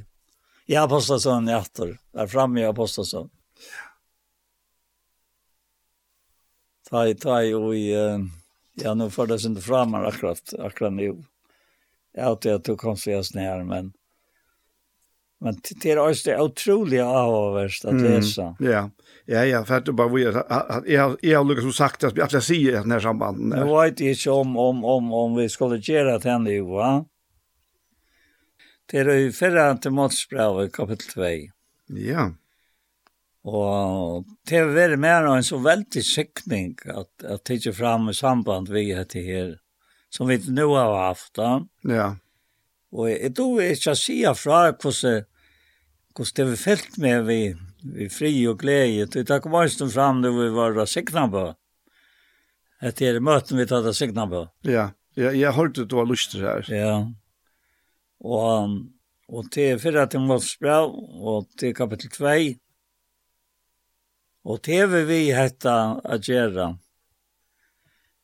I 0.67 0.75
Apostasøvn 0.81 1.47
Atter, 1.55 1.95
der 2.17 2.27
fremme 2.27 2.63
i 2.63 2.67
Apostasøvn. 2.67 3.29
Tai, 6.87 7.07
tai, 7.19 7.53
oi, 7.55 7.79
ja, 8.79 8.93
nu 8.93 9.09
får 9.09 9.27
det 9.27 9.45
inte 9.45 9.61
fram 9.61 9.95
akkurat, 9.95 10.53
akkurat 10.59 10.93
nu. 10.93 11.23
Jag 12.13 12.29
vet 12.29 12.45
att 12.45 12.63
du 12.63 12.75
kom 12.75 12.97
så 12.97 13.09
jag 13.09 13.25
snär, 13.25 13.63
men 13.63 13.93
Men 15.39 15.55
det 15.81 15.91
är 15.91 16.09
också 16.09 16.35
otroligt 16.35 17.01
avvärst 17.01 17.85
att 17.85 18.01
läsa. 18.01 18.55
Ja. 18.59 18.89
Ja, 19.29 19.45
ja, 19.45 19.65
för 19.65 19.81
det 19.81 19.93
bare 19.93 20.09
vi 20.09 20.23
jag 20.93 21.17
jeg 21.21 21.37
har 21.37 21.43
Lucas 21.43 21.75
sagt 21.75 22.03
att 22.03 22.33
jeg 22.33 22.43
sier 22.43 22.79
att 22.79 22.87
när 22.87 22.99
sambanden. 22.99 23.59
Jag 23.59 23.83
vet 23.83 23.99
inte 23.99 24.29
om 24.29 24.57
om 24.57 24.85
om 24.85 25.13
om 25.13 25.35
vi 25.35 25.49
skulle 25.49 25.77
göra 25.77 26.19
det 26.19 26.29
ändå, 26.29 26.65
va? 26.65 27.05
Det 28.91 28.97
är 28.97 29.15
ju 29.15 29.31
förra 29.31 29.77
Timoteusbrevet 29.77 30.73
kapitel 30.73 31.07
2. 31.07 31.21
Ja. 31.87 32.31
Och 33.43 34.25
det 34.49 34.57
är 34.57 34.97
mer 34.97 35.23
en 35.23 35.43
så 35.43 35.57
väldigt 35.57 36.19
at, 36.19 36.87
att 36.95 37.23
att 37.23 37.49
ikke 37.49 37.73
fram 37.73 38.09
i 38.09 38.13
samband 38.13 38.69
vi 38.69 38.95
heter 38.95 39.21
här 39.21 39.59
som 40.09 40.27
vi 40.27 40.37
nu 40.47 40.65
har 40.65 41.07
haft. 41.07 41.37
Ja. 41.81 42.15
Og 42.95 43.09
jeg 43.11 43.33
tror 43.35 43.63
ikke 43.65 43.93
å 43.93 43.99
si 43.99 44.17
fra 44.39 44.59
hvordan, 44.71 45.25
hvordan 46.15 46.35
det 46.37 46.45
var 46.49 46.61
felt 46.61 46.99
med 47.03 47.25
vi, 47.27 47.39
vi 47.83 48.09
fri 48.11 48.31
og 48.47 48.61
glede. 48.63 49.09
Det 49.11 49.25
tar 49.27 49.41
kom 49.43 49.57
også 49.59 49.89
fram 49.91 50.21
når 50.23 50.37
vi 50.37 50.49
var 50.55 50.85
sikna 50.87 51.27
på. 51.31 51.47
Etter 52.87 53.19
møten 53.19 53.57
vi 53.57 53.65
tatt 53.67 53.89
sikna 53.97 54.27
på. 54.29 54.45
Ja, 54.69 54.91
ja 55.17 55.33
jeg 55.33 55.55
hørte 55.57 55.87
du 55.87 55.97
var 55.97 56.07
lyst 56.07 56.31
til 56.31 56.45
her. 56.45 56.63
Ja. 56.71 56.95
Og, 58.23 58.79
og 59.27 59.51
til 59.53 59.81
fyrre 59.81 60.07
til 60.09 60.23
Målsbrev 60.25 60.93
og 61.27 61.51
til 61.59 61.75
kapittel 61.77 62.13
2. 62.13 62.33
Og 64.47 64.61
til 64.63 64.87
vi 64.93 65.03
vi 65.09 65.21
hette 65.35 65.75
Agera. 66.07 66.71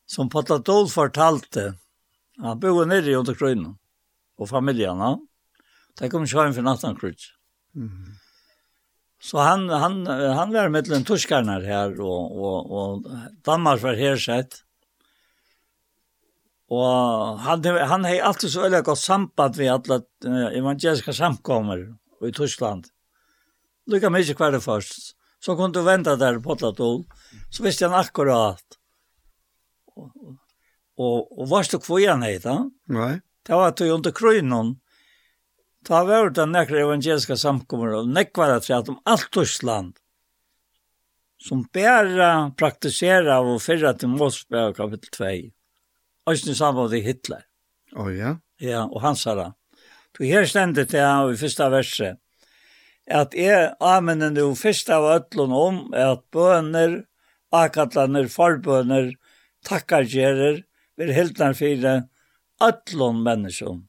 Som 0.08 0.28
Patadol 0.32 0.88
fortalte, 0.92 1.74
han 2.40 2.60
bor 2.60 2.84
nere 2.88 3.12
i 3.12 3.34
krøynen 3.36 3.74
og 4.38 4.50
familjarna. 4.50 5.14
Det 5.98 6.10
kom 6.10 6.26
ikke 6.26 6.42
hjem 6.42 6.56
for 6.56 6.66
natten 6.66 6.98
krutsk. 6.98 7.32
Mm. 7.74 8.14
Så 9.24 9.40
han, 9.40 9.68
han, 9.70 10.02
han 10.06 10.52
var 10.52 10.68
mellom 10.68 11.04
tuskarna 11.06 11.60
her, 11.64 11.94
og, 11.96 12.34
og, 12.36 12.72
og 12.76 13.06
Danmark 13.46 13.80
var 13.82 13.96
her 13.96 14.18
sett. 14.20 14.60
Og 16.74 17.40
han, 17.44 17.64
han 17.64 18.04
har 18.08 18.26
alltid 18.30 18.52
så 18.52 18.64
veldig 18.66 18.82
godt 18.84 19.00
samband 19.00 19.56
ved 19.56 19.72
alle 19.72 20.00
evangeliske 20.58 21.14
samkommer 21.16 21.86
i 22.24 22.32
Tyskland. 22.36 22.90
Lykka 23.88 24.10
mye 24.12 24.36
hver 24.36 24.56
det 24.56 24.62
først. 24.64 25.14
Så 25.44 25.56
kunne 25.56 25.76
du 25.76 25.82
vente 25.84 26.16
der 26.16 26.40
på 26.40 26.56
et 26.56 26.80
år. 26.80 27.02
Så 27.52 27.64
visste 27.64 27.88
han 27.88 27.96
akkurat. 27.96 28.78
Og, 29.94 30.10
og, 30.96 31.16
og 31.38 31.48
var 31.50 31.68
det 31.68 31.80
kvojen 31.84 32.24
heit, 32.24 32.46
da? 32.46 32.62
Nei. 32.88 33.18
Det 33.44 33.58
var 33.60 33.74
til 33.76 33.92
under 33.92 34.14
krøynen. 34.14 34.76
Det 35.84 36.00
var 36.08 36.30
det 36.32 36.46
nekker 36.48 36.80
evangeliska 36.80 37.36
samkommer, 37.36 37.92
og 37.98 38.08
nekker 38.08 38.54
at 38.54 38.68
det 38.68 38.88
om 38.88 39.00
alt 39.04 39.28
Tyskland, 39.32 39.92
som 41.36 41.66
bæra 41.72 42.54
praktisera 42.56 43.42
og 43.44 43.60
fyrre 43.60 43.92
til 43.98 44.14
Mosberg 44.14 44.78
kapitel 44.78 45.10
2. 45.18 45.34
Øysten 46.30 46.56
samband 46.56 46.94
med 46.94 47.04
Hitler. 47.04 47.44
Å 47.92 48.06
oh, 48.06 48.10
ja? 48.14 48.38
Ja, 48.64 48.86
og 48.86 49.02
hans 49.04 49.26
det. 49.28 49.50
Du 50.16 50.24
her 50.24 50.46
stendet 50.48 50.94
det 50.94 51.02
i 51.02 51.36
første 51.36 51.68
verset, 51.68 52.20
at 53.04 53.34
jeg 53.36 53.74
amener 53.84 54.32
nå 54.32 54.46
først 54.56 54.88
av 54.94 55.04
ødlån 55.18 55.52
om 55.52 55.80
at 55.92 56.22
bøner, 56.32 57.02
akatlaner, 57.52 58.30
forbøner, 58.32 59.12
takkargjerer, 59.68 60.62
vil 60.96 61.12
heltnar 61.12 61.52
fire, 61.58 62.06
ötlån 62.68 63.22
människan. 63.22 63.88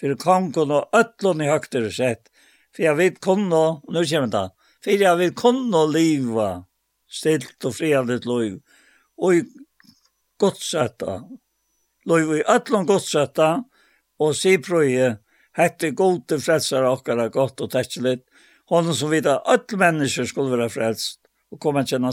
För 0.00 0.14
kongen 0.14 0.70
och 0.70 0.88
ötlån 0.92 1.40
i 1.40 1.46
högter 1.46 1.86
och 1.86 1.92
sett. 1.92 2.22
För 2.76 2.82
jag 2.82 2.94
vet 2.94 3.20
kunna, 3.20 3.80
nu 3.88 4.04
kommer 4.06 4.26
det, 4.26 4.50
för 4.84 4.90
jag 4.90 5.16
vet 5.16 5.36
kunna 5.36 5.84
liva 5.84 6.64
stilt 7.10 7.64
och 7.64 7.74
fredligt 7.74 8.26
liv. 8.26 8.60
Och 9.16 9.34
i 9.34 9.44
godsätta. 10.36 11.22
Liv 12.04 12.36
i 12.36 12.42
ötlån 12.46 12.86
godsätta. 12.86 13.64
Och 14.18 14.36
se 14.36 14.58
pröje, 14.58 15.16
hette 15.52 15.90
gode 15.90 16.40
frälsar 16.40 16.84
okkara 16.84 17.28
gott 17.28 17.60
och 17.60 17.70
täckligt. 17.70 18.24
Honom 18.66 18.94
som 18.94 19.10
vet 19.10 19.26
att 19.26 19.72
öll 19.72 19.78
människor 19.78 20.24
skulle 20.24 20.50
vara 20.50 20.68
frälst 20.68 21.20
och 21.50 21.60
komma 21.60 21.80
att 21.80 21.88
känna. 21.88 22.12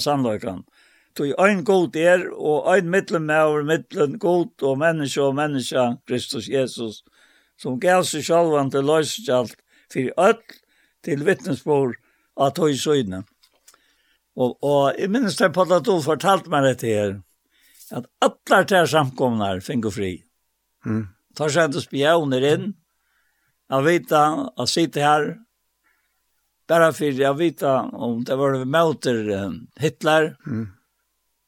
Tog 1.17 1.33
ein 1.41 1.63
god 1.65 1.95
er, 1.97 2.27
og 2.29 2.67
ein 2.69 2.91
mittlen 2.93 3.25
med 3.25 3.63
mittlen 3.65 4.19
god, 4.21 4.51
og 4.61 4.77
menneske 4.77 5.23
og 5.23 5.33
menneske, 5.35 5.85
Kristus 6.05 6.49
Jesus, 6.49 7.01
som 7.57 7.79
gav 7.81 8.03
seg 8.05 8.25
sjalvan 8.27 8.69
til 8.69 8.85
løsgjalt, 8.85 9.55
for 9.89 10.11
öll 10.21 10.59
til 11.01 11.23
vittnesbord 11.25 11.95
av 12.37 12.53
tog 12.53 12.75
søgne. 12.77 13.23
Og, 14.37 14.59
og 14.61 14.99
jeg 14.99 15.09
minnes 15.09 15.39
det 15.39 15.49
på 15.55 15.65
at 15.65 15.87
du 15.87 15.95
fortalte 16.05 16.53
meg 16.53 16.67
dette 16.67 16.91
her, 16.91 17.17
at 17.89 18.05
alle 18.21 18.61
til 18.69 18.89
samkomnar 18.91 19.63
finner 19.65 19.93
fri. 19.95 20.11
Mm. 20.85 21.07
Tar 21.33 21.53
seg 21.55 21.73
til 21.73 21.87
spioner 21.87 22.45
inn, 22.45 22.71
jeg 23.71 23.89
vet 23.89 24.13
at 24.13 24.69
sitte 24.69 25.01
her, 25.01 25.31
bare 26.69 26.93
for 26.93 27.25
jeg 27.25 27.39
vet 27.39 27.63
om 27.65 28.21
det 28.27 28.37
var 28.37 28.61
møter 28.69 29.23
Hitler, 29.81 30.35
mm 30.45 30.76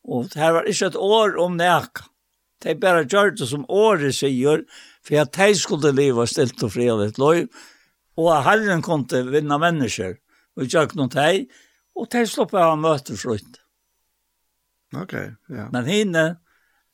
Og 0.09 0.33
her 0.39 0.55
var 0.55 0.69
ikke 0.69 0.89
et 0.89 0.97
år 0.97 1.37
om 1.41 1.57
nek. 1.59 2.01
De 2.63 2.75
bare 2.75 3.05
gjør 3.05 3.35
det 3.37 3.47
som 3.47 3.65
året 3.69 4.17
sier, 4.17 4.65
for 5.05 5.21
at 5.21 5.37
de 5.37 5.53
skulle 5.55 5.93
leve 5.95 6.25
stilt 6.27 6.63
og 6.65 6.73
fredet 6.73 7.21
lov, 7.21 7.45
og 8.19 8.27
at 8.35 8.45
Herren 8.49 8.83
kom 8.83 9.05
til 9.07 9.29
å 9.29 9.35
vinne 9.35 9.59
mennesker, 9.61 10.17
og 10.59 10.67
gjør 10.67 10.91
noe 10.99 11.11
til, 11.13 11.45
og 11.95 12.09
de 12.11 12.25
slapp 12.27 12.55
av 12.57 12.73
å 12.73 12.81
møte 12.81 13.15
frukt. 13.19 13.61
Ok, 14.97 15.13
ja. 15.53 15.69
Men 15.71 15.87
henne, 15.87 16.25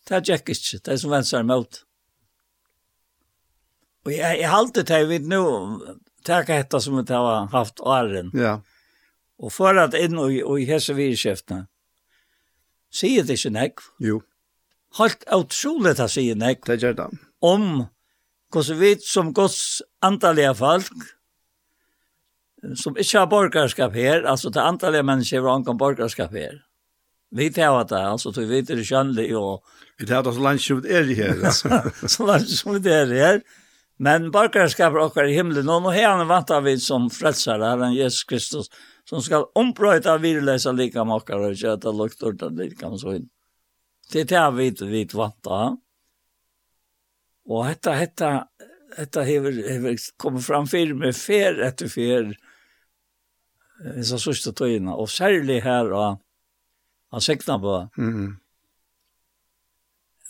det 0.05 0.21
gjør 0.27 0.43
ikke, 0.43 0.81
de 0.85 0.97
som 1.01 1.13
venstre 1.15 1.41
mot. 1.47 1.81
Og 4.05 4.13
jeg, 4.13 4.41
jeg 4.43 4.51
halte 4.51 4.83
det, 4.85 4.99
jeg 5.01 5.09
vet 5.09 5.29
nå, 5.31 5.41
takk 6.27 6.51
etter 6.53 6.83
som 6.83 6.99
vi 6.99 7.05
har 7.09 7.47
haft 7.53 7.81
åren. 7.81 8.29
Ja. 8.37 8.59
Og 9.41 9.51
for 9.53 9.77
at 9.81 9.95
inn 9.97 10.19
og, 10.19 10.35
og 10.45 10.61
i 10.61 10.67
hese 10.69 10.93
vidskiftene, 10.97 11.65
sier 12.95 13.25
det 13.27 13.37
ikke 13.39 13.53
nekv. 13.55 13.89
Jo. 14.03 14.21
Helt 14.99 15.25
utrolig 15.35 15.95
det 15.99 16.07
sier 16.13 16.39
nekv. 16.39 16.63
Det 16.69 16.79
gjør 16.83 16.97
det. 17.01 17.09
Om 17.43 17.67
hvordan 18.53 18.79
vi 18.79 18.93
som 19.03 19.33
gods 19.35 19.81
antallige 20.05 20.53
folk, 20.55 21.09
som 22.79 22.95
ikke 22.97 23.19
har 23.19 23.29
borgerskap 23.29 23.93
her, 23.93 24.23
altså 24.25 24.49
det 24.49 24.63
antallige 24.63 25.03
mennesker 25.03 25.43
har 25.43 25.59
ikke 25.59 25.77
borgerskap 25.77 26.31
her. 26.33 26.61
Vi 27.35 27.49
tar 27.51 27.83
det, 27.83 27.99
altså, 27.99 28.31
vi 28.31 28.47
vet 28.47 28.67
det 28.71 28.85
kjønnelig 28.87 29.35
og... 29.35 29.63
Vi 29.99 30.07
tar 30.07 30.23
det 30.23 30.33
så 30.35 30.41
langt 30.43 30.63
som 30.63 30.81
det 30.83 30.95
er 30.95 31.09
her, 31.17 31.35
altså. 31.43 31.81
så 32.15 32.25
langt 32.27 32.49
som 32.49 32.77
det 32.81 32.93
er 32.93 33.13
her. 33.13 33.39
Men 33.99 34.31
borgerskapet 34.31 35.01
okkar 35.01 35.29
i 35.29 35.35
himmelen, 35.35 35.69
og 35.71 35.83
nå 35.83 35.93
har 35.95 36.17
han 36.17 36.27
vant 36.27 36.51
av 36.51 36.65
vi 36.67 36.75
som 36.83 37.09
frelsere, 37.11 37.63
Herren 37.63 37.95
Jesus 37.95 38.23
Kristus, 38.27 38.71
som 39.05 39.21
skal 39.21 39.47
ombrøyta 39.57 40.17
virløsa 40.21 40.73
lika 40.73 41.05
okkar 41.05 41.49
og 41.49 41.57
kjøta 41.59 41.93
luktorta 41.93 42.49
lika 42.49 42.91
så 42.97 43.17
inn. 43.19 43.29
Det 44.11 44.25
er 44.25 44.51
det 44.53 44.79
vi 44.81 44.89
vet 44.91 45.13
vant 45.13 45.47
av. 45.49 45.77
Og 47.45 47.67
dette, 47.69 47.93
dette, 48.01 48.31
dette 48.97 49.23
hever, 49.25 49.61
hever 49.69 49.97
kommet 50.17 50.45
fram 50.45 50.67
fyrir 50.69 50.97
med 50.97 51.15
fer 51.17 51.61
etter 51.65 51.89
fer 51.89 52.33
så 54.05 54.17
sørste 54.21 54.53
tøyene, 54.55 54.93
og 54.95 55.09
særlig 55.11 55.61
her 55.63 55.91
og 55.91 56.21
han 57.11 57.21
Seknabø. 57.21 57.87
på. 57.97 58.01
-hmm. 58.03 58.35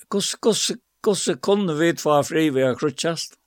Hvordan, 0.10 0.80
hvordan, 1.04 1.40
kunne 1.40 1.78
vi 1.80 1.98
få 1.98 2.24
fri 2.24 2.50
ved 2.50 2.72
å 2.72 2.76
krutsjast? 2.76 3.38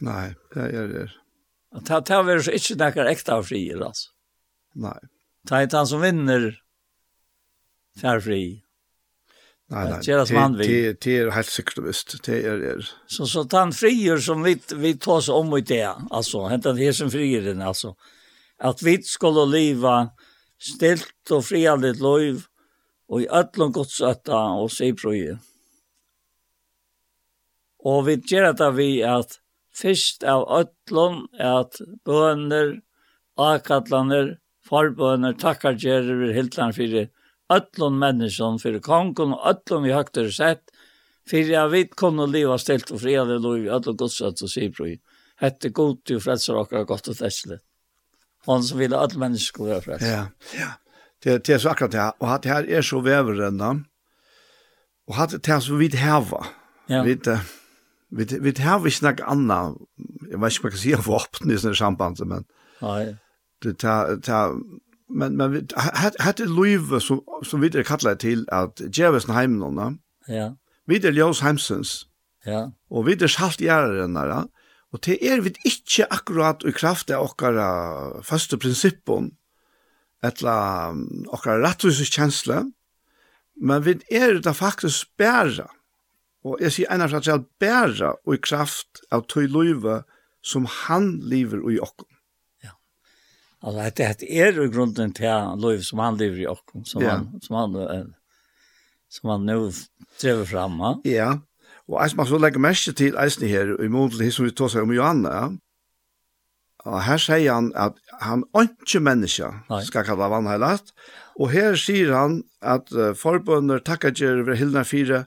Nei, 0.00 0.34
det 0.54 0.74
er 0.74 0.86
det. 0.86 1.19
Att 1.70 1.86
ta 1.86 2.00
ta 2.00 2.22
var 2.22 2.38
så 2.38 2.50
inte 2.50 2.74
där 2.74 3.04
äkta 3.04 3.34
av 3.34 3.42
frier 3.42 3.80
alltså. 3.80 4.10
Nej. 4.74 4.98
Ta 5.48 5.62
inte 5.62 5.76
han 5.76 5.86
som 5.86 6.00
vinner 6.00 6.62
färfri. 8.00 8.62
Nej, 9.68 9.90
nej. 9.90 10.00
Det 10.04 10.12
är 10.86 10.96
det 11.00 11.18
är 11.18 11.30
helt 11.30 11.46
säkert 11.46 11.78
visst. 11.78 12.24
Det 12.24 12.46
är 12.46 12.58
det. 12.58 12.86
Så 13.06 13.26
så 13.26 13.44
tant 13.44 13.76
frier 13.76 14.18
som 14.18 14.42
vi 14.42 14.60
vi 14.74 14.94
tar 14.94 15.16
oss 15.16 15.28
om 15.28 15.56
i 15.56 15.60
det 15.60 15.94
alltså 16.10 16.46
Hämta 16.46 16.72
det 16.72 16.92
som 16.92 17.10
frier 17.10 17.42
den 17.42 17.62
alltså 17.62 17.96
att 18.58 18.82
vi 18.82 19.02
skulle 19.02 19.46
leva 19.46 20.10
stilt 20.58 21.30
och 21.30 21.44
frialigt 21.44 22.00
liv 22.00 22.42
och 23.08 23.22
i 23.22 23.28
öllum 23.28 23.72
gott 23.72 23.90
sätta 23.90 24.38
och 24.38 24.72
se 24.72 24.94
proje. 24.94 25.38
Och 27.78 28.08
vi 28.08 28.22
gör 28.24 28.52
det 28.52 28.70
vi 28.70 29.02
att 29.02 29.39
fyrst 29.76 30.24
av 30.26 30.46
ötlom 30.60 31.24
at 31.38 31.80
bøner, 32.06 32.80
akatlaner, 33.40 34.36
forbøner, 34.66 35.36
takkargjerer 35.40 36.20
vi 36.24 36.32
hiltlan 36.36 36.74
fyrir 36.76 37.08
ötlom 37.50 37.98
menneskjon, 38.00 38.60
fyrir 38.62 38.82
kongen 38.84 39.34
og 39.34 39.72
vi 39.84 39.90
i 39.90 40.30
sett, 40.32 40.70
fyrir 41.28 41.54
jeg 41.54 41.70
vidt 41.70 41.96
kunne 41.96 42.26
liva 42.30 42.58
stilt 42.58 42.90
og 42.90 43.00
friade 43.00 43.38
lov 43.38 43.58
i 43.58 43.70
ötlom 43.70 43.96
godsat 43.96 44.42
og 44.42 44.50
sibroi. 44.50 44.98
Hette 45.40 45.70
god 45.70 46.04
til 46.04 46.20
frelser 46.20 46.58
okkar 46.60 46.84
godt 46.84 47.08
og 47.08 47.16
tessle. 47.16 47.60
Hon 48.46 48.62
som 48.62 48.78
ville 48.78 48.96
ötlom 48.96 49.36
skulle 49.38 49.74
være 49.74 49.82
frelser. 49.82 50.08
Ja, 50.08 50.26
ja. 50.58 50.70
Det, 51.22 51.46
det 51.46 51.54
er 51.54 51.58
så 51.58 51.70
akkurat 51.70 51.92
det 51.92 52.00
her. 52.00 52.12
Og 52.20 52.34
at 52.34 52.42
det 52.42 52.52
her 52.52 52.78
er 52.78 52.82
så 52.82 53.00
veverrenna. 53.00 53.74
Og 55.08 55.22
at 55.22 55.34
det 55.36 55.52
er 55.52 55.60
så 55.60 55.76
vidt 55.76 55.98
heva. 56.00 56.46
Ja. 56.88 57.02
Vidt, 57.04 57.26
uh, 57.28 57.44
Vi 58.10 58.24
vi 58.24 58.62
har 58.62 58.80
vi 58.80 58.90
snack 58.90 59.20
anna. 59.20 59.54
Jag 59.54 59.74
vet 60.20 60.22
inte 60.22 60.36
vad 60.36 60.46
jag 60.46 60.52
ska 60.52 60.70
säga 60.70 61.02
för 61.02 61.16
öppna 61.16 61.52
i 61.52 61.58
såna 61.58 61.74
samband 61.74 62.26
men. 62.26 62.44
Nej. 62.82 63.16
Det 63.62 63.74
ta 63.74 64.16
ta 64.22 64.54
men 65.08 65.36
men 65.36 65.68
hade 66.18 66.46
Louis 66.46 67.04
som 67.04 67.20
som 67.42 67.60
vidare 67.60 67.84
kallar 67.84 68.14
till 68.14 68.48
att 68.50 68.80
Jefferson 68.80 69.34
hemmen 69.34 69.98
Ja. 70.26 70.56
Vidare 70.86 71.14
Jos 71.14 71.40
Hemsons. 71.40 72.06
Ja. 72.44 72.72
Och 72.88 73.08
vidare 73.08 73.28
Schalt 73.28 73.60
Järren 73.60 74.14
där. 74.14 74.44
Och 74.92 75.00
det 75.02 75.28
är 75.28 75.40
vi 75.40 75.48
inte 75.48 76.06
akkurat 76.10 76.64
i 76.64 76.72
kraft 76.72 77.10
av 77.10 77.30
våra 77.40 78.22
fasta 78.22 78.56
principen 78.56 79.30
eller 80.22 80.92
våra 81.44 81.62
rättvis 81.62 82.12
känsla. 82.12 82.64
Men 83.56 83.82
vi 83.82 84.00
är 84.08 84.34
det 84.34 84.54
faktiskt 84.54 84.96
spärra. 84.96 85.70
Og 86.46 86.60
jeg 86.62 86.72
sier 86.72 86.92
einar 86.92 87.10
fratsel 87.12 87.44
bæra 87.60 88.14
og 88.24 88.36
i 88.36 88.40
kraft 88.40 89.02
av 89.12 89.26
tøy 89.28 89.44
løyve 89.50 90.00
som 90.40 90.64
han 90.86 91.12
lever 91.28 91.60
i 91.68 91.76
okkom. 91.84 92.08
Ja. 92.64 92.72
Altså, 93.60 93.90
dette 93.90 94.24
det 94.24 94.30
er 94.40 94.56
jo 94.56 94.70
grunden 94.72 95.12
til 95.16 95.52
løyve 95.60 95.84
som 95.84 96.00
han 96.00 96.16
lever 96.20 96.46
i 96.46 96.48
okken, 96.48 96.86
som, 96.88 97.04
ja. 97.04 97.18
han, 97.18 97.28
som, 97.44 97.58
han, 97.60 98.12
som 99.12 99.34
han 99.34 99.44
nå 99.48 99.58
trever 100.20 100.48
fram. 100.48 100.80
Ja. 100.80 100.94
Ja, 101.04 101.30
og 101.90 101.98
jeg 102.00 102.16
må 102.16 102.24
så 102.28 102.38
legge 102.38 102.62
mest 102.62 102.88
til 102.96 103.18
eisen 103.18 103.48
her, 103.50 103.74
i 103.82 103.90
mån 103.90 104.12
til 104.14 104.32
som 104.32 104.46
vi 104.46 104.54
tar 104.54 104.72
seg 104.72 104.86
om 104.86 104.94
Johanna, 104.94 105.34
ja. 105.34 105.50
Og 106.88 107.02
her 107.04 107.18
sier 107.20 107.52
han 107.52 107.66
at 107.76 107.98
han 108.24 108.46
ikke 108.56 109.02
menneske 109.04 109.50
skal 109.84 110.06
kalla 110.06 110.30
vannheilat. 110.32 110.94
Og 111.36 111.50
her 111.52 111.76
sier 111.76 112.14
han 112.16 112.38
at 112.64 112.88
uh, 112.96 113.10
forbønder 113.12 113.82
takkar 113.84 114.14
gjer 114.16 114.40
over 114.40 114.56
hildna 114.56 114.86
fire 114.88 115.26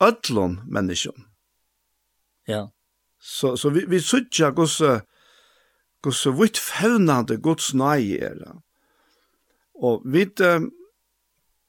öllon 0.00 0.60
människan. 0.66 1.24
Ja. 2.46 2.72
Så 3.18 3.56
så 3.56 3.70
vi 3.70 3.84
vi 3.86 4.00
söker 4.00 4.58
oss 4.58 4.82
Guds 6.02 6.26
vitt 6.26 6.58
fävnande 6.58 7.36
Guds 7.36 7.74
nej 7.74 8.18
är. 8.18 8.60
Och 9.74 10.02
vi 10.04 10.26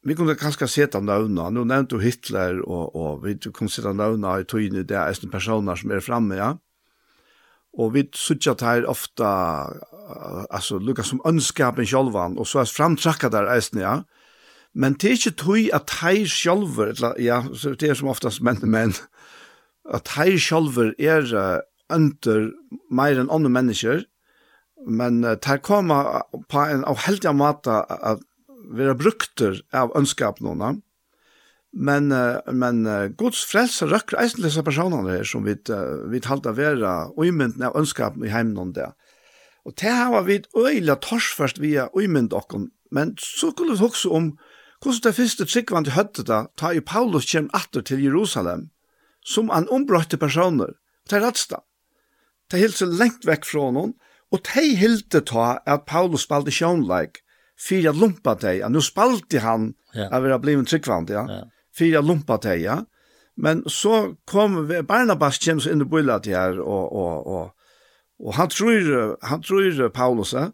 vi 0.04 0.16
kunde 0.16 0.36
kanske 0.36 0.68
seta 0.68 1.00
navna, 1.00 1.50
nu 1.50 1.66
nevnte 1.66 1.96
du 1.96 2.02
Hitler, 2.02 2.62
og, 2.66 2.96
og 2.96 3.26
vi 3.26 3.36
kunne 3.38 3.70
seta 3.70 3.94
navna 3.94 4.40
i 4.42 4.48
tøyne, 4.50 4.82
det 4.88 4.98
er 4.98 5.14
en 5.14 5.34
personer 5.34 5.78
som 5.78 5.92
er 5.94 6.02
framme, 6.02 6.40
ja. 6.40 6.56
Og 7.78 7.94
vi 7.94 8.08
sutja 8.18 8.56
her 8.66 8.88
ofta, 8.90 9.28
altså, 10.50 10.80
lukka 10.82 11.06
som 11.06 11.22
ønskapen 11.26 11.86
sjolvan, 11.88 12.40
og 12.42 12.50
så 12.50 12.64
er 12.64 12.74
framtrakka 12.74 13.30
der 13.30 13.52
eisne, 13.54 13.86
ja. 13.86 13.94
Men 14.74 14.96
det 14.96 15.10
er 15.10 15.18
ikke 15.18 15.38
tøy 15.42 15.64
at 15.76 15.92
hei 16.00 16.24
sjolver, 16.30 16.96
ja, 17.20 17.42
det 17.52 17.90
er 17.90 17.98
som 18.00 18.12
oftast 18.12 18.44
menn 18.46 18.62
men 18.64 18.96
at 19.92 20.14
hei 20.16 20.38
sjolver 20.40 20.94
er 21.02 21.28
under 21.92 22.52
meir 22.88 23.20
enn 23.20 23.32
andre 23.34 23.52
mennesker, 23.52 24.06
men 24.88 25.22
det 25.22 25.58
koma 25.66 26.24
på 26.50 26.62
en 26.64 26.86
av 26.88 27.04
heldige 27.04 27.34
måte 27.36 27.82
at 27.84 28.24
vi 28.72 28.88
brukter 28.96 29.60
av 29.76 29.92
ønskap 29.98 30.40
noen, 30.40 30.80
men, 31.72 32.12
men 32.52 32.82
Guds 33.20 33.44
frelse 33.48 33.88
røkker 33.88 34.20
eisen 34.20 34.44
disse 34.44 34.64
personene 34.64 35.18
her, 35.18 35.28
som 35.28 35.44
vi, 35.48 35.58
vi 36.12 36.24
talte 36.24 36.56
være 36.56 37.12
uimynden 37.20 37.68
av 37.68 37.78
ønskap 37.80 38.18
i 38.24 38.32
heimen 38.32 38.56
noen 38.56 38.74
der. 38.76 38.96
Og 39.68 39.76
det 39.78 39.94
var 39.94 40.26
vi 40.26 40.42
øyla 40.58 40.98
torsførst 41.04 41.62
via 41.62 41.88
uimynd 41.94 42.34
okken, 42.34 42.70
men 42.92 43.14
så 43.20 43.52
kunne 43.56 43.78
vi 43.78 43.86
også 43.86 44.12
om 44.16 44.32
Hvordan 44.82 45.02
det 45.04 45.16
første 45.16 45.46
tryggvand 45.46 45.88
i 45.88 45.94
høttet 45.94 46.28
da, 46.28 46.46
ta 46.58 46.72
i 46.74 46.82
Paulus 46.82 47.28
kjem 47.30 47.52
atter 47.54 47.84
til 47.86 48.02
Jerusalem, 48.02 48.70
som 49.22 49.52
an 49.54 49.70
ombrøtte 49.70 50.18
personer, 50.18 50.74
til 51.10 51.22
rettsta. 51.22 51.62
De 52.50 52.58
hilse 52.58 52.88
lengt 52.90 53.28
vekk 53.30 53.46
fra 53.46 53.68
noen, 53.76 53.94
og 54.34 54.42
de 54.48 54.64
hilde 54.80 55.22
ta 55.28 55.60
at 55.70 55.86
Paulus 55.86 56.26
spalte 56.26 56.54
sjånleik, 56.56 57.22
fyrir 57.62 57.92
at 57.92 58.00
lumpa 58.02 58.34
deg, 58.42 58.64
nu 58.74 58.82
spalte 58.82 59.44
han 59.44 59.74
ja. 59.94 60.10
av 60.10 60.26
å 60.26 60.40
bli 60.42 60.58
en 60.58 60.66
ja. 60.66 61.26
ja. 61.30 61.44
fyrir 61.78 62.00
at 62.00 62.08
lumpa 62.08 62.40
deg, 62.42 62.64
ja. 62.66 62.82
Men 63.36 63.62
så 63.70 64.16
kom 64.26 64.68
Barnabas 64.88 65.38
kjem 65.38 65.60
så 65.62 65.72
inn 65.72 65.86
i 65.86 65.86
bøyla 65.86 66.20
til 66.20 66.36
her, 66.36 66.58
og, 66.60 66.90
og, 66.90 67.28
og, 67.28 67.52
og 68.20 68.34
han 68.36 68.50
tror, 68.50 69.18
han 69.22 69.42
tror 69.46 69.90
Paulus, 69.94 70.34
ja. 70.34 70.50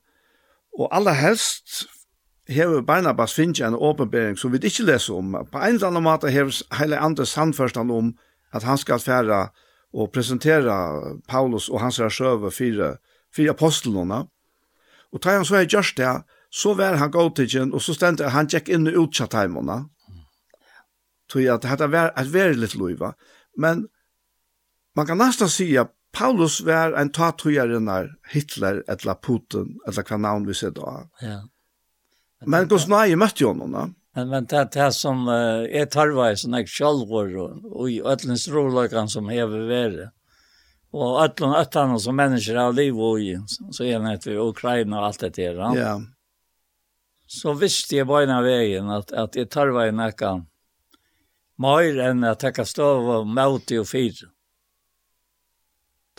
og 0.78 0.92
aller 0.92 1.16
helst 1.16 1.88
hever 2.48 2.82
Barnabas 2.82 3.34
finnes 3.34 3.62
en 3.62 3.76
åpenbering 3.76 4.38
som 4.38 4.52
vi 4.52 4.60
ikke 4.64 4.86
leser 4.88 5.18
om. 5.18 5.36
På 5.52 5.60
en 5.60 5.76
eller 5.76 5.88
annen 5.88 6.04
måte 6.04 6.32
hever 6.32 6.56
hele 6.80 7.00
andre 7.00 7.26
sannførstand 7.26 7.92
om 7.92 8.14
at 8.56 8.64
han 8.64 8.78
skal 8.78 9.00
fære 9.04 9.48
og 9.94 10.12
presentera 10.12 10.78
Paulus 11.28 11.70
og 11.70 11.82
hans 11.82 12.00
sjøve 12.00 12.52
fire, 12.52 12.98
fire 13.36 13.56
apostelene. 13.56 14.26
Og 15.12 15.22
tar 15.22 15.40
han 15.40 15.46
så 15.48 15.62
er 15.62 15.70
gjørst 15.70 15.98
det, 15.98 16.14
så 16.52 16.74
var 16.74 16.98
han 17.00 17.12
gåtikken, 17.12 17.74
og 17.74 17.82
så 17.82 17.96
stendte 17.96 18.32
han 18.32 18.48
gikk 18.48 18.70
inn 18.70 18.88
i 18.88 18.96
utkjatteimene. 18.96 19.86
Tror 21.28 21.44
jeg 21.44 21.54
at 21.56 21.68
dette 21.68 21.92
var 21.92 22.14
et 22.16 22.32
verilig 22.32 22.76
liv. 22.80 23.04
Men 23.58 23.88
man 24.96 25.08
kan 25.08 25.20
nesten 25.20 25.52
si 25.52 25.74
at 25.78 25.92
Paulus 26.14 26.62
var 26.66 26.96
en 26.98 27.12
tatøyere 27.12 28.08
Hitler, 28.32 28.82
eller 28.88 29.14
Putin, 29.14 29.78
eller 29.88 30.04
hva 30.04 30.18
navn 30.18 30.48
vi 30.48 30.54
ser 30.54 30.72
da. 30.72 31.08
Ja. 31.22 31.28
Yeah. 31.28 31.46
Men 32.46 32.70
hos 32.70 32.86
nei 32.88 33.16
møtte 33.18 33.44
jo 33.44 33.54
noen, 33.58 33.74
da. 33.74 33.86
Men 34.18 34.30
men 34.30 34.46
det 34.50 34.64
det 34.74 34.92
som 34.94 35.28
uh, 35.30 35.66
er 35.70 35.86
tarvar 35.86 36.36
som 36.36 36.54
jag 36.54 36.68
själv 36.70 37.10
var 37.10 37.36
og, 37.38 37.90
i 37.90 38.02
öllens 38.02 38.48
roløkene 38.50 39.10
som 39.10 39.30
hever 39.30 39.68
värre. 39.70 40.12
Og 40.94 41.22
öllon 41.22 41.56
öttarna 41.56 42.00
som 42.00 42.16
mennesker 42.16 42.56
har 42.56 42.74
liv 42.74 42.98
og 42.98 43.22
i 43.22 43.36
så 43.72 43.84
er 43.84 44.00
det 44.00 44.22
till 44.22 44.40
Ukraina 44.40 45.00
og 45.00 45.06
alt 45.06 45.20
det 45.20 45.36
där. 45.36 45.54
Ja. 45.54 45.76
Yeah. 45.76 46.02
Så 47.28 47.54
visste 47.54 47.96
jeg 47.96 48.08
bare 48.08 48.32
av 48.32 48.44
veien 48.44 48.90
at, 48.90 49.12
at 49.12 49.36
jeg 49.36 49.50
tarvar 49.50 49.88
en 49.88 49.98
näka 50.00 50.46
mer 51.58 52.30
at 52.32 52.44
jeg 52.44 52.54
kan 52.56 52.66
stå 52.66 52.88
og 53.20 53.28
møte 53.28 53.80
og 53.80 53.88
fyr. 53.88 54.14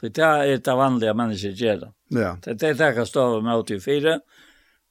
Det 0.00 0.18
er 0.18 0.46
är 0.46 0.58
det 0.58 0.74
vanliga 0.74 1.14
människor 1.14 1.50
gör. 1.50 1.92
Ja. 2.08 2.38
Det 2.42 2.54
det 2.54 2.74
tar 2.74 3.04
stov 3.04 3.36
och 3.36 3.44
mauti 3.44 3.76
och 3.76 3.82
fyr. 3.82 4.20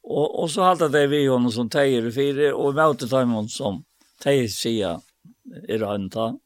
Och 0.09 0.39
och 0.41 0.51
så 0.51 0.61
hade 0.61 0.89
det 0.89 1.07
vi 1.07 1.27
honom 1.27 1.51
som 1.51 1.69
tejer 1.69 2.05
i 2.05 2.11
fyra 2.11 2.55
och 2.55 2.73
mötte 2.73 3.07
Timon 3.07 3.49
som 3.49 3.83
tejer 4.23 4.47
sia 4.47 5.01
i 5.67 5.77
rönta. 5.77 6.37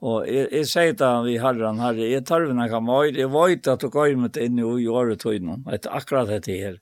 Och 0.00 0.28
jag, 0.28 0.52
jag 0.52 0.68
säger 0.68 0.94
till 0.94 1.24
vi 1.24 1.38
herran, 1.38 1.78
herre, 1.78 2.08
jag 2.08 2.26
tar 2.26 2.40
vina 2.40 2.68
kan 2.68 2.86
vara, 2.86 3.06
jag 3.06 3.48
vet 3.48 3.66
att 3.66 3.80
du 3.80 3.88
går 3.88 4.16
med 4.16 4.36
in 4.36 4.58
i 4.58 4.88
året 4.88 5.20
tog 5.20 5.32
tiden, 5.32 5.66
ett 5.72 5.86
akkurat 5.86 6.44
det 6.44 6.60
här. 6.60 6.80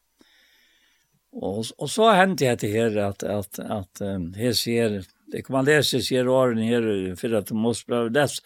Och, 1.33 1.65
och 1.79 1.91
så 1.91 2.11
hände 2.11 2.57
det 2.57 2.69
här 2.69 2.97
att, 2.97 3.23
att, 3.23 3.59
att 3.59 4.01
um, 4.01 4.35
här 4.35 4.53
ser, 4.53 5.05
det 5.27 5.43
kan 5.43 5.55
man 5.55 5.65
läsa 5.65 6.01
ser 6.01 6.29
åren 6.29 6.59
här 6.59 7.15
för 7.17 7.33
att 7.33 7.51
måste 7.51 7.87
bröv, 7.87 8.11
läs, 8.11 8.39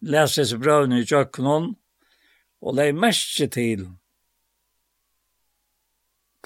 läsa 0.00 0.44
sig 0.44 0.58
brövnen 0.58 0.98
i 0.98 1.06
köknen 1.06 1.74
och 2.60 2.74
lägg 2.74 2.94
mest 2.94 3.52
till 3.52 3.88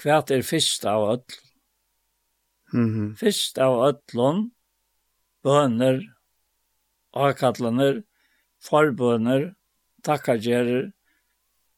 Kvært 0.01 0.31
er 0.33 0.41
fyrst 0.41 0.85
av 0.89 1.03
öll. 1.11 1.35
Mm 2.73 2.89
-hmm. 2.89 3.15
Fyrst 3.17 3.57
av 3.57 3.73
öllon, 3.87 4.51
bøner, 5.43 5.99
akallaner, 7.13 8.03
forbøner, 8.63 9.53
takkargerer, 10.03 10.91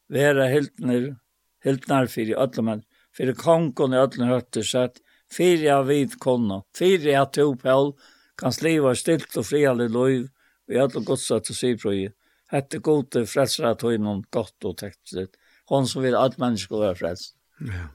vera 0.08 0.46
hiltner, 0.48 1.16
hildnar 1.64 2.06
fyrir 2.06 2.40
öllum 2.40 2.64
menn, 2.64 2.84
fyrir 3.12 3.34
kongon 3.34 3.92
i 3.92 4.00
öllum 4.00 4.28
høttur 4.28 4.64
sett, 4.64 5.00
fyrir 5.30 5.72
av 5.72 5.86
vidkonna, 5.86 6.62
fyrir 6.76 7.18
av 7.20 7.32
topel, 7.32 7.92
kan 8.36 8.52
sliva 8.52 8.94
stilt 8.94 9.36
og 9.36 9.44
frialig 9.44 9.90
loiv, 9.90 10.30
og 10.68 10.74
i 10.74 10.80
öllum 10.80 11.04
godsat 11.04 11.50
og 11.50 11.56
sybrøye, 11.56 12.14
hette 12.48 12.78
gode 12.78 13.26
frelsra 13.26 13.74
tøynon 13.74 14.24
gott 14.30 14.64
og 14.64 14.78
tekst, 14.78 15.36
hon 15.68 15.86
som 15.86 16.02
vil 16.02 16.16
at 16.16 16.38
mennesker 16.38 16.78
være 16.78 16.94
frelst. 17.02 17.36
Ja. 17.60 17.88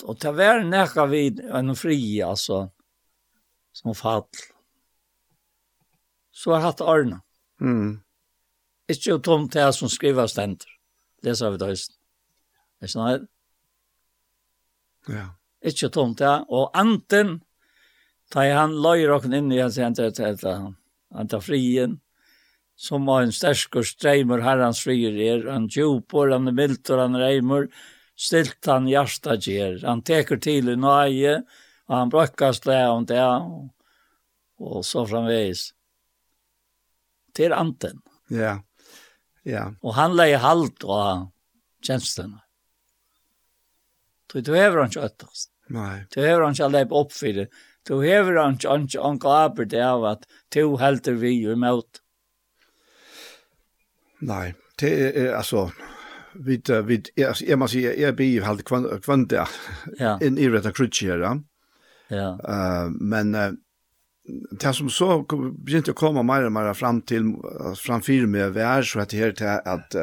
Og 0.00 0.16
til 0.20 0.32
å 0.32 0.38
være 0.38 0.64
näka 0.64 1.04
vid 1.10 1.42
en 1.52 1.74
fri 1.76 1.98
altså, 2.24 2.64
som 3.76 3.94
fall. 3.96 4.24
Så 6.32 6.54
har 6.54 6.64
hatt 6.64 6.80
Arne. 6.80 7.20
Mm. 7.60 8.00
Ikke 8.90 9.12
jo 9.12 9.18
tom 9.22 9.48
til 9.52 9.62
jeg 9.62 9.76
som 9.76 9.92
skriver 9.92 10.30
stenter. 10.30 10.70
Det 11.22 11.36
sa 11.38 11.52
vi 11.52 11.60
da 11.60 11.68
høysten. 11.70 11.96
Er 12.80 12.88
ikke 12.88 12.98
noe? 12.98 13.18
Ja. 15.12 15.26
Ikke 15.62 15.92
tom 15.94 16.16
til 16.18 16.26
jeg. 16.26 16.46
Og 16.50 16.72
anten, 16.74 17.36
da 18.32 18.46
han 18.56 18.74
løyer 18.82 19.12
åkken 19.14 19.36
inn 19.38 19.52
i 19.52 19.60
hans 19.60 19.78
henter 19.78 20.08
etter 20.08 20.72
han 21.12 21.28
tar 21.28 21.44
frien, 21.44 21.98
som 22.82 23.04
var 23.06 23.22
en 23.22 23.34
stersk 23.34 23.76
og 23.78 23.86
streimer 23.86 24.42
herrens 24.42 24.80
frier 24.82 25.18
er, 25.20 25.44
han 25.52 25.68
djupor, 25.70 26.32
han 26.32 26.48
er 26.48 26.56
mildt 26.56 26.90
og 26.90 27.02
han 27.04 27.18
er 27.20 27.68
stilt 28.18 28.66
han 28.66 28.88
hjärsta 28.88 29.36
ger. 29.36 29.80
Han 29.86 30.02
teker 30.02 30.40
til 30.42 30.72
i 30.72 30.76
nøye, 30.76 31.38
og 31.88 31.96
han 31.96 32.12
brøkker 32.12 32.58
det 32.64 32.80
om 32.88 33.06
det, 33.08 33.22
og 34.62 34.84
så 34.86 35.06
framveis. 35.06 35.70
Til 37.32 37.54
anten. 37.56 38.02
Ja, 38.28 38.60
ja. 39.48 39.70
Og 39.82 39.96
han 39.96 40.14
leie 40.16 40.38
halt 40.38 40.84
av 40.84 41.30
tjenestene. 41.82 42.42
Du 44.32 44.54
hever 44.54 44.80
han 44.80 44.92
ikke 44.92 45.08
øttast. 45.08 45.50
Nei. 45.72 46.04
Du 46.12 46.20
hever 46.22 46.46
han 46.46 46.56
ikke 46.56 46.70
leip 46.72 46.92
opp 46.96 47.12
for 47.12 47.36
det. 47.36 47.48
Du 47.88 47.98
hever 48.00 48.38
han 48.38 48.56
ikke 48.56 48.70
han 48.70 48.86
ikke 48.86 49.08
anker 49.08 49.66
det 49.68 49.82
av 49.84 50.06
at 50.08 50.28
du 50.54 50.76
helter 50.80 51.18
vi 51.18 51.34
jo 51.40 51.56
imot. 51.56 52.00
Nei, 54.22 54.52
det 54.78 54.92
er 55.18 55.34
altså, 55.34 55.66
vid 56.34 56.70
vid 56.70 57.08
alltså 57.28 57.44
jag 57.44 57.58
måste 57.58 57.76
säga 57.76 57.94
jag 57.94 58.16
blir 58.16 58.42
helt 58.42 58.64
kvant 58.64 59.04
kvant 59.04 59.32
ja 59.98 60.18
in 60.20 60.38
i 60.38 60.48
rätta 60.48 60.72
krutchera. 60.72 61.40
Ja. 62.08 62.38
Eh 62.48 62.90
men 63.00 63.58
det 64.60 64.74
som 64.74 64.90
så 64.90 65.22
begynte 65.26 65.94
å 65.94 65.98
komme 65.98 66.22
mer 66.26 66.46
og 66.46 66.54
mer 66.54 66.70
fram 66.78 67.00
til 67.02 67.32
framfyr 67.78 68.28
med 68.30 68.54
vær, 68.54 68.86
så 68.86 69.02
det 69.02 69.18
her 69.18 69.34
til 69.36 69.50
at, 69.66 69.96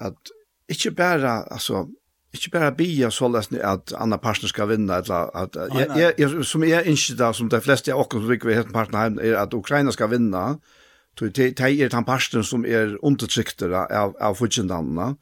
at 0.00 0.32
ikke 0.68 0.90
bare, 0.98 1.44
altså, 1.52 1.86
ikke 2.34 2.50
bare 2.56 2.74
bia 2.76 3.10
så 3.14 3.30
løsne 3.30 3.62
at 3.64 3.94
andre 3.96 4.18
partner 4.18 4.50
skal 4.50 4.68
vinne, 4.72 4.98
eller 4.98 5.30
at, 5.36 5.56
jeg, 5.96 6.14
jeg, 6.18 6.44
som 6.44 6.66
jeg 6.66 6.86
ikke 6.86 7.16
da, 7.22 7.30
som 7.32 7.48
de 7.48 7.60
fleste 7.62 7.94
av 7.94 8.02
oss 8.02 8.12
som 8.12 8.26
vi 8.28 8.40
ikke 8.40 8.66
partner 8.74 9.06
hjemme, 9.06 9.22
er 9.22 9.38
at 9.44 9.54
Ukraina 9.54 9.94
skal 9.94 10.10
vinne, 10.12 10.44
Det 11.18 11.60
er 11.60 11.88
den 11.88 12.04
parten 12.04 12.44
som 12.44 12.64
er 12.64 12.96
undertrykter 13.02 13.72
av, 13.74 14.14
av 14.20 14.36
fudgjendannene. 14.38 15.16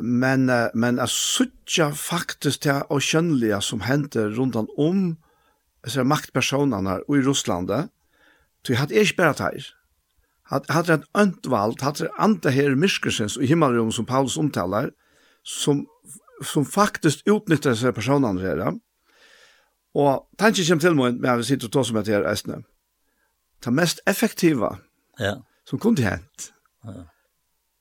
Men, 0.00 0.48
men 0.72 1.00
jeg 1.02 1.12
suttja 1.12 1.90
faktiskt 1.92 2.62
det 2.62 2.82
och 2.88 3.04
skönliga 3.04 3.60
som 3.60 3.80
händer 3.80 4.28
runt 4.28 4.56
om 4.56 5.16
maktpersonene 6.04 7.00
i 7.08 7.20
Ryssland. 7.20 7.70
Så 8.66 8.74
hade 8.74 9.00
inte 9.00 9.14
bara 9.16 9.32
bare 9.32 9.34
teir. 9.34 9.66
Hadde 10.46 10.92
jeg 10.92 11.00
en 11.00 11.22
øntvald, 11.22 11.80
hadde 11.82 12.04
jeg 12.04 12.14
andre 12.18 12.50
her 12.50 12.74
myskelsens 12.74 13.36
och 13.36 13.44
himmelrom 13.44 13.92
som 13.92 14.06
Paulus 14.06 14.36
omtalar 14.36 14.90
som, 15.42 15.86
som 16.44 16.64
faktiskt 16.64 17.26
utnyttjar 17.26 17.70
dessa 17.70 17.92
personerna 17.92 18.40
her. 18.40 18.72
Och 19.94 20.30
tanken 20.38 20.64
kommer 20.64 20.80
till 20.80 20.94
mig 20.94 21.12
men 21.12 21.24
jeg 21.24 21.36
vil 21.38 21.56
och 21.56 21.64
og 21.64 21.72
ta 21.72 21.84
som 21.84 21.96
etter 21.96 22.12
her, 22.12 22.32
Østene. 22.32 22.62
Det 23.64 23.72
mest 23.72 24.00
effektiva 24.06 24.78
ja. 25.18 25.42
som 25.64 25.78
kunde 25.78 26.02
hänt. 26.02 26.52
Ja. 26.82 26.92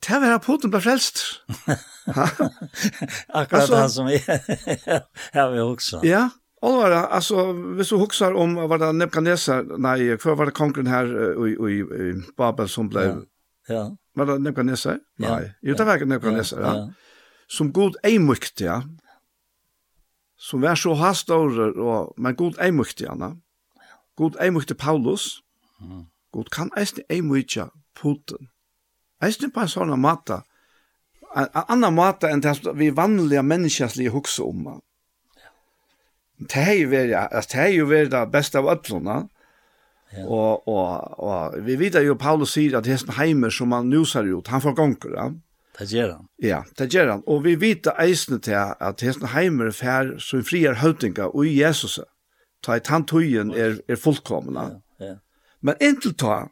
Det 0.07 0.20
var 0.20 0.30
rapporten 0.30 0.70
blev 0.70 0.80
frälst. 0.80 1.20
Akkurat 3.28 3.53
alltså, 3.53 3.76
han 3.76 3.90
som 3.90 4.07
är 4.07 5.38
har 5.38 5.52
vi 5.52 5.60
också. 5.60 5.99
Ja, 6.03 6.30
Allvar, 6.62 6.91
alltså, 6.91 7.52
hvis 7.52 7.90
du 7.90 7.95
huxar 7.95 8.34
om 8.34 8.56
vad 8.56 8.80
det 8.80 8.91
Nebuchadnezzar, 8.91 9.78
nej, 9.78 10.18
för 10.18 10.36
var 10.36 10.45
det 10.45 10.52
konkurren 10.52 10.88
här 10.88 11.48
i, 11.48 11.52
i, 11.52 11.80
i 11.80 12.22
Babel 12.38 12.70
som 12.70 12.90
blev... 12.90 13.26
Ja. 13.68 13.74
ja. 13.74 13.98
Var 14.14 14.26
det 14.26 14.40
Nebuchadnezzar? 14.40 14.99
Ja. 15.18 15.30
Nej, 15.36 15.53
jo, 15.62 15.76
det 15.76 15.86
var 15.86 16.06
Nebuchadnezzar, 16.06 16.62
ja. 16.62 16.76
ja. 16.76 16.94
Som 17.48 17.74
god 17.74 17.95
eimukte, 18.03 18.64
ja. 18.64 18.84
Som 20.38 20.62
var 20.62 20.76
så 20.76 20.94
hastor, 20.94 21.80
og, 21.80 22.14
men 22.18 22.36
god 22.36 22.60
eimukte, 22.60 23.03
ja. 23.03 23.36
God 24.18 24.36
eimukte 24.41 24.76
Paulus. 24.76 25.41
Mm 25.82 26.06
god 26.36 26.52
kan 26.53 26.74
eisne 26.78 27.06
ei 27.10 27.22
mykja 27.26 27.70
Putin. 27.95 28.49
Eisne 29.24 29.49
på 29.53 29.64
en 29.64 29.72
sånn 29.72 29.94
mata, 29.99 30.41
en 31.36 31.48
annan 31.66 31.95
mata 31.95 32.30
enn 32.32 32.44
det 32.44 32.57
vi 32.76 32.91
vanliga 32.95 33.44
menneskjenslige 33.44 34.14
hukse 34.14 34.44
om. 34.44 34.68
Det 36.40 36.62
er 36.62 36.76
jo 36.82 36.91
vært 36.91 37.52
det, 37.52 37.62
er 37.64 37.72
jo 37.72 37.88
vært 37.88 38.12
det 38.12 38.28
beste 38.34 38.60
av 38.60 38.70
øtlåna, 38.76 39.24
Ja. 40.16 40.24
Og, 40.32 40.68
og, 40.70 41.20
og 41.20 41.56
vi 41.66 41.76
vet 41.80 41.98
jo 42.06 42.14
Paulus 42.16 42.53
sier 42.56 42.78
at 42.78 42.88
hesten 42.88 43.18
heimer 43.18 43.52
som 43.52 43.74
han 43.76 43.90
nusar 43.91 44.24
ut, 44.24 44.48
han 44.48 44.62
får 44.64 44.76
gonger, 44.78 45.16
ja. 45.18 45.26
Det 45.76 45.90
gjør 45.91 46.12
han. 46.14 46.28
Ja, 46.40 46.62
det 46.80 46.88
gjør 46.94 47.10
han. 47.12 47.24
Og 47.28 47.41
vi 47.44 47.57
vet 47.60 47.90
eisne 47.99 48.40
til 48.40 48.56
at 48.56 49.02
hesten 49.03 49.28
heimer 49.34 49.74
fær 49.76 50.14
som 50.24 50.44
frier 50.48 50.78
høytinga 50.80 51.28
og 51.34 51.49
i 51.49 51.57
Jesus. 51.57 51.98
Ta 52.64 52.78
i 52.80 52.84
tantøyen 52.86 53.52
er, 53.52 53.82
er 53.91 53.99
fullkomna. 53.99 54.70
Ja, 55.02 55.10
ja. 55.10 55.16
Men 55.66 55.82
inntil 55.82 56.14
ta, 56.20 56.46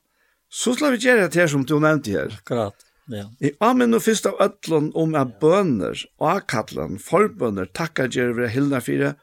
så 0.49 0.73
skal 0.73 0.95
vi 0.95 1.03
gjøre 1.05 1.27
det 1.29 1.41
her 1.41 1.51
som 1.51 1.65
du 1.69 1.75
nevnte 1.81 2.13
her. 2.13 2.33
Akkurat, 2.41 2.85
ja. 3.11 3.27
I 3.43 3.51
amen 3.63 3.93
og 3.97 4.05
fyrst 4.05 4.27
av 4.29 4.39
ødlen 4.41 4.89
om 4.97 5.15
at 5.19 5.35
bøner, 5.41 5.99
akatlan, 6.23 6.97
forbøner, 7.01 7.69
takkar 7.75 8.09
gjør 8.13 8.33
vi 8.37 8.49
hildene 8.53 8.81
fire, 8.81 9.13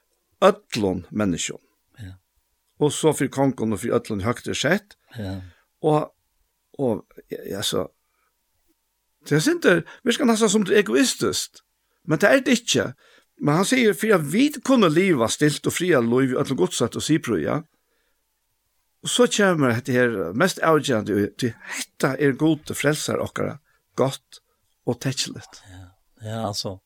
ødlen 0.45 1.05
menneskjon. 1.11 1.63
Ja. 2.01 2.15
Og 2.81 2.93
så 2.95 3.15
for 3.17 3.33
kongen 3.33 3.75
og 3.75 3.83
for 3.83 3.97
ødlen 3.99 4.23
høyt 4.27 4.47
og 4.49 4.59
sett. 4.59 4.99
Ja. 5.19 5.41
Og, 5.83 6.13
og, 6.79 7.07
ja, 7.31 7.63
så, 7.63 7.89
Det 9.29 9.37
er 9.37 9.53
ikke, 9.53 9.83
vi 10.05 10.13
skal 10.13 10.27
nesten 10.31 10.49
som 10.49 10.63
det 10.65 10.79
egoistisk, 10.79 11.59
men 12.09 12.19
det 12.19 12.29
er 12.29 12.39
det 12.41 12.55
ikke. 12.63 12.93
Men 13.41 13.59
han 13.61 13.67
sier, 13.69 13.93
for 13.93 14.09
jeg 14.09 14.33
vet 14.33 14.63
kunne 14.65 14.89
liva 14.89 15.29
stilt 15.29 15.67
og 15.67 15.75
fria 15.77 16.01
lov 16.01 16.25
i 16.25 16.39
alle 16.41 16.57
godsett 16.57 16.97
og 16.97 17.05
siprøya, 17.05 17.61
Og 19.01 19.09
så 19.09 19.27
kommer 19.33 19.73
dette 19.73 19.95
her 19.97 20.15
mest 20.37 20.61
avgjørende 20.67 21.17
ut 21.17 21.37
til 21.41 21.55
hette 21.73 22.13
er 22.21 22.37
god 22.41 22.67
til 22.69 22.77
frelser 22.77 23.21
okkara, 23.23 23.57
godt 23.97 24.43
og 24.89 24.99
tettelig. 25.01 25.43
Ja, 25.71 25.87
ja 26.27 26.41
altså. 26.51 26.77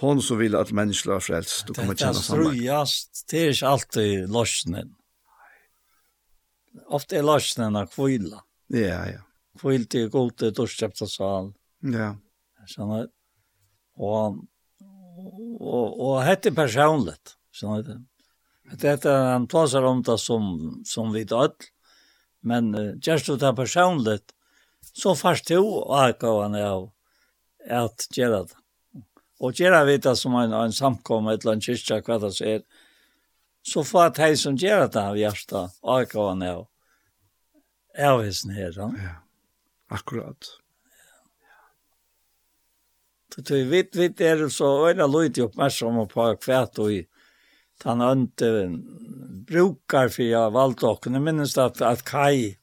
Hon 0.00 0.22
som 0.22 0.38
vil 0.38 0.54
at 0.54 0.70
mennesker 0.72 1.16
er 1.16 1.24
frelst, 1.24 1.66
du 1.66 1.74
kommer 1.74 1.98
kjenne 1.98 2.22
sammen. 2.22 2.52
Dette 2.52 2.60
strøyast, 2.62 3.24
det 3.28 3.40
er 3.42 3.52
ikke 3.52 3.72
alltid 3.74 4.32
løsnen. 4.32 4.92
Ofte 6.94 7.18
er 7.18 7.26
løsnen 7.26 7.76
av 7.76 7.90
kvila. 7.92 8.44
Ja, 8.72 9.00
ja. 9.10 9.24
Kvil 9.58 9.88
til 9.90 10.06
god 10.14 10.36
til 10.38 10.54
dorskjøpte 10.54 11.08
sal. 11.10 11.50
Ja. 11.82 12.12
Sånn 12.70 12.92
at, 12.94 13.10
og, 13.98 14.38
og, 14.78 15.58
og, 15.58 15.98
og 16.06 16.14
hette 16.24 16.54
personligt, 16.54 17.34
sånn 17.52 17.82
at. 17.82 17.90
Det 18.76 19.06
er 19.06 19.32
han 19.32 19.46
plasar 19.48 19.86
om 19.88 20.02
det 20.02 20.18
som, 20.20 20.44
som 20.84 21.12
vi 21.12 21.24
död. 21.24 21.54
Men 22.40 22.74
uh, 22.74 22.94
just 23.02 23.26
det 23.40 23.54
personlig, 23.56 24.20
så 24.92 25.14
først 25.14 25.48
to 25.48 25.62
avgåvan 25.82 26.54
av 26.54 26.90
at 27.68 28.06
gjøre 28.14 28.44
det. 28.44 28.58
Og 29.40 29.54
gjøre 29.54 29.84
vi 29.86 29.96
det 30.02 30.14
som 30.18 30.34
en, 30.34 30.52
en 30.52 30.74
samkomma 30.74 31.34
eller 31.34 31.54
annet 31.54 31.68
kyrkja, 31.68 32.00
hva 32.02 32.18
det 32.22 32.32
är. 32.42 32.62
Så 33.62 33.84
får 33.84 34.04
jeg 34.04 34.22
hej 34.22 34.36
som 34.36 34.56
gör 34.56 34.86
det 34.88 35.02
av 35.02 35.18
hjärsta 35.18 35.68
avgåvan 35.82 36.42
av 36.42 36.66
avhisen 37.98 38.50
her. 38.50 38.72
Ja, 38.76 38.90
akkurat. 39.88 40.54
Så 43.34 43.54
vi 43.54 43.64
vet, 43.64 43.96
vi 43.96 44.06
är 44.24 44.48
så 44.48 44.88
öjna 44.88 45.06
lojt 45.06 45.38
i 45.38 45.40
uppmärksamma 45.40 46.06
på 46.06 46.36
kvärt 46.36 46.78
och 46.78 46.92
i 46.92 47.06
han 47.82 48.18
inte 48.18 48.78
brukar 49.46 50.08
för 50.08 50.22
jag 50.22 50.50
valt 50.50 50.82
och 50.82 51.06
nu 51.06 51.20
minns 51.20 51.58
att 51.58 51.80
att 51.82 52.04
Kai 52.04 52.56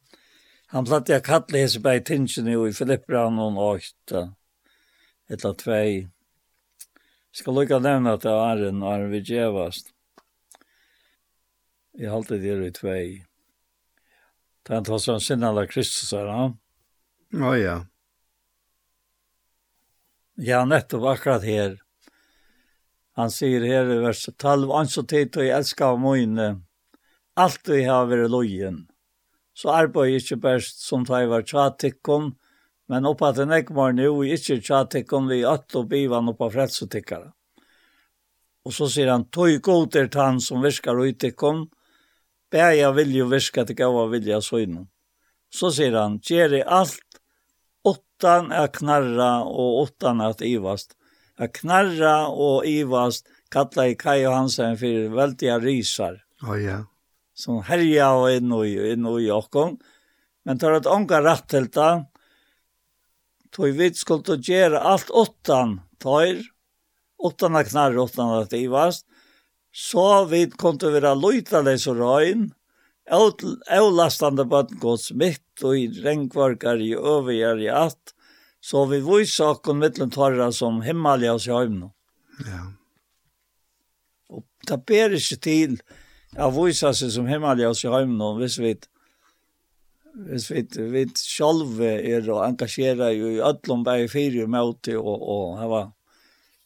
han 0.67 0.85
platt 0.85 1.09
jag 1.09 1.23
kalla 1.23 1.57
hese 1.57 1.79
bei 1.79 2.03
tingen 2.03 2.67
i 2.67 2.73
Filippran 2.73 3.39
och 3.39 3.75
åtta 3.75 4.33
ett 5.29 5.45
av 5.45 5.53
två 5.53 6.09
ska 7.31 7.51
lucka 7.51 7.79
den 7.79 8.07
att 8.07 8.21
det 8.21 8.29
är 8.29 8.57
en 8.57 8.79
när 8.79 9.07
vi 9.07 9.19
gevast 9.19 9.87
jag 11.91 12.11
håller 12.11 12.37
det 12.37 12.67
i 12.67 12.71
två 12.71 13.25
tant 14.63 14.87
var 14.87 14.99
sån 14.99 15.21
sinnala 15.21 15.67
Kristus 15.67 16.11
ja 16.11 17.57
ja 17.57 17.85
ja 20.35 20.65
nettopp 20.65 21.03
akkurat 21.03 21.43
her. 21.43 21.84
Han 23.15 23.31
sier 23.31 23.63
her 23.63 23.87
i 23.87 24.01
vers 24.03 24.25
12, 24.27 24.71
«Han 24.75 24.89
så 24.91 25.05
tid 25.07 25.37
og 25.39 25.45
jeg 25.45 25.55
elsker 25.55 25.93
av 25.93 26.01
mine, 26.03 26.47
alt 27.39 27.69
vi 27.71 27.85
har 27.87 28.09
vært 28.09 28.31
lojen. 28.31 28.81
Så 29.55 29.71
arbeid 29.71 30.17
ikke 30.17 30.41
best 30.43 30.81
som 30.83 31.05
tar 31.07 31.23
jeg 31.23 31.31
var 31.31 31.45
tjatikken, 31.47 32.33
men 32.91 33.07
oppa 33.07 33.31
til 33.33 33.47
nekmar 33.47 33.95
nu, 33.95 34.19
ikke 34.27 34.59
tjatikken 34.59 35.29
vi 35.31 35.45
øtt 35.47 35.77
og 35.79 35.87
bivan 35.93 36.27
oppa 36.33 36.49
fredsotikkere. 36.51 37.31
Og 38.67 38.75
så 38.75 38.89
sier 38.91 39.13
han, 39.13 39.29
«Tøy 39.31 39.61
god 39.63 39.95
er 39.95 40.11
han 40.19 40.41
som 40.43 40.65
virker 40.65 40.99
utikken, 40.99 41.69
bæja 42.51 42.91
vilje 42.97 43.23
og 43.23 43.31
virka 43.31 43.63
til 43.63 43.79
gava 43.79 44.09
vilja 44.11 44.41
søgnen». 44.43 44.89
Så 45.55 45.71
sier 45.71 45.95
han, 45.95 46.19
«Gjeri 46.19 46.65
alt, 46.67 47.21
åttan 47.87 48.51
er 48.51 48.67
knarra 48.75 49.31
og 49.47 49.85
åttan 49.85 50.19
er 50.19 50.35
at 50.35 50.43
ivast.» 50.43 50.97
att 51.37 51.53
knarra 51.53 52.27
og 52.27 52.65
ivast 52.67 53.27
kalla 53.51 53.87
i 53.87 53.95
Kai 53.95 54.21
Johansen 54.21 54.77
för 54.77 55.09
veldiga 55.09 55.59
risar. 55.59 56.23
Ja, 56.41 56.57
ja. 56.57 56.79
Som 57.33 57.63
herja 57.63 58.13
og 58.15 58.31
inn 58.31 58.51
og 58.51 58.67
inn 58.67 59.05
og 59.05 59.21
i 59.21 59.31
okkom. 59.31 59.77
Men 60.45 60.59
tar 60.59 60.77
at 60.77 60.87
onga 60.87 61.21
rett 61.21 61.47
til 61.49 61.67
det, 61.67 62.05
Tog 63.55 63.71
vi 63.71 63.93
skulle 63.93 64.33
att 64.33 64.47
göra 64.47 64.79
allt 64.79 65.09
åttan 65.09 65.81
tar 65.97 66.41
åttan 67.17 67.55
att 67.55 67.69
knarra 67.69 68.01
åttan 68.01 68.29
att 68.29 68.53
ivast. 68.53 69.05
Så 69.71 70.25
vi 70.25 70.51
kunne 70.51 70.91
være 70.91 71.15
løyta 71.15 71.61
leis 71.61 71.87
og 71.87 71.99
røyn, 71.99 72.49
Avlastande 73.05 74.47
bøttengods 74.49 75.11
mitt 75.13 75.63
og 75.63 75.77
i 75.77 75.85
rengvarkar 76.01 76.79
i 76.81 76.95
øvigjar 76.97 77.59
i 77.61 77.67
at, 77.69 78.14
Så 78.65 78.85
vi 78.89 79.01
viser 79.05 79.51
oss 79.53 79.77
mittlum 79.77 80.09
torra 80.13 80.49
som 80.51 80.81
himmelig 80.81 81.29
oss 81.31 81.45
i 81.47 81.53
høymen. 81.53 81.91
Ja. 82.47 82.63
Og 84.33 84.41
det 84.65 84.79
ber 84.89 85.13
ikke 85.13 85.37
til 85.45 85.77
å 86.41 86.49
vise 86.55 86.93
seg 86.97 87.13
som 87.13 87.29
himmelig 87.29 87.67
oss 87.69 87.83
i 87.85 87.91
høymen 87.93 88.39
hvis 88.41 88.57
vi 88.63 88.73
hvis 90.15 90.47
vi 90.49 90.63
vi 90.93 91.03
selv 91.19 91.81
er 91.83 92.29
og 92.31 92.45
jo 93.13 93.29
i 93.35 93.43
ødlom 93.43 93.83
bare 93.83 94.07
fyrir 94.07 94.47
møti 94.47 94.95
og 94.95 95.21
og 95.35 95.59
og, 95.59 95.91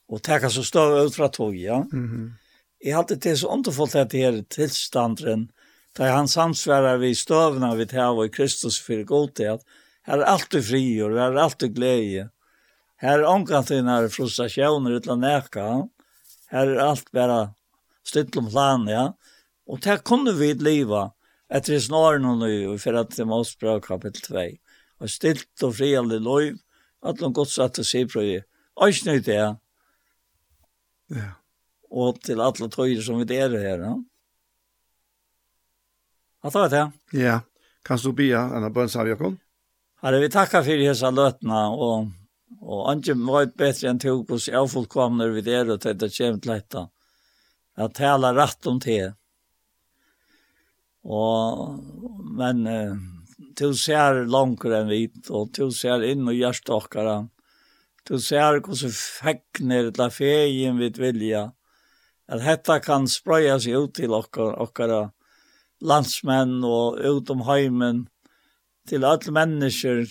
og 0.07 0.21
taka 0.21 0.49
så 0.49 0.63
større 0.63 1.05
ut 1.05 1.15
fra 1.15 1.27
tog, 1.27 1.55
ja. 1.55 1.79
Mhm. 1.91 2.05
Mm 2.05 2.29
Eg 2.79 2.95
halti 2.95 3.17
til 3.19 3.35
så 3.35 3.49
underfullt 3.51 3.95
at 3.99 4.13
det 4.13 4.21
er 4.23 4.37
tilstandren, 4.47 5.49
da 5.97 6.13
han 6.15 6.29
samsvarar 6.31 7.01
við 7.01 7.17
støvna 7.19 7.73
við 7.75 7.91
hava 7.97 8.23
i 8.29 8.31
Kristus 8.31 8.77
for 8.79 9.03
god 9.03 9.33
til 9.35 9.57
at 9.57 9.65
Her 10.07 10.21
er 10.21 10.31
alltid 10.31 10.65
frier, 10.65 11.15
her 11.15 11.33
er 11.33 11.41
alltid 11.43 11.75
glede. 11.75 12.29
Her 12.99 13.21
er 13.21 13.29
omkantin 13.29 13.87
her 13.87 14.09
frustrasjoner 14.11 14.97
utan 14.99 15.21
neka. 15.23 15.67
Her 16.51 16.73
er 16.73 16.83
alt 16.83 17.11
bare 17.15 17.39
styrt 18.07 18.37
om 18.39 18.49
plan, 18.49 18.87
ja. 18.89 19.05
Og 19.69 19.81
det 19.85 20.01
kunne 20.07 20.33
vi 20.39 20.53
liva 20.57 21.09
etter 21.49 21.77
i 21.77 21.81
snaren 21.81 22.27
og 22.29 22.41
nu, 22.41 22.77
for 22.81 22.97
at 22.99 23.13
det 23.15 23.27
må 23.27 23.41
språk 23.47 23.87
kapittel 23.89 24.25
2. 24.27 24.45
Og 24.99 25.11
styrt 25.11 25.65
og 25.65 25.75
friallig 25.77 26.19
lov, 26.25 26.57
at 27.05 27.19
de 27.19 27.31
godt 27.33 27.53
satt 27.53 27.79
og 27.79 27.87
sier 27.87 28.09
på 28.09 28.23
det. 28.25 28.43
Øysnøy 28.79 29.19
det, 29.25 29.39
ja. 31.15 31.29
Og 31.89 32.19
til 32.21 32.41
alle 32.41 32.69
tøyer 32.69 33.01
som 33.01 33.21
vi 33.21 33.37
er 33.37 33.55
her, 33.57 33.85
ja. 33.85 33.93
Hatt 36.43 36.55
var 36.55 36.69
det, 36.71 36.83
ja. 36.83 36.89
Ja. 37.19 37.37
Kan 37.85 37.99
du 38.03 38.11
bia 38.13 38.43
enn 38.55 38.67
av 38.67 39.07
Jakob? 39.07 39.37
Herre, 40.01 40.19
vi 40.19 40.29
tackar 40.29 40.63
för 40.63 40.77
dessa 40.77 41.11
lötna 41.11 41.69
och 41.69 42.05
och 42.61 42.91
anje 42.91 43.13
var 43.13 43.45
bättre 43.45 43.89
än 43.89 43.99
tog 43.99 44.31
oss 44.31 44.47
jag 44.47 44.71
fullkomnar 44.71 45.27
vi 45.27 45.41
det 45.41 45.61
och 45.61 45.79
det 45.79 46.13
kämt 46.13 46.45
lätta. 46.45 46.89
Att 47.75 47.95
tala 47.95 48.35
rätt 48.35 48.65
om 48.65 48.79
det. 48.79 49.13
Och 51.03 51.79
men 52.37 52.67
eh, 52.67 52.93
du 53.55 53.73
ser 53.73 54.25
långt 54.25 54.63
än 54.63 54.87
vit 54.87 55.29
och 55.29 55.49
du 55.51 55.71
ser 55.71 56.03
in 56.03 56.27
och 56.27 56.33
gärstakare. 56.33 57.27
Du 58.03 58.19
ser 58.19 58.67
hur 58.67 58.75
så 58.75 58.89
fäckner 58.89 59.91
la 59.97 60.09
fejen 60.09 60.77
vid 60.77 60.97
vilja. 60.97 61.51
Att 62.27 62.45
detta 62.45 62.79
kan 62.79 63.07
spröjas 63.07 63.67
ut 63.67 63.93
till 63.93 64.11
och 64.11 64.37
okkara 64.37 65.11
landsmän 65.79 66.63
och 66.63 66.97
utom 67.01 67.41
hemmen 67.41 68.07
till 68.89 69.05
alle 69.05 69.31
mennesker 69.31 70.07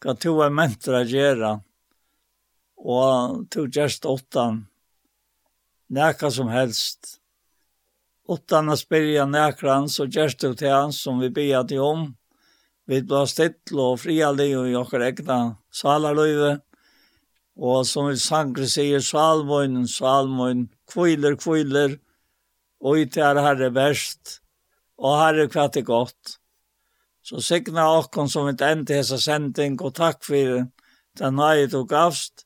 kan 0.00 0.16
to 0.16 0.40
är 0.40 0.50
mentra 0.50 1.02
gjøre 1.04 1.60
Och 2.76 3.50
to 3.50 3.66
just 3.66 4.04
åttan. 4.04 4.66
Näka 5.86 6.30
som 6.30 6.48
helst. 6.48 7.20
Åttan 8.26 8.72
å 8.72 8.76
spyrja 8.76 9.26
näkran 9.26 9.88
så 9.88 10.08
just 10.10 10.40
du 10.40 10.54
til 10.54 10.72
han 10.72 10.92
som 10.92 11.20
vi 11.22 11.30
ber 11.30 11.62
til 11.68 11.84
om. 11.84 12.08
Vi 12.86 13.02
blir 13.02 13.26
still 13.30 13.78
og 13.78 14.00
fria 14.00 14.32
liv 14.32 14.58
och 14.58 14.80
okker 14.80 15.06
egna 15.06 15.56
salarløyve. 15.70 16.60
Og 17.56 17.86
som 17.86 18.08
vi 18.08 18.16
sangre 18.16 18.66
sier, 18.66 19.00
salmoin, 19.00 19.86
salmoin, 19.86 20.68
kviler, 20.90 21.36
kviler, 21.36 21.98
og 22.80 22.98
i 22.98 23.06
til 23.06 23.38
herre 23.38 23.70
best 23.70 24.40
og 24.98 25.18
herre 25.20 25.48
kvatt 25.50 25.76
er 25.76 25.86
godt. 25.86 26.41
Så 27.32 27.40
signa 27.40 27.86
okkon 27.96 28.28
som 28.28 28.44
vi 28.44 28.52
endi 28.66 28.98
hessa 28.98 29.16
sending, 29.16 29.78
og 29.80 29.94
takk 29.96 30.18
fyrir 30.26 30.66
den 31.16 31.38
nøye 31.40 31.64
du 31.72 31.78
gavst, 31.88 32.44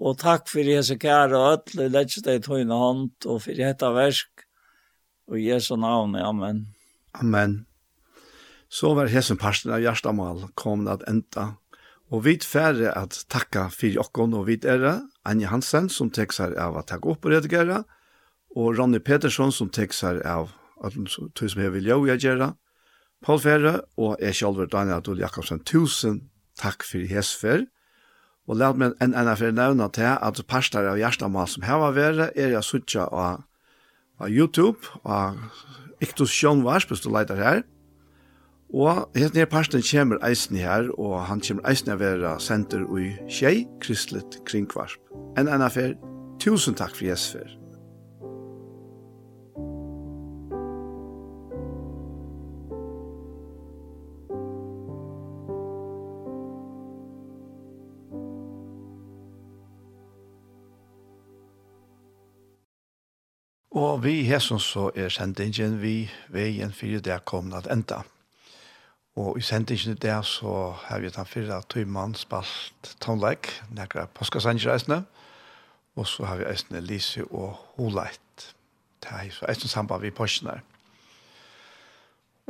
og 0.00 0.16
takk 0.22 0.48
fyrir 0.48 0.78
hessa 0.78 0.96
kære 0.96 1.36
og 1.36 1.48
öll, 1.50 1.82
og 1.84 1.90
lett 1.92 2.16
deg 2.24 2.40
tøyne 2.46 2.72
hånd, 2.72 3.26
og 3.28 3.42
fyrir 3.44 3.68
hetta 3.68 3.90
versk, 3.92 4.46
og 5.28 5.36
Jesu 5.36 5.76
navn, 5.76 6.16
amen. 6.16 6.62
Amen. 7.20 7.66
Så 8.72 8.94
var 8.96 9.12
hessa 9.12 9.36
parsten 9.36 9.74
av 9.76 9.84
Gjerstamal 9.84 10.46
kom 10.56 10.88
at 10.88 11.04
enda, 11.04 11.50
og 12.08 12.24
vi 12.24 12.38
færre 12.40 12.94
at 12.96 13.26
takka 13.28 13.66
fyrir 13.68 14.00
okkon, 14.06 14.32
og 14.32 14.48
vi 14.48 14.56
er 14.64 15.02
Anja 15.28 15.52
Hansen, 15.52 15.92
som 15.92 16.08
tek 16.08 16.32
seg 16.32 16.56
av 16.56 16.80
at 16.80 16.88
takk 16.94 17.04
opp 17.12 17.28
og 17.28 17.36
redigere, 17.36 17.82
og 18.56 18.72
Ronny 18.78 19.04
Petersson, 19.04 19.52
som 19.52 19.68
tek 19.68 19.92
seg 19.92 20.24
av 20.24 20.56
at 20.80 20.96
du 20.96 21.44
som 21.44 21.60
jeg 21.60 21.76
vil 21.76 21.92
jo 21.92 22.00
gjøre, 22.08 22.54
Paul 23.22 23.38
Ferre 23.40 23.80
og 23.96 24.16
jeg 24.20 24.34
selv, 24.34 24.66
Daniel 24.72 24.98
Adol 24.98 25.22
Jakobsen, 25.22 25.62
tusen 25.64 26.22
takk 26.58 26.82
for 26.86 27.06
hesfer. 27.06 27.66
Og 28.50 28.58
lær 28.58 28.74
meg 28.74 28.96
en 29.02 29.14
enn 29.14 29.30
for 29.38 29.54
nevne 29.54 29.86
til 29.94 30.08
at 30.10 30.40
pastor 30.50 30.88
av 30.90 30.98
Gjerstamal 30.98 31.46
som 31.48 31.62
her 31.62 31.78
var 31.78 31.94
vært, 31.94 32.32
er 32.34 32.56
jeg 32.56 32.66
suttet 32.66 33.06
av, 33.06 33.44
av 34.18 34.32
YouTube, 34.32 34.82
av 35.06 35.38
Iktus 36.02 36.34
Sjønvars, 36.34 36.88
hvis 36.90 37.04
du 37.04 37.12
leiter 37.14 37.38
her. 37.38 37.62
Og 38.72 39.04
helt 39.14 39.36
nere 39.36 39.50
parsten 39.52 39.84
kommer 39.84 40.18
eisen 40.26 40.58
her, 40.58 40.88
og 40.98 41.20
han 41.28 41.44
kommer 41.44 41.68
eisen 41.70 41.92
av 41.94 42.02
være 42.02 42.38
senter 42.42 42.82
i 42.98 43.12
Kjei, 43.30 43.66
Kristelig 43.84 44.24
Kringvarsp. 44.48 45.12
En 45.38 45.46
enn 45.46 45.68
for 45.70 45.94
tusen 46.42 46.74
takk 46.74 46.96
for 46.96 47.12
hesfer. 47.12 47.61
Og 63.72 64.02
vi 64.04 64.26
hesson 64.28 64.60
så 64.60 64.90
er 64.92 65.08
sendingen 65.08 65.78
vi 65.80 66.04
veien 66.28 66.74
fyrir 66.76 67.00
det 67.00 67.22
kom 67.24 67.54
at 67.56 67.70
enda. 67.72 68.02
Og 69.16 69.38
i 69.40 69.44
sendingen 69.44 69.96
der 69.96 70.20
så 70.28 70.74
har 70.76 71.00
vi 71.00 71.08
den 71.08 71.28
fyrre 71.28 71.62
tøymann 71.72 72.12
spalt 72.14 72.92
tonleik, 73.00 73.48
nekra 73.72 74.04
påskasangereisene, 74.12 75.02
og 75.96 76.06
så 76.06 76.28
har 76.28 76.36
vi 76.42 76.50
eisne 76.52 76.84
Lise 76.84 77.24
og 77.24 77.56
Holeit. 77.78 78.52
Det 79.00 79.08
er 79.08 79.32
så 79.32 79.48
eisne 79.48 79.72
samband 79.72 80.04
vi 80.04 80.12
påskene. 80.12 80.60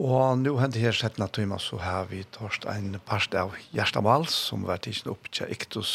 Og 0.03 0.39
nå 0.43 0.59
hentet 0.59 0.82
her 0.82 0.97
settene 0.97 1.31
tøymann 1.31 1.62
så 1.62 1.78
har 1.78 2.11
vi 2.11 2.27
torst 2.35 2.66
en 2.66 2.99
parst 3.07 3.35
av 3.39 3.55
Gjerstamal 3.70 4.27
som 4.27 4.66
var 4.66 4.82
tidsen 4.82 5.15
opp 5.15 5.31
til 5.31 5.55
Iktus 5.55 5.93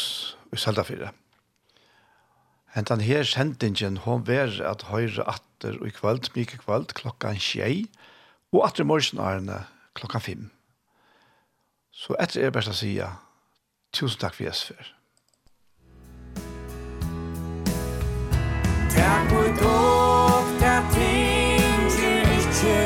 i 0.52 0.56
Søltafyrre. 0.56 1.12
Musikk 1.12 1.27
Hentan 2.74 3.00
her 3.00 3.24
sendingen, 3.24 3.96
hon 4.04 4.26
ver 4.26 4.60
at 4.64 4.82
høyre 4.92 5.24
atter 5.28 5.78
og 5.80 5.88
i 5.88 5.90
kvöld, 5.90 6.28
mykje 6.36 6.60
kvöld, 6.60 6.92
klokkan 6.92 7.40
tjei, 7.40 7.88
og 8.52 8.66
atter 8.66 8.84
morgenarene 8.84 9.64
klokkan 9.94 10.20
fem. 10.20 10.50
Så 11.92 12.14
etter 12.20 12.44
er 12.44 12.52
best 12.52 12.68
å 12.68 12.76
sige, 12.76 13.08
tusen 13.92 14.20
takk 14.20 14.36
for 14.36 14.44
Jesper. 14.46 14.92
Takk 18.92 19.32
for 19.32 19.48
dog, 19.62 20.52
takk 20.60 20.92
ting 20.92 21.88
ikke, 22.36 22.76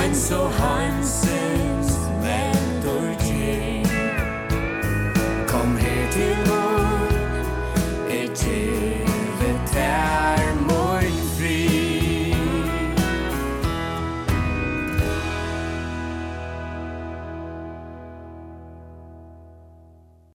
ein 0.00 0.18
så 0.18 0.42
hansen. 0.58 1.41